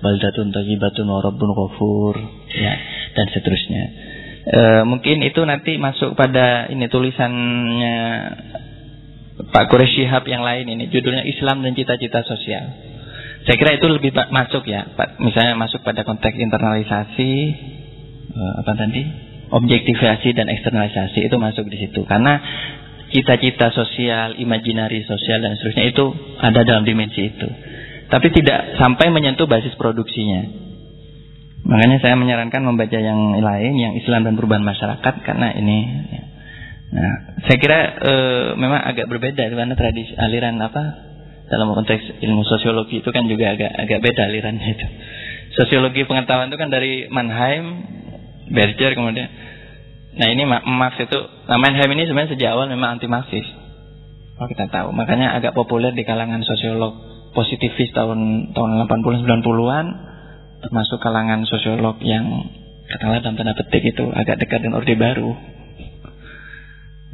baldatun 0.00 0.52
tayyibatun 0.52 1.08
wa 1.08 1.20
rabbun 1.20 1.50
ghafur, 1.52 2.14
ya, 2.52 2.74
dan 3.16 3.26
seterusnya. 3.32 3.84
Uh, 4.44 4.82
mungkin 4.84 5.24
itu 5.24 5.40
nanti 5.48 5.80
masuk 5.80 6.12
pada 6.12 6.68
ini 6.68 6.84
tulisannya 6.92 7.96
Pak 9.34 9.64
Quraish 9.72 9.96
Shihab 9.96 10.28
yang 10.28 10.44
lain 10.44 10.68
ini, 10.68 10.92
judulnya 10.92 11.24
Islam 11.24 11.64
dan 11.64 11.72
Cita-Cita 11.72 12.22
Sosial. 12.28 12.64
Saya 13.44 13.56
kira 13.60 13.76
itu 13.76 13.86
lebih 13.92 14.16
masuk 14.32 14.64
ya, 14.64 14.88
Pak, 14.96 15.20
misalnya 15.20 15.52
masuk 15.60 15.84
pada 15.84 16.00
konteks 16.00 16.32
internalisasi, 16.32 17.32
apa 18.32 18.72
tadi? 18.76 19.02
Objektivasi 19.54 20.34
dan 20.34 20.48
eksternalisasi 20.50 21.28
itu 21.28 21.36
masuk 21.36 21.68
di 21.68 21.78
situ. 21.78 22.02
Karena 22.08 22.40
cita-cita 23.14 23.70
sosial, 23.70 24.34
imajinari 24.40 25.06
sosial 25.06 25.38
dan 25.44 25.54
seterusnya 25.54 25.84
itu 25.94 26.04
ada 26.42 26.66
dalam 26.66 26.82
dimensi 26.82 27.30
itu. 27.30 27.48
Tapi 28.10 28.26
tidak 28.34 28.78
sampai 28.80 29.14
menyentuh 29.14 29.46
basis 29.46 29.74
produksinya. 29.78 30.64
Makanya 31.64 31.98
saya 32.04 32.14
menyarankan 32.20 32.60
membaca 32.60 32.98
yang 33.00 33.40
lain, 33.40 33.72
yang 33.80 33.92
Islam 33.96 34.28
dan 34.28 34.36
perubahan 34.36 34.66
masyarakat 34.66 35.14
karena 35.24 35.56
ini. 35.56 35.78
Nah, 36.94 37.14
saya 37.48 37.56
kira 37.58 37.78
e, 38.04 38.14
memang 38.60 38.84
agak 38.84 39.08
berbeda 39.08 39.48
karena 39.48 39.74
tradisi 39.74 40.12
aliran 40.14 40.60
apa 40.60 40.82
dalam 41.48 41.72
konteks 41.72 42.20
ilmu 42.22 42.44
sosiologi 42.44 43.00
itu 43.00 43.10
kan 43.10 43.24
juga 43.26 43.56
agak 43.56 43.72
agak 43.80 43.98
beda 44.04 44.22
alirannya 44.28 44.68
itu. 44.76 44.86
Sosiologi 45.56 46.04
pengetahuan 46.04 46.52
itu 46.52 46.58
kan 46.60 46.68
dari 46.68 47.08
Mannheim, 47.08 47.64
Berger 48.50 48.92
kemudian 48.98 49.28
Nah 50.14 50.30
ini 50.30 50.46
Marx 50.46 50.94
itu, 51.02 51.18
nah 51.50 51.58
Mannheim 51.58 51.90
ini 51.90 52.06
sebenarnya 52.06 52.38
sejak 52.38 52.54
awal 52.54 52.70
memang 52.70 52.98
anti 52.98 53.10
Marxis. 53.10 53.42
Kalau 54.38 54.46
kita 54.46 54.70
tahu, 54.70 54.94
makanya 54.94 55.34
agak 55.34 55.58
populer 55.58 55.90
di 55.90 56.06
kalangan 56.06 56.38
sosiolog 56.46 56.94
positivis 57.34 57.90
tahun 57.90 58.50
tahun 58.54 58.86
80 58.86 59.26
90-an 59.26 59.86
termasuk 60.62 61.02
kalangan 61.02 61.42
sosiolog 61.50 61.98
yang 61.98 62.24
katakanlah 62.86 63.26
dalam 63.26 63.36
tanda 63.36 63.58
petik 63.58 63.82
itu 63.82 64.06
agak 64.14 64.38
dekat 64.38 64.62
dengan 64.62 64.78
orde 64.78 64.94
baru. 64.94 65.34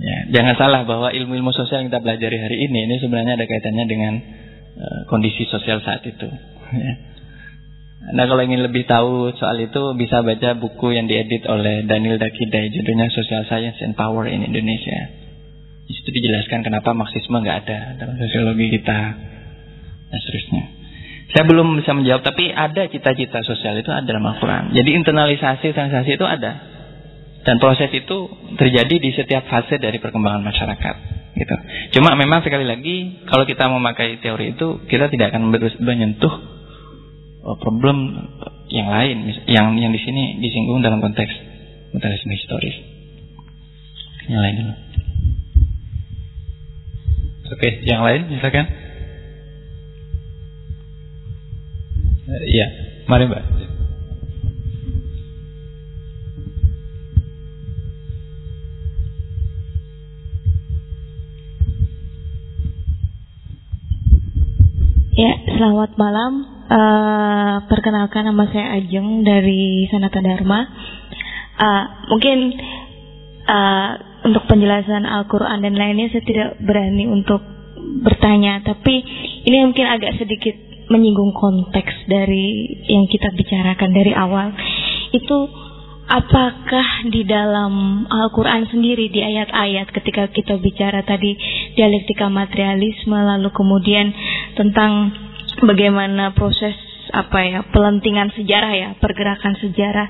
Ya, 0.00 0.40
jangan 0.40 0.54
salah 0.56 0.80
bahwa 0.84 1.12
ilmu-ilmu 1.12 1.52
sosial 1.56 1.84
yang 1.84 1.88
kita 1.92 2.04
pelajari 2.04 2.36
hari 2.40 2.56
ini 2.68 2.88
ini 2.88 3.00
sebenarnya 3.00 3.36
ada 3.36 3.44
kaitannya 3.48 3.84
dengan 3.84 4.14
uh, 4.76 5.00
kondisi 5.08 5.48
sosial 5.48 5.80
saat 5.80 6.04
itu. 6.04 6.28
Ya. 6.70 7.09
Nah 8.00 8.24
kalau 8.24 8.40
ingin 8.40 8.64
lebih 8.64 8.88
tahu 8.88 9.36
soal 9.36 9.60
itu 9.60 9.92
bisa 10.00 10.24
baca 10.24 10.56
buku 10.56 10.96
yang 10.96 11.04
diedit 11.04 11.44
oleh 11.44 11.84
Daniel 11.84 12.16
Dakidai 12.16 12.72
judulnya 12.72 13.12
Social 13.12 13.44
Science 13.44 13.76
and 13.84 13.92
Power 13.92 14.24
in 14.24 14.40
Indonesia. 14.40 15.20
Di 15.84 15.92
situ 15.92 16.08
dijelaskan 16.08 16.64
kenapa 16.64 16.96
Marxisme 16.96 17.36
nggak 17.44 17.58
ada 17.68 18.00
dalam 18.00 18.16
sosiologi 18.16 18.72
kita 18.72 19.00
dan 20.08 20.18
seterusnya. 20.24 20.64
Saya 21.30 21.44
belum 21.44 21.76
bisa 21.76 21.92
menjawab 21.92 22.24
tapi 22.24 22.48
ada 22.48 22.88
cita-cita 22.88 23.44
sosial 23.44 23.76
itu 23.76 23.92
ada 23.92 24.02
dalam 24.02 24.24
Al-Quran. 24.24 24.72
Jadi 24.72 24.90
internalisasi 24.96 25.76
transaksi 25.76 26.16
itu 26.16 26.24
ada 26.24 26.56
dan 27.44 27.56
proses 27.60 27.92
itu 27.92 28.16
terjadi 28.56 28.96
di 28.96 29.10
setiap 29.12 29.44
fase 29.44 29.76
dari 29.76 30.00
perkembangan 30.00 30.40
masyarakat. 30.40 30.96
Gitu. 31.36 31.54
Cuma 32.00 32.16
memang 32.16 32.40
sekali 32.42 32.64
lagi 32.64 33.22
kalau 33.28 33.44
kita 33.44 33.68
memakai 33.68 34.18
teori 34.24 34.56
itu 34.56 34.82
kita 34.88 35.12
tidak 35.12 35.36
akan 35.36 35.52
menyentuh 35.84 36.59
problem 37.40 37.96
yang 38.70 38.88
lain 38.92 39.32
yang 39.48 39.74
yang 39.80 39.92
di 39.92 40.00
sini 40.00 40.38
disinggung 40.38 40.84
dalam 40.84 41.00
konteks 41.00 41.32
materialisme 41.96 42.32
historis. 42.36 42.76
Yang 44.30 44.40
lain 44.40 44.54
dulu. 44.62 44.74
Oke, 47.50 47.82
yang 47.82 48.06
lain 48.06 48.30
silakan. 48.30 48.66
Iya, 52.30 52.66
mari 53.10 53.26
Mbak. 53.26 53.42
Ya, 65.20 65.32
selamat 65.58 65.98
malam. 65.98 66.49
Uh, 66.70 67.66
perkenalkan 67.66 68.30
nama 68.30 68.46
saya 68.46 68.78
Ajeng 68.78 69.26
dari 69.26 69.90
Sanata 69.90 70.22
Dharma. 70.22 70.70
Uh, 71.58 71.84
mungkin 72.14 72.54
uh, 73.42 73.90
untuk 74.22 74.46
penjelasan 74.46 75.02
Al-Quran 75.02 75.66
dan 75.66 75.74
lainnya 75.74 76.14
saya 76.14 76.22
tidak 76.22 76.62
berani 76.62 77.10
untuk 77.10 77.42
bertanya, 78.06 78.62
tapi 78.62 79.02
ini 79.50 79.66
mungkin 79.66 79.82
agak 79.82 80.14
sedikit 80.22 80.54
menyinggung 80.94 81.34
konteks 81.34 82.06
dari 82.06 82.70
yang 82.86 83.10
kita 83.10 83.34
bicarakan 83.34 83.90
dari 83.90 84.14
awal. 84.14 84.54
Itu 85.10 85.50
apakah 86.06 87.10
di 87.10 87.26
dalam 87.26 88.06
Al-Quran 88.06 88.70
sendiri 88.70 89.10
di 89.10 89.22
ayat-ayat 89.22 89.90
ketika 89.90 90.30
kita 90.30 90.54
bicara 90.62 91.02
tadi 91.02 91.34
dialektika 91.74 92.30
materialisme 92.30 93.14
lalu 93.14 93.50
kemudian 93.54 94.14
tentang 94.54 95.14
bagaimana 95.58 96.32
proses 96.36 96.76
apa 97.10 97.42
ya 97.42 97.60
pelentingan 97.74 98.30
sejarah 98.38 98.72
ya 98.74 98.88
pergerakan 99.02 99.58
sejarah 99.58 100.08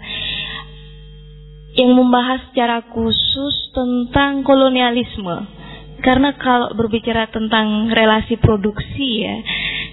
yang 1.81 1.97
membahas 1.97 2.51
secara 2.51 2.83
khusus 2.91 3.55
tentang 3.73 4.43
kolonialisme. 4.43 5.59
Karena 6.01 6.33
kalau 6.41 6.73
berbicara 6.73 7.29
tentang 7.29 7.93
relasi 7.93 8.41
produksi 8.41 9.21
ya 9.21 9.37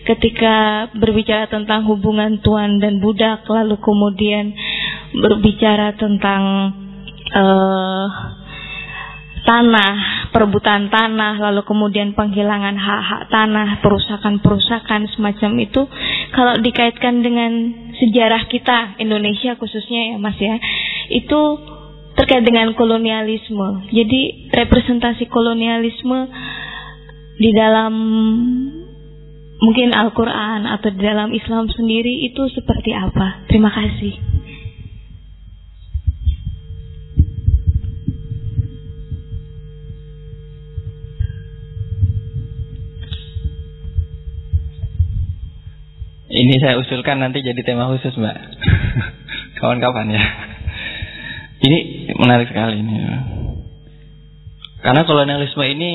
ketika 0.07 0.87
berbicara 0.95 1.51
tentang 1.51 1.83
hubungan 1.83 2.39
tuan 2.39 2.79
dan 2.79 3.03
budak 3.03 3.43
lalu 3.51 3.75
kemudian 3.83 4.55
berbicara 5.11 5.99
tentang 5.99 6.71
uh, 7.35 8.07
tanah, 9.47 10.27
perebutan 10.35 10.91
tanah, 10.91 11.39
lalu 11.39 11.63
kemudian 11.63 12.11
penghilangan 12.11 12.75
hak-hak 12.75 13.31
tanah, 13.31 13.79
perusakan-perusakan 13.79 15.07
semacam 15.15 15.51
itu, 15.63 15.87
kalau 16.35 16.59
dikaitkan 16.59 17.23
dengan 17.23 17.51
sejarah 17.95 18.51
kita 18.51 18.99
Indonesia 18.99 19.55
khususnya 19.55 20.13
ya 20.13 20.15
Mas 20.19 20.35
ya, 20.35 20.59
itu 21.15 21.41
terkait 22.19 22.43
dengan 22.43 22.75
kolonialisme. 22.75 23.87
Jadi 23.95 24.51
representasi 24.51 25.31
kolonialisme 25.31 26.27
di 27.39 27.53
dalam 27.55 27.93
mungkin 29.57 29.89
Al-Quran 29.93 30.65
atau 30.65 30.89
di 30.91 31.01
dalam 31.01 31.29
Islam 31.31 31.69
sendiri 31.69 32.27
itu 32.27 32.45
seperti 32.51 32.91
apa? 32.93 33.45
Terima 33.47 33.69
kasih. 33.71 34.36
Ini 46.37 46.53
saya 46.61 46.77
usulkan 46.77 47.17
nanti 47.17 47.41
jadi 47.41 47.57
tema 47.65 47.89
khusus 47.89 48.13
mbak. 48.13 48.37
Kawan-kawan 49.59 50.13
ya. 50.13 50.21
Ini 51.57 51.77
menarik 52.13 52.53
sekali 52.53 52.85
ini 52.85 52.93
Karena 54.85 55.01
kolonialisme 55.09 55.65
ini 55.65 55.91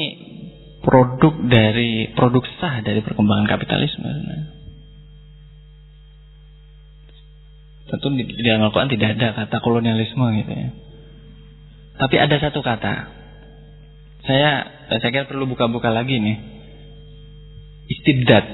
Produk 0.83 1.39
dari 1.47 2.11
Produk 2.19 2.43
sah 2.59 2.83
dari 2.83 2.99
perkembangan 2.99 3.47
kapitalisme 3.47 4.11
Tentu 7.87 8.07
di, 8.19 8.27
di 8.27 8.43
dalam 8.43 8.67
Al-Quran 8.67 8.91
tidak 8.91 9.15
ada 9.15 9.29
kata 9.37 9.57
kolonialisme 9.63 10.27
gitu 10.43 10.51
ya. 10.51 10.69
Tapi 12.03 12.17
ada 12.19 12.41
satu 12.41 12.65
kata. 12.65 12.95
Saya 14.27 14.51
Saya 14.91 15.11
kira 15.13 15.29
perlu 15.29 15.45
buka-buka 15.45 15.93
lagi 15.93 16.17
nih. 16.17 16.37
Istibdad 17.93 18.47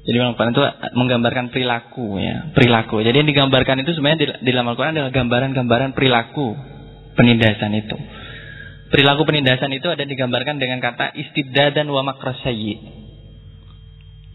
jadi 0.00 0.16
Al-Quran 0.24 0.56
itu 0.56 0.64
menggambarkan 0.96 1.52
perilaku 1.52 2.16
ya, 2.16 2.56
perilaku. 2.56 3.04
Jadi 3.04 3.20
yang 3.20 3.28
digambarkan 3.28 3.84
itu 3.84 3.92
sebenarnya 3.92 4.18
di, 4.18 4.26
di 4.48 4.50
dalam 4.56 4.72
Al-Quran 4.72 4.96
adalah 4.96 5.12
gambaran-gambaran 5.12 5.92
perilaku 5.92 6.56
penindasan 7.20 7.76
itu. 7.76 7.96
Perilaku 8.88 9.28
penindasan 9.28 9.70
itu 9.76 9.92
ada 9.92 10.02
digambarkan 10.08 10.56
dengan 10.56 10.80
kata 10.80 11.12
istibdad 11.20 11.76
dan 11.76 11.92
wa 11.92 12.00
makrasayyi. 12.00 12.80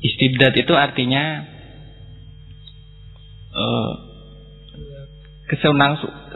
Istibdad 0.06 0.54
itu 0.54 0.74
artinya 0.78 1.50
uh, 3.50 3.92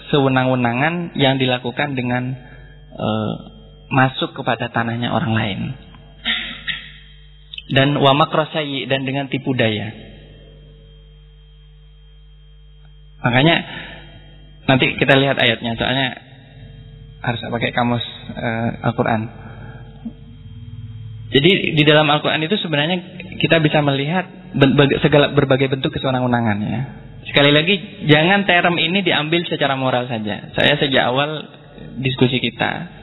sewenang-wenangan 0.09 1.13
yang 1.21 1.37
dilakukan 1.37 1.93
dengan 1.93 2.33
uh, 2.97 3.33
masuk 3.93 4.33
kepada 4.33 4.73
tanahnya 4.73 5.13
orang 5.13 5.33
lain 5.37 5.59
dan 7.69 7.93
wa 8.01 8.17
makrosayi 8.17 8.89
dan 8.89 9.05
dengan 9.05 9.29
tipu 9.29 9.53
daya. 9.53 9.93
Makanya 13.19 13.55
nanti 14.65 14.95
kita 14.97 15.13
lihat 15.19 15.37
ayatnya 15.37 15.75
soalnya 15.75 16.07
harus 17.19 17.39
pakai 17.43 17.69
kamus 17.75 18.05
uh, 18.31 18.87
Al-Qur'an. 18.89 19.21
Jadi 21.29 21.77
di 21.77 21.83
dalam 21.85 22.09
Al-Qur'an 22.09 22.41
itu 22.41 22.57
sebenarnya 22.57 22.97
kita 23.37 23.61
bisa 23.61 23.83
melihat 23.85 24.25
segala 25.05 25.29
berbagai 25.35 25.69
bentuk 25.69 25.93
kesewenang-wenangan 25.93 26.57
ya. 26.63 26.81
Sekali 27.29 27.51
lagi 27.53 28.07
jangan 28.09 28.47
term 28.47 28.79
ini 28.79 29.05
diambil 29.05 29.45
secara 29.45 29.77
moral 29.77 30.09
saja. 30.09 30.49
Saya 30.55 30.73
sejak 30.79 31.03
awal 31.11 31.45
diskusi 32.01 32.41
kita 32.41 32.97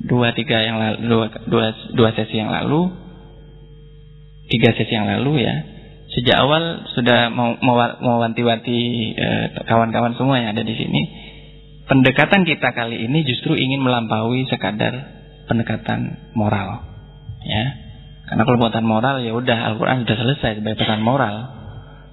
dua 0.00 0.32
tiga 0.32 0.64
yang 0.64 0.80
lalu 0.80 0.96
dua, 1.04 1.26
dua, 1.44 1.66
dua 1.92 2.10
sesi 2.16 2.40
yang 2.40 2.48
lalu 2.48 3.09
tiga 4.50 4.74
sesi 4.74 4.92
yang 4.92 5.06
lalu 5.06 5.46
ya. 5.46 5.56
Sejak 6.10 6.42
awal 6.42 6.90
sudah 6.98 7.30
mau 7.30 7.54
mewanti-wanti 8.02 8.78
eh, 9.14 9.46
kawan-kawan 9.62 10.18
semua 10.18 10.42
yang 10.42 10.58
ada 10.58 10.66
di 10.66 10.74
sini. 10.74 11.02
Pendekatan 11.86 12.42
kita 12.42 12.74
kali 12.74 13.06
ini 13.06 13.22
justru 13.22 13.54
ingin 13.54 13.78
melampaui 13.78 14.46
sekadar 14.50 14.94
pendekatan 15.46 16.34
moral 16.34 16.82
ya. 17.46 17.64
Karena 18.26 18.42
kalau 18.46 18.58
buatan 18.62 18.86
moral 18.86 19.22
ya 19.26 19.34
udah 19.34 19.74
Al-Quran 19.74 20.06
sudah 20.06 20.16
selesai 20.18 20.62
sebagai 20.62 20.78
pesan 20.82 21.02
moral. 21.02 21.58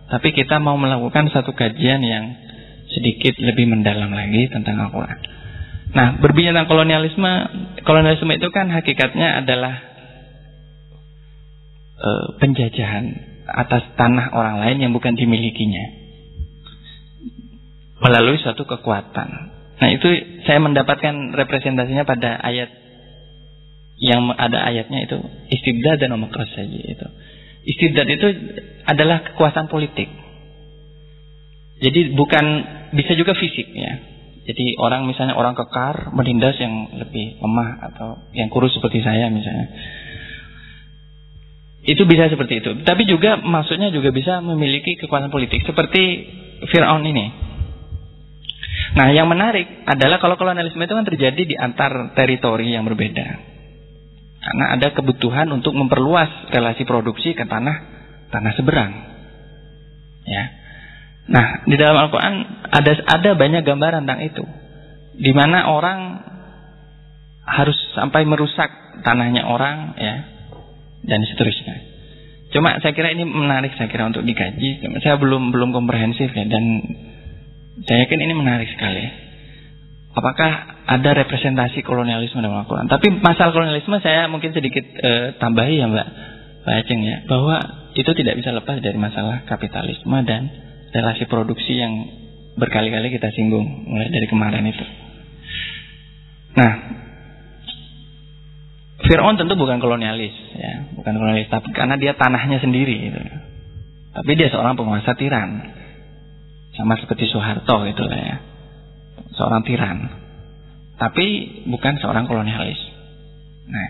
Tapi 0.07 0.33
kita 0.33 0.57
mau 0.57 0.77
melakukan 0.79 1.29
satu 1.29 1.53
kajian 1.53 2.01
yang 2.01 2.25
sedikit 2.89 3.37
lebih 3.37 3.69
mendalam 3.69 4.09
lagi 4.09 4.49
tentang 4.49 4.81
Al-Quran. 4.81 5.19
Nah 5.93 6.07
berbicara 6.21 6.53
tentang 6.57 6.69
kolonialisme 6.69 7.31
kolonialisme 7.85 8.33
itu 8.33 8.49
kan 8.49 8.69
hakikatnya 8.73 9.45
adalah 9.45 9.96
e, 11.97 12.09
penjajahan 12.37 13.05
atas 13.47 13.83
tanah 13.97 14.33
orang 14.35 14.61
lain 14.61 14.77
yang 14.87 14.91
bukan 14.93 15.17
dimilikinya 15.17 15.85
melalui 18.03 18.37
suatu 18.37 18.63
kekuatan. 18.67 19.29
Nah 19.77 19.89
itu 19.93 20.07
saya 20.45 20.61
mendapatkan 20.61 21.33
representasinya 21.33 22.05
pada 22.05 22.37
ayat 22.41 22.69
yang 23.97 24.29
ada 24.29 24.61
ayatnya 24.61 25.09
itu 25.09 25.17
istibdad 25.49 25.97
dan 25.97 26.13
saja 26.53 26.79
itu. 26.85 27.07
Istibdad 27.67 28.07
itu 28.07 28.27
adalah 28.85 29.25
kekuasaan 29.33 29.67
politik. 29.67 30.07
Jadi 31.77 32.13
bukan 32.13 32.45
bisa 32.93 33.13
juga 33.17 33.37
fisik 33.37 33.69
ya. 33.73 33.93
Jadi 34.47 34.79
orang 34.79 35.03
misalnya 35.03 35.35
orang 35.35 35.59
kekar 35.59 36.15
menindas 36.15 36.55
yang 36.57 36.87
lebih 36.95 37.35
lemah 37.43 37.91
atau 37.91 38.09
yang 38.31 38.47
kurus 38.47 38.71
seperti 38.71 39.03
saya 39.03 39.27
misalnya. 39.27 39.67
Itu 41.87 42.03
bisa 42.03 42.27
seperti 42.27 42.59
itu. 42.59 42.83
Tapi 42.83 43.07
juga 43.07 43.39
maksudnya 43.39 43.87
juga 43.95 44.11
bisa 44.11 44.43
memiliki 44.43 44.99
kekuatan 44.99 45.31
politik 45.31 45.63
seperti 45.63 46.03
Firaun 46.67 47.07
ini. 47.07 47.31
Nah, 48.99 49.07
yang 49.15 49.31
menarik 49.31 49.87
adalah 49.87 50.19
kalau 50.19 50.35
kolonialisme 50.35 50.83
itu 50.83 50.93
kan 50.95 51.07
terjadi 51.07 51.41
di 51.47 51.55
antar 51.55 52.11
teritori 52.11 52.75
yang 52.75 52.83
berbeda. 52.83 53.27
Karena 54.43 54.65
ada 54.75 54.91
kebutuhan 54.91 55.47
untuk 55.55 55.75
memperluas 55.79 56.51
relasi 56.51 56.83
produksi 56.83 57.31
ke 57.31 57.47
tanah 57.47 57.77
tanah 58.35 58.53
seberang. 58.59 58.91
Ya. 60.27 60.43
Nah, 61.31 61.67
di 61.71 61.75
dalam 61.79 62.03
Al-Qur'an 62.03 62.35
ada 62.67 62.91
ada 63.15 63.29
banyak 63.39 63.63
gambaran 63.63 64.03
tentang 64.03 64.23
itu. 64.27 64.43
Di 65.23 65.31
mana 65.31 65.71
orang 65.71 65.99
harus 67.47 67.79
sampai 67.95 68.27
merusak 68.27 68.67
tanahnya 69.07 69.47
orang 69.47 69.95
ya 69.95 70.36
dan 71.07 71.19
seterusnya. 71.23 71.75
Cuma 72.51 72.79
saya 72.79 72.95
kira 72.95 73.11
ini 73.11 73.27
menarik 73.27 73.75
saya 73.75 73.91
kira 73.91 74.07
untuk 74.07 74.23
dikaji. 74.23 74.83
Saya 75.03 75.19
belum 75.19 75.51
belum 75.51 75.75
komprehensif 75.75 76.31
ya 76.31 76.45
dan 76.47 76.63
saya 77.83 78.07
yakin 78.07 78.19
ini 78.23 78.33
menarik 78.35 78.67
sekali. 78.71 79.03
Apakah 80.17 80.81
ada 80.87 81.13
representasi 81.13 81.85
kolonialisme 81.85 82.41
dalam 82.41 82.65
Al-Quran? 82.65 82.89
Tapi 82.89 83.21
masalah 83.21 83.53
kolonialisme 83.53 84.01
saya 84.01 84.25
mungkin 84.31 84.49
sedikit 84.55 84.81
eh, 84.81 85.37
tambahi 85.37 85.77
ya 85.77 85.85
Mbak 85.85 86.07
Mbak 86.65 86.75
Aceng 86.83 87.01
ya 87.05 87.17
bahwa 87.29 87.55
itu 87.93 88.11
tidak 88.17 88.39
bisa 88.41 88.49
lepas 88.55 88.81
dari 88.81 88.97
masalah 88.97 89.45
kapitalisme 89.45 90.17
dan 90.25 90.49
relasi 90.89 91.29
produksi 91.29 91.77
yang 91.77 91.93
berkali-kali 92.57 93.13
kita 93.13 93.29
singgung 93.37 93.85
mulai 93.85 94.09
dari 94.09 94.25
kemarin 94.25 94.65
itu. 94.65 94.85
Nah, 96.57 96.73
Fir'aun 99.07 99.39
tentu 99.39 99.55
bukan 99.55 99.79
kolonialis, 99.79 100.35
ya, 100.53 100.91
bukan 100.93 101.15
kolonialis, 101.15 101.47
tapi 101.47 101.71
karena 101.71 101.95
dia 101.95 102.13
tanahnya 102.19 102.59
sendiri. 102.59 103.07
Gitu. 103.07 103.19
Tapi 104.11 104.31
dia 104.35 104.51
seorang 104.51 104.75
penguasa 104.75 105.15
tiran, 105.15 105.63
sama 106.75 106.99
seperti 106.99 107.31
Soeharto 107.31 107.87
gitu 107.87 108.03
lah 108.03 108.19
ya, 108.19 108.35
seorang 109.33 109.63
tiran. 109.63 109.97
Tapi 110.97 111.25
bukan 111.71 112.03
seorang 112.03 112.27
kolonialis. 112.27 112.79
Nah, 113.67 113.89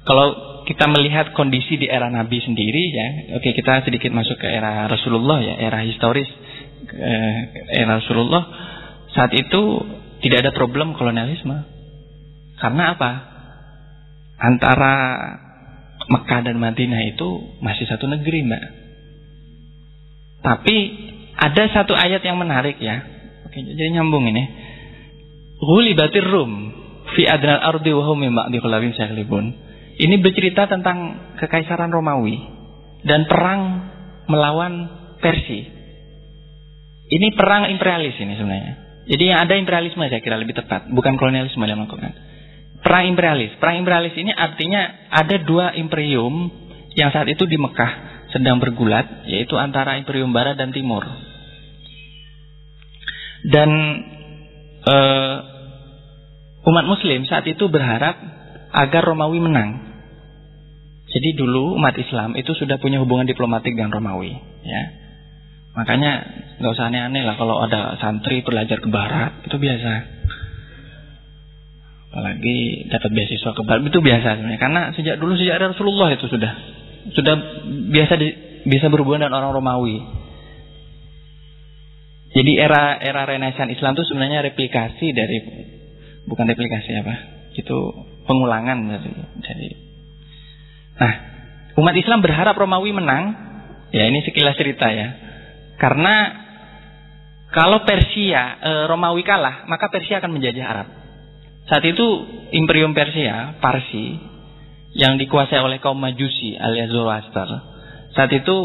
Kalau 0.00 0.26
kita 0.64 0.88
melihat 0.88 1.36
kondisi 1.36 1.76
di 1.76 1.86
era 1.86 2.08
Nabi 2.08 2.40
sendiri 2.40 2.82
ya, 2.88 3.08
oke 3.36 3.52
kita 3.52 3.84
sedikit 3.84 4.10
masuk 4.16 4.40
ke 4.40 4.48
era 4.48 4.88
Rasulullah 4.88 5.44
ya, 5.44 5.54
era 5.60 5.84
historis 5.84 6.26
eh, 6.88 7.38
era 7.84 8.00
Rasulullah 8.00 8.42
saat 9.12 9.30
itu 9.36 9.60
tidak 10.24 10.48
ada 10.48 10.52
problem 10.56 10.96
kolonialisme. 10.96 11.52
Karena 12.60 12.96
apa? 12.96 13.10
Antara 14.40 14.94
Mekah 16.08 16.40
dan 16.42 16.56
Madinah 16.56 17.02
itu 17.12 17.60
masih 17.60 17.84
satu 17.84 18.08
negeri, 18.08 18.42
Mbak. 18.48 18.64
Tapi 20.40 20.76
ada 21.36 21.64
satu 21.70 21.92
ayat 21.92 22.24
yang 22.24 22.40
menarik 22.40 22.80
ya. 22.80 23.04
Oke, 23.44 23.60
jadi 23.60 24.00
nyambung 24.00 24.24
ini. 24.24 24.44
Ghulibatir 25.60 26.24
Rum 26.24 26.72
fi 27.12 27.28
adnal 27.28 27.60
ardi 27.60 27.92
wa 27.92 28.02
hum 28.08 28.16
min 28.16 28.32
ba'di 28.32 28.58
Ini 30.00 30.14
bercerita 30.24 30.64
tentang 30.72 30.98
kekaisaran 31.36 31.92
Romawi 31.92 32.40
dan 33.04 33.28
perang 33.28 33.92
melawan 34.24 34.88
Persia. 35.20 35.68
Ini 37.10 37.34
perang 37.34 37.68
imperialis 37.68 38.16
ini 38.16 38.38
sebenarnya. 38.38 38.74
Jadi 39.10 39.24
yang 39.26 39.42
ada 39.42 39.58
imperialisme 39.58 40.06
saya 40.06 40.22
kira 40.22 40.38
lebih 40.38 40.54
tepat, 40.54 40.86
bukan 40.94 41.18
kolonialisme 41.18 41.60
yang 41.66 41.82
melakukan. 41.82 42.14
Perang 42.80 43.04
imperialis. 43.12 43.52
Perang 43.60 43.84
imperialis 43.84 44.16
ini 44.16 44.32
artinya 44.32 45.12
ada 45.12 45.36
dua 45.44 45.76
imperium 45.76 46.48
yang 46.96 47.12
saat 47.12 47.28
itu 47.28 47.44
di 47.44 47.60
Mekah 47.60 48.24
sedang 48.32 48.62
bergulat, 48.62 49.26
yaitu 49.26 49.58
antara 49.58 49.98
imperium 49.98 50.32
Barat 50.32 50.56
dan 50.56 50.70
Timur. 50.72 51.02
Dan 53.44 53.70
uh, 54.86 55.34
umat 56.68 56.84
Muslim 56.86 57.26
saat 57.26 57.44
itu 57.48 57.68
berharap 57.68 58.16
agar 58.70 59.02
Romawi 59.02 59.40
menang. 59.42 59.70
Jadi 61.10 61.34
dulu 61.34 61.74
umat 61.74 61.98
Islam 61.98 62.38
itu 62.38 62.54
sudah 62.54 62.78
punya 62.78 63.02
hubungan 63.02 63.26
diplomatik 63.26 63.74
dengan 63.74 63.90
Romawi, 63.90 64.30
ya. 64.62 64.82
Makanya 65.74 66.12
nggak 66.62 66.72
usah 66.74 66.86
aneh-aneh 66.90 67.22
lah 67.26 67.34
kalau 67.34 67.62
ada 67.62 67.98
santri 67.98 68.46
belajar 68.46 68.78
ke 68.78 68.88
Barat 68.90 69.42
itu 69.46 69.56
biasa. 69.58 70.19
Apalagi 72.10 72.90
dapat 72.90 73.10
beasiswa 73.14 73.54
ke 73.54 73.62
Barat 73.62 73.86
itu 73.86 74.02
biasa 74.02 74.42
sebenarnya. 74.42 74.58
Karena 74.58 74.80
sejak 74.98 75.22
dulu 75.22 75.38
sejak 75.38 75.62
Rasulullah 75.62 76.10
itu 76.10 76.26
sudah 76.26 76.52
sudah 77.14 77.34
biasa 77.94 78.18
di, 78.18 78.28
bisa 78.66 78.90
berhubungan 78.90 79.30
dengan 79.30 79.46
orang 79.46 79.54
Romawi. 79.54 79.98
Jadi 82.34 82.52
era 82.58 82.98
era 82.98 83.26
Renaissance 83.26 83.74
Islam 83.74 83.94
itu 83.94 84.06
sebenarnya 84.10 84.42
replikasi 84.42 85.06
dari 85.14 85.38
bukan 86.26 86.46
replikasi 86.50 86.98
apa? 86.98 87.14
Itu 87.54 87.94
pengulangan 88.26 88.90
dari 88.90 89.10
dari 89.42 89.68
Nah, 91.00 91.12
umat 91.80 91.94
Islam 91.96 92.20
berharap 92.20 92.52
Romawi 92.58 92.92
menang. 92.92 93.48
Ya, 93.90 94.06
ini 94.06 94.20
sekilas 94.22 94.54
cerita 94.54 94.86
ya. 94.92 95.08
Karena 95.80 96.14
kalau 97.50 97.82
Persia 97.88 98.60
e, 98.60 98.72
Romawi 98.86 99.24
kalah, 99.24 99.64
maka 99.66 99.88
Persia 99.88 100.20
akan 100.20 100.36
menjajah 100.36 100.66
Arab. 100.68 100.99
Saat 101.68 101.84
itu 101.84 102.06
Imperium 102.54 102.96
Persia, 102.96 103.60
Parsi, 103.60 104.16
yang 104.96 105.20
dikuasai 105.20 105.60
oleh 105.62 105.78
kaum 105.78 105.98
Majusi 105.98 106.58
alias 106.58 106.90
Zoroaster, 106.90 107.48
saat 108.14 108.30
itu 108.34 108.56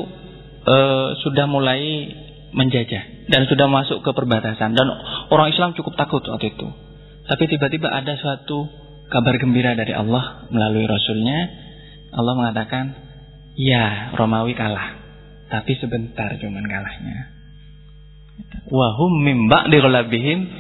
e, 0.65 0.77
sudah 1.21 1.45
mulai 1.45 2.09
menjajah 2.55 3.29
dan 3.29 3.45
sudah 3.45 3.69
masuk 3.69 4.01
ke 4.01 4.09
perbatasan 4.09 4.73
dan 4.73 4.87
orang 5.29 5.53
Islam 5.53 5.77
cukup 5.77 5.93
takut 5.99 6.25
waktu 6.25 6.55
itu. 6.55 6.67
Tapi 7.25 7.43
tiba-tiba 7.49 7.89
ada 7.89 8.13
suatu 8.17 8.69
kabar 9.09 9.37
gembira 9.37 9.73
dari 9.77 9.93
Allah 9.93 10.49
melalui 10.49 10.85
Rasulnya. 10.85 11.39
Allah 12.15 12.33
mengatakan, 12.37 12.85
ya 13.57 14.13
Romawi 14.13 14.53
kalah. 14.53 15.03
Tapi 15.49 15.77
sebentar 15.77 16.37
cuman 16.41 16.65
kalahnya. 16.65 17.34
Wahum 18.65 19.21
mimba 19.21 19.69
di 19.69 19.77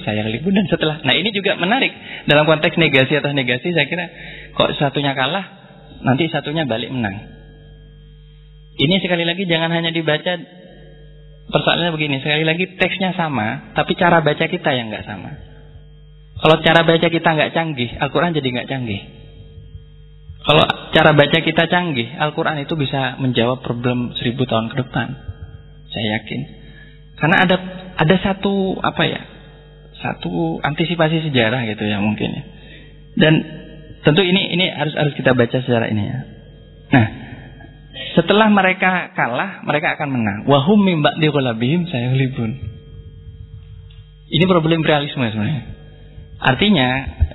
saya 0.05 0.29
libu 0.29 0.53
dan 0.53 0.65
setelah. 0.69 1.01
Nah 1.01 1.13
ini 1.17 1.33
juga 1.33 1.57
menarik 1.57 1.89
dalam 2.29 2.45
konteks 2.45 2.77
negasi 2.77 3.17
atau 3.17 3.33
negasi 3.33 3.73
saya 3.73 3.89
kira 3.89 4.05
kok 4.53 4.77
satunya 4.77 5.17
kalah 5.17 5.45
nanti 6.05 6.29
satunya 6.29 6.69
balik 6.69 6.93
menang. 6.93 7.17
Ini 8.77 8.95
sekali 9.01 9.25
lagi 9.25 9.49
jangan 9.49 9.73
hanya 9.73 9.89
dibaca 9.89 10.37
persoalannya 11.49 11.91
begini 11.97 12.21
sekali 12.21 12.45
lagi 12.45 12.77
teksnya 12.77 13.17
sama 13.17 13.73
tapi 13.73 13.97
cara 13.97 14.21
baca 14.21 14.45
kita 14.45 14.69
yang 14.77 14.93
nggak 14.93 15.07
sama. 15.09 15.55
Kalau 16.35 16.61
cara 16.61 16.85
baca 16.85 17.07
kita 17.09 17.29
nggak 17.31 17.51
canggih, 17.57 17.89
Al-Quran 17.95 18.37
jadi 18.37 18.47
nggak 18.53 18.69
canggih. 18.69 19.01
Kalau 20.45 20.61
cara 20.93 21.11
baca 21.17 21.37
kita 21.41 21.63
canggih, 21.73 22.05
Al-Quran 22.21 22.61
itu 22.61 22.77
bisa 22.77 23.17
menjawab 23.17 23.65
problem 23.65 24.13
seribu 24.13 24.45
tahun 24.45 24.69
ke 24.69 24.75
depan. 24.77 25.07
Saya 25.89 26.21
yakin. 26.21 26.41
Karena 27.15 27.47
ada 27.47 27.55
ada 27.95 28.15
satu 28.19 28.75
apa 28.83 29.03
ya, 29.07 29.21
satu 30.03 30.59
antisipasi 30.59 31.23
sejarah 31.31 31.63
gitu 31.71 31.83
ya 31.87 32.03
mungkin 32.03 32.29
ya. 32.35 32.43
Dan 33.15 33.33
tentu 34.03 34.21
ini 34.21 34.51
ini 34.51 34.67
harus 34.69 34.93
harus 34.93 35.13
kita 35.15 35.31
baca 35.31 35.57
secara 35.63 35.87
ini 35.87 36.03
ya. 36.03 36.19
Nah, 36.91 37.07
setelah 38.19 38.51
mereka 38.51 39.15
kalah, 39.15 39.63
mereka 39.63 39.95
akan 39.95 40.09
menang. 40.11 40.37
Wahum 40.45 40.83
mimba 40.83 41.15
di 41.15 41.31
saya 41.87 42.11
libun. 42.11 42.51
Ini 44.25 44.43
problem 44.51 44.83
realisme 44.83 45.23
sebenarnya. 45.31 45.63
Artinya 46.43 46.87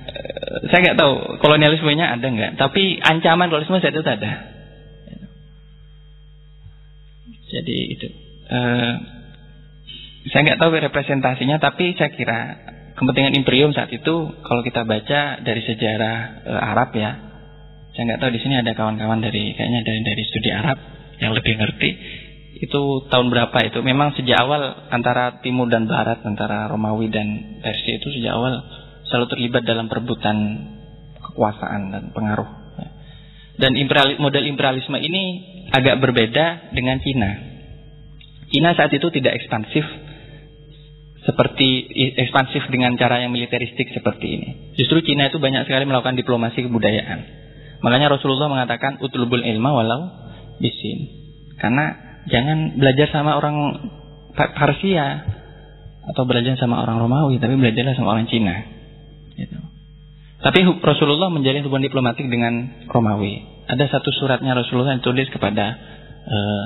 eh, 0.05 0.57
saya 0.69 0.79
nggak 0.85 0.99
tahu 1.01 1.13
kolonialismenya 1.41 2.19
ada 2.19 2.27
nggak, 2.29 2.51
tapi 2.61 3.01
ancaman 3.01 3.49
kolonialisme 3.49 3.81
saya 3.81 3.93
itu 3.97 4.05
ada. 4.05 4.33
Jadi 7.51 7.77
itu 7.91 8.07
uh, 8.47 8.93
saya 10.29 10.41
nggak 10.45 10.59
tahu 10.61 10.69
representasinya, 10.77 11.57
tapi 11.57 11.97
saya 11.97 12.13
kira 12.13 12.39
kepentingan 12.93 13.33
imperium 13.33 13.73
saat 13.73 13.89
itu 13.89 14.13
kalau 14.45 14.61
kita 14.61 14.85
baca 14.85 15.41
dari 15.41 15.61
sejarah 15.65 16.17
uh, 16.45 16.69
Arab 16.75 16.93
ya, 16.93 17.11
saya 17.97 18.03
nggak 18.05 18.19
tahu 18.21 18.31
di 18.37 18.39
sini 18.45 18.61
ada 18.61 18.77
kawan-kawan 18.77 19.25
dari 19.25 19.57
kayaknya 19.57 19.81
dari 19.81 19.99
dari 20.05 20.23
studi 20.29 20.49
Arab 20.53 20.77
yang 21.17 21.33
lebih 21.33 21.57
ngerti 21.57 21.89
itu 22.61 22.81
tahun 23.09 23.33
berapa 23.33 23.57
itu 23.73 23.81
memang 23.81 24.13
sejak 24.13 24.37
awal 24.37 24.61
antara 24.93 25.41
timur 25.41 25.65
dan 25.65 25.89
barat 25.89 26.21
antara 26.21 26.69
Romawi 26.69 27.09
dan 27.09 27.57
Persia 27.57 27.97
itu 27.97 28.13
sejak 28.13 28.37
awal 28.37 28.53
selalu 29.09 29.27
terlibat 29.33 29.65
dalam 29.65 29.89
perebutan 29.89 30.37
kekuasaan 31.17 31.81
dan 31.89 32.03
pengaruh. 32.13 32.61
Dan 33.59 33.77
imperial, 33.77 34.17
model 34.17 34.47
imperialisme 34.47 34.97
ini 34.97 35.23
agak 35.69 36.01
berbeda 36.01 36.73
dengan 36.73 36.97
Cina. 37.03 37.31
Cina 38.49 38.73
saat 38.73 38.89
itu 38.95 39.05
tidak 39.13 39.37
ekspansif 39.37 39.85
seperti 41.21 41.85
ekspansif 42.17 42.65
dengan 42.73 42.97
cara 42.97 43.21
yang 43.21 43.29
militeristik 43.29 43.93
seperti 43.93 44.25
ini. 44.41 44.49
Justru 44.73 45.05
Cina 45.05 45.29
itu 45.29 45.37
banyak 45.37 45.69
sekali 45.69 45.85
melakukan 45.85 46.17
diplomasi 46.17 46.65
kebudayaan. 46.65 47.19
Makanya 47.85 48.17
Rasulullah 48.17 48.49
mengatakan 48.49 48.97
utlubul 49.01 49.45
ilma 49.45 49.73
walau 49.73 50.01
bisin. 50.57 51.09
Karena 51.61 51.93
jangan 52.25 52.77
belajar 52.77 53.13
sama 53.13 53.37
orang 53.37 53.57
Persia 54.33 55.07
atau 56.09 56.25
belajar 56.25 56.57
sama 56.57 56.81
orang 56.81 56.97
Romawi, 56.97 57.37
tapi 57.37 57.53
belajarlah 57.53 57.93
sama 57.93 58.17
orang 58.17 58.25
Cina. 58.25 58.55
Gitu. 59.37 59.57
Tapi 60.41 60.65
Rasulullah 60.81 61.29
menjalin 61.29 61.61
hubungan 61.61 61.85
diplomatik 61.85 62.25
dengan 62.25 62.81
Romawi. 62.89 63.65
Ada 63.69 63.93
satu 63.93 64.09
suratnya 64.09 64.57
Rasulullah 64.57 64.97
yang 64.97 65.05
tulis 65.05 65.29
kepada 65.29 65.77
uh, 66.25 66.65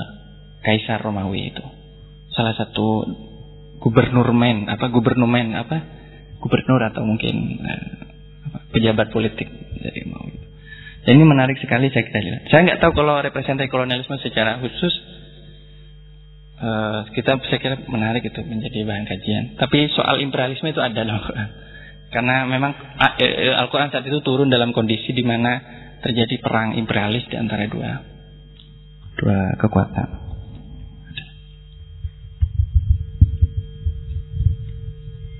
Kaisar 0.63 1.03
Romawi 1.03 1.51
itu. 1.51 1.65
Salah 2.31 2.55
satu 2.55 3.03
gubernur 3.79 4.29
men, 4.31 4.67
apa 4.71 4.89
gubernur 4.89 5.29
men, 5.29 5.53
apa 5.55 5.77
gubernur 6.39 6.81
atau 6.85 7.01
mungkin 7.03 7.61
apa, 7.63 8.65
pejabat 8.75 9.09
politik 9.11 9.47
dari 9.81 10.05
Romawi. 10.05 10.45
Dan 11.05 11.21
ini 11.21 11.25
menarik 11.25 11.61
sekali 11.61 11.93
saya 11.93 12.01
kira. 12.09 12.49
Saya 12.49 12.65
nggak 12.65 12.81
tahu 12.81 12.97
kalau 12.97 13.21
representasi 13.21 13.69
kolonialisme 13.69 14.17
secara 14.25 14.57
khusus 14.57 14.93
uh, 16.57 17.05
kita 17.13 17.37
saya 17.45 17.59
kira 17.61 17.75
menarik 17.85 18.25
itu 18.25 18.41
menjadi 18.41 18.81
bahan 18.89 19.05
kajian. 19.05 19.45
Tapi 19.61 19.85
soal 19.93 20.17
imperialisme 20.25 20.65
itu 20.73 20.81
ada 20.81 21.05
loh. 21.05 21.21
Karena 22.13 22.47
memang 22.49 22.73
e, 23.19 23.25
e, 23.27 23.49
Al-Quran 23.53 23.91
saat 23.91 24.05
itu 24.07 24.23
turun 24.23 24.47
dalam 24.47 24.71
kondisi 24.71 25.11
di 25.11 25.25
mana 25.25 25.61
terjadi 25.99 26.41
perang 26.41 26.73
imperialis 26.77 27.27
di 27.27 27.35
antara 27.37 27.69
dua 27.69 28.01
dua 29.19 29.39
kekuatan. 29.61 30.24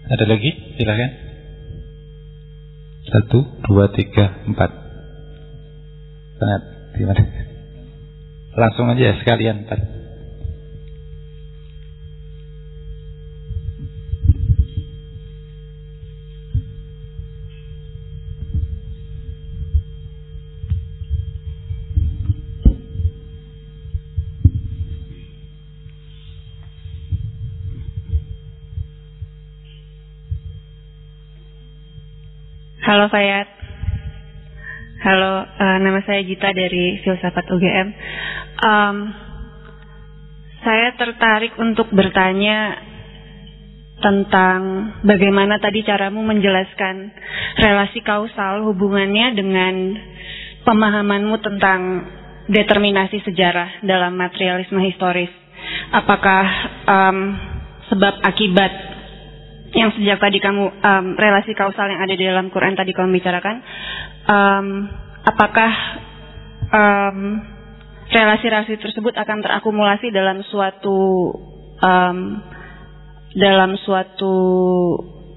Ada 0.06 0.26
lagi? 0.30 0.52
Silakan. 0.78 1.12
Satu, 3.06 3.40
dua, 3.66 3.90
tiga, 3.94 4.46
empat. 4.46 4.72
Sangat? 6.38 6.62
Langsung 8.56 8.88
aja 8.88 9.18
sekalian 9.20 9.68
empat. 9.68 9.95
Halo 32.86 33.10
Fayat. 33.10 33.50
Halo, 35.02 35.42
uh, 35.42 35.78
nama 35.82 36.06
saya 36.06 36.22
Gita 36.22 36.54
dari 36.54 37.02
Filsafat 37.02 37.50
UGM. 37.50 37.88
Um, 38.62 38.98
saya 40.62 40.94
tertarik 40.94 41.58
untuk 41.58 41.90
bertanya 41.90 42.78
tentang 44.06 44.62
bagaimana 45.02 45.58
tadi 45.58 45.82
caramu 45.82 46.22
menjelaskan 46.30 47.10
relasi 47.58 48.06
kausal 48.06 48.70
hubungannya 48.70 49.34
dengan 49.34 49.74
pemahamanmu 50.62 51.42
tentang 51.42 52.06
determinasi 52.54 53.18
sejarah 53.26 53.82
dalam 53.82 54.14
materialisme 54.14 54.78
historis. 54.86 55.34
Apakah 55.90 56.46
um, 56.86 57.18
sebab 57.90 58.22
akibat 58.22 58.95
yang 59.76 59.92
sejak 59.92 60.24
tadi 60.24 60.40
kamu 60.40 60.72
um, 60.72 61.06
relasi 61.20 61.52
kausal 61.52 61.92
yang 61.92 62.00
ada 62.00 62.16
di 62.16 62.24
dalam 62.24 62.48
Quran 62.48 62.80
tadi 62.80 62.96
kamu 62.96 63.20
bicarakan, 63.20 63.60
um, 64.26 64.68
apakah 65.28 65.72
um, 66.72 67.20
relasi-relasi 68.08 68.80
tersebut 68.80 69.14
akan 69.20 69.44
terakumulasi 69.44 70.16
dalam 70.16 70.40
suatu 70.48 70.98
um, 71.84 72.20
dalam 73.36 73.76
suatu 73.84 74.36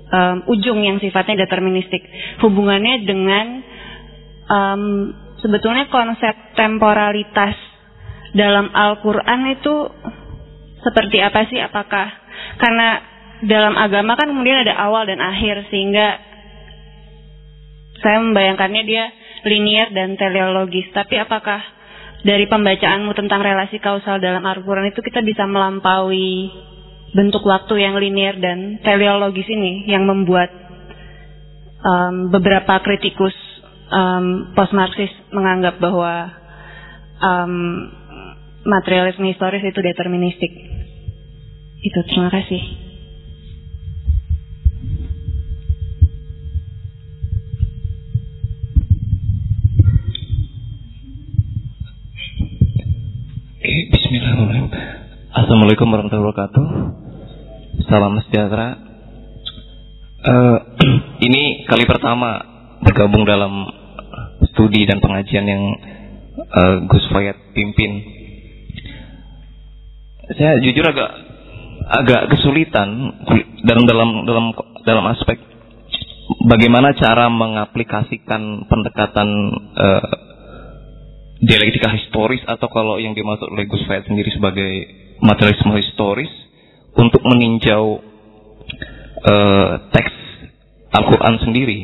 um, 0.07 0.37
ujung 0.47 0.87
yang 0.87 1.03
sifatnya 1.03 1.43
deterministik, 1.43 2.07
hubungannya 2.39 3.03
dengan 3.03 3.47
um, 4.47 4.83
sebetulnya 5.43 5.91
konsep 5.91 6.55
temporalitas 6.55 7.59
dalam 8.39 8.71
Al-Quran 8.71 9.41
itu 9.59 9.75
seperti 10.87 11.19
apa 11.27 11.43
sih? 11.51 11.59
Apakah 11.59 12.07
karena 12.63 13.03
dalam 13.47 13.79
agama 13.79 14.19
kan 14.19 14.31
kemudian 14.35 14.67
ada 14.67 14.75
awal 14.83 15.07
dan 15.07 15.23
akhir 15.23 15.71
sehingga 15.71 16.19
saya 18.03 18.19
membayangkannya 18.23 18.83
dia 18.87 19.05
linier 19.47 19.91
dan 19.95 20.19
teleologis. 20.19 20.91
Tapi 20.91 21.19
apakah 21.19 21.63
dari 22.27 22.51
pembacaanmu 22.51 23.15
tentang 23.15 23.43
relasi 23.43 23.79
kausal 23.79 24.19
dalam 24.19 24.43
Al-Quran 24.43 24.91
itu 24.91 25.01
kita 25.03 25.23
bisa 25.23 25.47
melampaui 25.47 26.51
bentuk 27.15 27.47
waktu 27.47 27.79
yang 27.79 27.95
linier 27.97 28.37
dan 28.43 28.83
teleologis 28.83 29.47
ini 29.49 29.87
yang 29.87 30.05
membuat 30.05 30.51
um, 31.83 32.29
beberapa 32.35 32.83
kritikus 32.83 33.35
um, 33.89 34.53
post-Marxis 34.53 35.11
menganggap 35.31 35.79
bahwa 35.79 36.35
um, 37.23 37.55
materialisme 38.67 39.25
historis 39.31 39.63
itu 39.63 39.79
deterministik. 39.79 40.53
Itu 41.79 41.99
terima 42.11 42.29
kasih. 42.35 42.88
Bismillahirrahmanirrahim. 53.69 54.73
Assalamualaikum 55.29 55.93
warahmatullahi 55.93 56.25
wabarakatuh. 56.33 56.65
Salam 57.85 58.17
sejahtera. 58.25 58.81
Uh, 60.25 60.59
ini 61.29 61.69
kali 61.69 61.85
pertama 61.85 62.41
bergabung 62.81 63.29
dalam 63.29 63.69
studi 64.49 64.89
dan 64.89 65.05
pengajian 65.05 65.45
yang 65.45 65.69
uh, 66.49 66.81
Gus 66.89 67.13
Fayat 67.13 67.37
pimpin. 67.53 68.09
Saya 70.33 70.65
jujur 70.65 70.89
agak 70.89 71.11
agak 71.93 72.23
kesulitan 72.33 73.21
dalam 73.69 73.85
dalam 73.85 74.09
dalam 74.25 74.47
dalam 74.89 75.05
aspek 75.13 75.37
bagaimana 76.49 76.97
cara 76.97 77.29
mengaplikasikan 77.29 78.65
pendekatan 78.65 79.29
uh, 79.77 80.28
dialektika 81.39 81.95
historis 81.95 82.43
atau 82.47 82.67
kalau 82.67 82.99
yang 82.99 83.15
dimaksud 83.15 83.51
oleh 83.51 83.67
Gus 83.71 83.87
Fayed 83.87 84.07
sendiri 84.11 84.31
sebagai 84.35 84.73
materialisme 85.23 85.75
historis 85.79 86.31
untuk 86.99 87.23
meninjau 87.23 88.03
uh, 89.23 89.71
teks 89.95 90.15
Al-Quran 90.91 91.37
sendiri. 91.47 91.81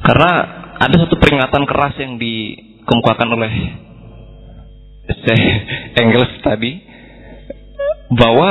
Karena 0.00 0.32
ada 0.76 0.96
satu 0.96 1.16
peringatan 1.20 1.64
keras 1.68 1.94
yang 2.00 2.16
dikemukakan 2.16 3.28
oleh 3.32 3.52
Engels 5.96 6.32
tadi 6.42 6.82
bahwa 8.10 8.48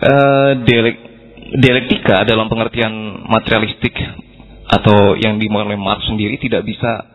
uh, 0.00 0.50
dialek, 0.64 0.96
dialektika 1.58 2.26
dalam 2.26 2.50
pengertian 2.50 3.24
materialistik 3.26 3.94
atau 4.64 5.14
yang 5.20 5.36
dimulai 5.38 5.76
Marx 5.76 6.08
sendiri 6.08 6.40
tidak 6.40 6.64
bisa 6.64 7.13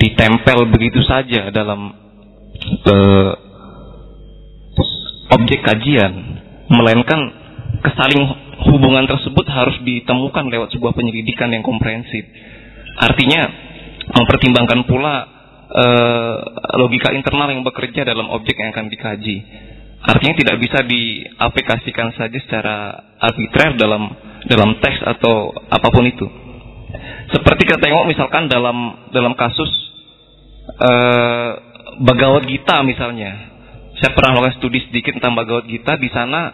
ditempel 0.00 0.66
begitu 0.72 1.00
saja 1.06 1.48
dalam 1.54 1.94
uh, 2.86 3.32
objek 5.36 5.60
kajian, 5.62 6.12
melainkan 6.70 7.20
kesaling 7.82 8.24
hubungan 8.72 9.04
tersebut 9.06 9.46
harus 9.46 9.76
ditemukan 9.84 10.48
lewat 10.48 10.68
sebuah 10.74 10.96
penyelidikan 10.96 11.52
yang 11.52 11.62
komprehensif. 11.62 12.24
Artinya 12.96 13.46
mempertimbangkan 14.16 14.80
pula 14.88 15.14
uh, 15.70 16.34
logika 16.80 17.12
internal 17.12 17.52
yang 17.52 17.62
bekerja 17.66 18.06
dalam 18.06 18.30
objek 18.32 18.56
yang 18.56 18.72
akan 18.72 18.88
dikaji. 18.88 19.36
Artinya 20.06 20.34
tidak 20.38 20.56
bisa 20.62 20.78
diaplikasikan 20.86 22.14
saja 22.14 22.38
secara 22.38 22.76
arbitrer 23.18 23.74
dalam 23.74 24.06
dalam 24.46 24.78
teks 24.78 25.02
atau 25.02 25.50
apa 25.66 25.88
pun 25.90 26.06
itu. 26.06 26.45
Seperti 27.26 27.62
kita 27.66 27.82
tengok 27.82 28.06
misalkan 28.06 28.46
dalam 28.46 29.10
dalam 29.10 29.34
kasus 29.34 29.70
uh, 30.78 31.50
Bagawat 31.96 32.46
Gita 32.46 32.84
misalnya. 32.86 33.56
Saya 33.96 34.12
pernah 34.12 34.36
melakukan 34.36 34.60
studi 34.60 34.84
sedikit 34.86 35.16
tentang 35.16 35.34
Bagawat 35.34 35.64
Gita 35.66 35.96
di 35.96 36.12
sana 36.12 36.52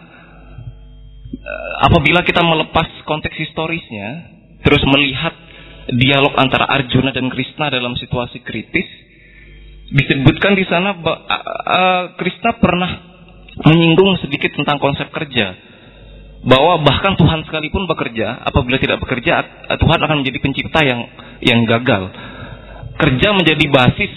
uh, 1.33 1.73
apabila 1.91 2.23
kita 2.23 2.41
melepas 2.41 2.87
konteks 3.03 3.35
historisnya 3.35 4.31
terus 4.63 4.79
melihat 4.87 5.35
dialog 5.91 6.31
antara 6.39 6.63
Arjuna 6.71 7.11
dan 7.11 7.27
Krishna 7.27 7.67
dalam 7.67 7.99
situasi 7.99 8.39
kritis 8.39 8.87
disebutkan 9.91 10.55
di 10.55 10.63
sana 10.63 10.95
uh, 10.95 12.15
Krishna 12.15 12.55
pernah 12.55 12.91
menyinggung 13.67 14.23
sedikit 14.23 14.55
tentang 14.55 14.79
konsep 14.79 15.11
kerja 15.11 15.72
bahwa 16.43 16.83
bahkan 16.83 17.15
Tuhan 17.15 17.47
sekalipun 17.47 17.87
bekerja, 17.87 18.43
apabila 18.43 18.75
tidak 18.75 18.99
bekerja, 18.99 19.63
Tuhan 19.79 19.99
akan 19.99 20.17
menjadi 20.23 20.39
pencipta 20.43 20.83
yang 20.83 21.01
yang 21.39 21.63
gagal. 21.63 22.11
Kerja 22.99 23.31
menjadi 23.31 23.65
basis 23.71 24.13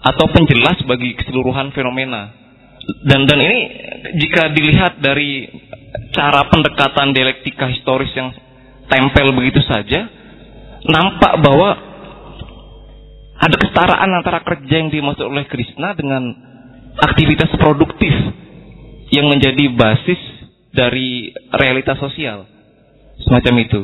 atau 0.00 0.26
penjelas 0.32 0.80
bagi 0.88 1.16
keseluruhan 1.16 1.72
fenomena. 1.76 2.32
Dan 3.08 3.24
dan 3.24 3.38
ini 3.40 3.58
jika 4.20 4.52
dilihat 4.52 5.00
dari 5.00 5.48
cara 6.12 6.48
pendekatan 6.52 7.16
dialektika 7.16 7.68
historis 7.72 8.12
yang 8.12 8.32
tempel 8.88 9.32
begitu 9.32 9.60
saja, 9.64 10.04
nampak 10.84 11.32
bahwa 11.40 11.70
ada 13.40 13.56
kesetaraan 13.56 14.10
antara 14.16 14.44
kerja 14.44 14.74
yang 14.84 14.92
dimaksud 14.92 15.24
oleh 15.28 15.48
Krishna 15.48 15.96
dengan 15.96 16.32
aktivitas 17.00 17.52
produktif 17.56 18.12
yang 19.12 19.28
menjadi 19.32 19.72
basis 19.72 20.33
dari 20.74 21.30
realitas 21.54 21.96
sosial 22.02 22.44
semacam 23.22 23.54
itu. 23.62 23.80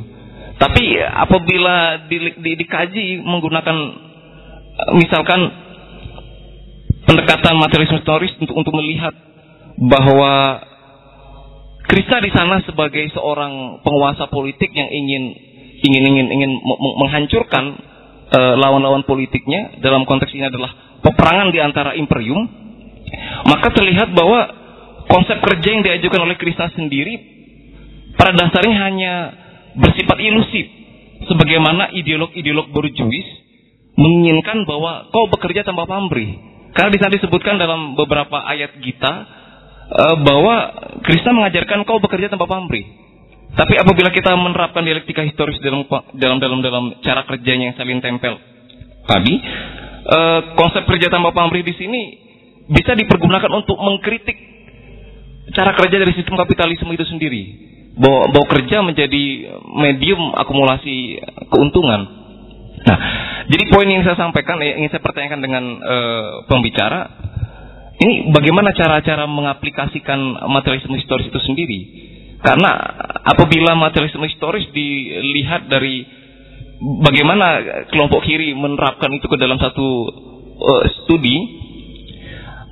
Tapi 0.60 1.00
apabila 1.00 2.04
di, 2.10 2.36
di, 2.36 2.50
dikaji 2.60 3.22
menggunakan 3.24 3.76
misalkan 4.98 5.40
pendekatan 7.08 7.56
materialisme 7.56 8.02
historis 8.02 8.34
untuk 8.42 8.54
untuk 8.58 8.74
melihat 8.76 9.14
bahwa 9.80 10.66
Krista 11.90 12.22
di 12.22 12.30
sana 12.30 12.62
sebagai 12.62 13.02
seorang 13.10 13.82
penguasa 13.82 14.30
politik 14.30 14.70
yang 14.70 14.86
ingin 14.86 15.34
ingin 15.80 16.02
ingin 16.06 16.26
ingin 16.28 16.52
menghancurkan 16.76 17.64
uh, 18.30 18.54
lawan-lawan 18.60 19.02
politiknya 19.02 19.80
dalam 19.82 20.06
konteks 20.06 20.30
ini 20.36 20.46
adalah 20.46 20.70
peperangan 21.02 21.50
di 21.50 21.58
antara 21.58 21.96
imperium 21.98 22.46
maka 23.48 23.74
terlihat 23.74 24.12
bahwa 24.14 24.59
konsep 25.10 25.42
kerja 25.42 25.68
yang 25.74 25.82
diajukan 25.82 26.22
oleh 26.22 26.38
Krishna 26.38 26.70
sendiri 26.70 27.14
pada 28.14 28.38
dasarnya 28.38 28.76
hanya 28.86 29.12
bersifat 29.74 30.18
ilusif. 30.22 30.66
Sebagaimana 31.20 31.92
ideolog-ideolog 31.92 32.72
borjuis 32.72 33.28
menginginkan 33.92 34.64
bahwa 34.64 35.12
kau 35.12 35.28
bekerja 35.28 35.68
tanpa 35.68 35.84
pamrih. 35.84 36.38
Karena 36.72 36.90
di 36.94 36.98
sana 37.02 37.12
disebutkan 37.12 37.60
dalam 37.60 37.92
beberapa 37.92 38.40
ayat 38.40 38.78
Gita 38.80 39.12
eh, 39.90 40.16
bahwa 40.24 40.54
Krishna 41.04 41.36
mengajarkan 41.36 41.84
kau 41.84 42.00
bekerja 42.00 42.32
tanpa 42.32 42.48
pamrih. 42.48 42.86
Tapi 43.50 43.74
apabila 43.76 44.14
kita 44.14 44.32
menerapkan 44.38 44.86
dialektika 44.86 45.26
historis 45.26 45.58
dalam 45.60 45.84
dalam 46.16 46.38
dalam 46.38 46.58
dalam 46.62 46.84
cara 47.02 47.26
kerjanya 47.26 47.74
yang 47.74 47.76
saling 47.76 47.98
tempel 47.98 48.38
tadi 49.10 49.34
eh, 50.06 50.40
konsep 50.54 50.86
kerja 50.86 51.10
tanpa 51.10 51.34
pamrih 51.34 51.66
di 51.66 51.74
sini 51.74 52.02
bisa 52.70 52.94
dipergunakan 52.94 53.50
untuk 53.50 53.74
mengkritik 53.82 54.38
cara 55.54 55.74
kerja 55.74 55.96
dari 56.00 56.12
sistem 56.14 56.38
kapitalisme 56.38 56.90
itu 56.94 57.06
sendiri. 57.06 57.42
bahwa, 58.00 58.32
bahwa 58.32 58.46
kerja 58.48 58.80
menjadi 58.80 59.24
medium 59.76 60.32
akumulasi 60.32 61.20
keuntungan. 61.52 62.00
Nah, 62.80 62.98
jadi 63.50 63.64
poin 63.68 63.84
yang 63.84 64.06
saya 64.06 64.16
sampaikan, 64.16 64.56
yang 64.62 64.80
ingin 64.80 64.90
saya 64.96 65.04
pertanyakan 65.04 65.40
dengan 65.44 65.64
uh, 65.84 66.48
pembicara, 66.48 67.12
ini 68.00 68.32
bagaimana 68.32 68.72
cara-cara 68.72 69.28
mengaplikasikan 69.28 70.16
materialisme 70.48 70.96
historis 70.96 71.28
itu 71.28 71.40
sendiri? 71.44 71.80
Karena 72.40 72.72
apabila 73.28 73.76
materialisme 73.76 74.24
historis 74.24 74.64
dilihat 74.72 75.68
dari 75.68 76.08
bagaimana 77.04 77.60
kelompok 77.92 78.24
kiri 78.24 78.56
menerapkan 78.56 79.12
itu 79.12 79.28
ke 79.28 79.36
dalam 79.36 79.60
satu 79.60 80.08
uh, 80.56 80.84
studi, 81.04 81.36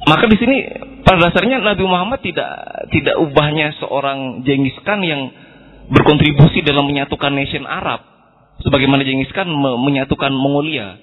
maka 0.09 0.25
di 0.27 0.37
sini 0.41 0.57
pada 1.05 1.29
dasarnya 1.29 1.61
Nabi 1.61 1.85
Muhammad 1.85 2.25
tidak 2.25 2.49
tidak 2.89 3.21
ubahnya 3.21 3.77
seorang 3.77 4.41
Genghis 4.43 4.77
Khan 4.83 5.05
yang 5.05 5.29
berkontribusi 5.93 6.65
dalam 6.65 6.89
menyatukan 6.89 7.33
nation 7.37 7.69
Arab 7.69 8.01
sebagaimana 8.65 9.05
Genghis 9.05 9.31
Khan 9.37 9.49
menyatukan 9.53 10.33
Mongolia. 10.33 10.97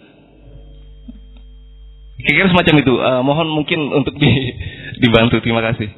Kira-kira 2.15 2.47
semacam 2.49 2.75
itu. 2.79 2.93
Uh, 2.95 3.21
mohon 3.21 3.47
mungkin 3.51 3.79
untuk 3.91 4.15
di, 4.17 4.29
dibantu. 5.03 5.43
Terima 5.43 5.61
kasih. 5.61 5.91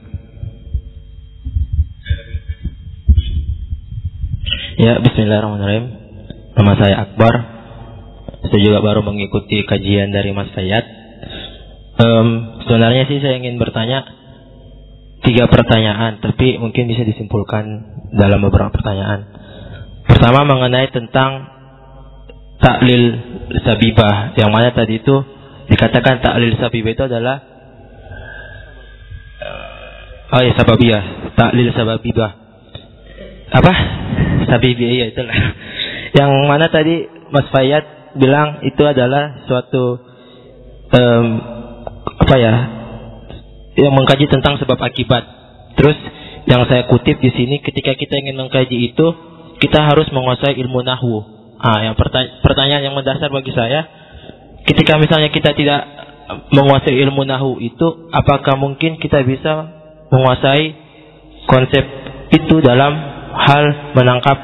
Ya, 4.77 4.99
Bismillahirrahmanirrahim. 5.01 5.85
Nama 6.57 6.73
saya 6.77 6.95
Akbar. 7.05 7.33
Saya 8.49 8.61
juga 8.61 8.79
baru 8.81 9.01
mengikuti 9.05 9.61
kajian 9.65 10.09
dari 10.09 10.33
Mas 10.33 10.49
Sayyad. 10.53 10.85
Um, 11.97 12.56
sebenarnya 12.67 13.07
sih 13.07 13.23
saya 13.23 13.39
ingin 13.39 13.55
bertanya 13.55 14.03
tiga 15.23 15.47
pertanyaan, 15.47 16.19
tapi 16.19 16.59
mungkin 16.59 16.91
bisa 16.91 17.07
disimpulkan 17.07 17.63
dalam 18.13 18.43
beberapa 18.43 18.75
pertanyaan. 18.75 19.23
Pertama 20.03 20.43
mengenai 20.43 20.91
tentang 20.91 21.47
taklil 22.59 23.03
sabibah, 23.63 24.35
yang 24.35 24.51
mana 24.51 24.75
tadi 24.75 24.99
itu 24.99 25.15
dikatakan 25.71 26.19
taklil 26.19 26.59
sabibah 26.59 26.91
itu 26.91 27.03
adalah 27.07 27.37
oh 30.27 30.41
ya 30.43 30.53
sababiyah, 30.59 31.03
taklil 31.39 31.71
sababibah. 31.71 32.31
Apa? 33.47 33.73
Sabibiyah 34.51 34.91
ya 34.91 35.05
itulah. 35.15 35.37
Yang 36.11 36.31
mana 36.45 36.67
tadi 36.67 37.07
Mas 37.31 37.47
Fayyad 37.47 38.15
bilang 38.19 38.59
itu 38.63 38.83
adalah 38.83 39.43
suatu 39.47 40.03
um, 40.91 41.27
apa 42.27 42.35
ya 42.35 42.55
yang 43.79 43.95
mengkaji 43.95 44.27
tentang 44.27 44.59
sebab 44.59 44.75
akibat. 44.75 45.23
Terus 45.79 45.95
yang 46.43 46.67
saya 46.67 46.83
kutip 46.91 47.23
di 47.23 47.31
sini 47.31 47.63
ketika 47.63 47.95
kita 47.95 48.19
ingin 48.19 48.35
mengkaji 48.35 48.91
itu 48.91 49.07
kita 49.63 49.79
harus 49.87 50.11
menguasai 50.11 50.59
ilmu 50.59 50.83
nahwu. 50.83 51.23
Ah, 51.55 51.87
yang 51.87 51.95
pertanyaan 52.43 52.83
yang 52.83 52.99
mendasar 52.99 53.31
bagi 53.31 53.55
saya, 53.55 53.87
ketika 54.67 54.99
misalnya 54.99 55.31
kita 55.31 55.55
tidak 55.55 55.87
menguasai 56.51 56.99
ilmu 56.99 57.23
nahwu 57.23 57.63
itu, 57.63 58.11
apakah 58.11 58.59
mungkin 58.59 58.99
kita 58.99 59.23
bisa 59.23 59.71
menguasai 60.11 60.75
konsep 61.47 61.83
itu 62.35 62.59
dalam 62.59 62.91
hal 63.39 63.95
menangkap 63.95 64.37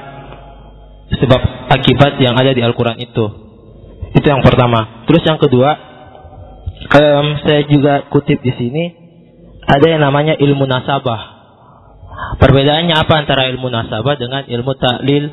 sebab 1.19 1.41
akibat 1.68 2.15
yang 2.23 2.39
ada 2.39 2.55
di 2.55 2.64
Al-Quran 2.64 2.95
itu? 3.03 3.26
Itu 4.15 4.23
yang 4.23 4.39
pertama. 4.39 5.03
Terus 5.03 5.22
yang 5.27 5.38
kedua, 5.38 5.93
um, 6.89 7.27
saya 7.43 7.61
juga 7.69 8.07
kutip 8.10 8.41
di 8.43 8.51
sini 8.55 8.84
ada 9.64 9.85
yang 9.88 10.01
namanya 10.03 10.35
ilmu 10.35 10.68
nasabah. 10.68 11.22
Perbedaannya 12.38 12.93
apa 12.93 13.14
antara 13.26 13.49
ilmu 13.49 13.72
nasabah 13.72 14.15
dengan 14.19 14.43
ilmu 14.45 14.72
taklil 14.77 15.26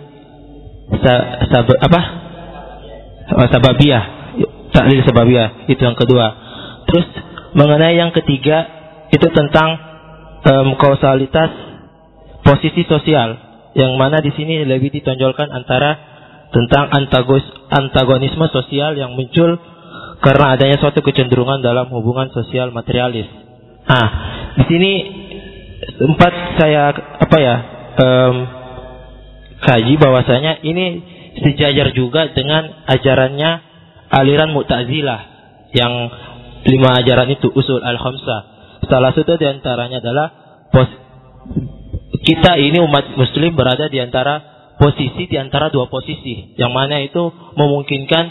sa, 1.02 1.14
sab, 1.50 1.66
apa? 1.70 2.00
Oh, 3.36 3.46
sababiyah. 3.46 4.04
Taklil 4.70 5.02
sababiyah 5.04 5.66
itu 5.70 5.82
yang 5.82 5.98
kedua. 5.98 6.26
Terus 6.88 7.06
mengenai 7.54 7.98
yang 7.98 8.14
ketiga 8.14 8.66
itu 9.10 9.26
tentang 9.34 9.78
um, 10.46 10.68
kausalitas 10.78 11.50
posisi 12.46 12.86
sosial 12.86 13.36
yang 13.74 13.94
mana 13.98 14.18
di 14.18 14.34
sini 14.34 14.66
lebih 14.66 14.90
ditonjolkan 14.90 15.50
antara 15.50 16.10
tentang 16.50 16.90
antagonisme 17.70 18.46
sosial 18.50 18.98
yang 18.98 19.14
muncul 19.14 19.58
karena 20.20 20.56
adanya 20.56 20.76
suatu 20.76 21.00
kecenderungan 21.00 21.64
dalam 21.64 21.88
hubungan 21.92 22.28
sosial 22.30 22.70
materialis. 22.70 23.26
Nah, 23.88 24.08
di 24.60 24.64
sini 24.68 24.92
sempat 25.96 26.32
saya 26.60 26.92
apa 26.92 27.36
ya 27.40 27.56
um, 27.96 28.34
kaji 29.64 29.94
bahwasanya 29.96 30.60
ini 30.60 30.86
sejajar 31.40 31.96
juga 31.96 32.28
dengan 32.36 32.84
ajarannya 32.84 33.50
aliran 34.12 34.52
Mu'tazilah 34.52 35.20
yang 35.72 35.92
lima 36.68 37.00
ajaran 37.00 37.28
itu 37.32 37.48
usul 37.48 37.80
al 37.80 37.96
khamsah. 37.96 38.40
Salah 38.90 39.16
satu 39.16 39.40
di 39.40 39.46
antaranya 39.48 40.04
adalah 40.04 40.26
pos 40.68 40.88
kita 42.20 42.60
ini 42.60 42.76
umat 42.84 43.16
muslim 43.16 43.56
berada 43.56 43.88
di 43.88 43.96
antara 43.96 44.44
posisi 44.76 45.28
di 45.28 45.36
antara 45.36 45.72
dua 45.72 45.88
posisi 45.88 46.56
yang 46.56 46.72
mana 46.72 47.00
itu 47.00 47.32
memungkinkan 47.56 48.24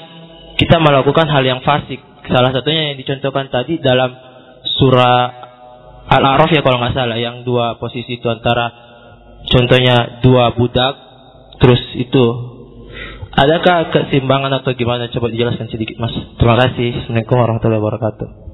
kita 0.59 0.75
melakukan 0.83 1.31
hal 1.31 1.43
yang 1.47 1.63
fasik. 1.63 2.03
Salah 2.27 2.51
satunya 2.51 2.91
yang 2.91 2.97
dicontohkan 2.99 3.47
tadi 3.47 3.79
dalam 3.79 4.11
surah 4.77 5.47
Al-A'raf 6.09 6.51
ya 6.51 6.61
kalau 6.65 6.83
nggak 6.83 6.97
salah 6.97 7.15
yang 7.15 7.47
dua 7.47 7.79
posisi 7.79 8.19
itu 8.19 8.27
antara 8.27 8.69
contohnya 9.47 10.19
dua 10.25 10.51
budak 10.57 10.93
terus 11.63 11.79
itu 11.95 12.25
adakah 13.29 13.93
keseimbangan 13.93 14.61
atau 14.61 14.73
gimana 14.75 15.07
coba 15.13 15.31
dijelaskan 15.31 15.71
sedikit 15.71 15.95
Mas. 16.01 16.13
Terima 16.35 16.59
kasih. 16.59 17.07
Assalamualaikum 17.07 17.37
warahmatullahi 17.39 17.81
wabarakatuh. 17.81 18.48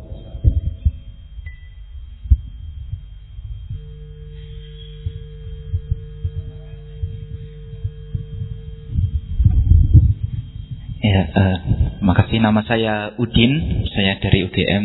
Ya, 11.05 11.21
uh, 11.37 11.57
makasih. 12.01 12.41
Nama 12.41 12.65
saya 12.65 13.13
Udin, 13.21 13.85
saya 13.93 14.17
dari 14.17 14.41
UGM. 14.49 14.83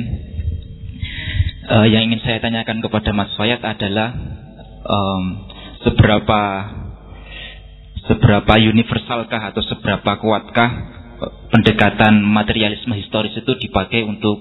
Uh, 1.65 1.73
eh, 1.81 1.87
yang 1.97 2.13
ingin 2.13 2.21
saya 2.21 2.45
tanyakan 2.45 2.85
kepada 2.85 3.17
Mas 3.17 3.33
Fayat 3.41 3.65
adalah 3.65 4.13
um, 4.85 5.49
seberapa 5.81 6.41
seberapa 8.05 8.53
universalkah 8.61 9.49
atau 9.49 9.65
seberapa 9.65 10.21
kuatkah 10.21 10.71
pendekatan 11.57 12.21
materialisme 12.21 12.93
historis 13.01 13.33
itu 13.41 13.57
dipakai 13.57 14.05
untuk 14.05 14.37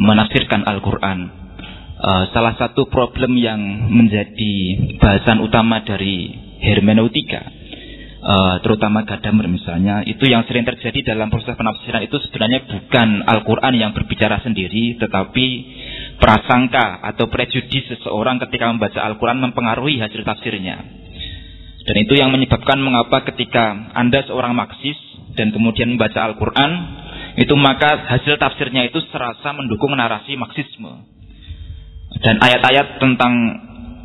menafsirkan 0.00 0.64
Al-Quran. 0.64 1.18
Uh, 2.00 2.24
salah 2.32 2.56
satu 2.56 2.88
problem 2.88 3.36
yang 3.36 3.60
menjadi 3.92 4.54
bahasan 4.96 5.44
utama 5.44 5.84
dari 5.84 6.32
hermeneutika 6.64 7.61
uh, 8.22 8.56
terutama 8.62 9.02
Gadamer 9.02 9.50
misalnya, 9.50 10.06
itu 10.06 10.24
yang 10.30 10.46
sering 10.46 10.62
terjadi 10.62 11.14
dalam 11.14 11.28
proses 11.28 11.52
penafsiran 11.58 12.06
itu 12.06 12.16
sebenarnya 12.30 12.64
bukan 12.64 13.08
Al-Quran 13.26 13.74
yang 13.76 13.90
berbicara 13.92 14.40
sendiri, 14.40 14.96
tetapi 14.96 15.46
prasangka 16.22 17.02
atau 17.02 17.26
prejudis 17.26 17.90
seseorang 17.98 18.38
ketika 18.46 18.70
membaca 18.70 19.02
Al-Quran 19.02 19.42
mempengaruhi 19.42 19.98
hasil 19.98 20.22
tafsirnya. 20.22 21.02
Dan 21.82 21.96
itu 21.98 22.14
yang 22.14 22.30
menyebabkan 22.30 22.78
mengapa 22.78 23.26
ketika 23.26 23.90
Anda 23.98 24.22
seorang 24.30 24.54
Maksis 24.54 24.98
dan 25.34 25.50
kemudian 25.50 25.98
membaca 25.98 26.22
Al-Quran, 26.22 26.70
itu 27.42 27.54
maka 27.58 28.06
hasil 28.06 28.38
tafsirnya 28.38 28.86
itu 28.86 29.02
serasa 29.10 29.50
mendukung 29.50 29.96
narasi 29.98 30.38
Marxisme. 30.38 31.10
Dan 32.22 32.38
ayat-ayat 32.38 33.02
tentang 33.02 33.34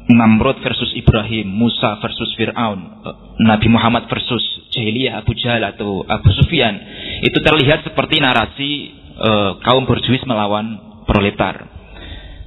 Namrud 0.07 0.63
versus 0.63 0.95
Ibrahim, 0.95 1.51
Musa 1.51 1.99
versus 1.99 2.31
Fir'aun, 2.39 2.79
eh, 3.03 3.15
Nabi 3.43 3.67
Muhammad 3.67 4.07
versus 4.07 4.39
Jahiliyah, 4.71 5.19
Abu 5.19 5.35
Jahal 5.35 5.67
atau 5.67 6.07
Abu 6.07 6.31
Sufyan. 6.31 6.79
Itu 7.27 7.43
terlihat 7.43 7.83
seperti 7.83 8.23
narasi 8.23 8.71
uh, 9.17 9.51
kaum 9.65 9.83
berjuis 9.89 10.21
melawan 10.23 11.01
proletar. 11.09 11.65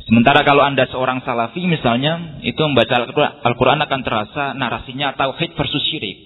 Sementara 0.06 0.42
kalau 0.42 0.64
Anda 0.64 0.88
seorang 0.90 1.22
salafi 1.22 1.66
misalnya, 1.70 2.42
itu 2.42 2.58
membaca 2.66 3.06
Al-Quran 3.44 3.78
akan 3.78 4.00
terasa 4.02 4.44
narasinya 4.58 5.14
tauhid 5.14 5.54
versus 5.54 5.82
syirik. 5.86 6.18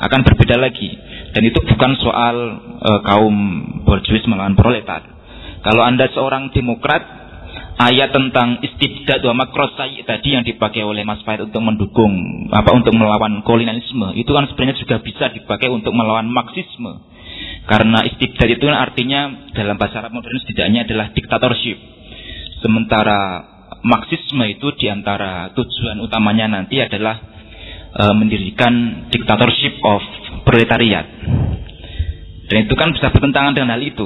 Akan 0.00 0.24
berbeda 0.24 0.56
lagi. 0.56 0.88
Dan 1.36 1.44
itu 1.44 1.60
bukan 1.64 1.92
soal 2.00 2.36
uh, 2.80 3.00
kaum 3.04 3.36
berjuis 3.84 4.24
melawan 4.24 4.56
proletar. 4.56 5.04
Kalau 5.64 5.82
Anda 5.84 6.08
seorang 6.12 6.52
demokrat, 6.52 7.23
ayat 7.74 8.14
tentang 8.14 8.62
istibdad 8.62 9.18
wa 9.26 9.46
makrosai 9.46 10.06
tadi 10.06 10.34
yang 10.34 10.46
dipakai 10.46 10.86
oleh 10.86 11.02
Mas 11.02 11.22
Fahid 11.26 11.50
untuk 11.50 11.62
mendukung 11.62 12.12
apa 12.54 12.70
untuk 12.70 12.94
melawan 12.94 13.42
kolonialisme 13.42 14.14
itu 14.14 14.30
kan 14.30 14.46
sebenarnya 14.46 14.78
juga 14.78 14.96
bisa 15.02 15.30
dipakai 15.34 15.68
untuk 15.70 15.90
melawan 15.90 16.30
marxisme 16.30 17.02
karena 17.66 18.06
istibdad 18.06 18.48
itu 18.54 18.64
kan 18.66 18.78
artinya 18.78 19.50
dalam 19.56 19.74
bahasa 19.74 20.06
Arab 20.06 20.14
modern 20.14 20.38
setidaknya 20.46 20.86
adalah 20.86 21.10
diktatorship 21.10 21.78
sementara 22.62 23.54
marxisme 23.84 24.44
itu 24.48 24.72
di 24.80 24.88
antara 24.88 25.52
tujuan 25.52 26.00
utamanya 26.00 26.48
nanti 26.48 26.80
adalah 26.80 27.20
uh, 27.94 28.14
mendirikan 28.16 29.06
dictatorship 29.12 29.78
of 29.84 30.00
proletariat. 30.48 31.06
Dan 32.44 32.68
itu 32.68 32.74
kan 32.76 32.92
bisa 32.92 33.08
bertentangan 33.08 33.56
dengan 33.56 33.76
hal 33.76 33.82
itu. 33.84 34.04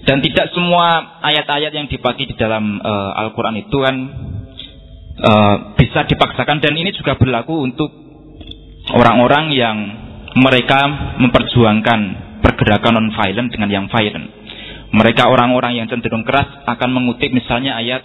Dan 0.00 0.24
tidak 0.24 0.48
semua 0.56 1.20
ayat-ayat 1.20 1.72
yang 1.76 1.86
dipakai 1.86 2.24
di 2.24 2.34
dalam 2.34 2.80
uh, 2.80 3.20
Al-Quran 3.20 3.60
itu 3.60 3.78
kan 3.84 3.96
uh, 5.20 5.56
bisa 5.76 6.08
dipaksakan 6.08 6.64
dan 6.64 6.72
ini 6.72 6.90
juga 6.96 7.20
berlaku 7.20 7.60
untuk 7.60 7.92
orang-orang 8.96 9.52
yang 9.52 9.76
mereka 10.40 11.14
memperjuangkan 11.20 12.00
pergerakan 12.40 12.96
non-violent 12.96 13.52
dengan 13.52 13.68
yang 13.68 13.86
violent. 13.92 14.40
Mereka 14.90 15.30
orang-orang 15.30 15.78
yang 15.78 15.86
cenderung 15.86 16.26
keras 16.26 16.66
akan 16.66 16.90
mengutip 16.90 17.30
misalnya 17.30 17.78
ayat 17.78 18.02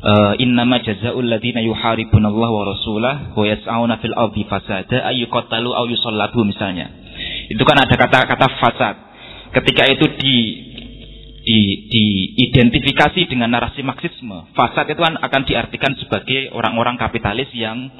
uh, 0.00 0.32
innama 0.40 0.80
jazaa'ul 0.80 1.28
ladzina 1.28 1.60
yuharibunallaha 1.60 2.52
wa 2.52 2.64
rasulah 2.64 3.14
wa 3.36 3.44
yas'auna 3.44 4.00
fil 4.00 4.16
ardi 4.16 4.48
fasada 4.48 5.12
yusallabu 5.12 6.40
misalnya. 6.46 6.88
Itu 7.52 7.60
kan 7.68 7.84
ada 7.84 7.94
kata-kata 7.98 8.46
fasad. 8.62 8.96
Ketika 9.50 9.82
itu 9.90 10.06
di 10.22 10.36
di 11.50 11.90
diidentifikasi 11.90 13.26
dengan 13.26 13.50
narasi 13.50 13.82
marxisme, 13.82 14.54
fasad 14.54 14.86
itu 14.86 15.02
kan 15.02 15.18
akan 15.18 15.42
diartikan 15.42 15.98
sebagai 15.98 16.54
orang-orang 16.54 16.94
kapitalis 16.94 17.50
yang 17.50 17.90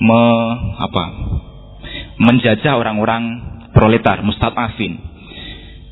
me, 0.00 0.22
apa, 0.80 1.04
menjajah 2.16 2.80
orang-orang 2.80 3.24
proletar, 3.76 4.24
mustadafin. 4.24 4.96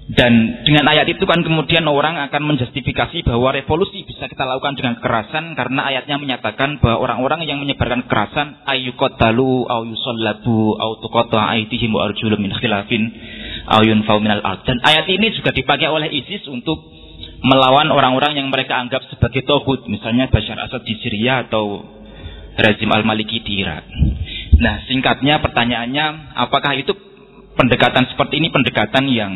Dan 0.04 0.60
dengan 0.68 0.84
ayat 0.92 1.08
itu 1.08 1.24
kan 1.24 1.40
kemudian 1.40 1.80
orang 1.88 2.20
akan 2.28 2.44
menjustifikasi 2.44 3.24
bahwa 3.24 3.56
revolusi 3.56 4.04
bisa 4.04 4.28
kita 4.28 4.44
lakukan 4.44 4.76
dengan 4.76 5.00
kekerasan 5.00 5.56
karena 5.56 5.80
ayatnya 5.88 6.20
menyatakan 6.20 6.76
bahwa 6.76 7.08
orang-orang 7.08 7.48
yang 7.48 7.64
menyebarkan 7.64 8.04
kekerasan 8.04 8.68
ayyuqatalu 8.68 9.64
au 9.64 9.80
yusallabu 9.88 10.76
au 10.76 11.00
tuqata 11.00 11.56
aydihim 11.56 11.96
wa 11.96 12.04
arjulum 12.04 12.36
min 12.36 12.52
khilafin 12.52 13.08
au 13.68 13.82
yunfau 13.84 14.20
minal 14.20 14.44
ard. 14.44 14.64
Dan 14.68 14.80
ayat 14.84 15.08
ini 15.08 15.32
juga 15.32 15.52
dipakai 15.52 15.88
oleh 15.88 16.12
ISIS 16.12 16.44
untuk 16.48 16.80
melawan 17.44 17.92
orang-orang 17.92 18.40
yang 18.40 18.48
mereka 18.48 18.80
anggap 18.80 19.04
sebagai 19.12 19.44
tohut, 19.44 19.84
misalnya 19.88 20.32
Bashar 20.32 20.56
Assad 20.60 20.84
di 20.84 20.96
Syria 21.00 21.44
atau 21.44 21.84
rezim 22.56 22.88
Al-Maliki 22.88 23.44
di 23.44 23.60
Irak. 23.60 23.84
Nah, 24.60 24.86
singkatnya 24.86 25.42
pertanyaannya, 25.42 26.36
apakah 26.38 26.72
itu 26.78 26.94
pendekatan 27.58 28.08
seperti 28.10 28.42
ini 28.42 28.48
pendekatan 28.50 29.04
yang 29.10 29.32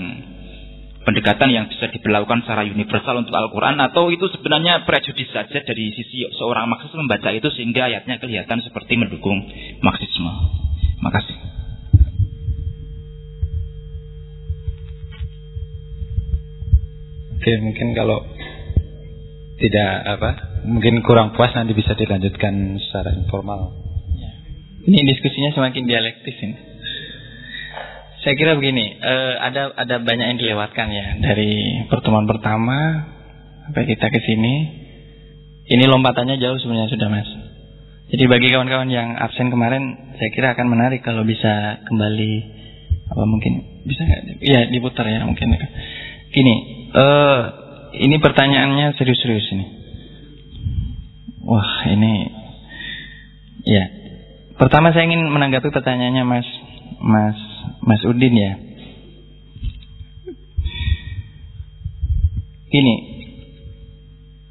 pendekatan 1.07 1.49
yang 1.49 1.65
bisa 1.73 1.89
diberlakukan 1.89 2.45
secara 2.45 2.69
universal 2.69 3.25
untuk 3.25 3.33
Al-Quran 3.33 3.81
atau 3.81 4.13
itu 4.13 4.29
sebenarnya 4.29 4.85
prejudis 4.85 5.33
saja 5.33 5.65
dari 5.65 5.89
sisi 5.97 6.29
seorang 6.37 6.69
Marxis 6.69 6.93
membaca 6.93 7.33
itu 7.33 7.49
sehingga 7.57 7.89
ayatnya 7.89 8.21
kelihatan 8.21 8.61
seperti 8.61 9.01
mendukung 9.01 9.41
Marxisme. 9.81 10.29
Makasih. 11.01 11.58
Oke, 17.39 17.55
mungkin 17.63 17.95
kalau 17.95 18.19
tidak 19.59 19.91
apa, 20.19 20.31
mungkin 20.67 21.07
kurang 21.07 21.35
puas 21.39 21.55
nanti 21.55 21.71
bisa 21.71 21.95
dilanjutkan 21.95 22.79
secara 22.83 23.15
informal. 23.15 23.79
Ini 24.83 24.99
diskusinya 25.07 25.55
semakin 25.55 25.87
dialektis 25.87 26.35
ini. 26.43 26.57
Saya 28.27 28.35
kira 28.35 28.59
begini, 28.59 28.99
uh, 28.99 29.35
ada 29.39 29.71
ada 29.79 30.03
banyak 30.03 30.27
yang 30.35 30.39
dilewatkan 30.43 30.91
ya 30.91 31.07
dari 31.23 31.87
pertemuan 31.87 32.27
pertama 32.27 33.07
sampai 33.71 33.87
kita 33.87 34.11
ke 34.11 34.19
sini. 34.19 34.55
Ini 35.69 35.85
lompatannya 35.87 36.43
jauh 36.43 36.59
sebenarnya 36.59 36.91
sudah 36.91 37.07
mas. 37.07 37.31
Jadi 38.09 38.25
bagi 38.25 38.49
kawan-kawan 38.49 38.89
yang 38.89 39.15
absen 39.21 39.53
kemarin, 39.53 40.17
saya 40.17 40.33
kira 40.33 40.57
akan 40.57 40.67
menarik 40.73 41.05
kalau 41.05 41.23
bisa 41.23 41.85
kembali 41.87 42.33
apa 43.13 43.23
mungkin 43.29 43.85
bisa 43.85 44.03
nggak? 44.03 44.23
Iya 44.43 44.61
diputar 44.73 45.07
ya 45.07 45.23
mungkin. 45.23 45.55
Gini, 46.33 46.55
uh, 46.95 47.41
ini 47.97 48.17
pertanyaannya 48.21 48.95
serius-serius 48.97 49.47
ini. 49.53 49.67
Wah 51.49 51.89
ini, 51.89 52.15
ya. 53.65 53.85
Pertama 54.59 54.93
saya 54.93 55.09
ingin 55.09 55.31
menanggapi 55.31 55.71
pertanyaannya 55.73 56.25
Mas 56.27 56.49
Mas 57.01 57.39
Mas 57.81 58.03
Udin 58.05 58.35
ya. 58.37 58.53
Ini 62.69 62.95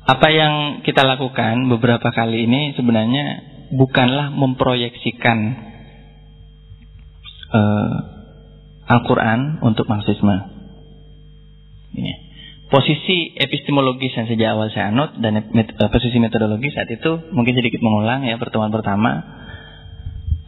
apa 0.08 0.28
yang 0.32 0.82
kita 0.82 1.06
lakukan 1.06 1.70
beberapa 1.70 2.10
kali 2.10 2.48
ini 2.50 2.74
sebenarnya 2.74 3.44
bukanlah 3.76 4.32
memproyeksikan 4.32 5.38
uh, 7.52 7.96
Al-Quran 8.88 9.60
untuk 9.62 9.86
Marxisme. 9.92 10.34
Ini. 11.94 12.27
Posisi 12.68 13.32
epistemologis 13.32 14.12
yang 14.20 14.28
sejak 14.28 14.50
awal 14.52 14.68
saya 14.68 14.92
anut 14.92 15.16
dan 15.24 15.40
met, 15.56 15.72
uh, 15.72 15.88
posisi 15.88 16.20
metodologi 16.20 16.68
saat 16.76 16.92
itu 16.92 17.32
mungkin 17.32 17.56
sedikit 17.56 17.80
mengulang 17.80 18.28
ya 18.28 18.36
pertemuan 18.36 18.76
pertama. 18.76 19.24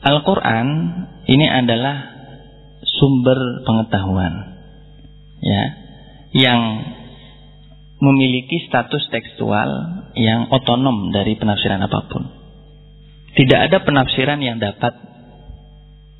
Al-Quran 0.03 0.67
ini 1.31 1.47
adalah 1.47 1.95
sumber 2.83 3.63
pengetahuan 3.63 4.33
ya 5.39 5.63
yang 6.35 6.59
memiliki 8.03 8.67
status 8.67 9.07
tekstual 9.11 9.69
yang 10.15 10.51
otonom 10.51 11.15
dari 11.15 11.39
penafsiran 11.39 11.83
apa 11.83 11.99
pun. 12.11 12.23
Tidak 13.35 13.59
ada 13.71 13.79
penafsiran 13.83 14.43
yang 14.43 14.59
dapat 14.59 14.91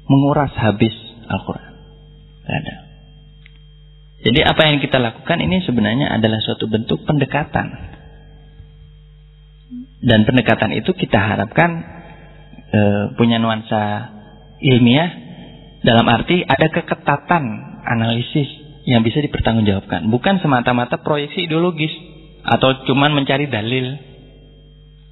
menguras 0.08 0.56
habis 0.56 0.96
Al-Quran. 1.28 1.74
Tidak 2.48 2.56
ada. 2.56 2.89
Jadi 4.20 4.40
apa 4.44 4.62
yang 4.68 4.84
kita 4.84 5.00
lakukan 5.00 5.40
ini 5.40 5.64
sebenarnya 5.64 6.12
adalah 6.12 6.44
suatu 6.44 6.68
bentuk 6.68 7.08
pendekatan. 7.08 7.68
Dan 10.00 10.28
pendekatan 10.28 10.76
itu 10.76 10.92
kita 10.96 11.20
harapkan 11.20 11.84
e, 12.72 12.82
punya 13.16 13.40
nuansa 13.40 14.12
ilmiah 14.60 15.10
dalam 15.84 16.08
arti 16.12 16.44
ada 16.44 16.68
keketatan 16.68 17.44
analisis 17.88 18.48
yang 18.84 19.04
bisa 19.04 19.24
dipertanggungjawabkan, 19.24 20.08
bukan 20.12 20.40
semata-mata 20.44 21.00
proyeksi 21.04 21.48
ideologis 21.48 21.92
atau 22.44 22.84
cuman 22.88 23.16
mencari 23.16 23.48
dalil. 23.48 23.96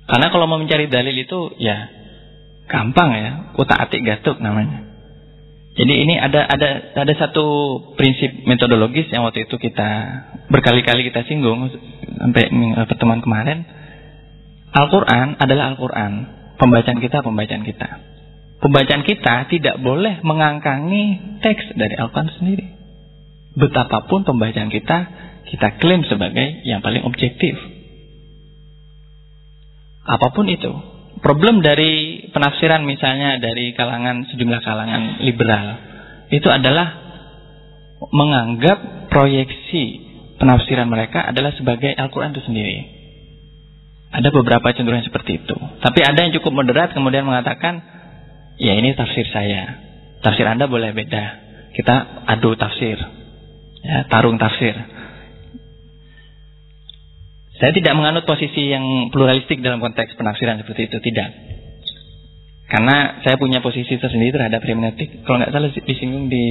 Karena 0.07 0.27
kalau 0.31 0.47
mau 0.47 0.59
mencari 0.59 0.87
dalil 0.87 1.15
itu 1.15 1.51
ya 1.59 1.91
gampang 2.67 3.09
ya, 3.15 3.31
utak-atik 3.59 4.03
gatuk 4.03 4.39
namanya. 4.39 4.86
Jadi 5.77 5.93
ini 5.93 6.17
ada 6.17 6.41
ada 6.41 6.69
ada 6.97 7.13
satu 7.13 7.45
prinsip 7.93 8.33
metodologis 8.49 9.13
yang 9.13 9.21
waktu 9.21 9.45
itu 9.45 9.61
kita 9.61 9.89
berkali-kali 10.49 11.05
kita 11.05 11.21
singgung 11.29 11.69
sampai 12.17 12.49
pertemuan 12.89 13.21
kemarin. 13.21 13.61
Al-Quran 14.73 15.37
adalah 15.37 15.73
Al-Quran. 15.73 16.13
Pembacaan 16.57 16.97
kita, 16.97 17.21
pembacaan 17.21 17.61
kita. 17.61 17.89
Pembacaan 18.57 19.05
kita 19.05 19.45
tidak 19.53 19.77
boleh 19.77 20.17
mengangkangi 20.25 21.37
teks 21.45 21.77
dari 21.77 21.93
Al-Quran 21.93 22.33
sendiri. 22.33 22.65
Betapapun 23.53 24.25
pembacaan 24.25 24.73
kita, 24.73 24.97
kita 25.45 25.77
klaim 25.77 26.01
sebagai 26.09 26.65
yang 26.65 26.81
paling 26.81 27.05
objektif. 27.05 27.53
Apa 30.09 30.33
pun 30.33 30.49
itu. 30.49 30.96
Problem 31.17 31.65
dari 31.65 32.25
penafsiran 32.29 32.85
misalnya 32.85 33.41
dari 33.41 33.73
kalangan 33.73 34.27
sejumlah 34.29 34.61
kalangan 34.61 35.01
liberal 35.25 35.65
itu 36.29 36.45
adalah 36.45 36.87
menganggap 38.13 39.09
proyeksi 39.09 39.83
penafsiran 40.37 40.85
mereka 40.85 41.25
adalah 41.25 41.55
sebagai 41.57 41.95
Al-Quran 41.97 42.37
itu 42.37 42.43
sendiri. 42.45 42.77
Ada 44.13 44.29
beberapa 44.31 44.71
cenderungan 44.71 45.03
seperti 45.03 45.41
itu. 45.41 45.57
Tapi 45.81 45.99
ada 46.05 46.19
yang 46.21 46.31
cukup 46.37 46.53
moderat 46.53 46.93
kemudian 46.93 47.27
mengatakan 47.27 47.81
Ya 48.57 48.73
ini 48.73 48.97
tafsir 48.97 49.25
saya. 49.29 49.85
Tafsir 50.25 50.49
Anda 50.49 50.65
boleh 50.65 50.89
beda. 50.97 51.23
Kita 51.77 52.25
adu 52.25 52.57
tafsir. 52.57 52.97
Ya, 53.85 54.09
tarung 54.09 54.41
tafsir. 54.41 54.73
Saya 57.57 57.73
tidak 57.73 57.93
menganut 57.97 58.23
posisi 58.29 58.69
yang 58.69 59.09
pluralistik 59.09 59.65
dalam 59.65 59.81
konteks 59.81 60.13
penafsiran 60.13 60.61
seperti 60.61 60.93
itu, 60.93 60.97
tidak. 61.01 61.29
Karena 62.67 63.23
saya 63.23 63.39
punya 63.39 63.63
posisi 63.63 63.95
tersendiri 63.95 64.35
terhadap 64.35 64.59
hermeneutik. 64.61 65.23
Kalau 65.23 65.39
nggak 65.39 65.51
salah 65.55 65.71
disinggung 65.71 66.27
di 66.27 66.45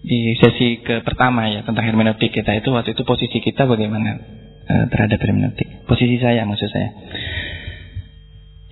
di 0.00 0.32
sesi 0.40 0.80
ke 0.80 1.04
pertama 1.04 1.52
ya 1.52 1.60
tentang 1.60 1.84
hermeneutik 1.84 2.32
kita 2.32 2.56
itu 2.56 2.72
waktu 2.72 2.96
itu 2.96 3.04
posisi 3.04 3.36
kita 3.36 3.68
bagaimana 3.68 4.16
eh, 4.64 4.84
terhadap 4.88 5.20
hermeneutik. 5.20 5.84
Posisi 5.84 6.16
saya 6.16 6.48
maksud 6.48 6.68
saya. 6.72 6.90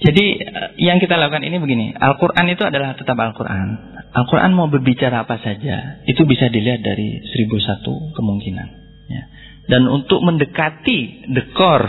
Jadi 0.08 0.24
eh, 0.40 0.68
yang 0.80 0.96
kita 1.04 1.20
lakukan 1.20 1.44
ini 1.44 1.60
begini, 1.60 1.92
Al-Quran 1.92 2.48
itu 2.48 2.64
adalah 2.64 2.96
tetap 2.96 3.18
Al-Quran. 3.20 3.68
Al-Quran 4.08 4.56
mau 4.56 4.72
berbicara 4.72 5.28
apa 5.28 5.36
saja, 5.44 6.00
itu 6.08 6.24
bisa 6.24 6.48
dilihat 6.48 6.80
dari 6.80 7.20
seribu 7.28 7.60
satu 7.60 8.16
kemungkinan. 8.16 8.68
Ya. 9.12 9.22
Dan 9.68 9.84
untuk 9.86 10.24
mendekati 10.24 11.28
dekor 11.28 11.82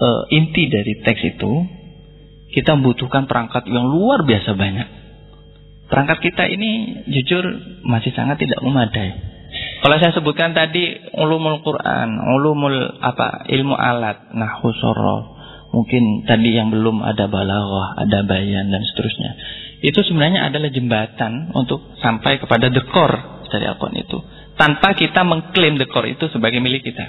uh, 0.00 0.22
inti 0.32 0.72
dari 0.72 1.04
teks 1.04 1.22
itu, 1.36 1.52
kita 2.56 2.76
membutuhkan 2.76 3.28
perangkat 3.28 3.68
yang 3.68 3.84
luar 3.84 4.24
biasa 4.24 4.56
banyak. 4.56 4.88
Perangkat 5.92 6.18
kita 6.24 6.48
ini 6.48 7.04
jujur 7.12 7.44
masih 7.84 8.16
sangat 8.16 8.40
tidak 8.40 8.64
memadai. 8.64 9.12
Kalau 9.84 9.96
saya 10.00 10.16
sebutkan 10.16 10.56
tadi 10.56 10.88
ulumul 11.20 11.60
Quran, 11.60 12.16
ulumul 12.16 12.96
apa 13.02 13.44
ilmu 13.52 13.76
alat, 13.76 14.32
sorof, 14.80 15.36
mungkin 15.74 16.24
tadi 16.24 16.56
yang 16.56 16.72
belum 16.72 17.04
ada 17.04 17.28
balaghah, 17.28 18.00
ada 18.00 18.24
bayan 18.24 18.72
dan 18.72 18.80
seterusnya. 18.88 19.30
Itu 19.82 20.00
sebenarnya 20.06 20.48
adalah 20.48 20.70
jembatan 20.70 21.50
untuk 21.52 21.82
sampai 21.98 22.38
kepada 22.38 22.70
dekor 22.70 23.10
dari 23.50 23.68
Al-Quran 23.68 24.00
itu. 24.00 24.18
Tanpa 24.62 24.94
kita 24.94 25.26
mengklaim 25.26 25.74
dekor 25.74 26.06
itu 26.06 26.30
sebagai 26.30 26.62
milik 26.62 26.86
kita. 26.86 27.02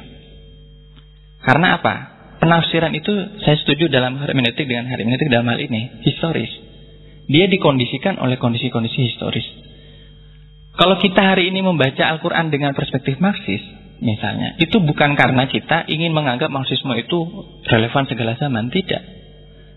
Karena 1.45 1.77
apa? 1.77 1.95
Penafsiran 2.41 2.89
itu 2.97 3.13
saya 3.45 3.61
setuju 3.61 3.93
dalam 3.93 4.17
hermeneutik 4.17 4.65
dengan 4.65 4.89
hermeneutik 4.89 5.29
dalam 5.29 5.45
hal 5.53 5.61
ini 5.61 6.01
historis. 6.01 6.49
Dia 7.29 7.45
dikondisikan 7.45 8.17
oleh 8.17 8.41
kondisi-kondisi 8.41 9.05
historis. 9.05 9.45
Kalau 10.73 10.97
kita 10.97 11.21
hari 11.21 11.53
ini 11.53 11.61
membaca 11.61 12.01
Al-Quran 12.09 12.49
dengan 12.49 12.73
perspektif 12.73 13.21
Marxis, 13.21 13.61
misalnya, 14.01 14.57
itu 14.57 14.81
bukan 14.81 15.13
karena 15.13 15.45
kita 15.45 15.85
ingin 15.85 16.09
menganggap 16.09 16.49
Marxisme 16.49 16.89
itu 16.97 17.21
relevan 17.69 18.09
segala 18.09 18.33
zaman, 18.33 18.73
tidak. 18.73 19.05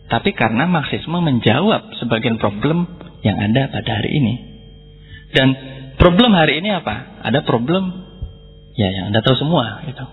Tapi 0.08 0.32
karena 0.32 0.64
Marxisme 0.64 1.20
menjawab 1.20 1.92
sebagian 2.00 2.40
problem 2.40 2.88
yang 3.20 3.36
ada 3.36 3.68
pada 3.68 4.00
hari 4.00 4.16
ini. 4.16 4.34
Dan 5.36 5.75
problem 5.97 6.32
hari 6.32 6.60
ini 6.60 6.73
apa? 6.73 7.24
Ada 7.27 7.44
problem 7.44 8.06
ya 8.77 8.89
yang 8.93 9.05
Anda 9.12 9.20
tahu 9.24 9.36
semua 9.40 9.85
gitu. 9.89 10.05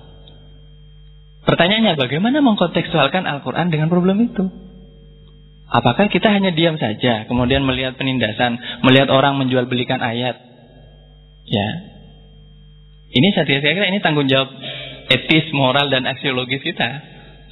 Pertanyaannya 1.44 2.00
bagaimana 2.00 2.40
mengkontekstualkan 2.40 3.28
Al-Quran 3.28 3.68
dengan 3.68 3.92
problem 3.92 4.24
itu? 4.24 4.48
Apakah 5.68 6.08
kita 6.08 6.30
hanya 6.32 6.54
diam 6.54 6.78
saja, 6.78 7.26
kemudian 7.26 7.66
melihat 7.66 7.98
penindasan, 7.98 8.62
melihat 8.86 9.10
orang 9.10 9.42
menjual 9.42 9.66
belikan 9.66 10.00
ayat, 10.00 10.38
Ya. 11.44 11.68
Ini 13.14 13.28
saya 13.36 13.46
kira 13.46 13.88
ini 13.94 14.02
tanggung 14.02 14.26
jawab 14.26 14.50
etis, 15.12 15.54
moral 15.54 15.92
dan 15.94 16.08
aksiologis 16.10 16.64
kita 16.66 16.90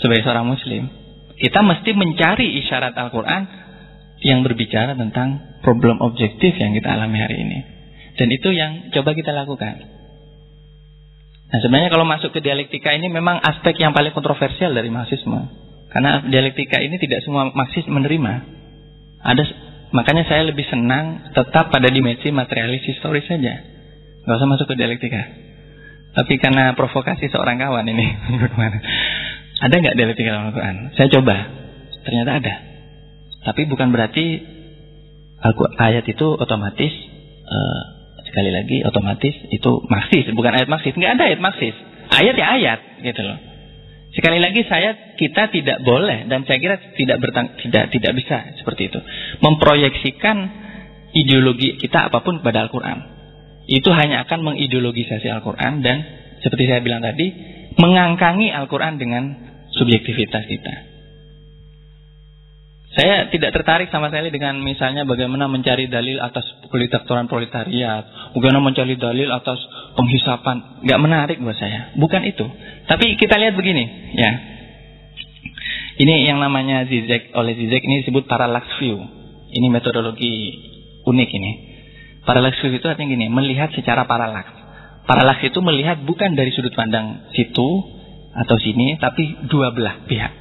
sebagai 0.02 0.26
seorang 0.26 0.48
muslim. 0.48 0.90
Kita 1.38 1.62
mesti 1.62 1.92
mencari 1.94 2.58
isyarat 2.66 2.98
Al-Qur'an 2.98 3.44
yang 4.22 4.42
berbicara 4.42 4.98
tentang 4.98 5.62
problem 5.62 6.02
objektif 6.02 6.58
yang 6.58 6.74
kita 6.74 6.90
alami 6.98 7.18
hari 7.22 7.38
ini. 7.46 7.60
Dan 8.20 8.28
itu 8.32 8.50
yang 8.52 8.92
coba 8.92 9.16
kita 9.16 9.32
lakukan. 9.32 9.76
Nah 11.52 11.60
sebenarnya 11.60 11.92
kalau 11.92 12.08
masuk 12.08 12.32
ke 12.32 12.40
dialektika 12.40 12.96
ini 12.96 13.12
memang 13.12 13.40
aspek 13.44 13.76
yang 13.80 13.92
paling 13.92 14.16
kontroversial 14.16 14.72
dari 14.72 14.88
Marxisme. 14.88 15.52
Karena 15.92 16.24
dialektika 16.24 16.80
ini 16.80 16.96
tidak 16.96 17.20
semua 17.28 17.52
Marxis 17.52 17.84
menerima. 17.84 18.34
Ada 19.22 19.44
makanya 19.92 20.24
saya 20.32 20.48
lebih 20.48 20.64
senang 20.72 21.36
tetap 21.36 21.68
pada 21.68 21.92
dimensi 21.92 22.32
materialis 22.32 22.88
historis 22.88 23.28
saja. 23.28 23.60
Gak 24.24 24.38
usah 24.40 24.48
masuk 24.48 24.72
ke 24.72 24.76
dialektika. 24.80 25.22
Tapi 26.12 26.40
karena 26.40 26.76
provokasi 26.76 27.32
seorang 27.32 27.56
kawan 27.56 27.88
ini, 27.88 28.04
ada 29.64 29.72
nggak 29.80 29.96
dialektika 29.96 30.36
dalam 30.36 30.52
Al-Quran? 30.52 30.76
Saya 31.00 31.08
coba, 31.08 31.36
ternyata 32.04 32.32
ada. 32.44 32.56
Tapi 33.48 33.64
bukan 33.72 33.96
berarti 33.96 34.26
ayat 35.80 36.06
itu 36.06 36.28
otomatis 36.36 36.94
uh, 37.48 38.01
sekali 38.32 38.50
lagi 38.56 38.80
otomatis 38.88 39.36
itu 39.52 39.72
maksis, 39.92 40.32
bukan 40.32 40.52
ayat 40.56 40.72
maksis. 40.72 40.96
Nggak 40.96 41.12
ada 41.20 41.24
ayat 41.28 41.42
maksis. 41.44 41.76
Ayat 42.12 42.36
ya 42.40 42.48
ayat, 42.56 42.80
gitu 43.04 43.22
loh. 43.28 43.38
Sekali 44.12 44.44
lagi 44.44 44.68
saya 44.68 45.16
kita 45.16 45.52
tidak 45.52 45.84
boleh 45.84 46.28
dan 46.28 46.44
saya 46.48 46.60
kira 46.60 46.76
tidak 46.96 47.20
bertang, 47.24 47.56
tidak 47.64 47.92
tidak 47.96 48.12
bisa 48.12 48.60
seperti 48.60 48.92
itu 48.92 49.00
memproyeksikan 49.40 50.38
ideologi 51.16 51.80
kita 51.80 52.12
apa 52.12 52.20
pun 52.20 52.44
kepada 52.44 52.68
Al-Quran 52.68 53.22
itu 53.72 53.88
hanya 53.96 54.28
akan 54.28 54.52
mengideologisasi 54.52 55.32
Al-Quran 55.32 55.80
dan 55.80 55.98
seperti 56.42 56.68
saya 56.68 56.82
bilang 56.82 57.06
tadi, 57.06 57.32
mengangkangi 57.78 58.50
Al-Quran 58.50 58.98
dengan 58.98 59.24
subjektivitas 59.78 60.44
kita. 60.50 60.91
Saya 62.92 63.32
tidak 63.32 63.56
tertarik 63.56 63.88
sama 63.88 64.12
sekali 64.12 64.36
dengan 64.36 64.60
misalnya 64.60 65.08
bagaimana 65.08 65.48
mencari 65.48 65.88
dalil 65.88 66.20
atas 66.20 66.44
politaktoran 66.68 67.32
proletariat, 67.32 68.36
bagaimana 68.36 68.60
mencari 68.60 69.00
dalil 69.00 69.32
atas 69.32 69.64
penghisapan, 69.96 70.84
nggak 70.84 71.00
menarik 71.00 71.38
buat 71.40 71.56
saya. 71.56 71.96
Bukan 71.96 72.22
itu. 72.28 72.44
Tapi 72.92 73.16
kita 73.16 73.40
lihat 73.40 73.56
begini, 73.56 73.84
ya. 74.20 74.32
Ini 76.04 76.36
yang 76.36 76.44
namanya 76.44 76.84
Zizek 76.84 77.32
oleh 77.32 77.56
Zizek 77.56 77.80
ini 77.80 78.04
disebut 78.04 78.28
parallax 78.28 78.68
view. 78.84 79.00
Ini 79.52 79.68
metodologi 79.72 80.36
unik 81.08 81.30
ini. 81.32 81.52
Paralaks 82.22 82.62
itu 82.62 82.86
artinya 82.86 83.18
gini, 83.18 83.28
melihat 83.34 83.74
secara 83.74 84.06
paralaks. 84.06 84.54
Paralaks 85.10 85.42
itu 85.42 85.60
melihat 85.64 86.04
bukan 86.06 86.38
dari 86.38 86.54
sudut 86.54 86.76
pandang 86.78 87.26
situ 87.34 87.70
atau 88.32 88.56
sini, 88.62 89.00
tapi 89.02 89.48
dua 89.50 89.74
belah 89.74 90.06
pihak. 90.06 90.41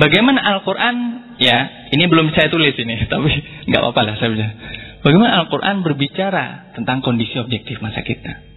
Bagaimana 0.00 0.40
Al-Quran, 0.40 0.96
ya 1.36 1.88
ini 1.92 2.04
belum 2.08 2.32
saya 2.32 2.48
tulis 2.48 2.72
ini, 2.76 3.04
tapi 3.12 3.30
nggak 3.68 3.80
apa-apa 3.80 4.00
lah 4.04 4.14
saya 4.16 4.30
bilang. 4.32 4.54
Bagaimana 5.02 5.32
Al-Quran 5.44 5.76
berbicara 5.82 6.72
tentang 6.78 7.02
kondisi 7.02 7.34
objektif 7.36 7.82
masa 7.82 8.06
kita. 8.06 8.52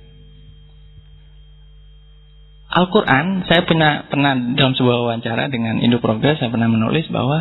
Al-Quran, 2.75 3.47
saya 3.47 3.63
pernah, 3.63 4.05
pernah 4.11 4.35
dalam 4.35 4.75
sebuah 4.75 5.07
wawancara 5.07 5.47
dengan 5.47 5.79
Indo 5.79 6.03
Progress, 6.03 6.43
saya 6.43 6.51
pernah 6.51 6.67
menulis 6.67 7.07
bahwa, 7.07 7.39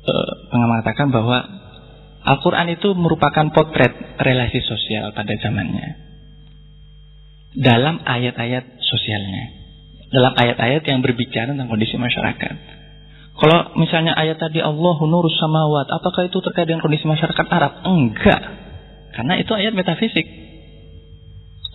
uh, 0.00 0.32
mengatakan 0.48 1.12
bahwa 1.12 1.44
Al-Quran 2.24 2.72
itu 2.72 2.96
merupakan 2.96 3.52
potret 3.52 4.16
relasi 4.16 4.64
sosial 4.64 5.12
pada 5.12 5.28
zamannya. 5.44 6.00
Dalam 7.52 8.00
ayat-ayat 8.00 8.64
sosialnya. 8.80 9.44
Dalam 10.08 10.32
ayat-ayat 10.32 10.82
yang 10.88 11.04
berbicara 11.04 11.52
tentang 11.52 11.68
kondisi 11.68 12.00
masyarakat. 12.00 12.73
Kalau 13.34 13.74
misalnya 13.74 14.14
ayat 14.14 14.38
tadi 14.38 14.62
Allahu 14.62 15.10
nurus 15.10 15.34
samawat, 15.42 15.90
apakah 15.90 16.30
itu 16.30 16.38
terkait 16.38 16.70
dengan 16.70 16.86
kondisi 16.86 17.02
masyarakat 17.02 17.46
Arab? 17.50 17.82
Enggak. 17.82 18.42
Karena 19.14 19.34
itu 19.42 19.50
ayat 19.54 19.74
metafisik. 19.74 20.26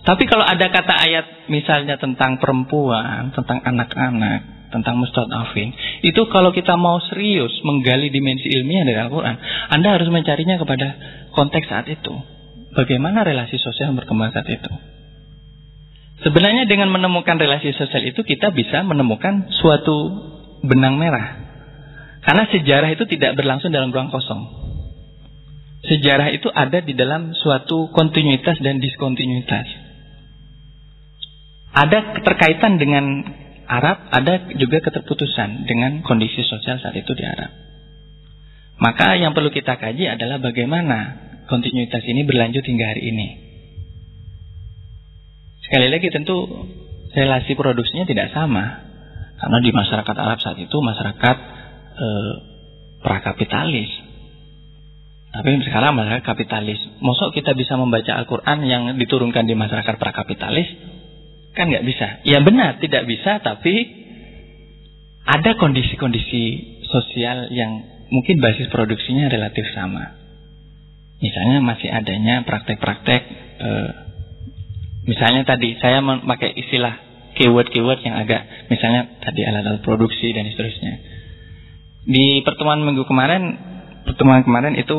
Tapi 0.00 0.24
kalau 0.24 0.48
ada 0.48 0.72
kata 0.72 0.94
ayat 1.04 1.26
misalnya 1.52 2.00
tentang 2.00 2.40
perempuan, 2.40 3.36
tentang 3.36 3.60
anak-anak, 3.60 4.60
tentang 4.72 4.96
mustadafin 4.96 5.74
itu 6.06 6.22
kalau 6.30 6.54
kita 6.54 6.78
mau 6.78 7.02
serius 7.10 7.50
menggali 7.66 8.08
dimensi 8.08 8.48
ilmiah 8.48 8.86
dari 8.86 8.98
Al-Quran 9.02 9.36
Anda 9.74 9.98
harus 9.98 10.08
mencarinya 10.08 10.56
kepada 10.62 10.88
konteks 11.34 11.66
saat 11.66 11.86
itu 11.90 12.14
bagaimana 12.78 13.26
relasi 13.26 13.58
sosial 13.58 13.92
berkembang 13.98 14.30
saat 14.30 14.46
itu 14.46 14.72
sebenarnya 16.22 16.70
dengan 16.70 16.88
menemukan 16.94 17.36
relasi 17.36 17.74
sosial 17.74 18.06
itu 18.06 18.22
kita 18.22 18.54
bisa 18.54 18.86
menemukan 18.86 19.50
suatu 19.58 19.96
benang 20.62 20.96
merah 20.96 21.49
karena 22.30 22.46
sejarah 22.46 22.94
itu 22.94 23.10
tidak 23.10 23.34
berlangsung 23.34 23.74
dalam 23.74 23.90
ruang 23.90 24.14
kosong 24.14 24.46
sejarah 25.82 26.30
itu 26.30 26.46
ada 26.54 26.78
di 26.78 26.94
dalam 26.94 27.34
suatu 27.34 27.90
kontinuitas 27.90 28.62
dan 28.62 28.78
diskontinuitas 28.78 29.66
ada 31.74 31.98
keterkaitan 32.14 32.78
dengan 32.78 33.26
Arab 33.70 34.10
ada 34.10 34.50
juga 34.58 34.82
keterputusan 34.82 35.70
dengan 35.70 36.02
kondisi 36.02 36.42
sosial 36.42 36.82
saat 36.82 36.98
itu 36.98 37.14
di 37.14 37.22
Arab. 37.22 37.54
Maka 38.82 39.14
yang 39.14 39.30
perlu 39.30 39.54
kita 39.54 39.78
kaji 39.78 40.10
adalah 40.10 40.42
bagaimana 40.42 41.30
kontinuitas 41.46 42.02
ini 42.02 42.26
berlanjut 42.26 42.66
hingga 42.66 42.86
hari 42.90 43.14
ini. 43.14 43.28
Sekali 45.62 45.86
lagi 45.86 46.10
tentu 46.10 46.66
relasi 47.14 47.54
produksinya 47.54 48.10
tidak 48.10 48.34
sama. 48.34 48.90
Karena 49.38 49.58
di 49.62 49.70
masyarakat 49.70 50.16
Arab 50.18 50.42
saat 50.42 50.58
itu 50.58 50.74
masyarakat 50.74 51.36
eh, 52.00 52.32
prakapitalis. 53.04 53.90
Tapi 55.30 55.62
sekarang 55.62 55.94
masyarakat 55.94 56.26
kapitalis. 56.26 56.80
Mosok 56.98 57.36
kita 57.36 57.54
bisa 57.54 57.78
membaca 57.78 58.18
Al-Quran 58.18 58.58
yang 58.66 58.82
diturunkan 58.98 59.46
di 59.46 59.54
masyarakat 59.54 59.94
prakapitalis 59.94 60.66
Kan 61.54 61.70
nggak 61.70 61.86
bisa. 61.86 62.06
Ya 62.22 62.38
benar, 62.42 62.78
tidak 62.78 63.10
bisa, 63.10 63.42
tapi 63.42 63.74
ada 65.26 65.50
kondisi-kondisi 65.58 66.42
sosial 66.86 67.50
yang 67.50 67.84
mungkin 68.10 68.38
basis 68.38 68.70
produksinya 68.70 69.26
relatif 69.30 69.66
sama. 69.74 70.18
Misalnya 71.20 71.60
masih 71.60 71.90
adanya 71.90 72.46
praktek-praktek, 72.46 73.22
eh, 73.60 73.90
misalnya 75.04 75.42
tadi 75.44 75.76
saya 75.82 76.00
memakai 76.00 76.54
istilah 76.54 76.96
keyword-keyword 77.36 78.00
yang 78.06 78.16
agak, 78.16 78.46
misalnya 78.72 79.20
tadi 79.20 79.44
alat-alat 79.44 79.82
produksi 79.84 80.32
dan 80.32 80.48
seterusnya. 80.48 81.19
Di 82.06 82.40
pertemuan 82.44 82.80
minggu 82.80 83.04
kemarin, 83.04 83.42
pertemuan 84.08 84.40
kemarin 84.44 84.76
itu 84.76 84.96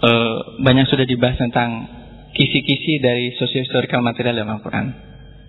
eh, 0.00 0.36
banyak 0.64 0.86
sudah 0.88 1.04
dibahas 1.04 1.36
tentang 1.36 1.98
kisi-kisi 2.32 3.00
dari 3.00 3.34
sosiohistorical 3.36 4.00
material 4.00 4.38
dalam 4.38 4.60
Al-Quran. 4.60 4.86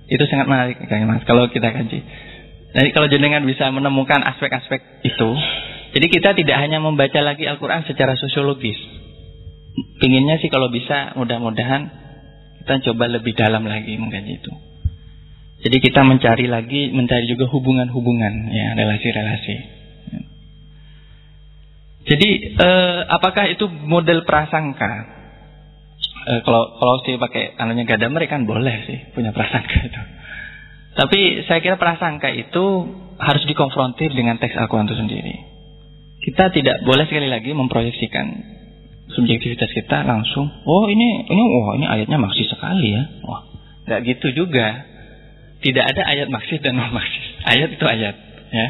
Itu 0.10 0.26
sangat 0.26 0.50
menarik 0.50 0.82
Kang 0.90 1.06
Mas 1.06 1.24
kalau 1.24 1.48
kita 1.48 1.70
kaji. 1.70 2.00
Jadi 2.70 2.90
kalau 2.94 3.08
jenengan 3.10 3.46
bisa 3.46 3.70
menemukan 3.74 4.22
aspek-aspek 4.26 5.06
itu, 5.06 5.30
jadi 5.98 6.06
kita 6.06 6.30
tidak 6.38 6.58
hanya 6.62 6.78
membaca 6.78 7.18
lagi 7.22 7.46
Al-Quran 7.50 7.86
secara 7.86 8.14
sosiologis. 8.18 8.78
pinginnya 10.02 10.36
sih 10.44 10.52
kalau 10.52 10.68
bisa 10.68 11.16
mudah-mudahan 11.16 11.88
kita 12.60 12.92
coba 12.92 13.08
lebih 13.08 13.32
dalam 13.34 13.64
lagi 13.64 13.96
mengkaji 13.96 14.34
itu. 14.44 14.52
Jadi 15.60 15.78
kita 15.80 16.04
mencari 16.04 16.46
lagi, 16.48 16.92
mencari 16.92 17.26
juga 17.28 17.48
hubungan-hubungan, 17.52 18.34
ya 18.52 18.68
relasi-relasi. 18.76 19.79
Jadi 22.10 22.30
eh, 22.58 23.00
apakah 23.06 23.46
itu 23.54 23.70
model 23.70 24.26
prasangka? 24.26 24.92
Eh, 26.26 26.42
kalau 26.42 26.74
kalau 26.82 26.96
sih 27.06 27.22
pakai 27.22 27.54
anunya 27.62 27.86
Gadamer 27.86 28.26
kan 28.26 28.50
boleh 28.50 28.90
sih 28.90 29.14
punya 29.14 29.30
prasangka 29.30 29.78
itu. 29.90 30.02
Tapi 30.98 31.46
saya 31.46 31.62
kira 31.62 31.78
prasangka 31.78 32.34
itu 32.34 32.66
harus 33.22 33.44
dikonfrontir 33.46 34.10
dengan 34.18 34.42
teks 34.42 34.58
Al-Quran 34.58 34.90
itu 34.90 34.98
sendiri. 34.98 35.36
Kita 36.20 36.50
tidak 36.52 36.84
boleh 36.84 37.06
sekali 37.06 37.30
lagi 37.30 37.54
memproyeksikan 37.54 38.26
subjektivitas 39.14 39.70
kita 39.70 40.02
langsung. 40.04 40.50
Oh 40.66 40.90
ini 40.90 41.30
ini 41.30 41.42
wah 41.46 41.72
oh, 41.72 41.74
ini 41.78 41.86
ayatnya 41.86 42.18
maksud 42.18 42.46
sekali 42.50 42.90
ya. 42.90 43.04
Wah 43.22 43.42
nggak 43.86 44.02
gitu 44.06 44.46
juga. 44.46 44.90
Tidak 45.60 45.84
ada 45.84 46.02
ayat 46.10 46.28
maksud 46.32 46.58
dan 46.66 46.74
non 46.74 46.90
maksud. 46.90 47.24
Ayat 47.46 47.70
itu 47.70 47.86
ayat 47.86 48.16
ya. 48.50 48.68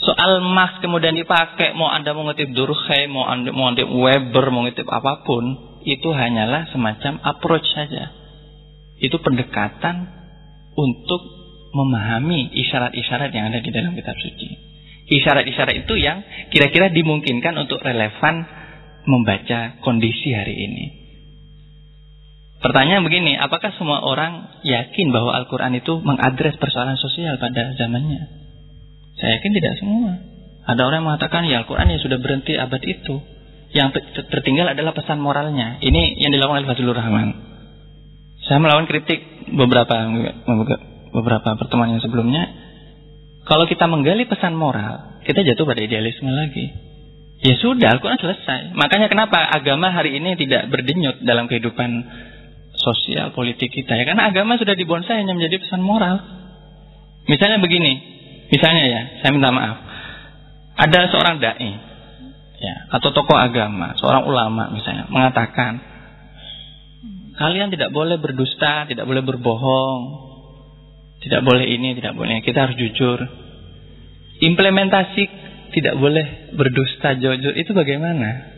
Soal 0.00 0.40
mas 0.40 0.80
kemudian 0.80 1.12
dipakai 1.12 1.76
mau 1.76 1.92
anda 1.92 2.16
mau 2.16 2.24
ngutip 2.24 2.56
Durkheim, 2.56 3.12
mau 3.12 3.28
anda 3.28 3.52
mau 3.52 3.68
ngutip 3.68 3.84
Weber, 3.84 4.44
mau 4.48 4.64
ngutip 4.64 4.88
apa 4.88 5.28
pun, 5.28 5.76
itu 5.84 6.08
hanyalah 6.08 6.72
semacam 6.72 7.20
approach 7.20 7.68
saja. 7.76 8.08
Itu 8.96 9.20
pendekatan 9.20 10.08
untuk 10.72 11.20
memahami 11.76 12.48
isyarat-isyarat 12.64 13.28
yang 13.28 13.52
ada 13.52 13.60
di 13.60 13.68
dalam 13.68 13.92
kitab 13.92 14.16
suci. 14.16 14.48
Isyarat-isyarat 15.10 15.84
itu 15.84 15.94
yang 16.00 16.24
kira-kira 16.48 16.88
dimungkinkan 16.88 17.52
untuk 17.60 17.84
relevan 17.84 18.48
membaca 19.04 19.84
kondisi 19.84 20.32
hari 20.32 20.54
ini. 20.56 20.86
Pertanyaan 22.60 23.04
begini, 23.04 23.36
apakah 23.40 23.72
semua 23.76 24.04
orang 24.04 24.64
yakin 24.64 25.12
bahwa 25.12 25.32
Al-Quran 25.32 25.80
itu 25.80 25.96
mengadres 26.04 26.56
persoalan 26.60 27.00
sosial 27.00 27.40
pada 27.40 27.72
zamannya? 27.76 28.40
Saya 29.20 29.36
yakin 29.38 29.52
tidak 29.52 29.76
semua. 29.76 30.12
Ada 30.64 30.80
orang 30.88 31.04
yang 31.04 31.08
mengatakan 31.12 31.44
ya 31.44 31.62
Al-Quran 31.64 31.92
ya 31.92 31.98
sudah 32.00 32.18
berhenti 32.20 32.56
abad 32.56 32.82
itu. 32.84 33.20
Yang 33.70 34.02
tertinggal 34.32 34.66
adalah 34.72 34.96
pesan 34.96 35.22
moralnya. 35.22 35.78
Ini 35.78 36.18
yang 36.18 36.34
dilakukan 36.34 36.64
oleh 36.64 36.68
Fazlur 36.74 36.96
Rahman. 36.96 37.28
Saya 38.48 38.58
melawan 38.58 38.90
kritik 38.90 39.22
beberapa 39.54 39.94
beberapa 41.14 41.54
pertemuan 41.54 41.94
yang 41.94 42.02
sebelumnya. 42.02 42.50
Kalau 43.46 43.70
kita 43.70 43.86
menggali 43.86 44.26
pesan 44.26 44.58
moral, 44.58 45.22
kita 45.22 45.46
jatuh 45.46 45.64
pada 45.68 45.80
idealisme 45.84 46.28
lagi. 46.28 46.66
Ya 47.40 47.56
sudah, 47.56 47.96
Al-Quran 47.96 48.20
selesai. 48.20 48.76
Makanya 48.76 49.08
kenapa 49.08 49.40
agama 49.40 49.88
hari 49.94 50.18
ini 50.18 50.36
tidak 50.36 50.68
berdenyut 50.68 51.24
dalam 51.24 51.48
kehidupan 51.48 52.04
sosial 52.80 53.36
politik 53.36 53.68
kita 53.68 53.92
ya 53.92 54.08
karena 54.08 54.32
agama 54.32 54.56
sudah 54.56 54.72
dibonsai 54.72 55.20
hanya 55.20 55.36
menjadi 55.36 55.60
pesan 55.60 55.84
moral. 55.84 56.20
Misalnya 57.28 57.60
begini, 57.60 58.19
Misalnya 58.50 58.84
ya, 58.86 59.00
saya 59.22 59.30
minta 59.30 59.54
maaf. 59.54 59.78
Ada 60.80 61.12
seorang 61.12 61.38
dai 61.38 61.70
ya, 62.60 62.74
atau 62.92 63.08
tokoh 63.14 63.36
agama, 63.36 63.96
seorang 63.96 64.26
ulama 64.28 64.74
misalnya 64.74 65.08
mengatakan 65.08 65.80
kalian 67.40 67.72
tidak 67.72 67.94
boleh 67.94 68.20
berdusta, 68.20 68.84
tidak 68.84 69.08
boleh 69.08 69.24
berbohong, 69.24 70.00
tidak 71.24 71.40
boleh 71.40 71.64
ini, 71.64 71.96
tidak 71.96 72.12
boleh. 72.12 72.44
Kita 72.44 72.68
harus 72.68 72.76
jujur. 72.76 73.16
Implementasi 74.40 75.24
tidak 75.76 75.94
boleh 75.96 76.52
berdusta, 76.56 77.16
jujur 77.16 77.54
itu 77.56 77.70
bagaimana? 77.72 78.56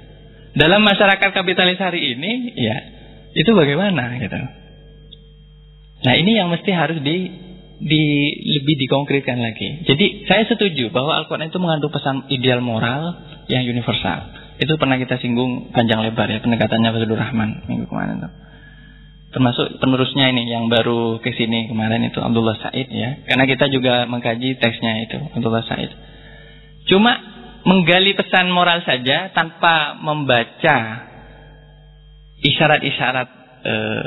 Dalam 0.53 0.85
masyarakat 0.85 1.31
kapitalis 1.33 1.79
hari 1.81 2.17
ini, 2.17 2.55
ya 2.59 2.77
itu 3.33 3.51
bagaimana 3.57 4.21
gitu. 4.21 4.37
Nah 6.03 6.15
ini 6.19 6.33
yang 6.37 6.51
mesti 6.51 6.71
harus 6.75 6.99
di 7.01 7.17
di 7.83 8.31
lebih 8.63 8.79
dikonkretkan 8.87 9.43
lagi. 9.43 9.83
Jadi 9.83 10.31
saya 10.31 10.47
setuju 10.47 10.95
bahwa 10.95 11.19
Al-Quran 11.19 11.51
itu 11.51 11.59
mengandung 11.59 11.91
pesan 11.91 12.31
ideal 12.31 12.63
moral 12.63 13.19
yang 13.51 13.67
universal. 13.67 14.31
Itu 14.63 14.79
pernah 14.79 15.03
kita 15.03 15.19
singgung 15.19 15.75
panjang 15.75 16.07
lebar 16.07 16.31
ya 16.31 16.39
pendekatannya 16.39 16.95
Fazlur 16.95 17.19
Rahman 17.19 17.67
minggu 17.67 17.91
kemarin 17.91 18.23
itu. 18.23 18.31
Termasuk 19.33 19.83
penerusnya 19.83 20.31
ini 20.31 20.47
yang 20.47 20.71
baru 20.71 21.19
ke 21.19 21.35
sini 21.35 21.67
kemarin 21.67 22.07
itu 22.07 22.23
Abdullah 22.23 22.55
Said 22.63 22.87
ya. 22.87 23.27
Karena 23.27 23.51
kita 23.51 23.67
juga 23.73 24.07
mengkaji 24.07 24.63
teksnya 24.63 25.03
itu 25.03 25.19
Abdullah 25.35 25.67
Said. 25.67 25.91
Cuma 26.87 27.19
menggali 27.67 28.15
pesan 28.15 28.47
moral 28.55 28.87
saja 28.87 29.35
tanpa 29.35 29.99
membaca 29.99 30.79
isyarat-isyarat 32.43 33.29
eh, 33.67 34.07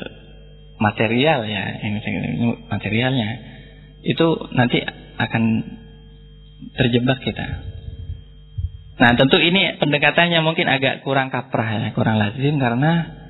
material 0.80 1.48
ya, 1.48 1.64
ini 1.88 2.00
materialnya 2.68 3.55
itu 4.06 4.28
nanti 4.54 4.80
akan 5.18 5.44
terjebak 6.78 7.20
kita. 7.26 7.46
Nah 8.96 9.12
tentu 9.20 9.36
ini 9.42 9.76
pendekatannya 9.82 10.40
mungkin 10.40 10.72
agak 10.72 11.04
kurang 11.04 11.34
kaprah 11.34 11.84
ya, 11.84 11.88
kurang 11.92 12.16
lazim 12.16 12.56
karena 12.62 13.26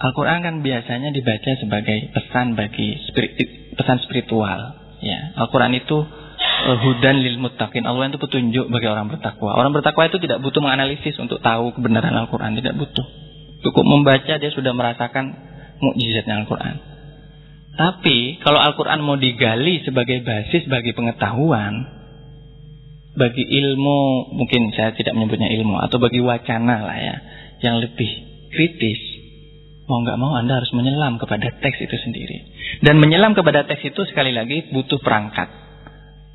Al-Quran 0.00 0.40
kan 0.40 0.54
biasanya 0.64 1.12
dibaca 1.12 1.50
sebagai 1.60 2.08
pesan 2.16 2.56
bagi 2.56 2.96
spirit, 3.08 3.36
pesan 3.76 4.00
spiritual. 4.08 4.80
Ya, 5.00 5.36
Al-Quran 5.36 5.76
itu 5.76 5.96
uh, 6.00 6.78
hudan 6.80 7.20
lil 7.20 7.36
muttaqin. 7.36 7.84
Allah 7.84 8.08
itu 8.08 8.16
petunjuk 8.16 8.72
bagi 8.72 8.88
orang 8.88 9.12
bertakwa. 9.12 9.56
Orang 9.60 9.76
bertakwa 9.76 10.08
itu 10.08 10.16
tidak 10.16 10.40
butuh 10.40 10.64
menganalisis 10.64 11.16
untuk 11.20 11.44
tahu 11.44 11.76
kebenaran 11.76 12.16
Al-Quran, 12.16 12.56
tidak 12.56 12.80
butuh. 12.80 13.06
Cukup 13.60 13.84
membaca 13.84 14.40
dia 14.40 14.50
sudah 14.52 14.72
merasakan 14.72 15.36
mukjizatnya 15.84 16.44
Al-Quran. 16.44 16.89
Tapi 17.70 18.42
kalau 18.42 18.58
Al-Quran 18.58 19.00
mau 19.06 19.16
digali 19.16 19.80
sebagai 19.86 20.20
basis 20.26 20.66
bagi 20.66 20.90
pengetahuan, 20.90 22.00
bagi 23.14 23.42
ilmu, 23.46 24.30
mungkin 24.34 24.74
saya 24.74 24.94
tidak 24.94 25.14
menyebutnya 25.14 25.50
ilmu, 25.60 25.78
atau 25.82 25.98
bagi 26.02 26.22
wacana 26.22 26.82
lah 26.82 26.98
ya, 26.98 27.16
yang 27.62 27.82
lebih 27.82 28.10
kritis, 28.50 29.00
mau 29.86 30.02
nggak 30.02 30.18
mau 30.18 30.34
Anda 30.38 30.62
harus 30.62 30.70
menyelam 30.74 31.18
kepada 31.18 31.50
teks 31.62 31.78
itu 31.82 31.96
sendiri. 31.98 32.38
Dan 32.82 33.02
menyelam 33.02 33.34
kepada 33.34 33.66
teks 33.66 33.82
itu 33.86 34.02
sekali 34.06 34.30
lagi 34.30 34.70
butuh 34.70 34.98
perangkat. 35.02 35.50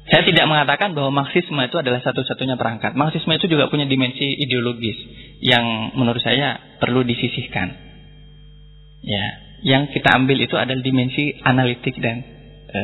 Saya 0.06 0.22
tidak 0.22 0.46
mengatakan 0.46 0.94
bahwa 0.94 1.26
Marxisme 1.26 1.58
itu 1.66 1.82
adalah 1.82 1.98
satu-satunya 2.06 2.62
perangkat. 2.62 2.94
Marxisme 2.94 3.34
itu 3.34 3.50
juga 3.50 3.74
punya 3.74 3.90
dimensi 3.90 4.38
ideologis 4.38 4.98
yang 5.42 5.98
menurut 5.98 6.22
saya 6.22 6.78
perlu 6.78 7.02
disisihkan. 7.02 7.74
Ya, 9.02 9.45
yang 9.66 9.90
kita 9.90 10.14
ambil 10.14 10.38
itu 10.38 10.54
adalah 10.54 10.78
dimensi 10.86 11.34
analitik 11.42 11.98
dan 11.98 12.22
e, 12.70 12.80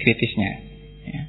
kritisnya. 0.00 0.50
Ya. 1.04 1.22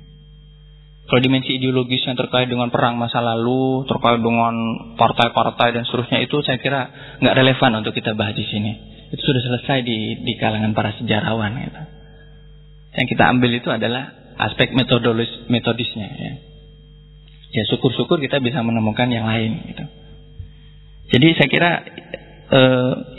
Kalau 1.04 1.20
dimensi 1.20 1.60
ideologis 1.60 2.08
yang 2.08 2.16
terkait 2.16 2.48
dengan 2.48 2.72
perang 2.72 2.96
masa 2.96 3.20
lalu, 3.20 3.84
terkait 3.84 4.24
dengan 4.24 4.56
partai-partai 4.96 5.76
dan 5.76 5.84
seterusnya 5.84 6.24
itu 6.24 6.40
saya 6.48 6.56
kira 6.64 6.88
nggak 7.20 7.36
relevan 7.36 7.84
untuk 7.84 7.92
kita 7.92 8.16
bahas 8.16 8.40
di 8.40 8.48
sini. 8.48 8.72
Itu 9.12 9.20
sudah 9.20 9.44
selesai 9.44 9.84
di, 9.84 10.24
di 10.24 10.34
kalangan 10.40 10.72
para 10.72 10.96
sejarawan. 10.96 11.52
Gitu. 11.60 11.82
Yang 13.04 13.08
kita 13.12 13.24
ambil 13.28 13.52
itu 13.60 13.70
adalah 13.76 14.08
aspek 14.40 14.72
metodologis 14.72 15.52
metodisnya. 15.52 16.08
Ya, 16.16 16.34
ya 17.60 17.64
syukur-syukur 17.76 18.24
kita 18.24 18.40
bisa 18.40 18.64
menemukan 18.64 19.12
yang 19.12 19.28
lain. 19.28 19.68
Gitu. 19.68 19.84
Jadi 21.12 21.28
saya 21.36 21.50
kira 21.52 21.72
e, 22.48 22.62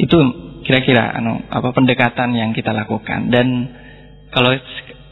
itu 0.00 0.18
kira-kira 0.65 1.12
anu 1.15 1.44
apa 1.47 1.70
pendekatan 1.76 2.33
yang 2.33 2.57
kita 2.57 2.73
lakukan 2.73 3.28
dan 3.28 3.47
kalau 4.33 4.51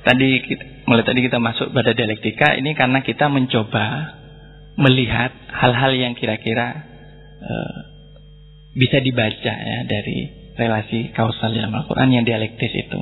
tadi 0.02 0.42
kita, 0.42 0.64
mulai 0.90 1.06
tadi 1.06 1.20
kita 1.22 1.38
masuk 1.38 1.70
pada 1.70 1.94
dialektika 1.94 2.58
ini 2.58 2.74
karena 2.74 3.04
kita 3.06 3.30
mencoba 3.30 4.18
melihat 4.80 5.30
hal-hal 5.52 5.92
yang 5.94 6.16
kira-kira 6.18 6.82
uh, 7.38 7.78
bisa 8.72 8.98
dibaca 9.04 9.52
ya 9.52 9.78
dari 9.84 10.52
relasi 10.56 11.12
kausal 11.12 11.52
dalam 11.52 11.72
Al-Quran 11.72 12.08
yang 12.12 12.24
dialektis 12.24 12.72
itu. 12.72 13.00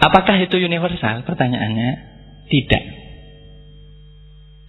Apakah 0.00 0.36
itu 0.40 0.56
universal? 0.60 1.24
Pertanyaannya 1.24 1.90
tidak. 2.52 2.84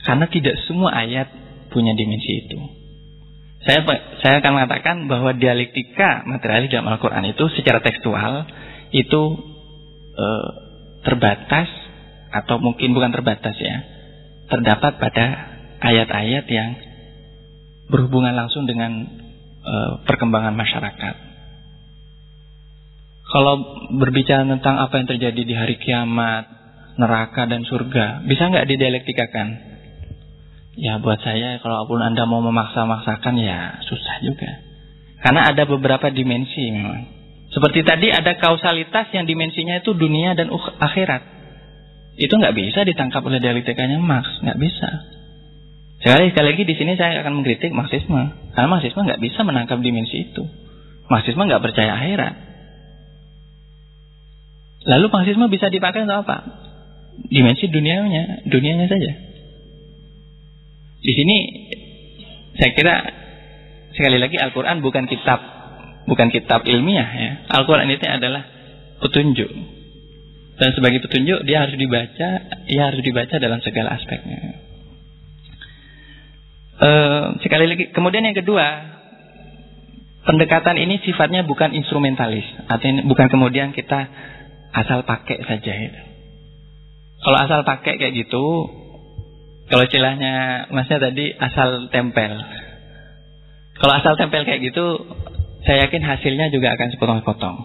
Karena 0.06 0.26
tidak 0.30 0.56
semua 0.70 0.96
ayat 0.96 1.28
punya 1.74 1.98
dimensi 1.98 2.46
itu. 2.46 2.85
Saya 3.66 3.82
saya 4.22 4.36
akan 4.46 4.52
mengatakan 4.62 4.96
bahwa 5.10 5.34
dialektika 5.34 6.22
materialis 6.30 6.70
dalam 6.70 6.86
Al-Quran 6.86 7.34
itu 7.34 7.50
secara 7.58 7.82
tekstual 7.82 8.46
itu 8.94 9.24
e, 10.14 10.28
terbatas 11.02 11.66
atau 12.30 12.62
mungkin 12.62 12.94
bukan 12.94 13.10
terbatas 13.10 13.58
ya, 13.58 13.78
terdapat 14.54 15.02
pada 15.02 15.26
ayat-ayat 15.82 16.46
yang 16.46 16.70
berhubungan 17.90 18.38
langsung 18.38 18.70
dengan 18.70 19.02
e, 19.66 19.76
perkembangan 20.06 20.54
masyarakat. 20.54 21.16
Kalau 23.26 23.56
berbicara 23.98 24.46
tentang 24.46 24.78
apa 24.78 24.94
yang 25.02 25.10
terjadi 25.10 25.42
di 25.42 25.56
hari 25.58 25.82
kiamat, 25.82 26.46
neraka 27.02 27.50
dan 27.50 27.66
surga, 27.66 28.22
bisa 28.30 28.46
nggak 28.46 28.70
didialektikakan? 28.70 29.75
Ya 30.76 31.00
buat 31.00 31.24
saya 31.24 31.64
kalau 31.64 31.88
pun 31.88 32.04
Anda 32.04 32.28
mau 32.28 32.44
memaksa-maksakan 32.44 33.36
ya 33.40 33.80
susah 33.88 34.16
juga. 34.24 34.60
Karena 35.24 35.48
ada 35.48 35.64
beberapa 35.64 36.12
dimensi 36.12 36.70
memang. 36.70 37.16
Seperti 37.48 37.88
tadi 37.88 38.12
ada 38.12 38.36
kausalitas 38.36 39.08
yang 39.16 39.24
dimensinya 39.24 39.80
itu 39.80 39.96
dunia 39.96 40.36
dan 40.36 40.52
akhirat. 40.52 41.24
Itu 42.20 42.36
nggak 42.36 42.56
bisa 42.56 42.84
ditangkap 42.84 43.24
oleh 43.24 43.40
dialektikanya 43.40 43.96
Marx, 44.04 44.28
nggak 44.44 44.60
bisa. 44.60 44.90
Sekali 46.04 46.36
sekali 46.36 46.48
lagi 46.52 46.64
di 46.68 46.76
sini 46.76 47.00
saya 47.00 47.24
akan 47.24 47.40
mengkritik 47.40 47.72
Marxisme, 47.72 48.54
karena 48.54 48.68
Marxisme 48.68 49.02
nggak 49.08 49.24
bisa 49.24 49.40
menangkap 49.48 49.80
dimensi 49.80 50.32
itu. 50.32 50.44
Marxisme 51.08 51.48
nggak 51.48 51.64
percaya 51.64 51.96
akhirat. 51.96 52.36
Lalu 54.86 55.06
Marxisme 55.10 55.48
bisa 55.48 55.72
dipakai 55.72 56.06
untuk 56.06 56.28
apa? 56.28 56.38
Dimensi 57.32 57.72
dunianya, 57.72 58.46
dunianya 58.46 58.86
saja. 58.92 59.25
Di 61.06 61.14
sini 61.14 61.38
saya 62.58 62.72
kira 62.74 62.96
sekali 63.94 64.18
lagi 64.18 64.42
Al-Quran 64.42 64.82
bukan 64.82 65.06
kitab 65.06 65.40
bukan 66.10 66.34
kitab 66.34 66.66
ilmiah 66.66 67.10
ya. 67.10 67.32
Al-Quran 67.54 67.90
itu 67.94 68.06
adalah 68.06 68.44
petunjuk. 69.06 69.52
Dan 70.56 70.70
sebagai 70.72 71.04
petunjuk 71.04 71.44
dia 71.44 71.68
harus 71.68 71.76
dibaca, 71.76 72.30
ia 72.72 72.82
harus 72.88 73.04
dibaca 73.04 73.36
dalam 73.38 73.60
segala 73.60 74.00
aspeknya. 74.00 74.64
Uh, 76.76 77.24
sekali 77.44 77.68
lagi, 77.68 77.92
kemudian 77.92 78.24
yang 78.24 78.36
kedua, 78.36 78.64
pendekatan 80.24 80.80
ini 80.80 81.04
sifatnya 81.04 81.44
bukan 81.44 81.76
instrumentalis, 81.76 82.44
artinya 82.72 83.04
bukan 83.04 83.28
kemudian 83.28 83.76
kita 83.76 84.08
asal 84.72 85.04
pakai 85.04 85.44
saja 85.44 85.72
itu. 85.72 86.02
Kalau 87.20 87.38
asal 87.40 87.60
pakai 87.68 88.00
kayak 88.00 88.16
gitu, 88.16 88.44
kalau 89.66 89.84
istilahnya 89.90 90.68
masnya 90.70 91.02
tadi 91.02 91.34
asal 91.34 91.90
tempel. 91.90 92.38
Kalau 93.82 93.94
asal 93.98 94.14
tempel 94.16 94.46
kayak 94.46 94.62
gitu, 94.62 95.10
saya 95.66 95.90
yakin 95.90 96.06
hasilnya 96.06 96.54
juga 96.54 96.78
akan 96.78 96.88
sepotong-potong. 96.94 97.58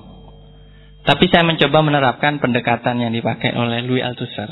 Tapi 1.04 1.24
saya 1.32 1.44
mencoba 1.44 1.78
menerapkan 1.84 2.40
pendekatan 2.40 3.00
yang 3.00 3.12
dipakai 3.12 3.52
oleh 3.52 3.84
Louis 3.84 4.04
Althusser. 4.04 4.48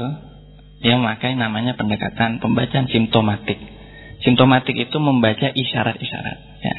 Dia 0.79 0.95
memakai 0.95 1.35
namanya 1.35 1.75
pendekatan 1.75 2.39
pembacaan 2.39 2.87
simptomatik. 2.89 3.59
Simptomatik 4.23 4.77
itu 4.77 4.97
membaca 5.01 5.49
isyarat-isyarat. 5.51 6.39
Ya. 6.63 6.77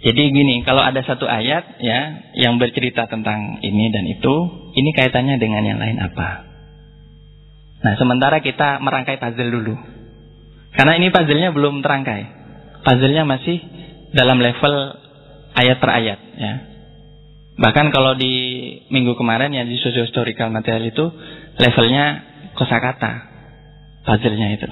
Jadi 0.00 0.22
gini, 0.32 0.64
kalau 0.64 0.80
ada 0.80 1.04
satu 1.04 1.28
ayat 1.28 1.76
ya 1.76 2.00
yang 2.32 2.56
bercerita 2.56 3.04
tentang 3.04 3.60
ini 3.60 3.92
dan 3.92 4.08
itu, 4.08 4.34
ini 4.72 4.96
kaitannya 4.96 5.36
dengan 5.36 5.60
yang 5.60 5.76
lain 5.76 6.00
apa? 6.00 6.49
Nah, 7.80 7.96
sementara 7.96 8.44
kita 8.44 8.76
merangkai 8.84 9.16
puzzle 9.16 9.48
dulu. 9.48 9.74
Karena 10.76 11.00
ini 11.00 11.08
puzzle-nya 11.08 11.50
belum 11.50 11.80
terangkai. 11.80 12.22
Puzzle-nya 12.84 13.24
masih 13.24 13.58
dalam 14.12 14.38
level 14.38 14.74
ayat 15.56 15.76
per 15.80 15.90
ayat 15.90 16.18
ya. 16.38 16.54
Bahkan 17.60 17.92
kalau 17.92 18.16
di 18.16 18.32
minggu 18.88 19.16
kemarin 19.20 19.52
yang 19.52 19.68
di 19.68 19.76
socio 19.76 20.08
historical 20.08 20.48
material 20.48 20.88
itu 20.88 21.04
levelnya 21.60 22.04
kosakata 22.56 23.12
puzzle-nya 24.04 24.48
itu. 24.56 24.68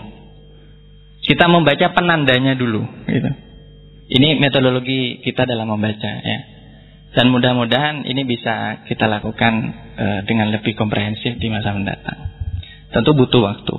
Kita 1.29 1.51
membaca 1.51 1.93
penandanya 1.93 2.57
dulu 2.57 2.81
gitu. 3.05 3.31
Ini 4.09 4.41
metodologi 4.41 5.21
kita 5.21 5.45
dalam 5.45 5.69
membaca 5.69 6.13
ya. 6.25 6.39
Dan 7.13 7.33
mudah-mudahan 7.33 8.05
ini 8.05 8.25
bisa 8.25 8.85
kita 8.89 9.09
lakukan 9.09 9.53
uh, 9.97 10.21
dengan 10.25 10.53
lebih 10.53 10.77
komprehensif 10.77 11.37
di 11.37 11.49
masa 11.53 11.77
mendatang. 11.77 12.38
Tentu 12.89 13.11
butuh 13.13 13.43
waktu. 13.45 13.77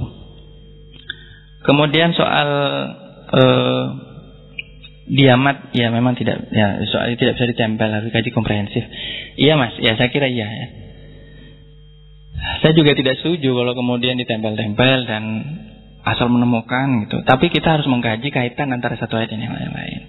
Kemudian 1.66 2.14
soal 2.14 2.50
uh, 3.34 3.86
diamat 5.10 5.74
ya 5.74 5.90
memang 5.90 6.14
tidak 6.14 6.54
ya 6.54 6.86
soalnya 6.94 7.18
tidak 7.18 7.34
bisa 7.42 7.50
ditempel 7.50 7.90
harus 7.90 8.14
kaji 8.14 8.30
komprehensif. 8.30 8.86
Iya 9.36 9.58
mas, 9.58 9.74
ya 9.82 9.98
saya 9.98 10.14
kira 10.14 10.30
iya 10.30 10.46
ya. 10.46 10.68
Saya 12.64 12.74
juga 12.78 12.96
tidak 12.96 13.20
setuju 13.20 13.52
kalau 13.52 13.74
kemudian 13.76 14.16
ditempel-tempel 14.16 15.10
dan 15.10 15.24
asal 16.06 16.32
menemukan 16.32 17.08
gitu. 17.08 17.20
Tapi 17.26 17.52
kita 17.52 17.80
harus 17.80 17.88
mengkaji 17.90 18.32
kaitan 18.32 18.72
antara 18.72 18.96
satu 18.96 19.20
ayat 19.20 19.34
dan 19.34 19.44
yang 19.44 19.52
lain-lain. 19.52 20.02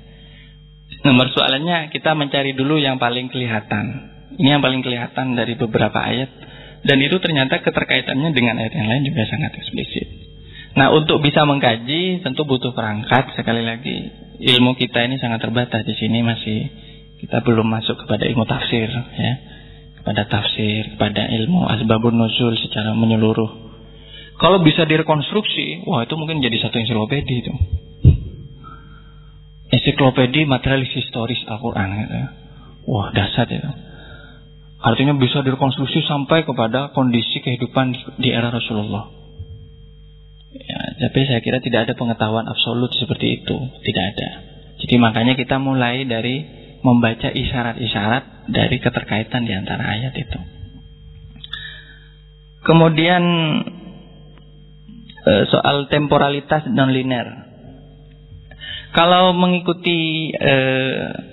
Nomor 1.00 1.32
soalannya 1.32 1.88
kita 1.90 2.12
mencari 2.14 2.52
dulu 2.54 2.76
yang 2.76 3.00
paling 3.00 3.32
kelihatan. 3.32 4.12
Ini 4.36 4.58
yang 4.58 4.62
paling 4.62 4.84
kelihatan 4.84 5.34
dari 5.34 5.56
beberapa 5.58 5.96
ayat 5.96 6.30
dan 6.80 6.96
itu 6.96 7.16
ternyata 7.20 7.60
keterkaitannya 7.60 8.32
dengan 8.32 8.56
ayat 8.56 8.72
yang 8.72 8.88
lain 8.88 9.02
juga 9.04 9.28
sangat 9.28 9.52
eksplisit. 9.60 10.08
Nah 10.80 10.94
untuk 10.96 11.20
bisa 11.20 11.44
mengkaji 11.44 12.24
tentu 12.24 12.48
butuh 12.48 12.72
perangkat. 12.72 13.36
Sekali 13.36 13.60
lagi 13.60 13.96
ilmu 14.40 14.78
kita 14.80 15.04
ini 15.04 15.20
sangat 15.20 15.44
terbatas 15.44 15.84
di 15.84 15.92
sini. 15.98 16.24
Masih 16.24 16.58
kita 17.20 17.44
belum 17.44 17.68
masuk 17.68 18.06
kepada 18.06 18.24
ilmu 18.24 18.48
tafsir 18.48 18.88
ya. 18.96 19.32
Kepada 20.00 20.24
tafsir 20.32 20.96
kepada 20.96 21.28
ilmu 21.28 21.68
asbabun 21.68 22.16
nuzul 22.16 22.56
secara 22.56 22.96
menyeluruh. 22.96 23.68
Kalau 24.40 24.64
bisa 24.64 24.88
direkonstruksi 24.88 25.84
wah 25.84 26.08
itu 26.08 26.16
mungkin 26.16 26.40
jadi 26.40 26.56
satu 26.64 26.80
ensiklopedi 26.80 27.34
itu. 27.44 27.52
Ensiklopedi 29.68 30.48
materialis 30.48 30.96
historis 30.96 31.44
Al-Quran 31.44 31.88
gitu. 32.00 32.16
wah 32.88 33.12
dasar 33.12 33.44
itu 33.52 33.89
artinya 34.80 35.16
bisa 35.16 35.44
direkonstruksi 35.44 36.04
sampai 36.08 36.44
kepada 36.48 36.92
kondisi 36.96 37.40
kehidupan 37.44 37.92
di 38.16 38.32
era 38.32 38.48
Rasulullah 38.48 39.20
Ya, 40.50 40.82
tapi 41.06 41.30
saya 41.30 41.38
kira 41.46 41.62
tidak 41.62 41.86
ada 41.86 41.94
pengetahuan 41.94 42.42
absolut 42.50 42.90
seperti 42.98 43.38
itu, 43.42 43.54
tidak 43.86 44.04
ada. 44.14 44.28
Jadi 44.82 44.94
makanya 44.98 45.38
kita 45.38 45.62
mulai 45.62 46.02
dari 46.10 46.42
membaca 46.82 47.30
isyarat-isyarat 47.30 48.50
dari 48.50 48.76
keterkaitan 48.82 49.46
di 49.46 49.54
antara 49.54 49.84
ayat 49.94 50.10
itu. 50.18 50.40
Kemudian 52.66 53.22
eh, 55.22 55.44
soal 55.54 55.86
temporalitas 55.86 56.66
non 56.66 56.90
linear. 56.90 57.46
Kalau 58.90 59.30
mengikuti 59.30 60.34
eh, 60.34 61.29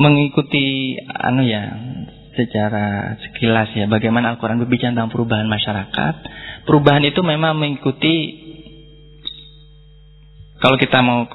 mengikuti 0.00 0.96
anu 1.04 1.44
ya 1.44 1.62
secara 2.32 3.16
sekilas 3.20 3.76
ya 3.76 3.84
bagaimana 3.88 4.32
Al-Qur'an 4.36 4.56
berbicara 4.56 4.96
tentang 4.96 5.12
perubahan 5.12 5.48
masyarakat. 5.48 6.14
Perubahan 6.64 7.04
itu 7.04 7.20
memang 7.20 7.60
mengikuti 7.60 8.40
kalau 10.62 10.78
kita 10.78 11.02
mau 11.04 11.26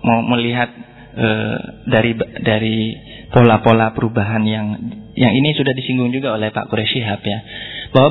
mau 0.00 0.20
melihat 0.34 0.72
e, 1.14 1.28
dari 1.86 2.12
dari 2.42 2.76
pola-pola 3.30 3.94
perubahan 3.94 4.42
yang 4.42 4.66
yang 5.14 5.32
ini 5.36 5.54
sudah 5.54 5.76
disinggung 5.76 6.10
juga 6.10 6.34
oleh 6.34 6.50
Pak 6.50 6.66
Quraisy 6.66 6.98
ya 7.04 7.38
bahwa 7.94 8.10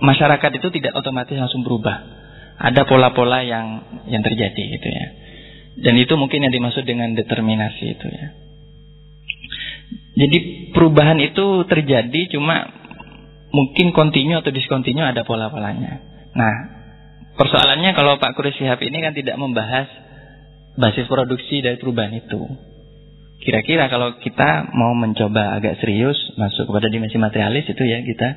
masyarakat 0.00 0.50
itu 0.56 0.68
tidak 0.80 0.96
otomatis 0.96 1.36
langsung 1.36 1.66
berubah. 1.66 2.16
Ada 2.54 2.86
pola-pola 2.86 3.42
yang 3.42 3.82
yang 4.08 4.22
terjadi 4.22 4.62
gitu 4.78 4.88
ya. 4.88 5.06
Dan 5.74 5.98
itu 5.98 6.14
mungkin 6.14 6.46
yang 6.46 6.54
dimaksud 6.54 6.86
dengan 6.86 7.18
determinasi 7.18 7.98
itu 7.98 8.06
ya 8.06 8.43
jadi 10.14 10.38
perubahan 10.70 11.18
itu 11.18 11.66
terjadi 11.66 12.30
cuma 12.30 12.70
mungkin 13.50 13.90
kontinu 13.90 14.38
atau 14.38 14.50
diskontinu 14.54 15.02
ada 15.02 15.26
pola-polanya. 15.26 16.02
Nah, 16.34 16.54
persoalannya 17.34 17.94
kalau 17.94 18.18
Pak 18.22 18.34
Kures 18.38 18.54
Shihab 18.58 18.78
ini 18.82 19.02
kan 19.02 19.14
tidak 19.14 19.38
membahas 19.38 19.86
basis 20.78 21.06
produksi 21.06 21.62
dari 21.62 21.78
perubahan 21.78 22.14
itu. 22.14 22.42
Kira-kira 23.42 23.90
kalau 23.90 24.18
kita 24.22 24.70
mau 24.74 24.94
mencoba 24.94 25.58
agak 25.58 25.82
serius 25.82 26.16
masuk 26.38 26.70
kepada 26.70 26.90
dimensi 26.90 27.18
materialis 27.18 27.66
itu 27.66 27.82
ya 27.82 28.00
kita 28.00 28.28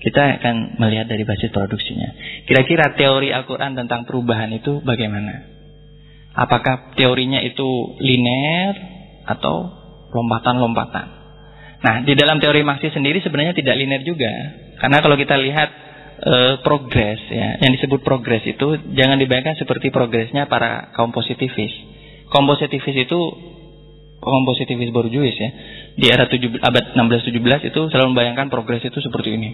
kita 0.00 0.40
akan 0.40 0.80
melihat 0.80 1.06
dari 1.12 1.28
basis 1.28 1.52
produksinya. 1.52 2.16
Kira-kira 2.48 2.96
teori 2.96 3.28
Al-Quran 3.30 3.76
tentang 3.76 4.08
perubahan 4.08 4.48
itu 4.56 4.80
bagaimana? 4.80 5.44
Apakah 6.32 6.96
teorinya 6.96 7.44
itu 7.44 7.68
linear 8.00 8.74
atau 9.28 9.79
lompatan-lompatan? 10.10 11.20
Nah, 11.80 12.04
di 12.04 12.12
dalam 12.12 12.36
teori 12.36 12.60
Marxis 12.60 12.92
sendiri 12.92 13.24
sebenarnya 13.24 13.56
tidak 13.56 13.74
linear 13.80 14.04
juga. 14.04 14.28
Karena 14.76 15.00
kalau 15.00 15.16
kita 15.16 15.40
lihat 15.40 15.68
e, 16.20 16.34
progres 16.60 17.20
ya, 17.32 17.56
yang 17.64 17.72
disebut 17.72 18.04
progres 18.04 18.44
itu 18.44 18.76
jangan 18.92 19.16
dibayangkan 19.16 19.56
seperti 19.56 19.88
progresnya 19.88 20.44
para 20.44 20.92
kaum 20.92 21.08
positivis. 21.08 21.72
Kaum 22.28 22.44
positivis 22.44 23.08
itu 23.08 23.18
kaum 24.20 24.44
positivis 24.44 24.92
borjuis 24.92 25.32
ya. 25.40 25.50
Di 25.96 26.06
era 26.12 26.28
7, 26.28 26.36
abad 26.60 26.84
16-17 26.96 27.72
itu 27.72 27.80
selalu 27.88 28.12
membayangkan 28.12 28.52
progres 28.52 28.84
itu 28.84 29.00
seperti 29.00 29.40
ini. 29.40 29.50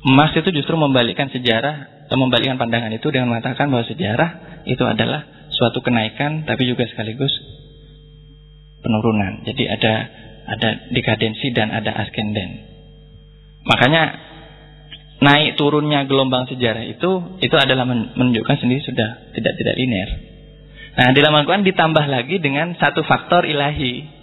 Marx 0.00 0.32
itu 0.32 0.48
justru 0.54 0.78
membalikkan 0.80 1.28
sejarah 1.28 2.06
atau 2.08 2.16
membalikkan 2.16 2.56
pandangan 2.56 2.88
itu 2.94 3.04
dengan 3.12 3.36
mengatakan 3.36 3.68
bahwa 3.68 3.84
sejarah 3.84 4.62
itu 4.64 4.80
adalah 4.86 5.50
suatu 5.52 5.84
kenaikan 5.84 6.48
tapi 6.48 6.64
juga 6.64 6.88
sekaligus 6.88 7.28
penurunan. 8.80 9.44
Jadi 9.44 9.64
ada 9.68 9.94
ada 10.50 10.68
dekadensi 10.90 11.52
dan 11.54 11.70
ada 11.70 11.94
askenden. 12.04 12.66
Makanya 13.64 14.02
naik 15.20 15.60
turunnya 15.60 16.08
gelombang 16.08 16.48
sejarah 16.48 16.84
itu 16.88 17.38
itu 17.44 17.56
adalah 17.60 17.84
menunjukkan 17.84 18.56
sendiri 18.56 18.80
sudah 18.82 19.30
tidak 19.36 19.54
tidak 19.60 19.74
linear. 19.76 20.10
Nah, 20.90 21.14
di 21.14 21.22
dalam 21.22 21.38
Al-Quran 21.38 21.62
ditambah 21.62 22.04
lagi 22.10 22.42
dengan 22.42 22.74
satu 22.74 23.06
faktor 23.06 23.46
ilahi. 23.46 24.18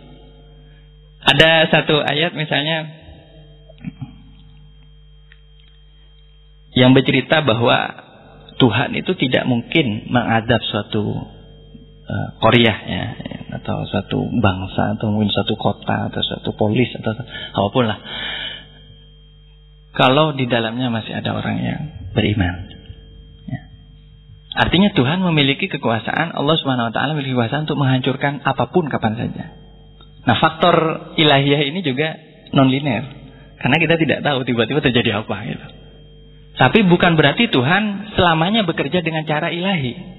Ada 1.28 1.68
satu 1.74 2.04
ayat 2.04 2.36
misalnya 2.36 2.88
yang 6.78 6.94
bercerita 6.94 7.42
bahwa 7.42 8.06
Tuhan 8.58 8.94
itu 8.98 9.12
tidak 9.18 9.46
mungkin 9.50 10.10
mengadab 10.14 10.62
suatu 10.66 11.37
uh, 12.08 12.28
Korea 12.40 12.76
ya 12.88 13.06
atau 13.62 13.84
suatu 13.88 14.28
bangsa 14.40 15.00
atau 15.00 15.12
mungkin 15.12 15.32
suatu 15.32 15.56
kota 15.60 16.12
atau 16.12 16.22
suatu 16.24 16.56
polis 16.56 16.88
atau 16.96 17.12
apa 17.16 17.68
pun 17.72 17.86
lah. 17.88 18.00
Kalau 19.98 20.38
di 20.38 20.46
dalamnya 20.46 20.94
masih 20.94 21.10
ada 21.16 21.34
orang 21.34 21.58
yang 21.58 21.82
beriman. 22.14 22.70
Ya. 23.50 23.62
Artinya 24.54 24.94
Tuhan 24.94 25.26
memiliki 25.26 25.66
kekuasaan, 25.68 26.38
Allah 26.38 26.56
Subhanahu 26.62 26.90
wa 26.90 26.94
taala 26.94 27.18
memiliki 27.18 27.34
kekuasaan 27.34 27.66
untuk 27.66 27.82
menghancurkan 27.82 28.46
apa 28.46 28.70
pun 28.70 28.94
kapan 28.94 29.18
saja. 29.18 29.46
Nah, 30.28 30.36
faktor 30.38 30.76
ilahiyah 31.18 31.72
ini 31.72 31.82
juga 31.82 32.14
non 32.54 32.70
linear. 32.70 33.10
Karena 33.58 33.78
kita 33.82 33.96
tidak 33.98 34.20
tahu 34.22 34.46
tiba-tiba 34.46 34.86
terjadi 34.86 35.26
apa 35.26 35.36
gitu. 35.50 35.68
Tapi 36.58 36.80
bukan 36.90 37.18
berarti 37.18 37.50
Tuhan 37.50 38.14
selamanya 38.18 38.66
bekerja 38.66 39.02
dengan 39.02 39.26
cara 39.26 39.50
ilahi. 39.50 40.17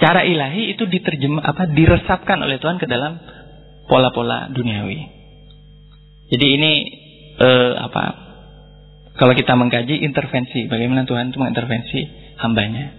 Cara 0.00 0.24
ilahi 0.24 0.72
itu 0.72 0.88
diterjem 0.88 1.36
apa 1.38 1.68
diresapkan 1.68 2.40
oleh 2.40 2.56
Tuhan 2.56 2.80
ke 2.80 2.88
dalam 2.88 3.20
pola-pola 3.84 4.48
duniawi. 4.48 5.00
Jadi 6.32 6.46
ini 6.56 6.72
eh, 7.36 7.72
apa? 7.76 8.04
Kalau 9.20 9.36
kita 9.36 9.52
mengkaji 9.52 10.00
intervensi, 10.00 10.64
bagaimana 10.64 11.04
Tuhan 11.04 11.28
itu 11.28 11.36
mengintervensi 11.36 12.00
hambanya. 12.40 12.96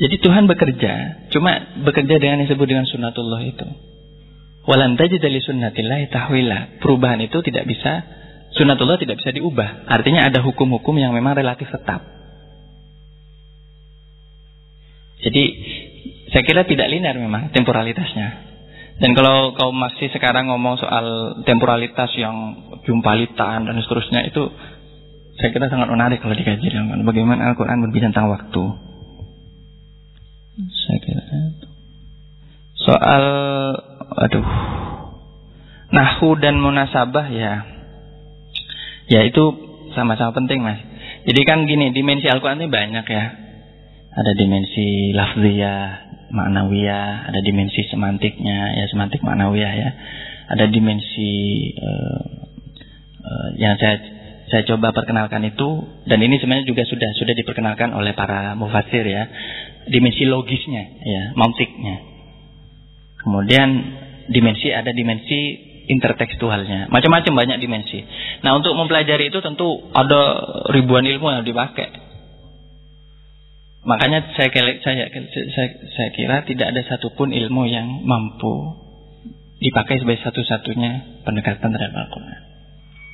Jadi 0.00 0.16
Tuhan 0.18 0.50
bekerja, 0.50 0.92
cuma 1.30 1.78
bekerja 1.86 2.18
dengan 2.18 2.42
yang 2.42 2.50
disebut 2.50 2.66
dengan 2.66 2.88
sunnatullah 2.88 3.46
itu. 3.46 3.68
Walan 4.66 4.98
tajid 4.98 5.22
li 5.22 5.38
sunnatillahi 5.38 6.10
tahwila. 6.10 6.82
Perubahan 6.82 7.22
itu 7.22 7.38
tidak 7.46 7.68
bisa 7.70 8.02
Sunatullah 8.50 8.98
tidak 8.98 9.22
bisa 9.22 9.30
diubah. 9.30 9.86
Artinya 9.86 10.26
ada 10.26 10.42
hukum-hukum 10.42 10.98
yang 10.98 11.14
memang 11.14 11.38
relatif 11.38 11.70
tetap. 11.70 12.02
Saya 16.30 16.42
kira 16.46 16.62
tidak 16.66 16.88
linear 16.90 17.16
memang 17.18 17.50
temporalitasnya. 17.50 18.50
Dan 19.00 19.16
kalau 19.16 19.56
kau 19.56 19.72
masih 19.72 20.12
sekarang 20.12 20.52
ngomong 20.52 20.76
soal 20.76 21.40
temporalitas 21.48 22.12
yang 22.20 22.68
jumpalitan 22.84 23.64
dan 23.64 23.74
seterusnya 23.80 24.28
itu 24.28 24.44
saya 25.40 25.56
kira 25.56 25.72
sangat 25.72 25.88
menarik 25.88 26.20
kalau 26.20 26.36
dikaji 26.36 26.68
bagaimana 27.00 27.52
Al-Quran 27.52 27.80
berbicara 27.80 28.12
tentang 28.12 28.28
waktu. 28.28 28.64
Saya 30.60 30.98
kira 31.00 31.24
soal 32.80 33.24
aduh 34.20 34.46
nahu 35.92 36.28
dan 36.36 36.60
munasabah 36.60 37.26
ya 37.32 37.80
Ya 39.10 39.26
itu 39.26 39.42
sama-sama 39.98 40.30
penting 40.38 40.62
mas. 40.62 40.78
Jadi 41.26 41.42
kan 41.42 41.66
gini, 41.66 41.90
dimensi 41.90 42.30
Al-Quran 42.30 42.62
ini 42.62 42.70
banyak 42.70 43.06
ya. 43.10 43.24
Ada 44.14 44.32
dimensi 44.38 45.10
lafziyah, 45.10 46.09
maknawiyah, 46.30 47.30
ada 47.30 47.40
dimensi 47.42 47.84
semantiknya, 47.90 48.78
ya 48.78 48.84
semantik 48.90 49.20
maknawiyah 49.22 49.72
ya. 49.74 49.90
Ada 50.50 50.66
dimensi 50.66 51.30
uh, 51.78 52.22
uh, 53.22 53.48
yang 53.54 53.78
saya 53.78 54.02
saya 54.50 54.66
coba 54.66 54.90
perkenalkan 54.90 55.46
itu 55.46 55.86
dan 56.10 56.18
ini 56.18 56.42
sebenarnya 56.42 56.66
juga 56.66 56.82
sudah 56.82 57.14
sudah 57.14 57.34
diperkenalkan 57.38 57.94
oleh 57.94 58.14
para 58.18 58.58
mufasir 58.58 59.06
ya. 59.06 59.30
Dimensi 59.86 60.26
logisnya 60.26 60.84
ya, 61.06 61.22
mantiknya. 61.38 62.02
Kemudian 63.22 63.68
dimensi 64.30 64.74
ada 64.74 64.90
dimensi 64.90 65.70
intertekstualnya. 65.90 66.86
Macam-macam 66.90 67.32
banyak 67.34 67.58
dimensi. 67.58 67.98
Nah, 68.46 68.54
untuk 68.54 68.78
mempelajari 68.78 69.28
itu 69.34 69.42
tentu 69.42 69.90
ada 69.90 70.20
ribuan 70.70 71.02
ilmu 71.02 71.30
yang 71.34 71.42
dipakai. 71.42 72.09
Makanya 73.80 74.36
saya, 74.36 74.52
saya, 74.84 75.08
saya, 75.08 75.68
saya 75.96 76.08
kira 76.12 76.44
tidak 76.44 76.76
ada 76.76 76.84
satupun 76.84 77.32
ilmu 77.32 77.64
yang 77.64 78.04
mampu 78.04 78.76
dipakai 79.60 80.00
sebagai 80.00 80.20
satu-satunya 80.24 81.22
pendekatan 81.24 81.72
terhadap 81.72 81.96
Al-Quran. 81.96 82.40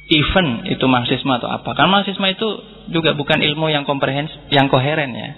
Even 0.07 0.47
itu 0.71 0.87
marxisme 0.87 1.31
atau 1.35 1.51
apa. 1.51 1.75
Karena 1.75 2.03
marxisme 2.03 2.27
itu 2.31 2.49
juga 2.95 3.19
bukan 3.19 3.43
ilmu 3.43 3.71
yang 3.71 3.83
komprehens, 3.83 4.31
yang 4.55 4.71
koheren 4.71 5.15
ya. 5.15 5.31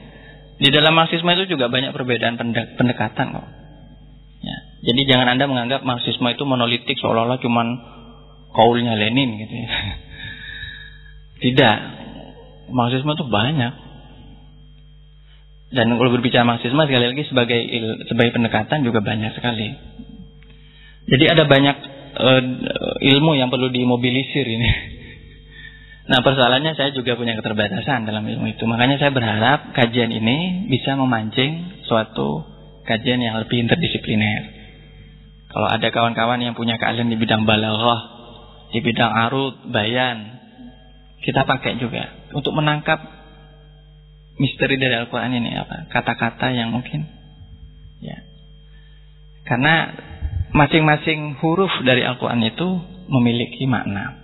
Di 0.61 0.69
dalam 0.75 0.93
marxisme 0.93 1.29
itu 1.33 1.57
juga 1.57 1.73
banyak 1.73 1.97
perbedaan 1.97 2.37
pendekatan 2.77 3.27
kok. 3.33 3.49
Ya. 4.43 4.57
Jadi 4.91 5.01
jangan 5.11 5.27
Anda 5.35 5.51
menganggap 5.51 5.83
Marxisme 5.83 6.27
itu 6.31 6.43
monolitik 6.47 6.95
seolah-olah 6.99 7.43
cuman 7.43 7.67
kaulnya 8.55 8.95
Lenin 8.95 9.39
gitu 9.39 9.55
ya. 9.55 9.71
Tidak. 11.47 11.77
Marxisme 12.75 13.15
itu 13.15 13.25
banyak. 13.27 13.88
Dan 15.69 15.93
kalau 16.01 16.11
berbicara 16.17 16.49
Marxisme 16.49 16.81
sekali 16.81 17.13
lagi 17.13 17.25
sebagai 17.29 17.61
il, 17.61 18.09
sebagai 18.09 18.33
pendekatan 18.33 18.81
juga 18.89 19.05
banyak 19.05 19.37
sekali. 19.37 19.69
Jadi 21.09 21.25
ada 21.29 21.45
banyak 21.45 21.77
uh, 22.17 22.43
ilmu 23.05 23.37
yang 23.37 23.53
perlu 23.53 23.69
dimobilisir 23.69 24.45
ini. 24.49 24.71
Nah 26.09 26.25
persoalannya 26.25 26.73
saya 26.73 26.89
juga 26.97 27.21
punya 27.21 27.37
keterbatasan 27.37 28.09
dalam 28.09 28.25
ilmu 28.25 28.49
itu. 28.49 28.65
Makanya 28.65 28.97
saya 28.97 29.13
berharap 29.13 29.77
kajian 29.77 30.09
ini 30.09 30.65
bisa 30.73 30.97
memancing 30.97 31.85
suatu 31.85 32.49
kajian 32.89 33.21
yang 33.21 33.37
lebih 33.37 33.61
interdisipliner. 33.61 34.49
Kalau 35.53 35.69
ada 35.69 35.85
kawan-kawan 35.93 36.41
yang 36.41 36.57
punya 36.57 36.81
keahlian 36.81 37.13
di 37.13 37.21
bidang 37.21 37.45
balaghah, 37.45 38.01
di 38.73 38.81
bidang 38.81 39.13
arut, 39.29 39.69
bayan, 39.69 40.41
kita 41.21 41.45
pakai 41.45 41.77
juga 41.77 42.33
untuk 42.33 42.57
menangkap 42.57 43.18
misteri 44.39 44.79
dari 44.79 44.95
Al-Qur'an 44.95 45.35
ini 45.35 45.51
apa? 45.59 45.91
Kata-kata 45.91 46.55
yang 46.55 46.71
mungkin 46.71 47.05
ya. 47.99 48.19
Karena 49.45 49.93
masing-masing 50.55 51.37
huruf 51.43 51.71
dari 51.85 52.07
Al-Qur'an 52.07 52.41
itu 52.47 52.69
memiliki 53.11 53.67
makna. 53.67 54.17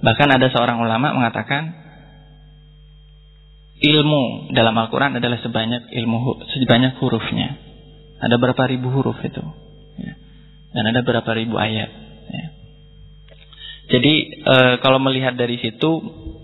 Bahkan 0.00 0.28
ada 0.32 0.48
seorang 0.48 0.80
ulama 0.80 1.12
mengatakan 1.12 1.76
ilmu 3.80 4.52
dalam 4.52 4.76
Al-Quran 4.76 5.20
adalah 5.20 5.40
sebanyak 5.40 5.92
ilmu 5.92 6.18
sebanyak 6.56 6.96
hurufnya. 7.00 7.56
Ada 8.20 8.36
berapa 8.36 8.62
ribu 8.68 8.92
huruf 8.92 9.16
itu. 9.24 9.44
Ya. 10.00 10.12
Dan 10.76 10.84
ada 10.92 11.00
berapa 11.04 11.30
ribu 11.36 11.56
ayat. 11.56 11.88
Ya. 12.28 12.46
Jadi 13.96 14.14
e, 14.44 14.56
kalau 14.84 15.00
melihat 15.00 15.34
dari 15.34 15.56
situ, 15.56 15.90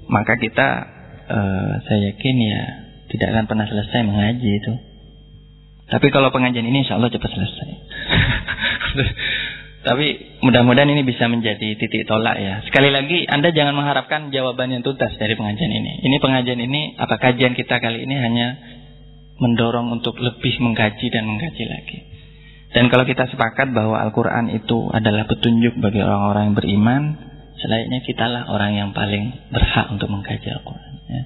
maka 0.08 0.40
kita 0.40 0.68
e, 1.28 1.38
saya 1.84 2.00
yakin 2.12 2.36
ya 2.40 2.85
tidak 3.10 3.28
akan 3.34 3.44
pernah 3.46 3.66
selesai 3.68 4.00
mengaji 4.02 4.50
itu. 4.50 4.72
Tapi 5.86 6.06
kalau 6.10 6.34
pengajian 6.34 6.66
ini 6.66 6.82
insya 6.82 6.98
Allah 6.98 7.10
cepat 7.10 7.30
selesai. 7.30 7.68
Tapi 9.86 10.06
mudah-mudahan 10.42 10.90
ini 10.90 11.06
bisa 11.06 11.30
menjadi 11.30 11.78
titik 11.78 12.10
tolak 12.10 12.42
ya. 12.42 12.58
Sekali 12.66 12.90
lagi 12.90 13.22
Anda 13.30 13.54
jangan 13.54 13.78
mengharapkan 13.78 14.34
jawaban 14.34 14.74
yang 14.74 14.82
tuntas 14.82 15.14
dari 15.14 15.38
pengajian 15.38 15.70
ini. 15.70 16.02
Ini 16.02 16.16
pengajian 16.18 16.58
ini 16.58 16.98
apa 16.98 17.22
kajian 17.22 17.54
kita 17.54 17.78
kali 17.78 18.02
ini 18.02 18.18
hanya 18.18 18.58
mendorong 19.38 19.94
untuk 19.94 20.18
lebih 20.18 20.58
mengkaji 20.58 21.06
dan 21.06 21.30
mengkaji 21.30 21.64
lagi. 21.70 21.98
Dan 22.74 22.90
kalau 22.90 23.06
kita 23.06 23.30
sepakat 23.30 23.70
bahwa 23.70 24.02
Al-Quran 24.02 24.58
itu 24.58 24.90
adalah 24.90 25.22
petunjuk 25.30 25.78
bagi 25.78 26.02
orang-orang 26.02 26.50
yang 26.50 26.56
beriman, 26.58 27.02
selainnya 27.62 28.02
kitalah 28.02 28.50
orang 28.50 28.74
yang 28.74 28.90
paling 28.90 29.38
berhak 29.54 29.86
untuk 29.94 30.10
mengkaji 30.10 30.50
Al-Quran. 30.50 30.92
Ya. 31.06 31.22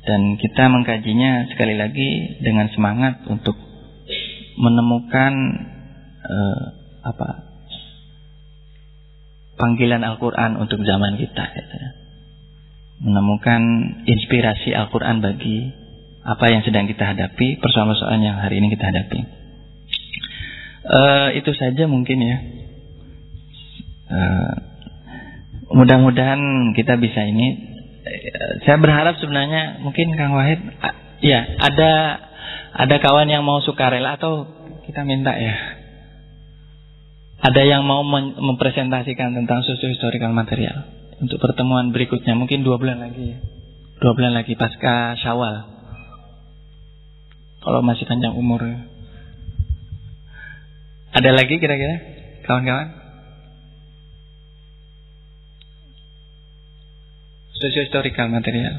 Dan 0.00 0.40
kita 0.40 0.72
mengkajinya 0.72 1.52
sekali 1.52 1.76
lagi 1.76 2.40
dengan 2.40 2.72
semangat 2.72 3.20
untuk 3.28 3.52
menemukan 4.56 5.32
uh, 6.24 6.64
apa 7.04 7.28
panggilan 9.60 10.00
Al-Quran 10.00 10.56
untuk 10.56 10.80
zaman 10.84 11.20
kita. 11.20 11.44
Gitu 11.52 11.74
ya. 11.76 11.90
Menemukan 13.00 13.60
inspirasi 14.08 14.72
Al-Quran 14.72 15.20
bagi 15.20 15.68
apa 16.20 16.52
yang 16.52 16.64
sedang 16.64 16.84
kita 16.84 17.16
hadapi, 17.16 17.60
persoalan-persoalan 17.60 18.20
yang 18.24 18.36
hari 18.40 18.60
ini 18.60 18.72
kita 18.72 18.88
hadapi. 18.88 19.20
Uh, 20.80 21.28
itu 21.36 21.52
saja 21.52 21.84
mungkin 21.84 22.18
ya. 22.24 22.36
Uh, 24.10 24.70
Mudah-mudahan 25.70 26.74
kita 26.74 26.98
bisa 26.98 27.22
ini. 27.30 27.69
Saya 28.64 28.76
berharap 28.80 29.20
sebenarnya 29.20 29.84
mungkin 29.84 30.16
Kang 30.16 30.32
Wahid, 30.32 30.60
ya 31.20 31.40
ada 31.60 31.92
ada 32.72 32.96
kawan 33.02 33.28
yang 33.28 33.44
mau 33.44 33.60
sukarela 33.60 34.16
atau 34.16 34.48
kita 34.88 35.04
minta 35.04 35.36
ya. 35.36 35.56
Ada 37.40 37.64
yang 37.64 37.88
mau 37.88 38.04
mempresentasikan 38.04 39.32
tentang 39.32 39.64
susu 39.64 39.88
historical 39.88 40.32
material 40.32 40.84
untuk 41.20 41.40
pertemuan 41.40 41.92
berikutnya 41.92 42.36
mungkin 42.36 42.64
dua 42.64 42.76
bulan 42.76 43.00
lagi 43.00 43.36
ya. 43.36 43.38
Dua 44.00 44.12
bulan 44.16 44.32
lagi 44.32 44.56
pasca 44.56 45.16
Syawal. 45.20 45.68
Kalau 47.60 47.80
masih 47.84 48.08
panjang 48.08 48.32
umur. 48.32 48.64
Ada 51.12 51.30
lagi 51.36 51.60
kira-kira 51.60 51.96
kawan-kawan? 52.48 52.99
Sosiohistorical 57.60 58.32
material. 58.32 58.74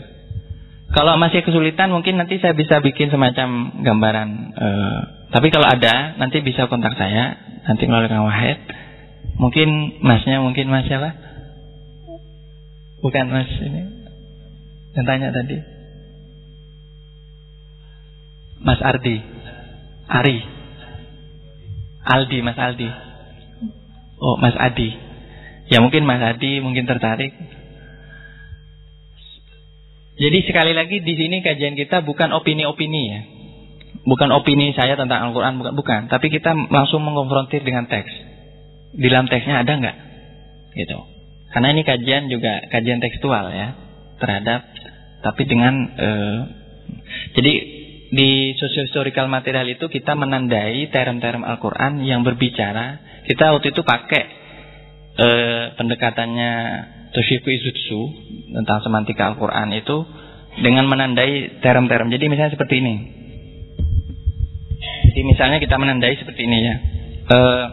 Kalau 0.92 1.16
masih 1.16 1.46
kesulitan 1.46 1.94
mungkin 1.94 2.20
nanti 2.20 2.42
saya 2.42 2.52
bisa 2.52 2.84
bikin 2.84 3.14
semacam 3.14 3.80
gambaran. 3.80 4.30
Uh, 4.58 5.00
tapi 5.32 5.48
kalau 5.54 5.70
ada 5.70 6.20
nanti 6.20 6.44
bisa 6.44 6.68
kontak 6.68 7.00
saya 7.00 7.40
nanti 7.64 7.88
melalui 7.88 8.12
Kang 8.12 8.28
Wahid. 8.28 8.60
Mungkin 9.40 10.02
masnya 10.04 10.44
mungkin 10.44 10.68
mas 10.68 10.90
siapa? 10.90 11.16
Bukan 13.00 13.26
mas 13.32 13.50
ini 13.64 13.82
yang 14.92 15.06
tanya 15.08 15.32
tadi. 15.32 15.58
Mas 18.62 18.82
Ardi. 18.84 19.18
Ari. 20.12 20.38
Aldi, 22.02 22.38
Mas 22.42 22.58
Aldi. 22.58 22.90
Oh, 24.22 24.36
Mas 24.38 24.54
Adi. 24.58 24.90
Ya 25.70 25.82
mungkin 25.82 26.06
Mas 26.06 26.22
Adi 26.22 26.60
mungkin 26.60 26.86
tertarik. 26.86 27.34
Jadi 30.22 30.38
sekali 30.46 30.78
lagi 30.78 31.02
di 31.02 31.14
sini 31.18 31.42
kajian 31.42 31.74
kita 31.74 32.06
bukan 32.06 32.30
opini-opini 32.30 33.02
ya. 33.10 33.22
Bukan 34.06 34.30
opini 34.30 34.74
saya 34.78 34.94
tentang 34.94 35.30
Al-Quran, 35.30 35.58
bukan, 35.58 35.74
bukan. 35.74 36.02
Tapi 36.14 36.30
kita 36.30 36.54
langsung 36.70 37.02
mengkonfrontir 37.02 37.66
dengan 37.66 37.90
teks. 37.90 38.14
Di 38.94 39.08
dalam 39.10 39.26
teksnya 39.26 39.66
ada 39.66 39.74
nggak? 39.82 39.98
Gitu. 40.78 40.98
Karena 41.52 41.74
ini 41.74 41.82
kajian 41.82 42.30
juga 42.30 42.62
kajian 42.70 43.02
tekstual 43.02 43.50
ya 43.52 43.76
terhadap, 44.22 44.62
tapi 45.26 45.44
dengan 45.50 45.74
uh, 45.98 46.40
jadi 47.34 47.54
di 48.12 48.30
sosiohistorical 48.60 49.32
material 49.32 49.66
itu 49.72 49.88
kita 49.88 50.14
menandai 50.20 50.92
term-term 50.92 51.48
Al-Quran 51.48 52.04
yang 52.04 52.28
berbicara. 52.28 53.00
Kita 53.24 53.56
waktu 53.56 53.72
itu 53.72 53.82
pakai 53.88 54.24
eh, 55.16 55.64
pendekatannya 55.80 56.54
Toshiku 57.12 57.48
Izutsu 57.52 58.02
tentang 58.56 58.80
semantika 58.84 59.32
Al-Quran 59.32 59.76
itu 59.76 60.08
dengan 60.60 60.88
menandai 60.88 61.60
term-term. 61.64 62.12
Jadi 62.12 62.26
misalnya 62.28 62.56
seperti 62.56 62.80
ini. 62.80 62.96
Jadi 65.12 65.22
misalnya 65.28 65.60
kita 65.60 65.76
menandai 65.76 66.16
seperti 66.16 66.48
ini 66.48 66.58
ya. 66.64 66.76
Eh, 67.32 67.66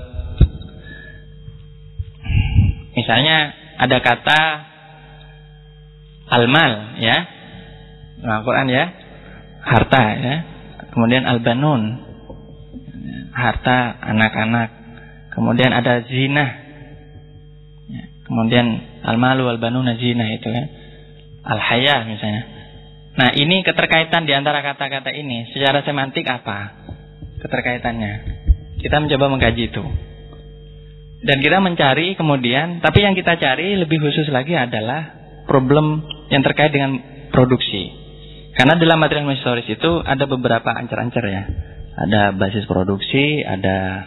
misalnya 2.98 3.54
ada 3.78 3.98
kata 4.02 4.40
almal 6.34 6.98
ya. 6.98 7.16
Al-Quran 8.18 8.66
ya 8.70 8.84
harta 9.62 10.02
ya. 10.18 10.34
Kemudian 10.90 11.22
albanun 11.30 12.02
harta 13.30 14.02
anak-anak. 14.02 14.68
Kemudian 15.30 15.70
ada 15.70 16.02
zina. 16.10 16.46
Ya. 17.86 18.04
Kemudian 18.26 18.66
almalu 19.04 19.50
albanuna 19.50 19.94
zina 19.98 20.30
itu 20.34 20.48
ya. 20.48 20.64
Al-haya 21.44 22.04
misalnya. 22.04 22.42
Nah, 23.18 23.34
ini 23.34 23.66
keterkaitan 23.66 24.30
di 24.30 24.32
antara 24.36 24.62
kata-kata 24.62 25.10
ini 25.10 25.50
secara 25.50 25.82
semantik 25.82 26.22
apa? 26.30 26.86
Keterkaitannya. 27.42 28.14
Kita 28.78 29.02
mencoba 29.02 29.26
mengkaji 29.26 29.74
itu. 29.74 29.82
Dan 31.18 31.42
kita 31.42 31.58
mencari 31.58 32.14
kemudian, 32.14 32.78
tapi 32.78 33.02
yang 33.02 33.18
kita 33.18 33.34
cari 33.42 33.74
lebih 33.74 33.98
khusus 33.98 34.30
lagi 34.30 34.54
adalah 34.54 35.18
problem 35.50 36.06
yang 36.30 36.46
terkait 36.46 36.70
dengan 36.70 36.94
produksi. 37.34 37.90
Karena 38.54 38.78
dalam 38.78 39.02
material 39.02 39.34
historis 39.34 39.66
itu 39.66 40.02
ada 40.02 40.26
beberapa 40.30 40.70
ancar-ancar 40.70 41.24
ya. 41.26 41.42
Ada 41.98 42.38
basis 42.38 42.70
produksi, 42.70 43.42
ada 43.42 44.06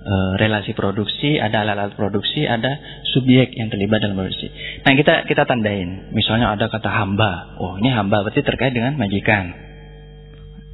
e, 0.00 0.14
relasi 0.40 0.72
produksi, 0.72 1.36
ada 1.36 1.62
alat-alat 1.64 1.94
produksi, 1.94 2.48
ada 2.48 3.02
subjek 3.12 3.52
yang 3.56 3.68
terlibat 3.68 4.00
dalam 4.00 4.16
produksi. 4.16 4.48
Nah 4.84 4.92
kita 4.96 5.28
kita 5.28 5.44
tandain. 5.44 6.12
Misalnya 6.16 6.56
ada 6.56 6.72
kata 6.72 6.88
hamba. 6.88 7.60
Oh 7.60 7.76
ini 7.76 7.92
hamba 7.92 8.24
berarti 8.24 8.40
terkait 8.40 8.72
dengan 8.72 8.96
majikan. 8.96 9.52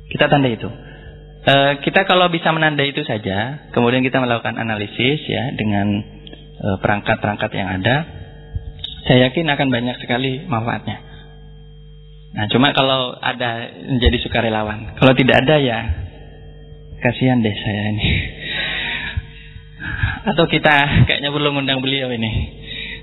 Kita 0.07 0.31
tanda 0.31 0.47
itu. 0.47 0.71
E, 1.47 1.55
kita 1.83 2.07
kalau 2.07 2.31
bisa 2.31 2.55
menandai 2.55 2.95
itu 2.95 3.03
saja, 3.03 3.71
kemudian 3.75 4.07
kita 4.07 4.23
melakukan 4.23 4.55
analisis 4.59 5.21
ya 5.27 5.55
dengan 5.59 6.03
e, 6.63 6.67
perangkat-perangkat 6.79 7.51
yang 7.55 7.69
ada, 7.83 8.07
saya 9.07 9.31
yakin 9.31 9.47
akan 9.47 9.69
banyak 9.71 9.97
sekali 10.03 10.47
manfaatnya. 10.47 11.07
Nah, 12.37 12.45
cuma 12.53 12.69
kalau 12.77 13.17
ada 13.17 13.73
menjadi 13.89 14.21
sukarelawan. 14.29 14.99
Kalau 15.01 15.13
tidak 15.17 15.41
ada 15.47 15.57
ya 15.57 15.79
kasihan 17.01 17.41
deh 17.41 17.55
saya 17.55 17.83
ini. 17.97 18.07
Atau 20.27 20.51
kita 20.51 21.07
kayaknya 21.07 21.31
perlu 21.31 21.55
ngundang 21.55 21.81
beliau 21.81 22.11
ini. 22.11 22.31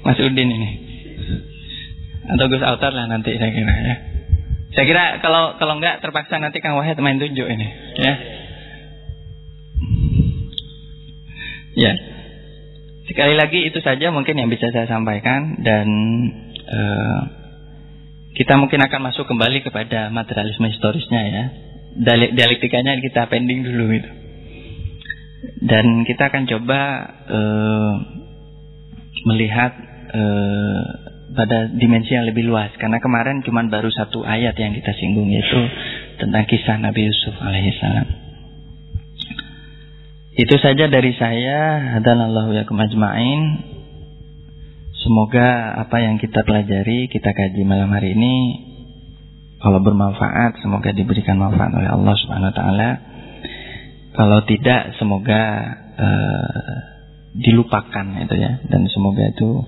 Mas 0.03 0.19
Udin 0.19 0.49
ini. 0.51 0.69
Atau 2.27 2.47
Gus 2.47 2.63
Autar 2.63 2.91
lah 2.91 3.07
nanti 3.07 3.35
saya 3.35 3.51
kira 3.51 3.73
ya. 3.73 3.95
Saya 4.73 4.85
kira 4.89 5.03
kalau 5.21 5.55
kalau 5.61 5.77
enggak 5.77 6.01
terpaksa 6.01 6.41
nanti 6.41 6.57
Kang 6.57 6.79
Wahid 6.79 6.97
main 6.97 7.21
tunjuk 7.21 7.45
ini, 7.45 7.67
ya. 7.99 8.13
Ya. 11.73 11.93
Sekali 13.05 13.35
lagi 13.37 13.67
itu 13.67 13.77
saja 13.83 14.09
mungkin 14.09 14.39
yang 14.39 14.49
bisa 14.49 14.71
saya 14.71 14.89
sampaikan 14.89 15.61
dan 15.61 15.85
uh, 16.65 17.21
kita 18.33 18.57
mungkin 18.57 18.81
akan 18.81 19.13
masuk 19.13 19.29
kembali 19.29 19.61
kepada 19.61 20.09
materialisme 20.09 20.65
historisnya 20.71 21.21
ya. 21.21 21.43
Dialektikanya 22.33 22.97
kita 23.03 23.29
pending 23.29 23.61
dulu 23.61 23.93
itu. 23.93 24.22
Dan 25.63 26.07
kita 26.07 26.31
akan 26.31 26.43
coba 26.47 26.79
uh, 27.27 27.93
melihat 29.27 29.71
uh, 30.11 30.81
pada 31.33 31.67
dimensi 31.73 32.13
yang 32.13 32.29
lebih 32.29 32.45
luas 32.45 32.69
karena 32.77 33.01
kemarin 33.01 33.41
cuma 33.41 33.65
baru 33.65 33.89
satu 33.89 34.21
ayat 34.21 34.53
yang 34.55 34.71
kita 34.77 34.93
singgung 34.93 35.33
yaitu 35.33 35.61
tentang 36.21 36.45
kisah 36.45 36.77
Nabi 36.77 37.09
Yusuf 37.09 37.35
alaihissalam. 37.41 38.07
Itu 40.33 40.55
saja 40.57 40.89
dari 40.89 41.13
saya. 41.13 41.93
Hadanallahu 41.97 42.57
yakum 42.57 42.77
ajma'in. 42.81 43.69
Semoga 45.03 45.77
apa 45.83 45.99
yang 45.99 46.15
kita 46.17 46.47
pelajari, 46.47 47.11
kita 47.11 47.35
kaji 47.35 47.61
malam 47.67 47.91
hari 47.91 48.15
ini 48.15 48.35
kalau 49.63 49.79
bermanfaat, 49.79 50.59
semoga 50.59 50.91
diberikan 50.91 51.39
manfaat 51.39 51.71
oleh 51.71 51.87
Allah 51.87 52.15
Subhanahu 52.19 52.51
wa 52.51 52.55
taala. 52.55 52.89
Kalau 54.13 54.45
tidak, 54.45 54.93
semoga 55.01 55.41
uh, 55.97 56.75
dilupakan 57.33 58.05
itu 58.21 58.35
ya 58.37 58.61
dan 58.69 58.85
semoga 58.93 59.25
itu 59.25 59.65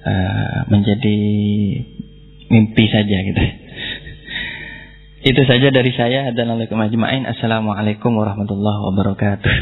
uh, 0.00 0.58
menjadi 0.72 1.18
mimpi 2.48 2.84
saja 2.88 3.16
gitu. 3.20 3.42
Itu 5.24 5.40
saja 5.48 5.72
dari 5.72 5.88
saya. 5.96 6.28
Assalamualaikum 6.36 8.12
warahmatullahi 8.12 8.80
wabarakatuh. 8.92 9.54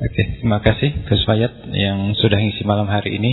Oke, 0.00 0.22
terima 0.44 0.60
kasih 0.60 1.08
Gus 1.08 1.24
Fayat 1.24 1.72
yang 1.72 2.12
sudah 2.20 2.36
ngisi 2.36 2.68
malam 2.68 2.84
hari 2.84 3.16
ini. 3.16 3.32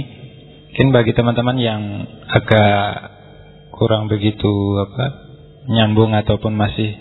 Mungkin 0.72 0.96
bagi 0.96 1.12
teman-teman 1.12 1.60
yang 1.60 2.08
agak 2.32 3.20
kurang 3.76 4.08
begitu 4.08 4.48
apa 4.80 5.27
nyambung 5.68 6.16
ataupun 6.16 6.56
masih 6.56 6.96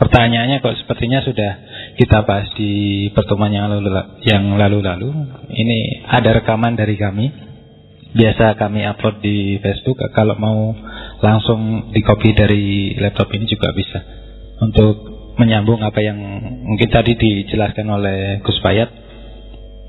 pertanyaannya 0.00 0.64
kok 0.64 0.78
sepertinya 0.80 1.20
sudah 1.20 1.52
kita 2.00 2.24
bahas 2.24 2.48
di 2.56 3.06
pertemuan 3.12 3.52
yang 3.52 3.68
lalu 3.68 3.90
yang 4.24 4.44
lalu-lalu. 4.56 5.10
Ini 5.50 6.08
ada 6.08 6.40
rekaman 6.40 6.78
dari 6.78 6.96
kami. 6.96 7.26
Biasa 8.10 8.58
kami 8.58 8.82
upload 8.90 9.22
di 9.22 9.60
Facebook. 9.62 10.02
Kalau 10.10 10.34
mau 10.34 10.74
langsung 11.22 11.92
di 11.94 12.00
copy 12.02 12.34
dari 12.34 12.64
laptop 12.98 13.30
ini 13.36 13.46
juga 13.46 13.70
bisa. 13.70 14.00
Untuk 14.58 15.20
menyambung 15.38 15.78
apa 15.80 16.00
yang 16.02 16.18
mungkin 16.66 16.88
tadi 16.90 17.14
dijelaskan 17.14 17.86
oleh 17.86 18.18
Gus 18.42 18.58
Payat. 18.64 18.90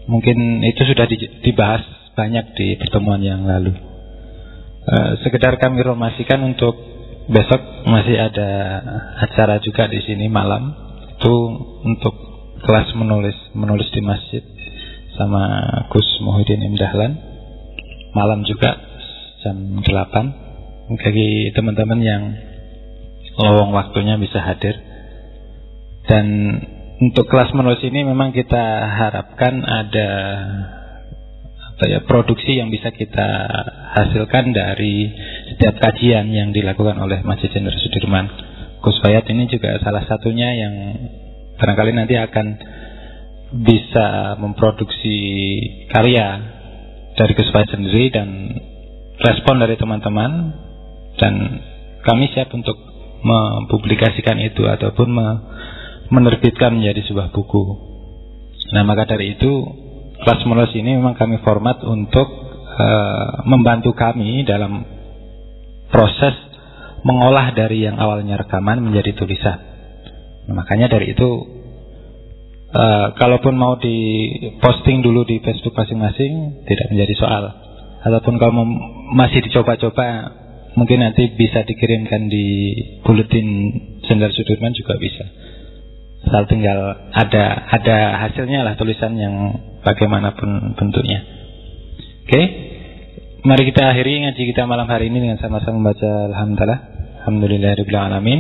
Mungkin 0.06 0.66
itu 0.66 0.82
sudah 0.86 1.08
dibahas 1.42 1.82
banyak 2.14 2.46
di 2.54 2.68
pertemuan 2.78 3.24
yang 3.24 3.48
lalu. 3.48 3.74
Uh, 4.82 5.14
sekedar 5.22 5.62
kami 5.62 5.86
romasikan 5.86 6.42
untuk 6.42 6.74
besok 7.30 7.62
masih 7.86 8.18
ada 8.18 8.50
acara 9.22 9.62
juga 9.62 9.86
di 9.92 10.00
sini 10.02 10.32
malam. 10.32 10.74
Itu 11.18 11.34
untuk 11.86 12.16
kelas 12.62 12.94
menulis 12.98 13.38
menulis 13.54 13.90
di 13.94 14.02
masjid 14.02 14.44
sama 15.18 15.44
Gus 15.92 16.08
Muhyiddin 16.26 16.66
Imdahlan. 16.66 17.14
Malam 18.12 18.44
juga 18.44 18.76
jam 19.46 19.56
8 19.82 20.98
bagi 21.00 21.54
teman-teman 21.56 22.00
yang 22.04 22.24
lowong 23.40 23.72
waktunya 23.72 24.20
bisa 24.20 24.42
hadir. 24.44 24.76
Dan 26.06 26.26
untuk 27.02 27.30
kelas 27.30 27.54
menulis 27.56 27.82
ini 27.82 28.04
memang 28.06 28.36
kita 28.36 28.62
harapkan 28.90 29.64
ada 29.64 30.10
apa 31.82 31.90
ya 31.90 32.06
produksi 32.06 32.62
yang 32.62 32.70
bisa 32.70 32.94
kita 32.94 33.26
hasilkan 33.98 34.54
dari 34.54 35.10
setiap 35.50 35.82
kajian 35.82 36.30
yang 36.30 36.54
dilakukan 36.54 36.94
oleh 37.02 37.26
Masjid 37.26 37.50
Jenderal 37.50 37.74
Sudirman 37.82 38.30
Gus 38.86 39.02
ini 39.02 39.50
juga 39.50 39.82
salah 39.82 40.06
satunya 40.06 40.62
yang 40.62 40.74
barangkali 41.58 41.98
nanti 41.98 42.22
akan 42.22 42.48
bisa 43.66 44.38
memproduksi 44.38 45.18
karya 45.90 46.28
dari 47.18 47.34
Gus 47.34 47.50
sendiri 47.50 48.14
dan 48.14 48.30
respon 49.18 49.66
dari 49.66 49.74
teman-teman 49.74 50.54
dan 51.18 51.34
kami 52.06 52.30
siap 52.30 52.54
untuk 52.54 52.78
mempublikasikan 53.26 54.38
itu 54.38 54.70
ataupun 54.70 55.18
menerbitkan 56.14 56.78
menjadi 56.78 57.10
sebuah 57.10 57.34
buku. 57.34 57.64
Nah 58.70 58.86
maka 58.86 59.10
dari 59.10 59.34
itu 59.34 59.50
kelas 60.22 60.42
menulis 60.46 60.74
ini 60.78 60.98
memang 61.02 61.18
kami 61.18 61.42
format 61.42 61.82
untuk 61.82 62.30
uh, 62.78 63.44
membantu 63.50 63.98
kami 63.98 64.46
dalam 64.46 64.86
proses 65.90 66.36
mengolah 67.02 67.52
dari 67.58 67.84
yang 67.84 67.98
awalnya 67.98 68.38
rekaman 68.38 68.86
menjadi 68.86 69.18
tulisan. 69.18 69.58
Nah, 70.46 70.54
makanya 70.54 70.94
dari 70.94 71.14
itu 71.14 71.30
uh, 72.72 73.08
kalaupun 73.18 73.54
mau 73.58 73.78
diposting 73.78 75.02
dulu 75.02 75.26
di 75.26 75.42
Facebook 75.42 75.74
masing-masing 75.74 76.66
tidak 76.66 76.88
menjadi 76.94 77.14
soal. 77.18 77.44
Ataupun 78.02 78.42
kalau 78.42 78.66
masih 79.14 79.46
dicoba-coba 79.46 80.34
mungkin 80.74 81.04
nanti 81.04 81.30
bisa 81.36 81.62
dikirimkan 81.68 82.32
di 82.32 82.74
buletin 83.06 83.48
Sendar 84.08 84.34
Sudirman 84.34 84.74
juga 84.74 84.98
bisa. 84.98 85.26
Asal 86.22 86.46
tinggal 86.46 87.10
ada 87.12 87.44
ada 87.70 87.98
hasilnya 88.28 88.62
lah 88.62 88.74
tulisan 88.78 89.18
yang 89.18 89.36
bagaimanapun 89.82 90.78
bentuknya. 90.78 91.20
Oke. 92.26 92.30
Okay? 92.30 92.46
Mari 93.42 93.74
kita 93.74 93.90
akhiri 93.90 94.22
ngaji 94.22 94.42
kita 94.54 94.70
malam 94.70 94.86
hari 94.86 95.10
ini 95.10 95.18
dengan 95.18 95.42
sama-sama 95.42 95.82
membaca 95.82 96.10
alhamdulillah. 96.30 96.80
Alhamdulillahirabbil 97.26 97.98
alamin. 97.98 98.40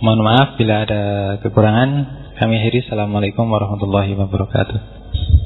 Mohon 0.00 0.20
maaf 0.24 0.48
bila 0.56 0.88
ada 0.88 1.02
kekurangan. 1.44 1.90
Kami 2.40 2.54
akhiri. 2.56 2.88
Assalamualaikum 2.88 3.44
warahmatullahi 3.52 4.16
wabarakatuh. 4.16 5.41